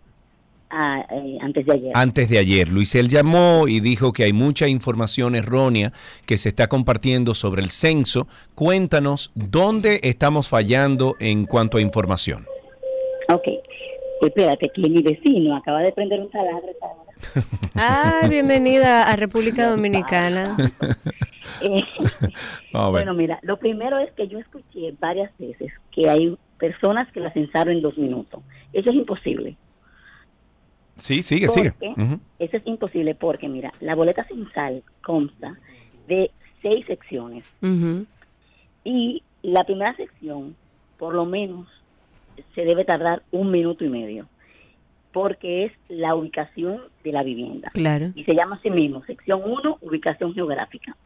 Ah, 0.71 1.07
eh, 1.11 1.39
antes 1.41 1.67
de 1.67 1.73
ayer. 1.73 1.93
Antes 1.95 2.29
de 2.29 2.39
ayer, 2.39 2.69
Luisel 2.69 3.09
llamó 3.09 3.69
y 3.69 3.79
dijo 3.79 4.13
que 4.13 4.25
hay 4.25 4.33
mucha 4.33 4.67
información 4.67 5.37
errónea 5.37 5.93
que 6.27 6.37
se 6.37 6.49
está 6.49 6.69
compartiendo 6.69 7.35
sobre 7.35 7.63
el 7.63 7.71
censo. 7.71 8.27
Cuéntanos 8.57 9.31
dónde 9.35 10.01
estamos 10.03 10.49
fallando 10.49 11.17
en 11.21 11.47
cuanto 11.47 11.79
a 11.79 11.81
información. 11.81 12.47
Ok. 13.29 13.49
Espérate, 14.27 14.71
que 14.71 14.89
mi 14.89 15.03
vecino 15.03 15.55
acaba 15.57 15.81
de 15.81 15.93
prender 15.93 16.21
un 16.21 16.31
taladro. 16.31 16.69
Ah, 17.75 18.27
bienvenida 18.29 19.03
a 19.03 19.17
República 19.17 19.69
Dominicana. 19.69 20.57
Eh, 21.61 21.83
bueno, 22.73 23.15
mira, 23.15 23.39
lo 23.43 23.59
primero 23.59 23.99
es 23.99 24.11
que 24.13 24.27
yo 24.27 24.39
escuché 24.39 24.93
varias 24.99 25.31
veces 25.39 25.73
que 25.93 26.09
hay 26.09 26.37
personas 26.59 27.11
que 27.13 27.21
la 27.21 27.33
censaron 27.33 27.77
en 27.77 27.83
dos 27.83 27.97
minutos. 27.97 28.43
Eso 28.73 28.91
es 28.91 28.97
imposible. 28.97 29.57
Sí, 30.97 31.23
sigue, 31.23 31.49
sigue. 31.49 31.73
¿Por 31.73 31.81
qué? 31.81 32.03
Ujú. 32.03 32.21
Eso 32.39 32.57
es 32.57 32.67
imposible 32.67 33.15
porque, 33.15 33.49
mira, 33.49 33.73
la 33.81 33.95
boleta 33.95 34.25
censal 34.25 34.83
consta 35.03 35.57
de 36.09 36.31
seis 36.61 36.85
secciones. 36.87 37.53
Y 38.83 39.23
la 39.43 39.65
primera 39.65 39.95
sección, 39.95 40.57
por 40.99 41.15
lo 41.15 41.25
menos, 41.25 41.69
se 42.55 42.65
debe 42.65 42.85
tardar 42.85 43.23
un 43.31 43.51
minuto 43.51 43.85
y 43.85 43.89
medio, 43.89 44.27
porque 45.13 45.65
es 45.65 45.73
la 45.89 46.15
ubicación 46.15 46.81
de 47.03 47.13
la 47.13 47.23
vivienda. 47.23 47.71
Claro. 47.73 48.11
Y 48.15 48.25
se 48.25 48.35
llama 48.35 48.57
así 48.57 48.71
mismo, 48.71 49.05
sección 49.05 49.43
1, 49.45 49.79
ubicación 49.81 50.35
geográfica. 50.35 50.97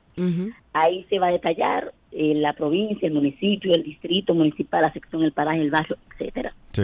Ahí 0.72 1.06
se 1.08 1.20
va 1.20 1.28
a 1.28 1.32
detallar 1.32 1.92
eh, 2.10 2.34
la 2.34 2.52
provincia, 2.52 3.06
el 3.06 3.14
municipio, 3.14 3.72
el 3.72 3.84
distrito 3.84 4.34
municipal, 4.34 4.82
la 4.82 4.92
sección, 4.92 5.22
el 5.22 5.30
paraje, 5.30 5.60
el 5.60 5.70
barrio, 5.70 5.96
etcétera. 6.10 6.54
Sí. 6.72 6.82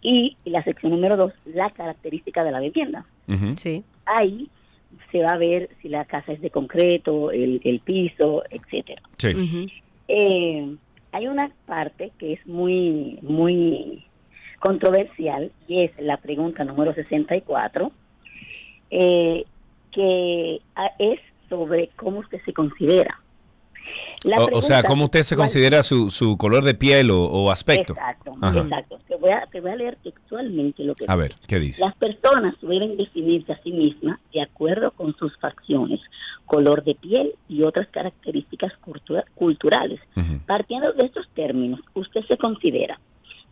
Y 0.00 0.36
la 0.46 0.64
sección 0.64 0.92
número 0.92 1.18
2, 1.18 1.32
la 1.46 1.68
característica 1.70 2.44
de 2.44 2.52
la 2.52 2.60
vivienda. 2.60 3.04
Sí. 3.56 3.84
Ahí 4.06 4.48
se 5.12 5.20
va 5.20 5.30
a 5.30 5.36
ver 5.36 5.68
si 5.82 5.90
la 5.90 6.06
casa 6.06 6.32
es 6.32 6.40
de 6.40 6.50
concreto, 6.50 7.30
el, 7.30 7.60
el 7.62 7.80
piso, 7.80 8.42
etcétera. 8.50 9.02
Sí. 9.18 9.68
Eh, 10.08 10.76
hay 11.16 11.28
una 11.28 11.50
parte 11.64 12.12
que 12.18 12.34
es 12.34 12.46
muy, 12.46 13.18
muy 13.22 14.04
controversial 14.60 15.50
y 15.66 15.84
es 15.84 15.98
la 15.98 16.18
pregunta 16.18 16.62
número 16.62 16.92
64, 16.92 17.90
eh, 18.90 19.44
que 19.92 20.60
es 20.98 21.20
sobre 21.48 21.88
cómo 21.96 22.18
usted 22.18 22.38
se 22.44 22.52
considera. 22.52 23.18
La 24.24 24.38
O, 24.38 24.58
o 24.58 24.62
sea, 24.62 24.82
¿cómo 24.82 25.04
usted 25.04 25.22
se 25.22 25.36
considera 25.36 25.82
su, 25.82 26.10
su 26.10 26.36
color 26.36 26.64
de 26.64 26.74
piel 26.74 27.10
o, 27.10 27.22
o 27.22 27.50
aspecto? 27.50 27.92
Exacto, 27.92 28.32
Ajá. 28.40 28.60
exacto. 28.60 28.98
Te 29.06 29.14
voy, 29.16 29.30
a, 29.30 29.46
te 29.46 29.60
voy 29.60 29.70
a 29.70 29.76
leer 29.76 29.98
textualmente 30.02 30.82
lo 30.82 30.94
que 30.94 31.04
A 31.06 31.14
ver, 31.16 31.34
¿qué 31.46 31.58
dice? 31.60 31.84
Las 31.84 31.94
personas 31.94 32.54
deben 32.60 32.96
definirse 32.96 33.52
a 33.52 33.62
sí 33.62 33.70
mismas 33.72 34.18
de 34.32 34.42
acuerdo 34.42 34.90
con 34.90 35.14
sus 35.16 35.36
facciones, 35.38 36.00
color 36.46 36.82
de 36.82 36.94
piel 36.96 37.34
y 37.48 37.62
otras 37.62 37.86
características 37.88 38.72
cultu- 38.84 39.24
culturales. 39.34 40.00
Partiendo 40.46 40.92
de 40.92 41.06
estos 41.06 41.28
términos, 41.34 41.80
usted 41.94 42.22
se 42.28 42.36
considera 42.36 42.98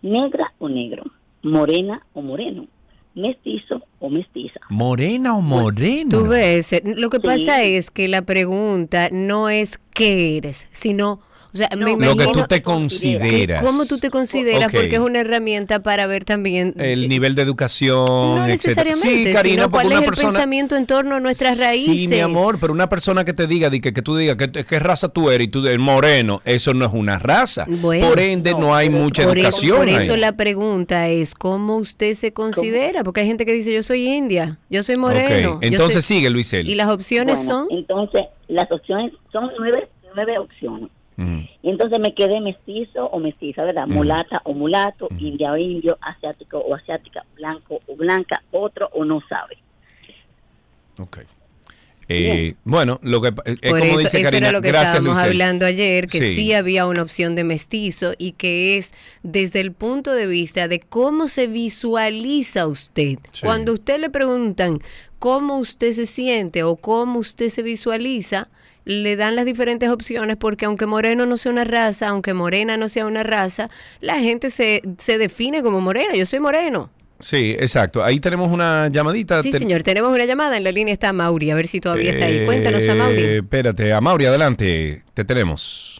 negra 0.03 0.53
o 0.59 0.69
negro, 0.69 1.05
morena 1.43 2.03
o 2.15 2.23
moreno, 2.23 2.67
mestizo 3.15 3.83
o 4.01 4.09
mestiza. 4.11 4.61
¿Morena 4.71 5.37
o 5.37 5.41
moreno? 5.41 6.11
Tú 6.11 6.27
ves, 6.29 6.73
eh, 6.73 6.83
lo 6.85 7.11
que 7.11 7.19
Sí. 7.19 7.23
pasa 7.27 7.63
es 7.63 7.91
que 7.91 8.09
la 8.09 8.23
pregunta 8.23 9.09
no 9.13 9.49
es 9.49 9.79
qué 9.93 10.37
eres, 10.37 10.69
sino, 10.73 11.21
o 11.55 11.57
sea, 11.57 11.69
No, 11.77 11.97
me 11.97 12.07
Lo 12.07 12.17
que 12.17 12.27
tú 12.27 12.45
te 12.49 12.63
consideras. 12.63 13.65
cómo 13.65 13.87
tú 13.87 13.99
te 13.99 14.11
consideras, 14.11 14.73
porque 14.73 14.95
es 14.95 15.01
una 15.01 15.21
herramienta 15.21 15.81
para 15.83 16.07
ver 16.07 16.25
también 16.25 16.75
El 16.79 17.09
nivel 17.09 17.35
de 17.35 17.43
educación, 17.43 18.05
no 18.07 18.47
etcétera. 18.47 18.85
necesariamente, 18.91 19.25
Sí, 19.29 19.33
Karina, 19.33 19.55
sino 19.65 19.71
cuál 19.71 19.87
es 19.87 19.91
una 19.93 19.99
el 20.01 20.05
persona... 20.07 20.31
pensamiento 20.33 20.77
en 20.77 20.87
torno 20.87 21.15
a 21.17 21.21
nuestras 21.21 21.61
raíces. 21.61 21.95
Sí, 21.95 22.09
mi 22.09 22.21
amor, 22.21 22.59
pero 22.61 22.73
una 22.73 22.89
persona 22.89 23.25
que 23.25 23.33
te 23.33 23.47
diga, 23.47 23.71
di 23.71 23.81
que, 23.81 23.93
que 23.93 24.03
tú 24.03 24.17
digas 24.17 24.37
que, 24.37 24.51
qué 24.65 24.79
raza 24.79 25.09
tú 25.09 25.31
eres 25.31 25.47
y 25.47 25.51
tú 25.51 25.65
eres 25.67 25.79
moreno, 25.79 26.43
eso 26.45 26.75
no 26.75 26.85
es 26.87 26.93
una 26.93 27.19
raza. 27.19 27.67
Bueno. 27.69 28.09
por 28.09 28.19
ende, 28.21 28.53
no, 28.53 28.75
hay 28.75 28.91
mucha 28.91 29.23
Por 29.25 29.39
eso, 29.39 29.47
educación 29.49 29.77
por 29.79 29.89
eso 29.89 30.15
ahí. 30.15 30.21
la 30.21 30.33
pregunta 30.33 31.09
es 31.09 31.35
cómo 31.35 31.77
usted 31.77 32.15
se 32.15 32.33
considera, 32.33 33.05
porque 33.05 33.21
hay 33.21 33.27
gente 33.27 33.47
que 33.47 33.53
dice 33.53 33.73
yo 33.73 33.83
soy 33.83 34.09
india, 34.09 34.59
yo 34.71 34.83
soy 34.83 34.97
moreno. 34.97 35.59
Entonces 35.63 36.05
soy-". 36.05 36.17
sigue, 36.17 36.31
Luisel. 36.31 36.69
Y 36.69 36.75
las 36.75 36.89
opciones 36.89 37.37
Bueno, 37.47 37.67
son 37.67 37.79
Entonces, 37.79 38.23
las 38.49 38.71
opciones 38.73 39.13
son 39.33 39.51
nueve, 39.59 39.89
nueve 40.15 40.39
opciones. 40.39 40.89
Y 41.17 41.71
entonces 41.71 42.01
me 42.01 42.13
quedé 42.15 42.41
mestizo 42.41 43.07
o 43.07 43.21
mestiza, 43.21 43.63
¿verdad? 43.63 43.87
Mulata 43.87 44.41
o 44.45 44.53
mulato, 44.53 45.07
Ujú. 45.07 45.17
india 45.25 45.53
o 45.53 45.57
indio, 45.57 45.97
asiático 46.01 46.59
o 46.59 46.75
asiática, 46.75 47.25
blanco 47.37 47.81
o 47.87 47.95
blanca, 47.95 48.43
otro 48.51 48.89
o 48.93 49.05
no 49.05 49.21
sabe. 49.29 49.57
Ok. 50.99 51.19
Eh, 52.09 52.55
bueno, 52.65 52.99
lo 53.03 53.23
que 53.23 53.29
es 53.29 53.35
Por 53.35 53.81
como 53.81 53.85
eso, 53.93 53.99
dice 53.99 54.19
eso 54.19 54.25
Karina, 54.25 54.49
era 54.49 54.53
lo 54.59 54.61
que 54.61 54.69
gracias 54.69 54.89
estábamos 54.95 55.15
Luisel. 55.17 55.31
hablando 55.31 55.65
ayer, 55.65 56.07
que 56.07 56.19
sí. 56.19 56.35
Sí. 56.35 56.53
había 56.53 56.87
una 56.87 57.01
opción 57.03 57.35
de 57.35 57.45
mestizo 57.45 58.13
y 58.19 58.33
que 58.33 58.77
es 58.77 58.93
desde 59.23 59.61
el 59.61 59.73
punto 59.73 60.13
de 60.13 60.27
vista 60.27 60.69
de 60.69 60.81
cómo 60.81 61.29
se 61.29 61.47
visualiza 61.47 62.67
usted. 62.67 63.19
Sí. 63.31 63.47
Cuando 63.47 63.73
usted 63.73 64.01
le 64.01 64.11
preguntan 64.11 64.81
cómo 65.19 65.57
usted 65.59 65.93
se 65.95 66.05
siente 66.05 66.63
o 66.63 66.77
cómo 66.77 67.21
usted 67.21 67.49
se 67.49 67.63
visualiza, 67.63 68.49
le 68.85 69.17
dan 69.17 69.35
las 69.37 69.45
diferentes 69.45 69.89
opciones 69.89 70.37
porque 70.37 70.67
aunque 70.67 70.87
moreno 70.87 71.27
no 71.27 71.37
sea 71.37 71.53
una 71.53 71.65
raza, 71.65 72.09
aunque 72.09 72.35
morena 72.35 72.77
no 72.77 72.89
sea 72.89 73.07
una 73.07 73.23
raza, 73.23 73.71
la 74.01 74.19
gente 74.19 74.51
se, 74.51 74.83
se 74.99 75.19
define 75.19 75.63
como 75.63 75.81
morena. 75.81 76.15
Yo 76.15 76.27
soy 76.27 76.41
moreno. 76.41 76.91
Sí, 77.21 77.55
exacto. 77.59 78.03
Ahí 78.05 78.21
tenemos 78.21 78.51
una 78.53 78.89
llamadita. 78.89 79.43
Sí, 79.43 79.51
Ten- 79.51 79.61
señor, 79.61 79.83
tenemos 79.83 80.13
una 80.13 80.25
llamada. 80.27 80.57
En 80.57 80.65
la 80.65 80.73
línea 80.73 80.93
está 80.93 81.13
Mauri, 81.13 81.51
a 81.51 81.55
ver 81.55 81.69
si 81.69 81.81
todavía 81.81 82.11
está 82.11 82.27
ahí. 82.27 82.39
Eh, 82.39 82.45
Cuéntanos, 82.47 82.87
a 82.89 82.95
Mauri. 82.95 83.23
Espérate, 83.23 83.93
a 83.93 84.01
Mauri, 84.01 84.27
adelante. 84.27 85.05
Te 85.15 85.25
tenemos. 85.25 85.94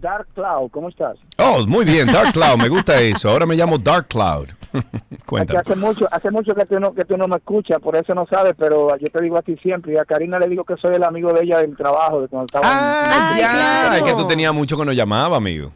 Dark 0.00 0.26
Cloud, 0.34 0.70
¿cómo 0.70 0.88
estás? 0.88 1.16
Oh, 1.38 1.64
muy 1.66 1.84
bien, 1.84 2.06
Dark 2.06 2.32
Cloud, 2.32 2.56
me 2.58 2.68
gusta 2.68 3.00
eso. 3.00 3.30
Ahora 3.30 3.46
me 3.46 3.54
llamo 3.56 3.78
Dark 3.78 4.08
Cloud. 4.08 4.48
Cuéntame. 5.26 5.58
hace 5.60 5.74
mucho, 5.76 6.06
hace 6.10 6.30
mucho 6.30 6.54
que 6.54 6.64
tú 6.64 6.78
no, 6.78 6.94
que 6.94 7.04
tú 7.04 7.16
no 7.16 7.26
me 7.26 7.36
escuchas, 7.36 7.78
por 7.80 7.96
eso 7.96 8.14
no 8.14 8.26
sabes, 8.30 8.54
pero 8.56 8.96
yo 8.98 9.08
te 9.08 9.22
digo 9.22 9.36
a 9.36 9.42
ti 9.42 9.56
siempre, 9.56 9.94
y 9.94 9.96
a 9.96 10.04
Karina 10.04 10.38
le 10.38 10.48
digo 10.48 10.64
que 10.64 10.76
soy 10.76 10.94
el 10.94 11.02
amigo 11.04 11.32
de 11.32 11.42
ella 11.44 11.58
del 11.58 11.76
trabajo, 11.76 12.22
de 12.22 12.28
cuando 12.28 12.46
estaba 12.46 12.64
Ah, 12.66 13.36
ya. 13.38 13.50
claro. 13.52 13.94
Es 13.96 14.02
que 14.12 14.16
tú 14.16 14.26
tenías 14.26 14.54
mucho 14.54 14.76
que 14.76 14.84
nos 14.84 14.94
llamaba, 14.94 15.36
amigo. 15.36 15.72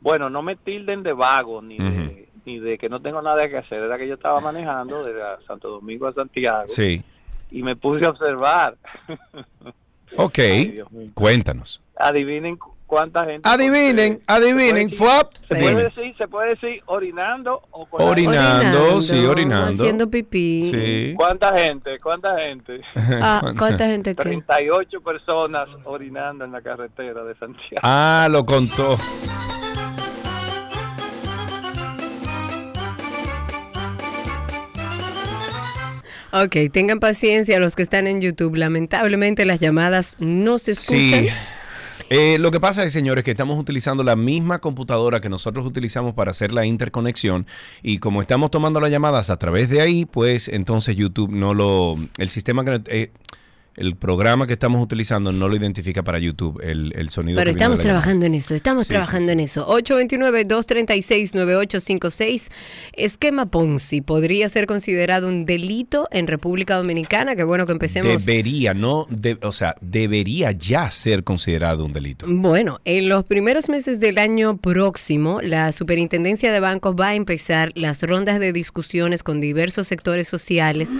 Bueno, 0.00 0.28
no 0.30 0.42
me 0.42 0.56
tilden 0.56 1.02
de 1.02 1.12
vago 1.12 1.62
ni, 1.62 1.78
de, 1.78 2.28
ni 2.44 2.58
de 2.58 2.76
que 2.78 2.88
no 2.88 3.00
tengo 3.00 3.22
nada 3.22 3.48
que 3.48 3.58
hacer. 3.58 3.78
Era 3.82 3.96
que 3.98 4.08
yo 4.08 4.14
estaba 4.14 4.40
manejando 4.40 5.04
de 5.04 5.12
Santo 5.46 5.68
Domingo 5.68 6.06
a 6.08 6.12
Santiago 6.12 6.64
Sí. 6.66 7.02
y 7.50 7.62
me 7.62 7.76
puse 7.76 8.04
a 8.04 8.10
observar. 8.10 8.76
Ok, 10.16 10.38
cuéntanos. 11.14 11.82
Adivinen 11.96 12.58
cuánta 12.90 13.24
gente. 13.24 13.48
Adivinen, 13.48 14.18
¿Se 14.18 14.22
adivinen, 14.26 14.88
decir- 14.90 14.98
Se 15.48 15.54
puede 15.54 15.84
decir, 15.84 16.14
se 16.18 16.26
puede 16.28 16.48
decir 16.50 16.82
orinando 16.86 17.62
o 17.70 17.86
con 17.86 18.00
la- 18.04 18.10
Orinando, 18.10 19.00
sí, 19.00 19.24
orinando. 19.24 19.84
Haciendo 19.84 20.10
pipí. 20.10 20.68
Sí. 20.70 21.14
¿Cuánta 21.16 21.56
gente? 21.56 21.98
¿Cuánta 22.00 22.36
gente? 22.36 22.80
Ah, 23.22 23.52
¿Cuánta 23.56 23.86
gente 23.86 24.14
que? 24.16 24.22
38 24.22 25.00
personas 25.02 25.68
orinando 25.84 26.44
en 26.44 26.52
la 26.52 26.60
carretera 26.60 27.22
de 27.22 27.34
Santiago. 27.36 27.80
Ah, 27.82 28.26
lo 28.30 28.44
contó. 28.44 28.98
Ok, 36.32 36.56
tengan 36.72 37.00
paciencia 37.00 37.58
los 37.58 37.74
que 37.74 37.82
están 37.82 38.06
en 38.06 38.20
YouTube. 38.20 38.54
Lamentablemente 38.54 39.44
las 39.44 39.58
llamadas 39.58 40.16
no 40.20 40.58
se 40.58 40.72
escuchan. 40.72 41.24
Sí. 41.24 41.28
Eh, 42.12 42.38
lo 42.40 42.50
que 42.50 42.58
pasa 42.58 42.82
es, 42.82 42.92
señores, 42.92 43.22
que 43.22 43.30
estamos 43.30 43.56
utilizando 43.56 44.02
la 44.02 44.16
misma 44.16 44.58
computadora 44.58 45.20
que 45.20 45.28
nosotros 45.28 45.64
utilizamos 45.64 46.12
para 46.12 46.32
hacer 46.32 46.52
la 46.52 46.66
interconexión 46.66 47.46
y 47.84 47.98
como 47.98 48.20
estamos 48.20 48.50
tomando 48.50 48.80
las 48.80 48.90
llamadas 48.90 49.30
a 49.30 49.36
través 49.36 49.70
de 49.70 49.80
ahí, 49.80 50.06
pues 50.06 50.48
entonces 50.48 50.96
YouTube 50.96 51.30
no 51.30 51.54
lo, 51.54 51.94
el 52.18 52.28
sistema 52.28 52.64
que, 52.64 52.82
eh, 52.86 53.12
el 53.80 53.96
programa 53.96 54.46
que 54.46 54.52
estamos 54.52 54.82
utilizando 54.82 55.32
no 55.32 55.48
lo 55.48 55.56
identifica 55.56 56.02
para 56.04 56.18
YouTube 56.18 56.60
el, 56.62 56.92
el 56.96 57.10
sonido. 57.10 57.36
Pero 57.38 57.50
que 57.52 57.54
viene 57.56 57.62
estamos 57.74 57.78
de 57.78 57.84
la 57.84 57.88
llamada. 57.88 58.02
trabajando 58.02 58.26
en 58.26 58.34
eso, 58.34 58.54
estamos 58.54 58.86
Sí, 58.86 58.90
trabajando 58.90 59.26
sí. 59.26 59.32
en 59.32 59.40
eso. 59.40 59.66
829-236-9856. 61.40 62.48
Esquema 62.92 63.46
Ponzi 63.50 64.00
podría 64.00 64.48
ser 64.48 64.66
considerado 64.66 65.28
un 65.28 65.44
delito 65.46 66.08
en 66.10 66.26
República 66.26 66.76
Dominicana. 66.76 67.36
Qué 67.36 67.44
bueno 67.44 67.66
que 67.66 67.72
empecemos. 67.72 68.24
Debería, 68.24 68.74
no, 68.74 69.06
de- 69.10 69.38
o 69.42 69.52
sea, 69.52 69.74
debería 69.80 70.52
ya 70.52 70.90
ser 70.90 71.24
considerado 71.24 71.84
un 71.84 71.92
delito. 71.92 72.26
Bueno, 72.28 72.80
en 72.84 73.08
los 73.08 73.24
primeros 73.24 73.68
meses 73.68 74.00
del 74.00 74.18
año 74.18 74.56
próximo, 74.58 75.40
la 75.42 75.72
Superintendencia 75.72 76.52
de 76.52 76.60
Bancos 76.60 76.94
va 76.98 77.08
a 77.08 77.14
empezar 77.14 77.72
las 77.74 78.02
rondas 78.02 78.40
de 78.40 78.52
discusiones 78.52 79.22
con 79.22 79.40
diversos 79.40 79.86
sectores 79.88 80.28
sociales 80.28 80.90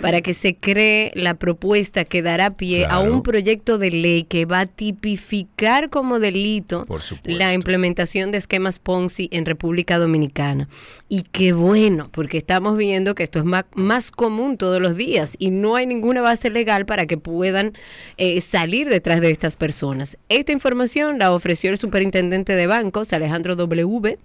para 0.00 0.20
que 0.20 0.34
se 0.34 0.56
cree 0.56 1.12
la 1.14 1.34
propuesta 1.34 2.04
que 2.04 2.22
dará 2.30 2.50
pie 2.50 2.86
a 2.86 3.00
un 3.00 3.22
proyecto 3.22 3.78
de 3.78 3.90
ley 3.90 4.24
que 4.24 4.44
va 4.44 4.60
a 4.60 4.66
tipificar 4.66 5.90
como 5.90 6.18
delito 6.20 6.86
la 7.24 7.52
implementación 7.52 8.30
de 8.30 8.38
esquemas 8.38 8.78
Ponzi 8.78 9.28
en 9.32 9.46
República 9.46 9.98
Dominicana. 9.98 10.68
Y 11.08 11.22
qué 11.22 11.52
bueno, 11.52 12.08
porque 12.12 12.38
estamos 12.38 12.76
viendo 12.78 13.14
que 13.14 13.24
esto 13.24 13.40
es 13.40 13.44
ma- 13.44 13.66
más, 13.74 14.10
común 14.12 14.56
todos 14.56 14.80
los 14.80 14.96
días 14.96 15.34
y 15.38 15.50
no 15.50 15.74
hay 15.74 15.86
ninguna 15.86 16.20
base 16.20 16.50
legal 16.50 16.86
para 16.86 17.06
que 17.06 17.18
puedan 17.18 17.72
eh, 18.16 18.40
salir 18.40 18.88
detrás 18.88 19.20
de 19.20 19.30
estas 19.30 19.56
personas. 19.56 20.16
Esta 20.28 20.52
información 20.52 21.18
la 21.18 21.32
ofreció 21.32 21.70
el 21.70 21.78
superintendente 21.78 22.54
de 22.54 22.66
bancos, 22.68 23.12
Alejandro 23.12 23.56
W., 23.56 24.18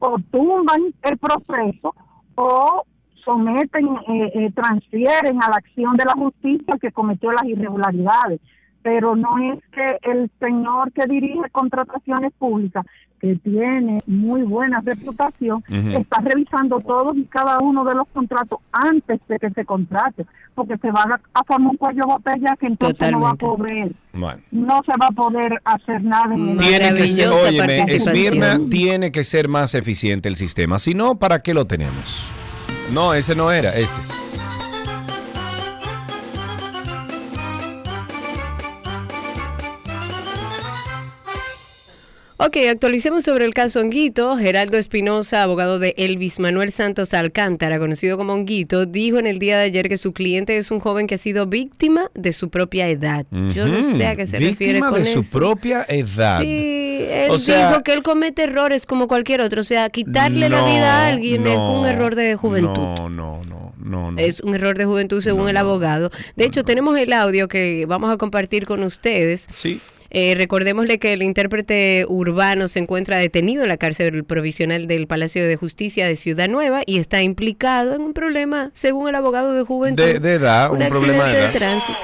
o 0.00 0.16
tumban 0.30 0.80
el 1.02 1.18
proceso 1.18 1.94
o 2.36 2.84
someten, 3.28 3.86
eh, 4.08 4.30
eh, 4.34 4.50
transfieren 4.54 5.42
a 5.42 5.50
la 5.50 5.56
acción 5.56 5.94
de 5.96 6.04
la 6.06 6.12
justicia 6.14 6.76
que 6.80 6.90
cometió 6.92 7.30
las 7.32 7.44
irregularidades. 7.44 8.40
Pero 8.82 9.16
no 9.16 9.36
es 9.52 9.58
que 9.72 10.10
el 10.10 10.30
señor 10.40 10.92
que 10.92 11.04
dirige 11.06 11.50
contrataciones 11.52 12.32
públicas, 12.38 12.86
que 13.20 13.34
tiene 13.36 13.98
muy 14.06 14.42
buena 14.42 14.80
reputación, 14.80 15.62
Ujú. 15.68 15.90
está 15.98 16.20
revisando 16.20 16.78
todos 16.80 17.16
y 17.16 17.24
cada 17.24 17.58
uno 17.58 17.84
de 17.84 17.96
los 17.96 18.06
contratos 18.14 18.60
antes 18.72 19.20
de 19.28 19.38
que 19.40 19.50
se 19.50 19.64
contrate, 19.64 20.24
porque 20.54 20.78
se 20.78 20.90
va 20.92 21.02
a, 21.02 21.40
a 21.40 21.44
formar 21.44 21.72
un 21.72 21.76
cuello 21.76 22.04
de 22.06 22.12
botella 22.12 22.56
que 22.58 22.66
entonces 22.68 23.10
no 23.10 23.20
va 23.20 23.30
a 23.30 23.34
poder, 23.34 23.92
Bueno. 24.12 24.40
no 24.52 24.80
se 24.86 24.92
va 25.02 25.08
a 25.08 25.10
poder 25.10 25.60
hacer 25.64 26.02
nada 26.04 26.32
en 26.34 26.50
el 26.50 26.56
Tiene 26.58 26.94
que 26.94 27.08
ser, 27.08 27.28
óyeme. 27.28 27.82
Esmirna 27.92 28.60
tiene 28.70 29.10
que 29.10 29.24
ser 29.24 29.48
más 29.48 29.74
eficiente 29.74 30.28
el 30.28 30.36
sistema. 30.36 30.78
Si 30.78 30.94
no, 30.94 31.16
¿para 31.18 31.42
qué 31.42 31.52
lo 31.52 31.66
tenemos? 31.66 32.30
No, 32.90 33.14
ese 33.14 33.34
no 33.34 33.50
era, 33.50 33.70
este. 33.70 34.17
Ok, 42.40 42.56
actualicemos 42.70 43.24
sobre 43.24 43.44
el 43.46 43.52
caso 43.52 43.80
Honguito. 43.80 44.36
Geraldo 44.36 44.78
Espinosa, 44.78 45.42
abogado 45.42 45.80
de 45.80 45.94
Elvis 45.96 46.38
Manuel 46.38 46.70
Santos 46.70 47.12
Alcántara, 47.12 47.80
conocido 47.80 48.16
como 48.16 48.32
Honguito, 48.32 48.86
dijo 48.86 49.18
en 49.18 49.26
el 49.26 49.40
día 49.40 49.58
de 49.58 49.64
ayer 49.64 49.88
que 49.88 49.96
su 49.96 50.12
cliente 50.12 50.56
es 50.56 50.70
un 50.70 50.78
joven 50.78 51.08
que 51.08 51.16
ha 51.16 51.18
sido 51.18 51.46
víctima 51.46 52.12
de 52.14 52.32
su 52.32 52.48
propia 52.48 52.88
edad. 52.88 53.26
Yo 53.52 53.66
no 53.66 53.96
sé 53.96 54.06
a 54.06 54.14
qué 54.14 54.26
se 54.26 54.36
Ujú. 54.36 54.46
refiere 54.50 54.72
Víctima 54.74 54.90
con 54.90 55.00
de 55.00 55.04
su 55.06 55.20
eso. 55.20 55.36
propia 55.36 55.84
edad. 55.88 56.40
Sí, 56.40 57.06
él 57.10 57.30
O 57.30 57.38
sea- 57.38 57.70
dijo 57.70 57.82
que 57.82 57.92
él 57.92 58.04
comete 58.04 58.44
errores 58.44 58.86
como 58.86 59.08
cualquier 59.08 59.40
otro. 59.40 59.62
O 59.62 59.64
sea, 59.64 59.90
quitarle 59.90 60.48
la 60.48 60.60
No, 60.60 60.66
vida 60.66 60.94
a 61.06 61.08
alguien 61.08 61.44
es 61.44 61.54
no, 61.56 61.80
un 61.80 61.86
error 61.88 62.14
de 62.14 62.36
juventud. 62.36 62.70
No, 62.72 63.08
no, 63.08 63.42
no, 63.44 63.72
no, 63.78 64.12
no. 64.12 64.18
Es 64.20 64.38
un 64.42 64.54
error 64.54 64.78
de 64.78 64.84
juventud 64.84 65.20
según 65.22 65.48
el 65.48 65.56
abogado. 65.56 66.12
De 66.36 66.44
hecho, 66.44 66.62
tenemos 66.62 66.96
el 67.00 67.12
audio 67.14 67.48
que 67.48 67.84
vamos 67.88 68.12
a 68.12 68.16
compartir 68.16 68.64
con 68.64 68.84
ustedes. 68.84 69.48
Sí. 69.50 69.80
Eh, 70.10 70.34
recordémosle 70.36 70.98
que 70.98 71.12
el 71.12 71.22
intérprete 71.22 72.04
urbano 72.08 72.68
se 72.68 72.78
encuentra 72.78 73.18
detenido 73.18 73.62
en 73.62 73.68
la 73.68 73.76
cárcel 73.76 74.24
provisional 74.24 74.86
del 74.86 75.06
Palacio 75.06 75.46
de 75.46 75.56
Justicia 75.56 76.06
de 76.06 76.16
Ciudad 76.16 76.48
Nueva 76.48 76.82
y 76.86 76.98
está 76.98 77.20
implicado 77.22 77.94
en 77.94 78.00
un 78.00 78.14
problema, 78.14 78.70
según 78.72 79.08
el 79.08 79.14
abogado 79.14 79.52
de 79.52 79.62
juventud. 79.64 80.02
De, 80.02 80.18
de 80.18 80.34
edad, 80.34 80.72
un, 80.72 80.78
problema 80.88 81.24
de 81.24 81.38
edad. 81.38 81.52
de 81.52 81.58
tránsito. 81.58 81.98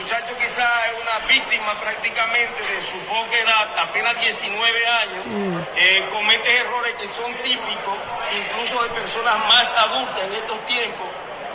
muchacho 0.00 0.32
quizá 0.38 0.62
es 0.86 0.94
una 1.02 1.26
víctima 1.26 1.74
prácticamente 1.82 2.62
de 2.62 2.78
su 2.86 2.96
poca 3.10 3.34
edad, 3.42 3.66
apenas 3.90 4.14
19 4.22 4.86
años, 5.02 5.24
Mm. 5.26 5.58
eh, 5.76 6.04
comete 6.12 6.48
errores 6.62 6.94
que 7.00 7.08
son 7.08 7.32
típicos 7.42 7.98
incluso 8.38 8.82
de 8.82 8.88
personas 8.90 9.34
más 9.50 9.66
adultas 9.76 10.24
en 10.24 10.32
estos 10.34 10.64
tiempos, 10.66 11.08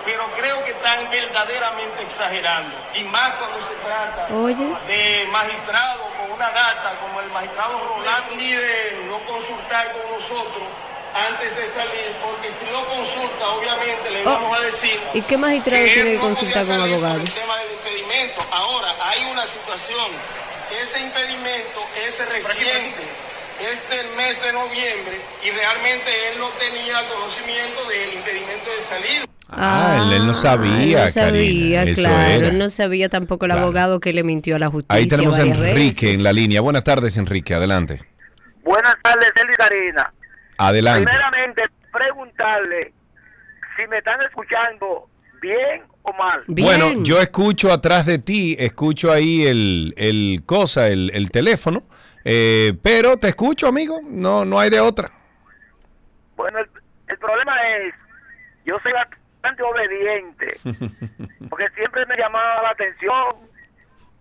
pero 0.05 0.25
creo 0.38 0.63
que 0.63 0.71
están 0.71 1.09
verdaderamente 1.09 2.03
exagerando, 2.03 2.75
y 2.93 3.03
más 3.05 3.35
cuando 3.35 3.57
se 3.65 3.73
trata 3.85 4.27
Oye. 4.35 4.75
de 4.88 5.27
magistrados 5.31 6.07
con 6.17 6.31
una 6.31 6.49
data 6.49 6.99
como 7.01 7.21
el 7.21 7.30
magistrado 7.30 7.80
Rolando 7.95 8.34
y 8.41 8.51
de 8.53 9.05
no 9.09 9.19
consultar 9.25 9.91
con 9.93 10.11
nosotros 10.13 10.63
antes 11.15 11.55
de 11.55 11.67
salir, 11.67 12.15
porque 12.23 12.51
si 12.51 12.65
no 12.71 12.84
consulta, 12.85 13.47
obviamente 13.49 14.09
le 14.09 14.21
Oh. 14.23 14.31
vamos 14.31 14.57
a 14.57 14.61
decir 14.61 14.99
¿Y 15.13 15.21
qué 15.21 15.38
magistrado 15.38 15.84
que 15.85 15.91
tiene 15.93 16.11
que 16.13 16.17
consultar 16.19 16.65
con 16.65 16.75
salir 16.75 16.81
por 16.95 17.05
abogado? 17.05 17.21
el 17.21 17.34
tema 17.34 17.57
del 17.57 17.71
impedimento. 17.73 18.41
Ahora, 18.51 18.95
hay 18.99 19.23
una 19.31 19.45
situación. 19.45 20.07
Ese 20.81 20.99
impedimento 20.99 21.85
es 22.03 22.17
reciente. 22.30 23.03
Es 23.61 23.88
del 23.89 24.09
mes 24.15 24.41
de 24.41 24.51
noviembre 24.53 25.21
y 25.43 25.51
realmente 25.51 26.09
él 26.31 26.39
no 26.39 26.49
tenía 26.57 27.07
conocimiento 27.07 27.85
del 27.85 28.13
impedimento 28.15 28.71
de 28.71 28.81
salida. 28.81 29.25
Ah, 29.49 30.03
él, 30.07 30.14
él 30.22 30.26
no 30.26 30.34
sabía, 30.34 30.99
él 30.99 31.06
no 31.06 31.11
sabía, 31.11 31.80
Karina. 31.82 31.95
Claro. 31.95 32.32
era. 32.32 32.48
Él 32.48 32.57
no 32.57 32.70
sabía 32.70 33.10
tampoco 33.10 33.45
el 33.45 33.52
abogado 33.52 33.99
que 33.99 34.14
le 34.14 34.24
mintió 34.24 34.56
a 34.56 34.60
la 34.60 34.70
justicia. 34.70 34.95
Ahí 34.95 35.07
tenemos 35.07 35.38
a 35.38 35.41
Enrique 35.44 36.06
veces. 36.07 36.15
en 36.15 36.24
la 36.24 36.34
línea. 36.34 36.61
Buenas 36.61 36.84
tardes, 36.84 37.18
Enrique. 37.18 37.53
Adelante. 37.53 38.02
Buenas 38.64 38.95
tardes, 39.03 39.32
Eli 39.36 39.53
Karina. 39.56 40.14
Adelante. 40.57 41.06
Primeramente, 41.06 41.64
preguntarle 41.91 42.94
si 43.78 43.88
me 43.88 43.98
están 43.98 44.22
escuchando 44.22 45.10
bien 45.41 45.84
o 46.03 46.14
mal. 46.14 46.41
Bueno, 46.48 47.03
yo 47.03 47.20
escucho 47.20 47.72
atrás 47.72 48.06
de 48.06 48.20
ti, 48.20 48.56
escucho 48.57 49.11
ahí 49.11 49.45
el, 49.45 49.94
el 49.98 50.41
cosa, 50.45 50.88
el, 50.88 51.11
el 51.14 51.30
teléfono, 51.32 51.84
eh, 52.24 52.74
pero 52.82 53.18
te 53.18 53.28
escucho, 53.28 53.68
amigo, 53.68 53.99
no, 54.03 54.45
no 54.45 54.60
hay 54.60 54.70
de 54.70 54.80
otra. 54.80 55.11
Bueno, 56.36 56.60
el, 56.60 56.70
el 57.10 57.18
problema 57.18 57.53
es, 57.68 57.94
yo 58.65 58.78
soy 58.82 58.94
bastante 59.44 59.64
obediente, 59.64 60.57
porque 61.49 61.65
siempre 61.76 62.06
me 62.06 62.15
llamaba 62.18 62.61
la 62.64 62.70
atención 62.70 63.53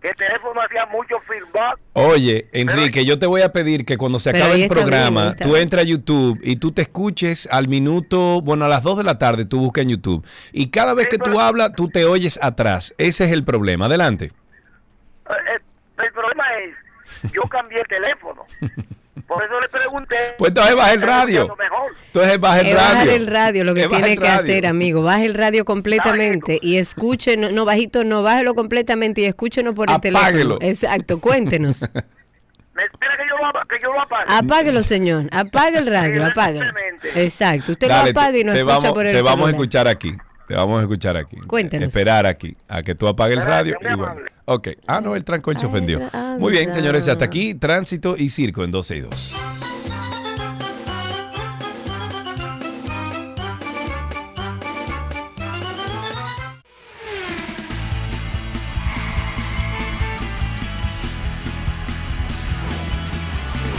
que 0.01 0.09
el 0.09 0.15
teléfono 0.15 0.59
hacía 0.61 0.85
mucho 0.87 1.17
feedback. 1.21 1.79
Oye, 1.93 2.49
Enrique, 2.51 3.05
yo 3.05 3.17
te 3.17 3.25
voy 3.25 3.41
a 3.41 3.53
pedir 3.53 3.85
que 3.85 3.97
cuando 3.97 4.19
se 4.19 4.31
Pero 4.31 4.43
acabe 4.43 4.55
el 4.55 4.59
bien, 4.67 4.69
programa, 4.69 5.33
tú 5.35 5.55
entres 5.55 5.83
a 5.83 5.85
YouTube 5.85 6.39
y 6.43 6.57
tú 6.57 6.73
te 6.73 6.81
escuches 6.81 7.47
al 7.49 7.69
minuto, 7.69 8.41
bueno, 8.41 8.65
a 8.65 8.67
las 8.67 8.83
2 8.83 8.97
de 8.97 9.03
la 9.05 9.17
tarde, 9.17 9.45
tú 9.45 9.59
buscas 9.59 9.83
en 9.83 9.91
YouTube. 9.91 10.27
Y 10.51 10.71
cada 10.71 10.93
vez 10.93 11.07
que 11.07 11.17
tú 11.17 11.39
hablas, 11.39 11.71
tú 11.75 11.87
te 11.87 12.03
oyes 12.03 12.37
atrás. 12.41 12.93
Ese 12.97 13.23
es 13.23 13.31
el 13.31 13.45
problema. 13.45 13.85
Adelante. 13.85 14.25
Eh, 14.25 15.33
eh, 15.55 15.59
el 16.03 16.11
problema 16.11 16.43
es, 16.65 17.31
yo 17.31 17.43
cambié 17.43 17.79
el 17.79 17.87
teléfono. 17.87 18.43
Por 19.27 19.43
eso 19.43 19.59
le 19.59 19.67
pregunté. 19.69 20.15
Pues 20.37 20.49
entonces 20.49 20.75
baja 20.75 20.91
el 20.91 20.99
¿está 20.99 21.11
radio. 21.11 21.55
Entonces 22.07 22.39
baja 22.39 22.59
el 22.59 22.67
Es 22.67 22.73
radio. 22.75 22.93
bajar 22.93 23.07
el 23.09 23.27
radio, 23.27 23.63
lo 23.63 23.73
que 23.73 23.87
bajar 23.87 24.03
tiene 24.03 24.21
que 24.21 24.27
hacer, 24.27 24.67
amigo. 24.67 25.01
Baja 25.01 25.23
el 25.23 25.33
radio 25.33 25.65
completamente 25.65 26.59
y 26.61 26.77
escuche, 26.77 27.37
no, 27.37 27.65
bajito, 27.65 28.03
no, 28.03 28.21
bájelo 28.21 28.53
completamente 28.53 29.21
y 29.21 29.25
escúchenos 29.25 29.73
por 29.73 29.89
el 29.89 29.95
Apáguelo. 29.95 30.57
teléfono. 30.57 30.57
Exacto, 30.61 31.19
cuéntenos. 31.19 31.81
Me 32.73 32.83
espera 32.85 33.13
que 33.17 33.23
yo 33.29 33.37
lo, 33.37 33.67
que 33.67 33.77
yo 33.83 33.91
lo 33.93 34.01
apague. 34.01 34.25
Apáguelo, 34.27 34.81
señor. 34.81 35.27
Apague 35.31 35.77
el 35.77 35.85
radio, 35.87 36.25
apáguelo. 36.25 36.65
Exacto. 37.15 37.73
Usted 37.73 37.87
Dale, 37.87 38.11
lo 38.11 38.19
apaga 38.19 38.37
y 38.37 38.43
nos 38.43 38.55
escucha 38.55 38.73
vamos, 38.79 38.93
por 38.93 39.05
el 39.05 39.15
te 39.15 39.21
vamos 39.21 39.47
a 39.47 39.51
escuchar 39.51 39.87
aquí. 39.87 40.15
Te 40.53 40.57
vamos 40.57 40.77
a 40.77 40.81
escuchar 40.83 41.17
aquí. 41.17 41.37
Cuéntenos. 41.47 41.87
Esperar 41.87 42.27
aquí 42.27 42.55
a 42.67 42.83
que 42.83 42.93
tú 42.93 43.07
apagues 43.07 43.37
el 43.37 43.43
radio. 43.43 43.75
y 43.81 43.95
bueno. 43.95 44.17
Ok. 44.45 44.67
Ah, 44.85 45.01
no, 45.01 45.15
el 45.15 45.23
trancón 45.23 45.57
se 45.57 45.65
ofendió. 45.65 45.99
Muy 46.37 46.51
bien, 46.51 46.71
señores, 46.71 47.07
hasta 47.07 47.25
aquí 47.25 47.55
tránsito 47.55 48.15
y 48.15 48.29
circo 48.29 48.63
en 48.63 48.69
12 48.69 48.97
y 48.97 48.99
2. 48.99 49.37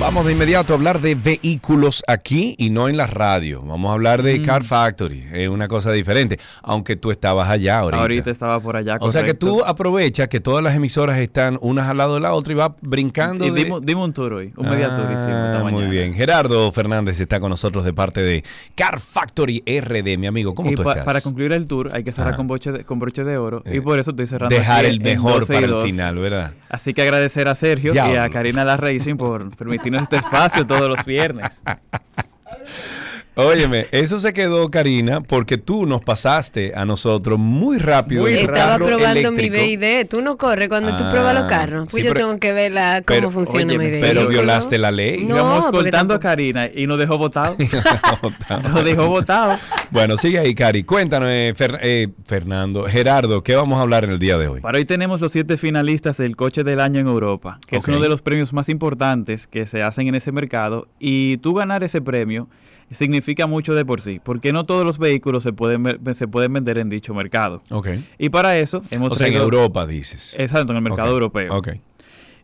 Vamos 0.05 0.27
de 0.27 0.33
inmediato 0.33 0.75
a 0.75 0.77
hablar 0.77 1.01
de 1.01 1.15
vehículos 1.15 2.05
aquí 2.07 2.55
y 2.59 2.69
no 2.69 2.91
en 2.91 2.99
la 2.99 3.07
radio. 3.07 3.63
Vamos 3.63 3.89
a 3.91 3.95
hablar 3.95 4.23
de 4.23 4.43
Car 4.43 4.63
Factory, 4.63 5.25
es 5.33 5.49
una 5.49 5.67
cosa 5.67 5.93
diferente, 5.93 6.39
aunque 6.63 6.95
tú 6.95 7.11
estabas 7.11 7.49
allá 7.49 7.79
ahorita. 7.79 8.03
Ahorita 8.03 8.31
estaba 8.31 8.61
por 8.61 8.77
allá. 8.77 8.99
O 9.01 9.11
sea 9.11 9.23
que 9.23 9.29
correcto. 9.35 9.47
tú 9.47 9.65
aprovechas 9.65 10.29
que 10.29 10.41
todas 10.41 10.63
las 10.63 10.75
emisoras 10.77 11.19
están 11.19 11.59
unas 11.63 11.89
al 11.89 11.97
lado 11.97 12.15
de 12.15 12.21
la 12.21 12.35
otra 12.35 12.53
y 12.53 12.57
vas 12.57 12.73
brincando. 12.83 13.47
Y 13.47 13.51
de- 13.51 13.65
dimos, 13.65 13.81
dimos 13.85 14.05
un 14.07 14.13
tour 14.13 14.35
hoy, 14.35 14.53
un 14.59 14.69
media 14.69 14.95
tour 14.95 15.07
hicimos 15.11 15.25
Ah, 15.57 15.65
Muy 15.71 15.87
bien. 15.87 16.13
Gerardo 16.13 16.71
Fernández 16.71 17.19
está 17.19 17.41
con 17.41 17.49
nosotros 17.49 17.83
de 17.83 17.95
parte 17.95 18.21
de 18.23 18.45
Car 18.75 19.01
Factory 19.01 19.63
RD, 19.67 20.19
mi 20.19 20.27
amigo. 20.27 20.55
¿Cómo 20.55 20.71
y 20.71 20.75
tú 20.75 20.83
pa- 20.83 20.91
estás? 20.93 21.07
para 21.07 21.23
concluir 21.23 21.53
el 21.53 21.67
tour 21.67 21.89
hay 21.95 22.05
que 22.05 22.13
cerrar 22.13 22.29
Ajá. 22.35 22.37
con, 22.37 22.47
broche 22.47 22.73
de, 22.73 22.85
con 22.85 22.99
broche 22.99 23.25
de 23.25 23.39
oro 23.39 23.63
Eh, 23.65 23.77
y 23.77 23.81
por 23.81 23.99
eso 23.99 24.11
estoy 24.11 24.27
cerrando 24.27 24.55
dejar 24.55 24.85
aquí 24.85 24.95
el 24.95 25.01
mejor 25.01 25.41
12 25.41 25.55
y 25.55 25.57
para 25.57 25.65
el 25.67 25.73
2. 25.73 25.85
final, 25.85 26.19
¿verdad? 26.19 26.53
Así 26.69 26.93
que 26.93 27.01
agradecer 27.03 27.49
a 27.49 27.55
Sergio 27.55 27.95
y 27.95 27.99
a 27.99 28.29
Karina 28.29 28.65
La 28.67 28.77
Racing 28.77 29.17
por 29.17 29.49
permitirnos 29.57 29.94
este 29.97 30.17
espacio 30.17 30.67
todos 30.67 30.89
los 30.89 31.05
viernes. 31.05 31.51
Óyeme, 33.37 33.87
eso 33.91 34.21
se 34.21 34.33
quedó, 34.33 34.71
Karina, 34.71 35.21
porque 35.21 35.59
tú 35.59 35.87
nos 35.87 36.03
pasaste 36.03 36.73
a 36.77 36.85
nosotros 36.85 37.37
muy 37.37 37.79
rápido. 37.79 38.29
el 38.29 38.35
Estaba 38.37 38.57
carro 38.59 38.87
probando 38.87 39.33
mi. 39.33 39.51
BID. 39.51 40.07
Tú 40.09 40.23
no 40.23 40.37
corres 40.37 40.69
cuando 40.69 40.97
tú 40.97 41.03
pruebas 41.11 41.35
los 41.35 41.45
Ah, 41.45 41.49
carros. 41.49 41.89
Pues 41.91 42.01
sí, 42.01 42.07
yo 42.07 42.15
pero- 42.15 42.27
tengo 42.29 42.39
que 42.39 42.53
ver 42.53 42.71
la, 42.71 43.03
cómo 43.05 43.19
pero, 43.19 43.31
funciona 43.33 43.67
mi 43.67 43.77
BID. 43.77 44.01
pero 44.01 44.29
violaste 44.29 44.79
la 44.79 44.93
ley. 44.93 45.25
No, 45.25 45.35
Íbamos 45.35 45.65
porque 45.67 45.79
cortando 45.91 46.15
a 46.15 46.21
Karina 46.21 46.69
y 46.73 46.87
nos 46.87 46.97
dejó 46.97 47.19
votado. 47.19 47.57
nos 48.73 48.85
dejó 48.85 49.09
votado. 49.09 49.59
Bueno, 49.91 50.17
sigue 50.17 50.39
ahí, 50.39 50.55
Cari. 50.55 50.85
Cuéntanos, 50.85 51.29
eh, 51.33 51.53
Fer- 51.57 51.81
eh, 51.83 52.09
Fernando, 52.25 52.85
Gerardo, 52.85 53.43
¿qué 53.43 53.57
vamos 53.57 53.79
a 53.79 53.83
hablar 53.83 54.05
en 54.05 54.11
el 54.11 54.19
día 54.21 54.39
de 54.39 54.47
hoy? 54.47 54.61
Para 54.61 54.79
hoy 54.79 54.85
tenemos 54.85 55.21
los 55.21 55.33
siete 55.33 55.57
finalistas 55.57 56.17
del 56.19 56.37
coche 56.37 56.63
del 56.63 56.79
año 56.79 57.01
en 57.01 57.09
Europa, 57.09 57.59
que 57.67 57.77
es 57.79 57.89
uno 57.89 57.99
de 58.01 58.09
los 58.09 58.23
premios 58.23 58.53
más 58.53 58.69
importantes 58.69 59.47
que 59.49 59.67
se 59.67 59.83
hacen 59.83 60.07
en 60.07 60.15
ese 60.15 60.31
mercado. 60.31 60.87
Y 61.01 61.39
tú 61.39 61.55
ganar 61.55 61.83
ese 61.85 62.01
premio 62.01 62.49
significa 62.95 63.47
mucho 63.47 63.75
de 63.75 63.85
por 63.85 64.01
sí, 64.01 64.21
porque 64.23 64.53
no 64.53 64.65
todos 64.65 64.85
los 64.85 64.99
vehículos 64.99 65.43
se 65.43 65.53
pueden, 65.53 65.99
se 66.15 66.29
pueden 66.29 66.53
vender 66.53 66.79
en 66.79 66.89
dicho 66.89 67.15
mercado. 67.15 67.63
Ok. 67.71 67.89
Y 68.19 68.29
para 68.29 68.59
eso 68.59 68.83
hemos 68.91 69.13
O 69.13 69.15
sea, 69.15 69.29
en 69.29 69.35
Europa, 69.35 69.87
dices. 69.87 70.35
Exacto, 70.39 70.73
en 70.73 70.79
el 70.79 70.83
mercado 70.83 71.13
europeo. 71.13 71.57
Ok. 71.57 71.69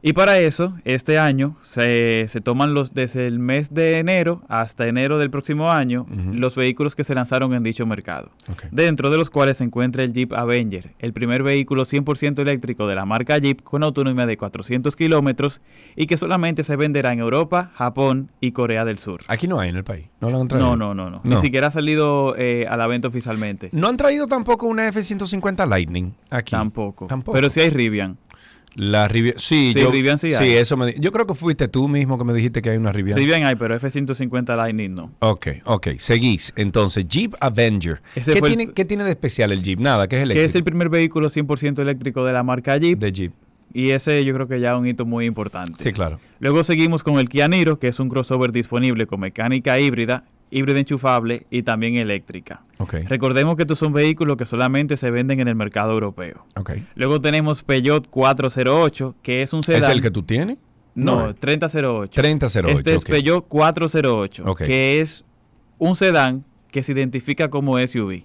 Y 0.03 0.15
para 0.15 0.39
eso, 0.39 0.75
este 0.85 1.19
año 1.19 1.57
se, 1.63 2.27
se 2.29 2.41
toman 2.41 2.73
los 2.73 2.95
desde 2.95 3.27
el 3.27 3.39
mes 3.39 3.75
de 3.75 3.99
enero 3.99 4.43
hasta 4.49 4.89
enero 4.89 5.19
del 5.19 5.31
próximo 5.31 5.71
año 5.71 6.07
los 6.33 6.55
vehículos 6.55 6.95
que 6.95 7.05
se 7.05 7.15
lanzaron 7.15 7.53
en 7.55 7.63
dicho 7.63 7.85
mercado. 7.87 8.31
Dentro 8.71 9.11
de 9.11 9.19
los 9.19 9.31
cuales 9.31 9.59
se 9.59 9.65
encuentra 9.65 10.03
el 10.03 10.13
Jeep 10.13 10.33
Avenger, 10.33 10.95
el 10.99 11.13
primer 11.13 11.43
vehículo 11.43 11.85
100% 11.85 12.39
eléctrico 12.41 12.87
de 12.87 12.95
la 12.95 13.05
marca 13.05 13.37
Jeep 13.39 13.63
con 13.63 13.83
autonomía 13.83 14.27
de 14.27 14.37
400 14.37 14.97
kilómetros 14.97 15.61
y 15.97 16.07
que 16.07 16.17
solamente 16.17 16.65
se 16.65 16.77
venderá 16.77 17.13
en 17.13 17.19
Europa, 17.21 17.71
Japón 17.75 18.31
y 18.41 18.53
Corea 18.53 18.85
del 18.85 18.99
Sur. 18.99 19.21
Aquí 19.29 19.49
no 19.49 19.61
hay 19.61 19.69
en 19.69 19.77
el 19.77 19.85
país. 19.85 20.07
No 20.21 20.31
lo 20.31 20.41
han 20.41 20.49
traído. 20.49 20.77
No, 20.77 20.77
no, 20.77 20.95
no, 20.95 21.11
no. 21.11 21.21
Ni 21.25 21.39
siquiera 21.39 21.69
ha 21.69 21.71
salido 21.71 22.35
eh, 22.39 22.67
a 22.69 22.77
la 22.77 22.87
venta 22.87 23.09
oficialmente. 23.09 23.69
No 23.73 23.89
han 23.89 23.97
traído 23.97 24.27
tampoco 24.27 24.67
una 24.67 24.89
F-150 24.89 25.69
Lightning 25.69 26.15
aquí. 26.31 26.53
Tampoco. 26.53 27.07
Tampoco. 27.07 27.35
Pero 27.35 27.51
sí 27.51 27.61
hay 27.61 27.71
Rivian. 27.71 28.17
La 28.75 29.09
Rivian. 29.09 29.35
Sí, 29.39 29.73
Sí, 29.75 29.81
yo, 29.81 29.91
Rivian 29.91 30.19
sí 30.19 30.29
eso 30.33 30.77
me 30.77 30.95
Yo 30.95 31.11
creo 31.13 31.27
que 31.27 31.35
fuiste 31.35 31.67
tú 31.69 31.89
mismo 31.89 32.17
que 32.19 32.25
me 32.25 32.33
dijiste 32.33 32.63
que 32.63 32.71
hay 32.71 32.77
una 32.77 32.93
Rivian. 32.93 33.19
Rivian 33.19 33.45
hay, 33.45 33.57
pero 33.57 33.75
F-150 33.75 34.57
Lightning 34.57 34.95
no. 34.95 35.13
Ok, 35.19 35.49
ok. 35.65 35.89
Seguís. 35.99 36.53
Entonces, 36.57 37.07
Jeep 37.09 37.35
Avenger. 37.41 38.01
Ese 38.15 38.33
¿Qué 38.33 38.39
el- 38.39 38.45
tiene, 38.45 38.73
¿Qué 38.73 38.85
tiene 38.85 39.05
de 39.05 39.11
especial 39.11 39.53
el 39.53 39.63
Jeep? 39.63 39.81
Nada, 39.81 40.07
que 40.09 40.17
es 40.17 40.21
que 40.21 40.23
eléctrico. 40.25 40.47
es 40.49 40.55
el 40.55 40.65
primer 40.65 40.89
vehículo 40.89 41.29
100% 41.31 41.81
eléctrico 41.83 42.25
de 42.25 42.33
la 42.33 42.43
marca 42.43 42.77
Jeep. 42.77 42.99
De 42.99 43.13
Jeep. 43.13 43.33
Y 43.73 43.91
ese 43.91 44.25
yo 44.25 44.35
creo 44.35 44.49
que 44.49 44.59
ya 44.61 44.73
es 44.75 44.79
un 44.81 44.87
hito 44.87 45.05
muy 45.07 45.27
importante. 45.27 45.75
Sí, 45.81 45.93
claro. 45.93 46.19
Luego 46.41 46.65
seguimos 46.65 47.03
con 47.05 47.19
el 47.21 47.29
Kia 47.29 47.47
Niro, 47.49 47.79
que 47.79 47.89
es 47.89 48.01
un 48.01 48.09
crossover 48.09 48.51
disponible 48.51 49.07
con 49.07 49.21
mecánica 49.21 49.79
híbrida, 49.79 50.25
híbrida 50.51 50.79
enchufable 50.81 51.47
y 51.51 51.63
también 51.63 51.97
eléctrica. 51.97 52.63
Recordemos 53.09 53.57
que 53.57 53.63
estos 53.63 53.79
son 53.79 53.93
vehículos 53.93 54.37
que 54.37 54.47
solamente 54.47 54.97
se 54.97 55.11
venden 55.11 55.41
en 55.41 55.49
el 55.49 55.55
mercado 55.55 55.93
europeo. 55.93 56.45
Luego 56.95 57.21
tenemos 57.21 57.63
Peugeot 57.63 58.09
408, 58.09 59.15
que 59.23 59.43
es 59.43 59.53
un 59.53 59.63
sedán. 59.63 59.83
¿Es 59.83 59.89
el 59.89 60.03
que 60.03 60.11
tú 60.11 60.23
tienes? 60.23 60.59
No, 60.95 61.27
No. 61.29 61.35
3008. 61.35 62.11
3008, 62.21 62.69
Este 62.77 62.95
es. 62.97 63.05
Peugeot 63.05 63.47
408, 63.49 64.43
Ok. 64.47 64.63
que 64.65 65.01
es 65.01 65.25
un 65.79 65.95
sedán 65.97 66.45
que 66.71 66.83
se 66.83 66.93
identifica 66.93 67.49
como 67.49 67.79
SUV. 67.79 68.25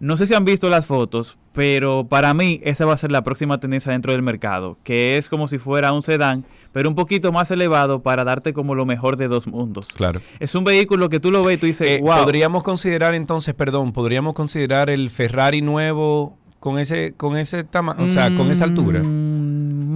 No 0.00 0.16
sé 0.16 0.26
si 0.26 0.34
han 0.34 0.44
visto 0.44 0.68
las 0.70 0.86
fotos, 0.86 1.38
pero 1.52 2.06
para 2.08 2.32
mí 2.34 2.60
esa 2.64 2.86
va 2.86 2.94
a 2.94 2.98
ser 2.98 3.12
la 3.12 3.22
próxima 3.22 3.58
tendencia 3.60 3.92
dentro 3.92 4.12
del 4.12 4.22
mercado, 4.22 4.78
que 4.82 5.18
es 5.18 5.28
como 5.28 5.48
si 5.48 5.58
fuera 5.58 5.92
un 5.92 6.02
sedán, 6.02 6.44
pero 6.72 6.88
un 6.88 6.94
poquito 6.94 7.32
más 7.32 7.50
elevado 7.50 8.02
para 8.02 8.24
darte 8.24 8.52
como 8.52 8.74
lo 8.74 8.86
mejor 8.86 9.16
de 9.16 9.28
dos 9.28 9.46
mundos. 9.46 9.88
Claro. 9.88 10.20
Es 10.40 10.54
un 10.54 10.64
vehículo 10.64 11.08
que 11.08 11.20
tú 11.20 11.30
lo 11.30 11.42
ves 11.44 11.56
y 11.56 11.60
tú 11.60 11.66
dices, 11.66 11.88
Eh, 11.90 12.00
wow. 12.00 12.24
Podríamos 12.24 12.62
considerar 12.62 13.14
entonces, 13.14 13.54
perdón, 13.54 13.92
podríamos 13.92 14.34
considerar 14.34 14.88
el 14.88 15.10
Ferrari 15.10 15.60
nuevo 15.60 16.36
con 16.60 16.78
ese 16.78 17.14
con 17.16 17.36
ese 17.36 17.62
tamaño, 17.64 18.02
o 18.02 18.06
sea, 18.08 18.34
con 18.34 18.50
esa 18.50 18.64
altura. 18.64 19.02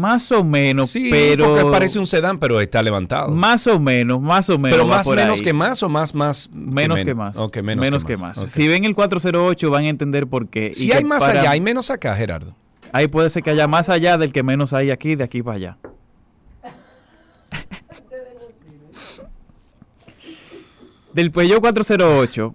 Más 0.03 0.33
o 0.33 0.43
menos, 0.43 0.91
Sí, 0.91 1.11
pero 1.13 1.55
porque 1.55 1.71
parece 1.71 2.01
un 2.01 2.09
sedán, 2.09 2.41
pero 2.41 2.61
está 2.61 2.83
levantado. 2.83 3.31
Más 3.31 3.69
o 3.69 3.79
menos, 3.79 4.21
más 4.21 4.51
o 4.51 4.59
menos. 4.59 4.77
pero 4.77 4.89
más 4.89 5.07
por 5.07 5.15
menos 5.15 5.39
ahí. 5.39 5.45
que 5.45 5.53
más 5.53 5.81
o 5.85 5.89
más 5.89 6.13
más 6.13 6.51
Menos 6.53 7.05
que 7.05 7.15
más. 7.15 7.37
Ok, 7.37 7.59
menos, 7.59 8.05
que 8.05 8.17
más. 8.17 8.37
Si 8.51 8.67
ven 8.67 8.85
el 8.85 8.97
408 8.97 9.71
van 9.71 9.85
a 9.85 9.89
entender 9.89 10.27
por 10.27 10.49
qué. 10.49 10.75
Si 10.75 10.89
que 10.89 10.95
hay 10.97 11.05
más 11.05 11.23
para- 11.23 11.41
allá, 11.43 11.51
hay 11.53 11.61
menos 11.61 11.89
acá, 11.89 12.17
Gerardo. 12.17 12.53
Ahí 12.93 13.07
puede 13.07 13.31
ser 13.31 13.45
que 13.45 13.51
haya 13.51 13.69
más 13.69 13.89
allá 13.89 14.19
del 14.19 14.33
que 14.33 14.43
menos 14.43 14.73
hay 14.73 14.91
aquí, 14.91 15.15
de 15.15 15.23
aquí 15.23 15.41
para 15.41 15.57
allá. 15.57 15.79
Del 21.15 21.31
Peugeot 21.31 21.61
408 21.61 22.55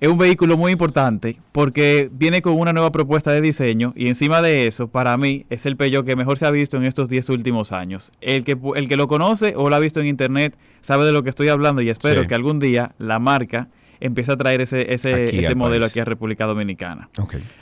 es 0.00 0.08
un 0.08 0.18
vehículo 0.18 0.56
muy 0.56 0.72
importante 0.72 1.38
porque 1.52 2.08
viene 2.12 2.40
con 2.42 2.58
una 2.58 2.72
nueva 2.72 2.92
propuesta 2.92 3.32
de 3.32 3.40
diseño 3.40 3.92
y 3.96 4.08
encima 4.08 4.40
de 4.42 4.66
eso, 4.66 4.88
para 4.88 5.16
mí, 5.16 5.44
es 5.50 5.66
el 5.66 5.76
Peugeot 5.76 6.04
que 6.06 6.14
mejor 6.16 6.38
se 6.38 6.46
ha 6.46 6.50
visto 6.50 6.76
en 6.76 6.84
estos 6.84 7.08
10 7.08 7.28
últimos 7.30 7.72
años. 7.72 8.12
El 8.20 8.44
que, 8.44 8.56
el 8.76 8.88
que 8.88 8.96
lo 8.96 9.08
conoce 9.08 9.54
o 9.56 9.68
lo 9.68 9.74
ha 9.76 9.78
visto 9.80 10.00
en 10.00 10.06
internet 10.06 10.56
sabe 10.80 11.04
de 11.04 11.12
lo 11.12 11.22
que 11.22 11.30
estoy 11.30 11.48
hablando 11.48 11.82
y 11.82 11.88
espero 11.90 12.22
Sí. 12.22 12.28
que 12.28 12.34
algún 12.34 12.60
día 12.60 12.92
la 12.98 13.18
marca 13.18 13.68
empiece 14.00 14.30
a 14.30 14.36
traer 14.36 14.60
ese, 14.60 14.94
ese, 14.94 15.26
Aquí 15.26 15.38
ese 15.40 15.56
modelo 15.56 15.80
país. 15.82 15.90
aquí 15.90 15.98
a 15.98 16.04
República 16.04 16.46
Dominicana. 16.46 17.08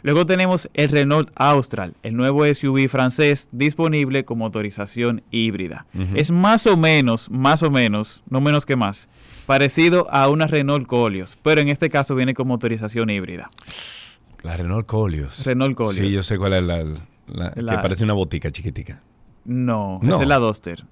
Luego 0.03 0.27
tenemos 0.27 0.69
el 0.75 0.91
Renault 0.91 1.31
Austral, 1.35 1.95
el 2.03 2.15
nuevo 2.15 2.45
SUV 2.45 2.89
francés 2.89 3.49
disponible 3.53 4.27
con 4.27 4.37
motorización 4.37 5.23
híbrida. 5.31 5.87
Es 6.15 6.31
más 6.31 6.67
o 6.67 6.77
menos, 6.77 7.31
más 7.31 7.63
o 7.63 7.71
menos, 7.71 8.23
no 8.29 8.43
menos 8.43 8.67
que 8.67 8.77
más, 8.77 9.09
parecido 9.47 10.07
a 10.11 10.29
una 10.29 10.47
Renault 10.47 10.87
Coleos, 10.87 11.39
pero 11.43 11.61
en 11.61 11.69
este 11.69 11.89
caso 11.89 12.15
viene 12.15 12.35
con 12.35 12.49
motorización 12.49 13.11
híbrida. 13.11 13.49
La 14.43 14.57
Renault 14.57 14.87
Coleos. 14.87 15.45
Renault 15.47 15.77
Coleos. 15.77 15.95
Sí, 15.97 16.11
yo 16.11 16.23
sé 16.23 16.37
cuál 16.39 16.53
es 16.55 16.63
la, 16.65 16.85
la- 17.29 17.53
La- 17.57 17.77
que 17.77 17.79
parece 17.83 18.05
una 18.05 18.13
botica 18.13 18.51
chiquitica. 18.51 19.03
No, 19.45 20.01
No. 20.03 20.15
esa 20.15 20.23
es 20.23 20.29
la 20.29 20.39
Duster. 20.39 20.85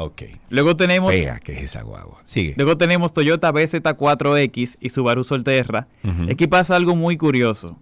Ok. 0.00 0.22
Luego 0.50 0.76
tenemos 0.76 1.10
Fea 1.12 1.40
que 1.40 1.52
es 1.54 1.62
esa 1.64 1.82
guagua. 1.82 2.20
Sigue. 2.22 2.54
Luego 2.56 2.76
tenemos 2.78 3.12
Toyota 3.12 3.52
BZ4X 3.52 4.76
y 4.80 4.90
Subaru 4.90 5.24
Solterra. 5.24 5.88
Aquí 6.30 6.46
pasa 6.46 6.76
algo 6.76 6.94
muy 6.94 7.16
curioso. 7.16 7.76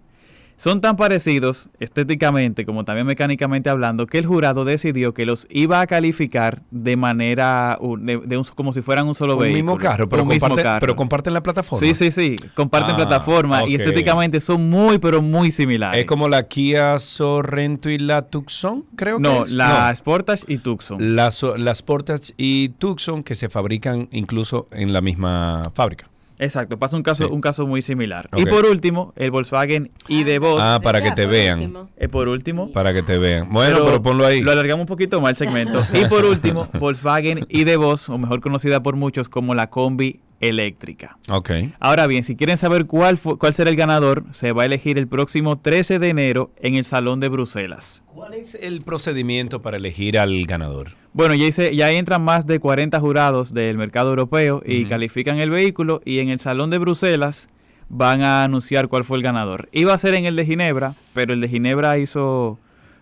Son 0.59 0.81
tan 0.81 0.95
parecidos 0.95 1.69
estéticamente 1.79 2.65
como 2.65 2.83
también 2.83 3.05
mecánicamente 3.05 3.69
hablando 3.69 4.07
que 4.07 4.17
el 4.17 4.25
jurado 4.25 4.65
decidió 4.65 5.13
que 5.13 5.23
los 5.25 5.45
iba 5.51 5.81
a 5.81 5.85
calificar 5.87 6.63
de 6.71 6.97
manera 6.97 7.77
de, 7.99 8.17
de 8.17 8.37
un- 8.37 8.43
como 8.55 8.73
si 8.73 8.81
fueran 8.81 9.07
un 9.07 9.13
solo 9.13 9.35
un 9.35 9.41
vehículo. 9.43 9.63
mismo 9.75 9.77
carro, 9.77 10.07
pero, 10.09 10.23
Un 10.23 10.29
mismo 10.29 10.55
carro. 10.55 10.79
pero 10.79 10.95
comparten 10.95 11.33
la 11.33 11.43
plataforma. 11.43 11.85
Sí, 11.87 11.93
sí, 11.93 12.09
sí. 12.09 12.35
Comparten 12.55 12.93
Ah, 12.95 12.97
plataforma 12.97 13.63
y 13.67 13.75
estéticamente 13.75 14.39
son 14.41 14.67
muy, 14.67 14.97
pero 14.97 15.21
muy 15.21 15.51
similares. 15.51 16.01
Es 16.01 16.07
como 16.07 16.27
la 16.27 16.47
Kia 16.47 16.97
Sorrento 16.97 17.89
y 17.91 17.99
la 17.99 18.23
Tucson, 18.23 18.83
creo 18.95 19.19
no, 19.19 19.43
que 19.43 19.49
es. 19.49 19.51
la 19.51 19.93
Sportage 19.95 20.43
y 20.47 20.57
Tucson. 20.57 21.15
Las, 21.15 21.35
so- 21.35 21.55
las 21.57 21.77
Sportage 21.79 22.33
y 22.35 22.69
Tucson 22.69 23.23
que 23.23 23.35
se 23.35 23.47
fabrican 23.49 24.09
incluso 24.11 24.67
en 24.71 24.91
la 24.91 25.01
misma 25.01 25.71
fábrica. 25.75 26.07
Exacto, 26.39 26.77
pasa 26.77 26.95
un 26.95 27.03
caso, 27.03 27.25
Sí. 27.27 27.33
un 27.33 27.41
caso 27.41 27.65
muy 27.65 27.81
similar. 27.81 28.29
Y 28.37 28.45
por 28.45 28.65
último, 28.65 29.13
el 29.15 29.31
Volkswagen 29.31 29.91
ID 30.07 30.39
Boss. 30.39 30.61
Ah, 30.61 30.79
para 30.83 31.01
que 31.01 31.11
te 31.11 31.25
vean. 31.25 31.89
Eh, 31.97 32.07
por 32.07 32.27
último. 32.27 32.71
Para 32.71 32.93
que 32.93 33.01
te 33.03 33.17
vean. 33.17 33.51
Bueno, 33.51 33.79
pero, 33.85 34.01
ponlo 34.01 34.25
ahí. 34.25 34.41
Lo 34.41 34.51
alargamos 34.51 34.81
un 34.81 34.87
poquito 34.87 35.19
más 35.19 35.31
el 35.31 35.37
segmento. 35.37 35.81
y 35.93 36.05
por 36.05 36.25
último, 36.25 36.67
Volkswagen 36.79 37.45
ID 37.49 37.77
Boss, 37.77 38.09
o 38.09 38.17
mejor 38.17 38.41
conocida 38.41 38.83
por 38.83 38.95
muchos 38.95 39.29
como 39.29 39.55
la 39.55 39.69
combi 39.69 40.19
eléctrica. 40.39 41.17
Ok. 41.29 41.51
Ahora 41.79 42.07
bien, 42.07 42.23
si 42.23 42.35
quieren 42.35 42.57
saber 42.57 42.85
cuál, 42.85 43.17
cuál 43.19 43.53
será 43.53 43.69
el 43.69 43.75
ganador, 43.75 44.23
se 44.33 44.51
va 44.51 44.63
a 44.63 44.65
elegir 44.65 44.97
el 44.97 45.07
próximo 45.07 45.57
13 45.59 45.99
de 45.99 46.09
enero 46.09 46.51
en 46.61 46.75
el 46.75 46.85
Salón 46.85 47.19
de 47.19 47.29
Bruselas. 47.29 48.03
¿Cuál 48.05 48.33
es 48.33 48.55
el 48.55 48.81
procedimiento 48.81 49.61
para 49.61 49.77
elegir 49.77 50.17
al 50.17 50.45
ganador? 50.45 50.89
Bueno, 51.13 51.33
ya, 51.33 51.45
hice- 51.45 51.75
ya 51.75 51.91
entran 51.91 52.21
más 52.23 52.45
de 52.45 52.59
40 52.59 52.99
jurados 52.99 53.53
del 53.53 53.77
mercado 53.77 54.09
europeo 54.09 54.61
y 54.65 54.85
califican 54.85 55.39
el 55.39 55.49
vehículo 55.49 56.01
y 56.05 56.19
en 56.19 56.29
el 56.29 56.39
Salón 56.39 56.69
de 56.69 56.77
Bruselas 56.77 57.49
van 57.89 58.21
a 58.21 58.43
anunciar 58.43 58.87
cuál 58.89 59.03
fue 59.03 59.17
el 59.17 59.23
ganador. 59.23 59.69
Iba 59.71 59.93
a 59.93 59.97
ser 59.97 60.13
en 60.13 60.25
el 60.25 60.35
de 60.35 60.45
Ginebra, 60.45 60.93
pero 61.13 61.33
el 61.33 61.41
de 61.41 61.47
Ginebra 61.49 61.97
hizo 61.97 62.59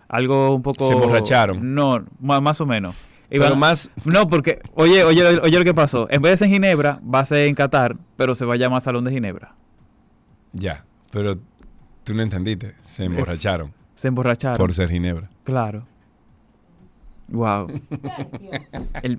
algo 0.08 0.54
un 0.54 0.62
poco... 0.62 0.86
Se 0.86 0.92
emborracharon. 0.92 1.74
No, 1.74 2.04
ma- 2.20 2.40
más 2.40 2.60
o 2.60 2.66
menos. 2.66 2.94
Pero 3.28 3.44
Iban- 3.46 3.58
más- 3.58 3.90
No, 4.04 4.28
porque, 4.28 4.60
oye, 4.74 5.02
oye, 5.04 5.24
oye 5.40 5.58
lo 5.58 5.64
que 5.64 5.74
pasó. 5.74 6.06
En 6.10 6.22
vez 6.22 6.32
de 6.32 6.36
ser 6.38 6.46
en 6.48 6.54
Ginebra, 6.54 7.00
va 7.02 7.20
a 7.20 7.24
ser 7.24 7.46
en 7.48 7.54
Qatar, 7.54 7.96
pero 8.16 8.34
se 8.34 8.44
va 8.44 8.54
a 8.54 8.56
llamar 8.56 8.82
Salón 8.82 9.04
de 9.04 9.10
Ginebra. 9.10 9.54
Ya, 10.52 10.84
pero 11.10 11.36
tú 12.04 12.14
no 12.14 12.22
entendiste. 12.22 12.74
Se 12.80 13.04
emborracharon 13.04 13.72
Se 13.94 14.08
emborracharon. 14.08 14.56
por 14.58 14.72
ser 14.74 14.90
Ginebra. 14.90 15.28
Claro. 15.44 15.86
Wow. 17.28 17.66
El, 19.02 19.18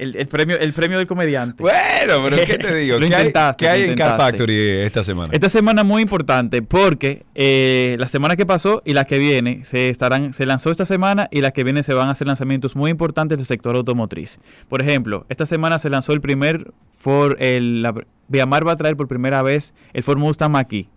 el- 0.00 0.16
el 0.16 0.26
premio, 0.26 0.58
el 0.58 0.72
premio 0.72 0.98
del 0.98 1.06
comediante. 1.06 1.62
Bueno, 1.62 2.24
pero 2.24 2.36
¿qué 2.44 2.58
te 2.58 2.74
digo? 2.74 2.98
Lo 3.00 3.06
¿Qué 3.06 3.14
hay, 3.14 3.32
qué 3.56 3.68
hay 3.68 3.82
en 3.84 3.94
Car. 3.94 4.16
Factory 4.16 4.56
esta 4.80 5.04
semana? 5.04 5.32
Esta 5.32 5.48
semana 5.48 5.84
muy 5.84 6.02
importante 6.02 6.62
porque 6.62 7.24
eh, 7.34 7.96
la 8.00 8.08
semana 8.08 8.34
que 8.36 8.44
pasó 8.44 8.82
y 8.84 8.92
la 8.94 9.04
que 9.04 9.18
viene 9.18 9.64
se 9.64 9.88
estarán 9.88 10.32
se 10.32 10.46
lanzó 10.46 10.70
esta 10.70 10.84
semana 10.84 11.28
y 11.30 11.40
la 11.42 11.52
que 11.52 11.62
viene 11.64 11.82
se 11.82 11.94
van 11.94 12.08
a 12.08 12.12
hacer 12.12 12.26
lanzamientos 12.26 12.74
muy 12.74 12.90
importantes 12.90 13.38
del 13.38 13.46
sector 13.46 13.76
automotriz. 13.76 14.40
Por 14.68 14.82
ejemplo, 14.82 15.24
esta 15.28 15.46
semana 15.46 15.78
se 15.78 15.90
lanzó 15.90 16.12
el 16.14 16.20
primer 16.20 16.72
Ford 16.98 17.36
el 17.40 17.82
la, 17.82 17.94
Viamar 18.28 18.66
va 18.66 18.72
a 18.72 18.76
traer 18.76 18.96
por 18.96 19.08
primera 19.08 19.42
vez 19.42 19.74
el 19.92 20.02
Ford 20.02 20.18
Mustang 20.18 20.50
Mach-E 20.52 20.88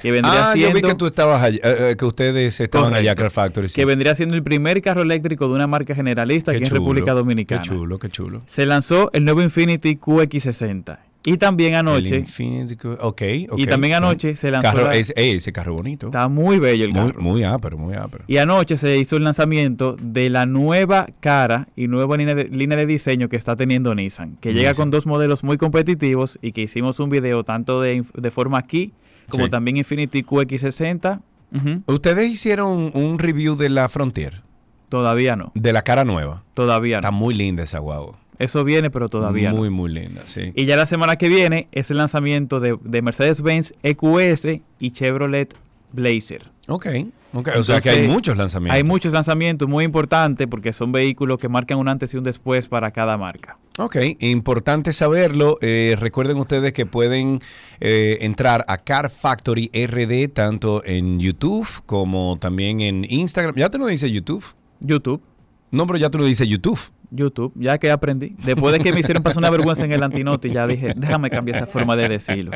que 0.00 0.12
vendría 0.12 0.44
ah, 0.50 0.52
siendo 0.52 0.68
yo 0.68 0.74
vi 0.74 0.82
que 0.82 0.94
tú 0.94 1.06
estabas 1.06 1.42
allá, 1.42 1.58
eh, 1.62 1.90
eh, 1.92 1.96
que 1.96 2.04
ustedes 2.04 2.60
estaban 2.60 2.94
allá, 2.94 3.14
Correcto. 3.14 3.22
Car 3.22 3.30
Factory. 3.30 3.68
sí. 3.68 3.74
que 3.76 3.84
vendría 3.84 4.14
siendo 4.14 4.34
el 4.36 4.42
primer 4.42 4.80
carro 4.82 5.02
eléctrico 5.02 5.48
de 5.48 5.54
una 5.54 5.66
marca 5.66 5.94
generalista 5.94 6.52
Qué 6.52 6.58
aquí 6.58 6.66
en 6.66 6.70
República 6.72 7.12
Dominicana. 7.14 7.62
Qué 7.62 7.68
chulo, 7.68 7.98
qué 7.98 8.08
chulo. 8.08 8.42
Se 8.46 8.64
lanzó 8.66 9.10
el 9.12 9.24
nuevo 9.24 9.42
Infinity 9.42 9.96
QX60 9.96 10.98
y 11.24 11.36
también 11.36 11.74
anoche 11.74 12.14
El 12.14 12.20
Infiniti 12.20 12.76
Q- 12.76 12.96
ok, 13.00 13.22
y 13.56 13.66
también 13.66 13.92
sí. 13.92 13.96
anoche 13.96 14.36
se 14.36 14.50
lanzó 14.52 14.68
Carro, 14.72 14.84
la- 14.86 14.94
es- 14.96 15.12
ey, 15.16 15.32
ese 15.32 15.52
carro 15.52 15.74
bonito. 15.74 16.06
está 16.06 16.28
muy 16.28 16.58
bello 16.58 16.84
el 16.84 16.92
muy, 16.92 17.10
carro. 17.10 17.20
muy 17.22 17.42
ápero, 17.42 17.76
muy 17.76 17.94
ápero. 17.94 18.24
Y 18.28 18.36
anoche 18.38 18.76
se 18.76 18.96
hizo 18.98 19.16
el 19.16 19.24
lanzamiento 19.24 19.96
de 20.00 20.30
la 20.30 20.46
nueva 20.46 21.08
cara 21.20 21.66
y 21.76 21.88
nueva 21.88 22.16
línea 22.16 22.34
de, 22.36 22.44
línea 22.44 22.78
de 22.78 22.86
diseño 22.86 23.28
que 23.28 23.36
está 23.36 23.56
teniendo 23.56 23.94
Nissan, 23.94 24.36
que 24.40 24.54
llega 24.54 24.74
con 24.74 24.90
dos 24.90 25.06
modelos 25.06 25.42
muy 25.42 25.58
competitivos 25.58 26.38
y 26.40 26.52
que 26.52 26.62
hicimos 26.62 27.00
un 27.00 27.10
video 27.10 27.42
tanto 27.44 27.82
de, 27.82 28.04
de 28.14 28.30
forma 28.30 28.58
aquí 28.58 28.92
como 29.28 29.44
Sí. 29.44 29.50
también 29.50 29.76
Infinity 29.76 30.22
QX60. 30.22 31.20
Ujú. 31.54 31.82
Ustedes 31.86 32.30
hicieron 32.30 32.90
un 32.94 33.18
review 33.18 33.56
de 33.56 33.68
la 33.70 33.88
Frontier, 33.88 34.42
Todavía 34.88 35.36
no, 35.36 35.52
de 35.54 35.72
la 35.72 35.82
cara 35.82 36.04
nueva. 36.04 36.42
todavía 36.54 36.96
Está 36.98 37.10
no. 37.10 37.16
muy 37.18 37.34
linda 37.34 37.62
esa 37.62 37.78
guagua. 37.78 38.18
Eso 38.38 38.62
viene, 38.64 38.88
pero 38.90 39.08
todavía 39.08 39.50
Muy, 39.50 39.68
no. 39.68 39.74
muy 39.76 39.90
linda, 39.92 40.22
sí. 40.24 40.52
Y 40.54 40.64
ya 40.66 40.76
la 40.76 40.86
semana 40.86 41.16
que 41.16 41.28
viene 41.28 41.66
es 41.72 41.90
el 41.90 41.96
lanzamiento 41.96 42.60
de, 42.60 42.78
de 42.84 43.02
Mercedes-Benz 43.02 43.72
EQS 43.82 44.60
y 44.78 44.90
Chevrolet 44.92 45.54
Blazer. 45.92 46.42
Ok, 46.68 46.86
o 47.32 47.62
sea 47.62 47.80
que 47.80 47.90
hay 47.90 48.08
muchos 48.08 48.36
lanzamientos. 48.36 48.76
Hay 48.76 48.84
muchos 48.84 49.12
lanzamientos 49.12 49.68
muy 49.68 49.84
importantes 49.84 50.46
porque 50.46 50.72
son 50.72 50.92
vehículos 50.92 51.38
que 51.38 51.48
marcan 51.48 51.78
un 51.78 51.88
antes 51.88 52.12
y 52.14 52.16
un 52.16 52.24
después 52.24 52.68
para 52.68 52.90
cada 52.90 53.16
marca. 53.16 53.58
Ok, 53.78 53.96
importante 54.20 54.92
saberlo. 54.92 55.58
Eh, 55.60 55.96
recuerden 56.00 56.36
ustedes 56.38 56.72
que 56.72 56.84
pueden 56.84 57.38
eh, 57.80 58.18
entrar 58.22 58.64
a 58.66 58.78
Car 58.78 59.08
Factory 59.08 59.70
RD 59.72 60.32
tanto 60.32 60.82
en 60.84 61.20
YouTube 61.20 61.68
como 61.86 62.38
también 62.40 62.80
en 62.80 63.06
Instagram. 63.08 63.54
¿Ya 63.56 63.68
te 63.68 63.78
lo 63.78 63.86
dice 63.86 64.10
YouTube? 64.10 64.44
YouTube. 64.80 65.22
No, 65.70 65.86
pero 65.86 65.98
ya 65.98 66.10
te 66.10 66.18
lo 66.18 66.24
dice 66.24 66.46
YouTube. 66.48 66.80
YouTube, 67.10 67.52
ya 67.56 67.78
que 67.78 67.90
aprendí. 67.90 68.34
Después 68.44 68.72
de 68.72 68.80
que 68.80 68.92
me 68.92 69.00
hicieron 69.00 69.22
pasar 69.22 69.38
una 69.38 69.50
vergüenza 69.50 69.84
en 69.84 69.92
el 69.92 70.02
antinote, 70.02 70.50
ya 70.50 70.66
dije, 70.66 70.94
déjame 70.96 71.30
cambiar 71.30 71.56
esa 71.58 71.66
forma 71.66 71.96
de 71.96 72.08
decirlo. 72.08 72.52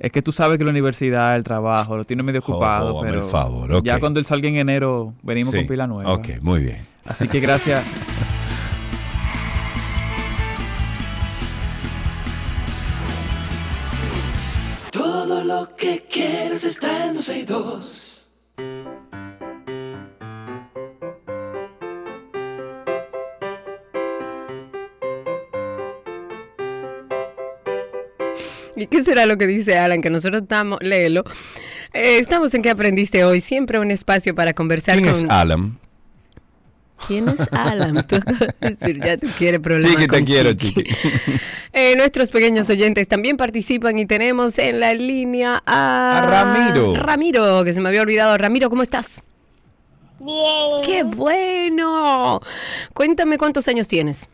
Es 0.00 0.12
que 0.12 0.22
tú 0.22 0.30
sabes 0.30 0.56
que 0.56 0.62
la 0.64 0.70
universidad, 0.70 1.34
el 1.36 1.42
trabajo, 1.42 1.96
lo 1.96 2.04
tiene 2.04 2.22
medio 2.22 2.38
ocupado, 2.40 2.96
hazme 2.98 3.08
el 3.10 3.14
pero 3.16 3.28
favor, 3.28 3.72
ok. 3.72 3.84
ya 3.84 3.98
cuando 3.98 4.20
él 4.20 4.24
salga 4.24 4.48
en 4.48 4.56
enero 4.58 5.12
venimos 5.22 5.50
Sí. 5.50 5.56
con 5.58 5.66
pila 5.66 5.86
nueva. 5.88 6.12
Ok, 6.14 6.28
muy 6.42 6.60
bien. 6.60 6.78
Así 7.04 7.26
que 7.28 7.40
gracias. 7.40 7.82
que 15.84 16.02
quieres 16.10 16.64
está 16.64 17.08
en 17.08 17.14
12 17.14 17.38
y 17.40 17.42
2. 17.44 18.32
¿Y 28.76 28.86
qué 28.86 29.04
será 29.04 29.26
lo 29.26 29.36
que 29.36 29.46
dice 29.46 29.76
Alan? 29.76 30.00
Que 30.00 30.08
nosotros 30.08 30.40
estamos, 30.42 30.78
léelo. 30.80 31.22
Eh, 31.92 32.18
estamos 32.18 32.54
en 32.54 32.62
¿Qué 32.62 32.70
aprendiste 32.70 33.22
hoy? 33.22 33.42
Siempre 33.42 33.78
un 33.78 33.90
espacio 33.90 34.34
para 34.34 34.54
conversar 34.54 34.94
¿Quién 34.94 35.12
con... 35.12 35.14
es 35.14 35.24
Alan? 35.28 35.78
¿Quién 37.06 37.28
es 37.28 37.48
Alan? 37.52 38.06
Tú 38.08 38.16
ya 39.04 39.16
tú 39.18 39.26
quieres 39.36 39.60
problemas 39.60 39.90
Chiqui, 39.92 40.06
te 40.06 40.24
quiero, 40.24 40.52
Chiqui. 40.52 40.84
chiqui. 40.84 40.96
Eh, 41.76 41.96
nuestros 41.96 42.30
pequeños 42.30 42.70
oyentes 42.70 43.08
también 43.08 43.36
participan 43.36 43.98
y 43.98 44.06
tenemos 44.06 44.60
en 44.60 44.78
la 44.78 44.94
línea 44.94 45.60
a... 45.66 46.18
A 46.22 46.26
Ramiro. 46.26 46.94
Ramiro, 46.94 47.64
que 47.64 47.72
se 47.72 47.80
me 47.80 47.88
había 47.88 48.02
olvidado. 48.02 48.38
Ramiro, 48.38 48.70
¿cómo 48.70 48.84
estás? 48.84 49.24
Bien. 50.20 50.36
¡Qué 50.84 51.02
bueno! 51.02 52.38
Cuéntame 52.92 53.38
cuántos 53.38 53.66
años 53.66 53.88
tienes. 53.88 54.28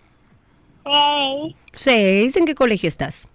Seis. 0.85 1.57
Seis. 1.73 2.37
¿En 2.37 2.45
qué 2.45 2.55
colegio 2.55 2.89
estás? 2.89 3.27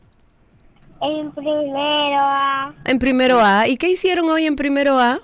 En 1.02 1.32
primero 1.32 2.20
A 2.20 2.76
En 2.86 3.00
primero 3.00 3.40
A. 3.42 3.68
¿Y 3.68 3.78
qué 3.78 3.90
hicieron 3.90 4.30
hoy 4.30 4.46
en 4.46 4.56
primero 4.56 5.00
A? 5.00 5.20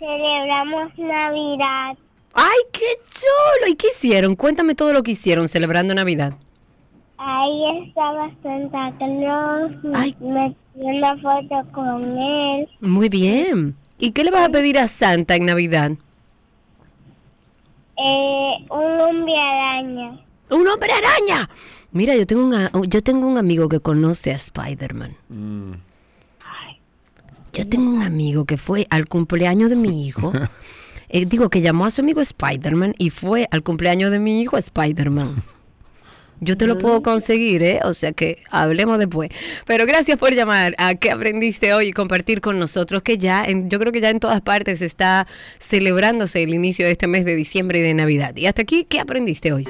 celebramos 0.00 0.98
Navidad. 0.98 1.96
¡Ay, 2.34 2.58
qué 2.72 2.84
chulo! 3.12 3.72
¿Y 3.72 3.76
qué 3.76 3.88
hicieron? 3.88 4.36
Cuéntame 4.36 4.74
todo 4.74 4.92
lo 4.92 5.02
que 5.02 5.12
hicieron 5.12 5.48
celebrando 5.48 5.94
Navidad. 5.94 6.34
Ahí 7.18 7.86
estaba 7.88 8.30
Santa 8.42 8.92
Claus. 8.98 9.72
Me 10.20 10.54
dio 10.74 10.86
una 10.86 11.16
foto 11.18 11.70
con 11.72 12.18
él. 12.18 12.68
Muy 12.80 13.08
bien. 13.08 13.76
¿Y 13.98 14.12
qué 14.12 14.24
le 14.24 14.30
vas 14.30 14.48
a 14.48 14.52
pedir 14.52 14.78
a 14.78 14.88
Santa 14.88 15.34
en 15.36 15.44
Navidad? 15.46 15.90
Eh, 18.02 18.52
un 18.70 19.00
hombre 19.00 19.34
araña. 19.38 20.18
¡Un 20.50 20.66
hombre 20.66 20.90
araña! 20.92 21.50
Mira, 21.92 22.16
yo 22.16 22.26
tengo, 22.26 22.44
un, 22.46 22.54
a- 22.54 22.70
yo 22.88 23.02
tengo 23.02 23.26
un 23.28 23.36
amigo 23.36 23.68
que 23.68 23.80
conoce 23.80 24.32
a 24.32 24.36
Spider-Man. 24.36 25.16
Yo 27.52 27.68
tengo 27.68 27.90
un 27.90 28.02
amigo 28.02 28.44
que 28.44 28.56
fue 28.56 28.86
al 28.90 29.06
cumpleaños 29.08 29.68
de 29.70 29.76
mi 29.76 30.06
hijo. 30.06 30.32
eh, 31.10 31.26
digo, 31.26 31.48
que 31.50 31.60
llamó 31.60 31.86
a 31.86 31.90
su 31.90 32.00
amigo 32.00 32.20
Spider-Man 32.20 32.94
y 32.98 33.10
fue 33.10 33.48
al 33.50 33.62
cumpleaños 33.62 34.10
de 34.10 34.18
mi 34.18 34.40
hijo 34.40 34.56
Spider-Man. 34.58 35.42
Yo 36.42 36.56
te 36.56 36.66
lo 36.66 36.78
puedo 36.78 37.02
conseguir, 37.02 37.62
¿eh? 37.62 37.80
O 37.84 37.92
sea 37.92 38.12
que 38.12 38.42
hablemos 38.50 38.98
después. 38.98 39.28
Pero 39.66 39.84
gracias 39.84 40.16
por 40.16 40.32
llamar 40.34 40.74
a 40.78 40.94
qué 40.94 41.10
aprendiste 41.10 41.74
hoy 41.74 41.88
y 41.88 41.92
compartir 41.92 42.40
con 42.40 42.58
nosotros 42.58 43.02
que 43.02 43.18
ya, 43.18 43.44
en- 43.44 43.68
yo 43.68 43.78
creo 43.78 43.92
que 43.92 44.00
ya 44.00 44.08
en 44.08 44.20
todas 44.20 44.40
partes 44.40 44.80
está 44.80 45.26
celebrándose 45.58 46.42
el 46.42 46.54
inicio 46.54 46.86
de 46.86 46.92
este 46.92 47.08
mes 47.08 47.26
de 47.26 47.36
diciembre 47.36 47.80
y 47.80 47.82
de 47.82 47.92
Navidad. 47.92 48.34
Y 48.36 48.46
hasta 48.46 48.62
aquí, 48.62 48.86
¿qué 48.88 49.00
aprendiste 49.00 49.52
hoy? 49.52 49.68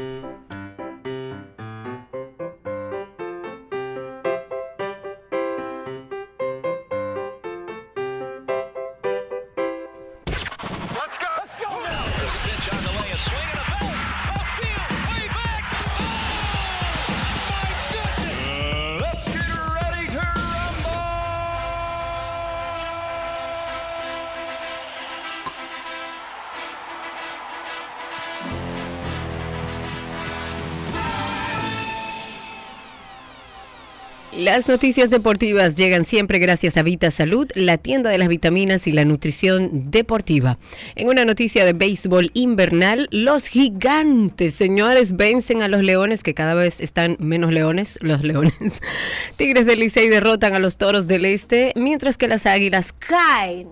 Las 34.51 34.69
noticias 34.69 35.11
deportivas 35.11 35.77
llegan 35.77 36.05
siempre 36.05 36.41
gracias 36.41 36.77
a 36.77 36.83
Vita 36.83 37.13
Salud, 37.13 37.49
la 37.55 37.79
tienda 37.79 38.11
de 38.11 38.19
las 38.19 38.27
vitaminas 38.27 38.89
y 38.89 38.91
la 38.91 39.05
nutrición 39.05 39.93
deportiva. 39.93 40.59
En 40.97 41.07
una 41.07 41.25
noticia 41.25 41.65
de 41.65 41.73
béisbol 41.73 42.33
invernal, 42.35 43.07
los 43.13 43.47
gigantes, 43.47 44.57
señores, 44.57 45.15
vencen 45.15 45.63
a 45.63 45.69
los 45.69 45.85
leones, 45.85 46.25
que 46.25 46.35
cada 46.35 46.55
vez 46.55 46.81
están 46.81 47.17
menos 47.21 47.53
leones, 47.53 47.97
los 48.03 48.25
leones. 48.25 48.81
Tigres 49.37 49.67
del 49.67 49.79
Licey 49.79 50.09
derrotan 50.09 50.53
a 50.55 50.59
los 50.59 50.79
toros 50.79 51.07
del 51.07 51.27
Este, 51.27 51.73
mientras 51.77 52.17
que 52.19 52.27
las 52.27 52.45
águilas 52.45 52.93
caen 52.93 53.69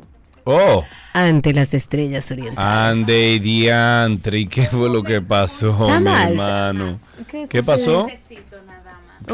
Oh, 0.51 0.83
ante 1.13 1.53
las 1.53 1.75
estrellas 1.75 2.31
orientales. 2.31 2.59
ande 2.59 3.39
diantre, 3.39 4.39
¿y 4.39 4.47
qué 4.47 4.63
fue 4.63 4.89
lo 4.89 5.03
que 5.03 5.21
pasó, 5.21 5.77
mi 6.01 6.11
hermano? 6.11 6.99
¿Qué 7.31 7.47
¿Qué 7.51 7.63
pasó? 7.63 8.07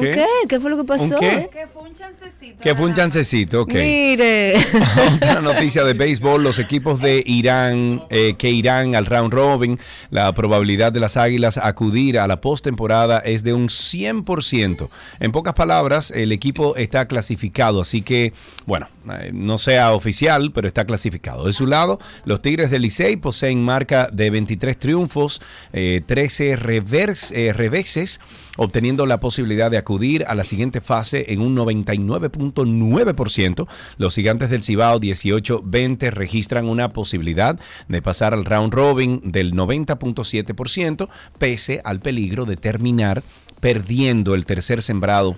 ¿Un 0.01 0.05
qué? 0.05 0.27
¿Qué 0.49 0.61
fue 0.61 0.71
lo 0.71 0.77
que 0.79 0.85
pasó? 0.85 1.05
¿Un 1.05 1.16
qué? 1.16 1.49
Que 1.53 1.66
fue 1.66 1.83
un 1.83 1.95
chancecito. 1.95 2.62
Que 2.62 2.75
fue 2.75 2.87
un 2.87 2.95
chancecito, 2.95 3.62
ok. 3.62 3.75
Mire. 3.75 4.55
Otra 5.16 5.41
noticia 5.41 5.85
de 5.85 5.93
béisbol, 5.95 6.43
los 6.43 6.59
equipos 6.59 7.01
de 7.01 7.23
Irán, 7.27 8.03
eh, 8.11 8.35
que 8.39 8.51
irán 8.51 8.95
al 8.95 9.07
round 9.07 9.33
robin, 9.33 9.79
la 10.11 10.33
probabilidad 10.35 10.93
de 10.93 11.01
las 11.01 11.16
Águilas 11.16 11.59
acudir 11.59 12.19
a 12.19 12.27
la 12.27 12.41
postemporada 12.41 13.19
es 13.19 13.45
de 13.45 13.55
un 13.55 13.69
100%. 13.69 14.89
En 15.21 15.33
pocas 15.33 15.55
palabras, 15.55 16.11
el 16.11 16.33
equipo 16.33 16.77
está 16.77 17.07
clasificado, 17.07 17.81
así 17.81 18.03
que, 18.03 18.33
bueno, 18.66 18.89
eh, 19.11 19.31
no 19.33 19.59
sea 19.59 19.93
oficial, 19.93 20.53
pero 20.53 20.69
está 20.69 20.85
clasificado. 20.85 21.47
De 21.47 21.53
su 21.53 21.66
lado, 21.66 21.99
los 22.25 22.41
Tigres 22.43 22.71
del 22.71 22.83
Licey 22.83 23.16
poseen 23.16 23.62
marca 23.62 24.09
de 24.12 24.31
23 24.31 24.79
triunfos, 24.79 25.41
eh, 25.73 26.03
13 26.07 26.57
revers- 26.59 27.33
eh, 27.35 27.53
reveses, 27.53 28.21
obteniendo 28.56 29.06
la 29.06 29.18
posibilidad 29.18 29.70
de 29.70 29.78
acudir 29.78 30.24
a 30.26 30.35
la 30.35 30.44
siguiente 30.44 30.81
fase 30.81 31.32
en 31.32 31.40
un 31.40 31.56
99.9%. 31.56 33.66
Los 33.98 34.14
gigantes 34.14 34.51
del 34.51 34.62
Cibao 34.62 35.01
18-20 35.01 36.10
registran 36.10 36.68
una 36.68 36.93
posibilidad 36.93 37.59
de 37.89 38.02
pasar 38.02 38.35
al 38.35 38.44
round 38.44 38.72
robin 38.72 39.20
del 39.24 39.55
90.7%, 39.55 41.09
pese 41.39 41.81
al 41.85 42.01
peligro 42.01 42.44
de 42.44 42.56
terminar 42.56 43.22
perdiendo 43.60 44.35
el 44.35 44.44
tercer 44.44 44.82
sembrado 44.82 45.36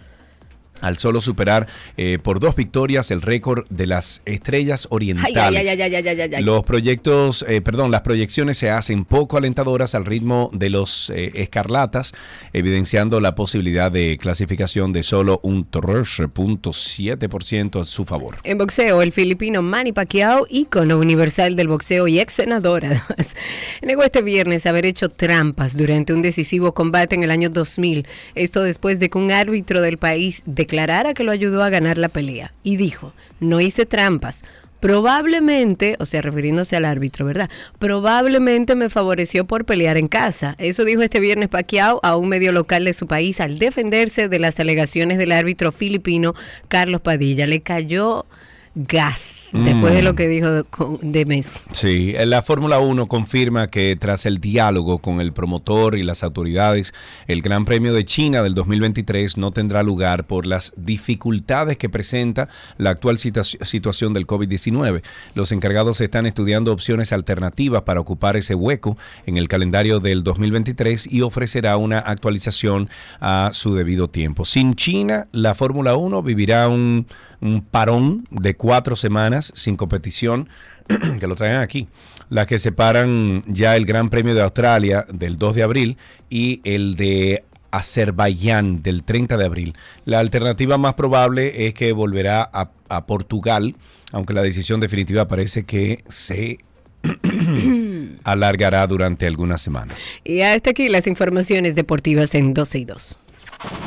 al 0.81 0.98
solo 0.98 1.20
superar 1.20 1.66
eh, 1.97 2.19
por 2.23 2.40
dos 2.40 2.57
victorias 2.57 3.11
el 3.11 3.23
récord 3.23 3.66
de 3.69 3.86
las 3.86 4.23
estrellas 4.24 4.86
orientales. 4.90 5.69
Ay, 5.69 5.81
ay, 5.81 5.94
ay. 5.94 6.43
Los 6.43 6.65
proyectos, 6.65 7.44
eh, 7.48 7.61
perdón, 7.61 7.90
las 7.90 8.03
proyecciones 8.03 8.59
se 8.59 8.70
hacen 8.70 9.05
poco 9.05 9.36
alentadoras 9.36 9.94
al 9.94 10.05
ritmo 10.05 10.51
de 10.53 10.70
los 10.70 11.11
eh, 11.11 11.32
escarlatas, 11.35 12.15
evidenciando 12.53 13.20
la 13.20 13.35
posibilidad 13.35 13.90
de 13.90 14.19
clasificación 14.19 14.93
de 14.93 15.03
solo 15.03 15.40
un 15.43 15.70
13.7% 15.70 17.81
a 17.81 17.85
su 17.85 18.05
favor. 18.05 18.36
En 18.44 18.59
boxeo, 18.59 19.03
el 19.03 19.12
filipino 19.12 19.62
Manny 19.62 19.93
Pacquiao, 19.93 20.47
ícono 20.48 20.98
universal 20.98 21.57
del 21.57 21.69
boxeo 21.69 22.09
y 22.09 22.20
ex 22.20 22.35
senador, 22.35 22.85
además, 22.85 23.35
negó 23.82 24.03
este 24.03 24.23
viernes 24.23 24.66
haber 24.66 24.86
hecho 24.86 25.09
trampas 25.09 25.77
durante 25.77 26.12
un 26.12 26.23
decisivo 26.23 26.73
combate 26.73 27.15
en 27.15 27.23
el 27.23 27.31
año 27.31 27.51
2000. 27.51 28.07
Esto 28.35 28.62
después 28.62 29.01
de 29.01 29.11
que 29.11 29.19
un 29.19 29.31
árbitro 29.31 29.81
del 29.81 29.98
país 29.98 30.43
declarara 30.66 31.14
que 31.14 31.24
lo 31.24 31.30
ayudó 31.30 31.62
a 31.62 31.70
ganar 31.70 31.97
la 31.97 32.09
pelea. 32.09 32.52
Y 32.62 32.76
dijo, 32.76 33.12
no 33.40 33.60
hice 33.60 33.86
trampas. 33.86 34.43
Probablemente, 34.80 35.97
o 36.01 36.06
sea, 36.06 36.20
refiriéndose 36.20 36.76
al 36.76 36.84
árbitro, 36.84 37.24
¿verdad? 37.24 37.48
Probablemente 37.78 38.74
me 38.74 38.90
favoreció 38.90 39.47
por 39.47 39.64
pelear 39.64 39.97
en 39.97 40.06
casa. 40.06 40.55
Eso 40.59 40.84
dijo 40.84 41.02
este 41.02 41.20
viernes 41.20 41.48
Pacquiao 41.48 42.01
a 42.02 42.16
un 42.16 42.28
medio 42.28 42.52
local 42.52 42.84
de 42.84 42.93
su 42.93 43.06
país 43.06 43.40
al 43.40 43.59
defenderse 43.59 44.28
de 44.28 44.38
las 44.38 44.60
alegaciones 44.60 45.18
del 45.18 45.32
árbitro 45.32 45.72
filipino 45.72 46.34
Carlos 46.68 47.01
Padilla. 47.01 47.47
Le 47.47 47.62
cayó 47.62 48.26
gas 48.74 49.45
después 49.65 49.95
de 49.95 50.03
Mm. 50.03 50.05
lo 50.05 50.15
que 50.15 50.28
dijo 50.28 50.51
de, 50.51 50.65
de 51.03 51.24
Messi. 51.27 51.59
Sí, 51.73 52.15
la 52.24 52.43
Fórmula 52.43 52.78
1 52.78 53.07
confirma 53.07 53.69
que 53.70 53.97
tras 53.97 54.27
el 54.27 54.39
diálogo 54.41 54.99
con 54.99 55.20
el 55.20 55.33
promotor 55.33 55.97
y 55.97 56.03
las 56.03 56.23
autoridades, 56.23 56.93
el 57.27 57.43
Gran 57.43 57.65
Premio 57.65 57.93
de 57.93 58.05
China 58.05 58.43
del 58.43 58.55
2023 58.55 59.37
no 59.37 59.51
tendrá 59.53 59.83
lugar 59.83 60.27
por 60.27 60.47
las 60.47 60.73
dificultades 60.77 61.77
que 61.77 61.89
presenta 61.89 62.49
la 62.78 62.91
actual 62.91 63.16
situa- 63.19 63.45
situación 63.65 64.12
del 64.12 64.27
COVID-19. 64.27 65.03
Los 65.35 65.53
encargados 65.53 66.01
están 66.01 66.27
estudiando 66.27 66.73
opciones 66.73 67.12
alternativas 67.12 67.83
para 67.83 68.01
ocupar 68.01 68.37
ese 68.37 68.55
hueco 68.55 68.97
en 69.27 69.37
el 69.37 69.49
calendario 69.49 70.01
del 70.01 70.23
2023 70.24 71.12
y 71.12 71.23
ofrecerá 71.23 71.77
una 71.77 71.99
actualización 71.99 72.89
a 73.20 73.51
su 73.53 73.74
debido 73.74 74.09
tiempo. 74.09 74.45
Sin 74.45 74.74
China, 74.74 75.28
la 75.33 75.55
Fórmula 75.55 75.97
1 75.97 76.23
vivirá 76.23 76.69
un, 76.69 77.07
un 77.41 77.62
parón 77.62 78.24
de 78.31 78.57
cuatro 78.57 78.97
semanas 78.97 79.45
sin 79.55 79.77
competición 79.77 80.48
que 81.20 81.27
lo 81.27 81.36
traigan 81.36 81.62
aquí, 81.62 81.89
las 82.31 82.47
que 82.47 82.59
separan 82.59 83.44
ya 83.47 83.77
el 83.77 83.86
Gran 83.86 84.09
Premio 84.09 84.35
de 84.35 84.43
Australia 84.43 85.06
del 85.12 85.36
2 85.36 85.55
de 85.55 85.62
abril 85.62 85.97
y 86.31 86.60
el 86.64 86.97
de 86.97 87.44
Azerbaiyán 87.70 88.82
del 88.82 89.02
30 89.02 89.36
de 89.36 89.44
abril. 89.44 89.74
La 90.05 90.20
alternativa 90.20 90.78
más 90.78 90.94
probable 90.94 91.66
es 91.66 91.74
que 91.74 91.93
volverá 91.93 92.48
a, 92.52 92.70
a 92.89 93.06
Portugal, 93.06 93.74
aunque 94.12 94.35
la 94.35 94.43
decisión 94.43 94.81
definitiva 94.81 95.28
parece 95.28 95.64
que 95.64 96.05
se 96.09 96.59
alargará 98.24 98.86
durante 98.86 99.27
algunas 99.27 99.60
semanas. 99.60 100.20
Y 100.24 100.40
hasta 100.40 100.70
aquí 100.70 100.89
las 100.89 101.06
informaciones 101.06 101.74
deportivas 101.74 102.35
en 102.35 102.55
12 102.55 102.78
y 102.78 102.85
2. 102.85 103.18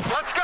Let's 0.08 0.39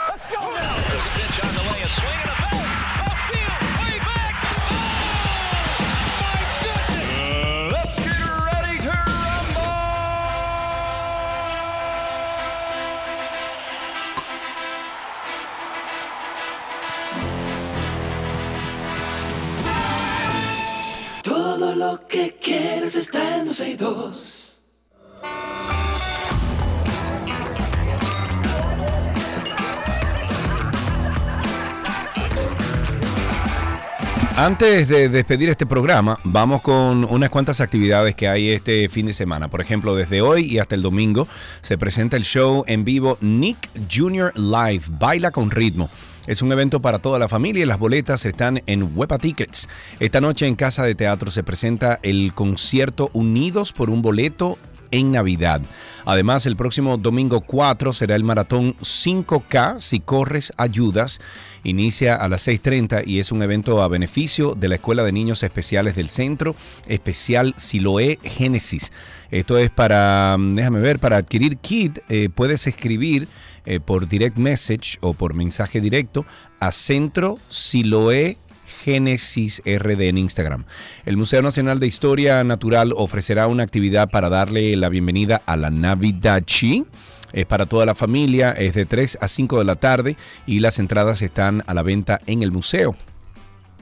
Antes 34.38 34.86
de 34.88 35.08
despedir 35.08 35.48
este 35.48 35.64
programa, 35.64 36.18
vamos 36.22 36.60
con 36.60 37.06
unas 37.06 37.30
cuantas 37.30 37.62
actividades 37.62 38.14
que 38.14 38.28
hay 38.28 38.50
este 38.50 38.86
fin 38.90 39.06
de 39.06 39.14
semana. 39.14 39.48
Por 39.48 39.62
ejemplo, 39.62 39.96
desde 39.96 40.20
hoy 40.20 40.44
y 40.44 40.58
hasta 40.58 40.74
el 40.74 40.82
domingo 40.82 41.26
se 41.62 41.78
presenta 41.78 42.18
el 42.18 42.24
show 42.24 42.62
en 42.66 42.84
vivo 42.84 43.16
Nick 43.22 43.56
Jr. 43.90 44.34
Live, 44.36 44.82
Baila 44.90 45.30
con 45.30 45.50
ritmo. 45.50 45.88
Es 46.26 46.42
un 46.42 46.52
evento 46.52 46.80
para 46.80 46.98
toda 46.98 47.18
la 47.18 47.30
familia 47.30 47.62
y 47.62 47.66
las 47.66 47.78
boletas 47.78 48.26
están 48.26 48.62
en 48.66 48.92
Huepa 48.94 49.16
Tickets. 49.16 49.70
Esta 50.00 50.20
noche 50.20 50.46
en 50.46 50.54
Casa 50.54 50.84
de 50.84 50.94
Teatro 50.94 51.30
se 51.30 51.42
presenta 51.42 51.98
el 52.02 52.34
concierto 52.34 53.08
Unidos 53.14 53.72
por 53.72 53.88
un 53.88 54.02
boleto 54.02 54.58
en 54.90 55.12
Navidad. 55.12 55.60
Además, 56.04 56.46
el 56.46 56.56
próximo 56.56 56.96
domingo 56.98 57.40
4 57.40 57.92
será 57.92 58.14
el 58.14 58.24
maratón 58.24 58.76
5K 58.76 59.80
Si 59.80 60.00
Corres 60.00 60.52
Ayudas. 60.56 61.20
Inicia 61.64 62.14
a 62.14 62.28
las 62.28 62.46
6.30 62.46 63.02
y 63.06 63.18
es 63.18 63.32
un 63.32 63.42
evento 63.42 63.82
a 63.82 63.88
beneficio 63.88 64.54
de 64.54 64.68
la 64.68 64.76
Escuela 64.76 65.02
de 65.02 65.10
Niños 65.10 65.42
Especiales 65.42 65.96
del 65.96 66.08
Centro 66.08 66.54
Especial 66.86 67.54
Siloé 67.56 68.20
Génesis. 68.22 68.92
Esto 69.30 69.58
es 69.58 69.70
para, 69.70 70.36
mm, 70.38 70.54
déjame 70.54 70.80
ver, 70.80 71.00
para 71.00 71.16
adquirir 71.16 71.56
kit 71.56 71.98
eh, 72.08 72.28
puedes 72.32 72.66
escribir 72.66 73.26
eh, 73.64 73.80
por 73.80 74.06
direct 74.06 74.38
message 74.38 74.98
o 75.00 75.12
por 75.12 75.34
mensaje 75.34 75.80
directo 75.80 76.24
a 76.60 76.70
Centro 76.70 77.38
Siloé 77.48 78.38
Génesis 78.86 79.62
RD 79.66 80.00
en 80.02 80.16
Instagram. 80.16 80.64
El 81.06 81.16
Museo 81.16 81.42
Nacional 81.42 81.80
de 81.80 81.88
Historia 81.88 82.44
Natural 82.44 82.92
ofrecerá 82.94 83.48
una 83.48 83.64
actividad 83.64 84.10
para 84.10 84.28
darle 84.28 84.76
la 84.76 84.88
bienvenida 84.88 85.42
a 85.44 85.56
la 85.56 85.70
Navidad 85.70 86.44
Chi. 86.44 86.84
Es 87.32 87.46
para 87.46 87.66
toda 87.66 87.84
la 87.84 87.96
familia, 87.96 88.52
es 88.52 88.74
de 88.74 88.86
3 88.86 89.18
a 89.20 89.26
5 89.26 89.58
de 89.58 89.64
la 89.64 89.74
tarde 89.74 90.16
y 90.46 90.60
las 90.60 90.78
entradas 90.78 91.20
están 91.20 91.64
a 91.66 91.74
la 91.74 91.82
venta 91.82 92.20
en 92.26 92.44
el 92.44 92.52
museo. 92.52 92.94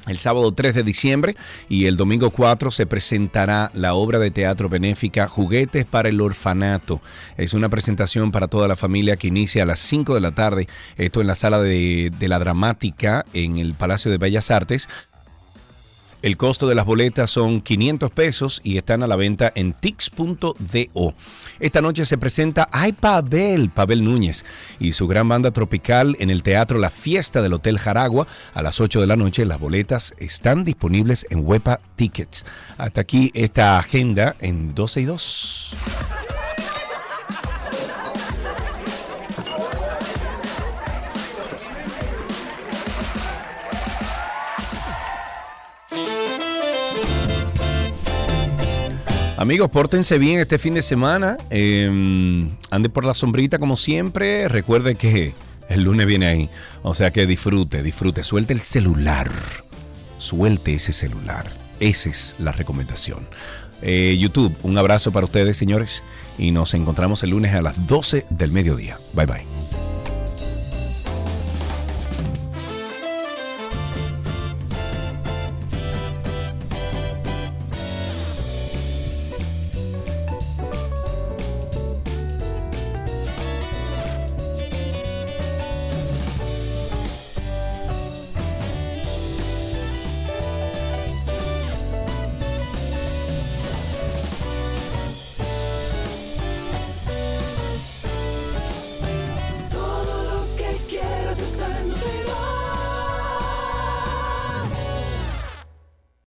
El 0.06 0.18
sábado 0.18 0.52
3 0.52 0.74
de 0.74 0.82
diciembre 0.82 1.34
y 1.68 1.86
el 1.86 1.96
domingo 1.96 2.28
4 2.28 2.70
se 2.70 2.84
presentará 2.84 3.70
la 3.72 3.94
obra 3.94 4.18
de 4.18 4.30
teatro 4.30 4.68
benéfica 4.68 5.28
Juguetes 5.28 5.86
para 5.86 6.10
el 6.10 6.20
Orfanato. 6.20 7.00
Es 7.38 7.54
una 7.54 7.70
presentación 7.70 8.30
para 8.30 8.48
toda 8.48 8.68
la 8.68 8.76
familia 8.76 9.16
que 9.16 9.28
inicia 9.28 9.62
a 9.62 9.66
las 9.66 9.80
5 9.80 10.14
de 10.14 10.20
la 10.20 10.32
tarde. 10.32 10.68
Esto 10.98 11.22
en 11.22 11.26
la 11.26 11.34
sala 11.34 11.58
de, 11.58 12.12
de 12.18 12.28
la 12.28 12.38
dramática 12.38 13.24
en 13.32 13.56
el 13.56 13.72
Palacio 13.72 14.10
de 14.10 14.18
Bellas 14.18 14.50
Artes. 14.50 14.88
El 16.24 16.38
costo 16.38 16.66
de 16.66 16.74
las 16.74 16.86
boletas 16.86 17.28
son 17.28 17.60
500 17.60 18.10
pesos 18.10 18.62
y 18.64 18.78
están 18.78 19.02
a 19.02 19.06
la 19.06 19.14
venta 19.14 19.52
en 19.54 19.74
tix.do. 19.74 21.14
Esta 21.60 21.82
noche 21.82 22.06
se 22.06 22.16
presenta 22.16 22.66
Ay 22.72 22.92
Pavel, 22.92 23.68
Pavel 23.68 24.02
Núñez 24.02 24.46
y 24.80 24.92
su 24.92 25.06
gran 25.06 25.28
banda 25.28 25.50
tropical 25.50 26.16
en 26.20 26.30
el 26.30 26.42
Teatro 26.42 26.78
La 26.78 26.88
Fiesta 26.88 27.42
del 27.42 27.52
Hotel 27.52 27.78
Jaragua 27.78 28.26
a 28.54 28.62
las 28.62 28.80
8 28.80 29.02
de 29.02 29.06
la 29.06 29.16
noche. 29.16 29.44
Las 29.44 29.60
boletas 29.60 30.14
están 30.16 30.64
disponibles 30.64 31.26
en 31.28 31.46
Huepa 31.46 31.80
Tickets. 31.94 32.46
Hasta 32.78 33.02
aquí 33.02 33.30
esta 33.34 33.78
agenda 33.78 34.34
en 34.40 34.74
12 34.74 35.00
y 35.02 35.04
2. 35.04 35.76
Amigos, 49.36 49.68
pórtense 49.70 50.18
bien 50.18 50.38
este 50.38 50.58
fin 50.58 50.74
de 50.74 50.82
semana. 50.82 51.36
eh, 51.50 52.48
ande 52.70 52.88
por 52.88 53.04
la 53.04 53.14
sombrita 53.14 53.58
como 53.58 53.76
siempre. 53.76 54.48
Recuerde 54.48 54.94
que 54.94 55.32
El 55.68 55.82
lunes 55.84 56.06
viene 56.06 56.26
ahí. 56.26 56.50
O 56.82 56.94
sea 56.94 57.10
que 57.10 57.26
disfrute, 57.26 57.82
disfrute. 57.82 58.22
Suelte 58.22 58.52
el 58.52 58.60
celular. 58.60 59.30
Suelte 60.18 60.74
ese 60.74 60.92
celular. 60.92 61.50
Esa 61.80 62.10
es 62.10 62.36
la 62.38 62.52
recomendación. 62.52 63.26
Eh, 63.82 64.16
YouTube, 64.20 64.54
un 64.62 64.76
abrazo 64.78 65.10
para 65.10 65.24
ustedes, 65.26 65.56
señores. 65.56 66.02
Y 66.38 66.50
nos 66.50 66.74
encontramos 66.74 67.22
el 67.22 67.30
lunes 67.30 67.54
a 67.54 67.62
las 67.62 67.86
12 67.86 68.26
del 68.30 68.52
mediodía. 68.52 68.98
Bye 69.14 69.26
bye. 69.26 69.53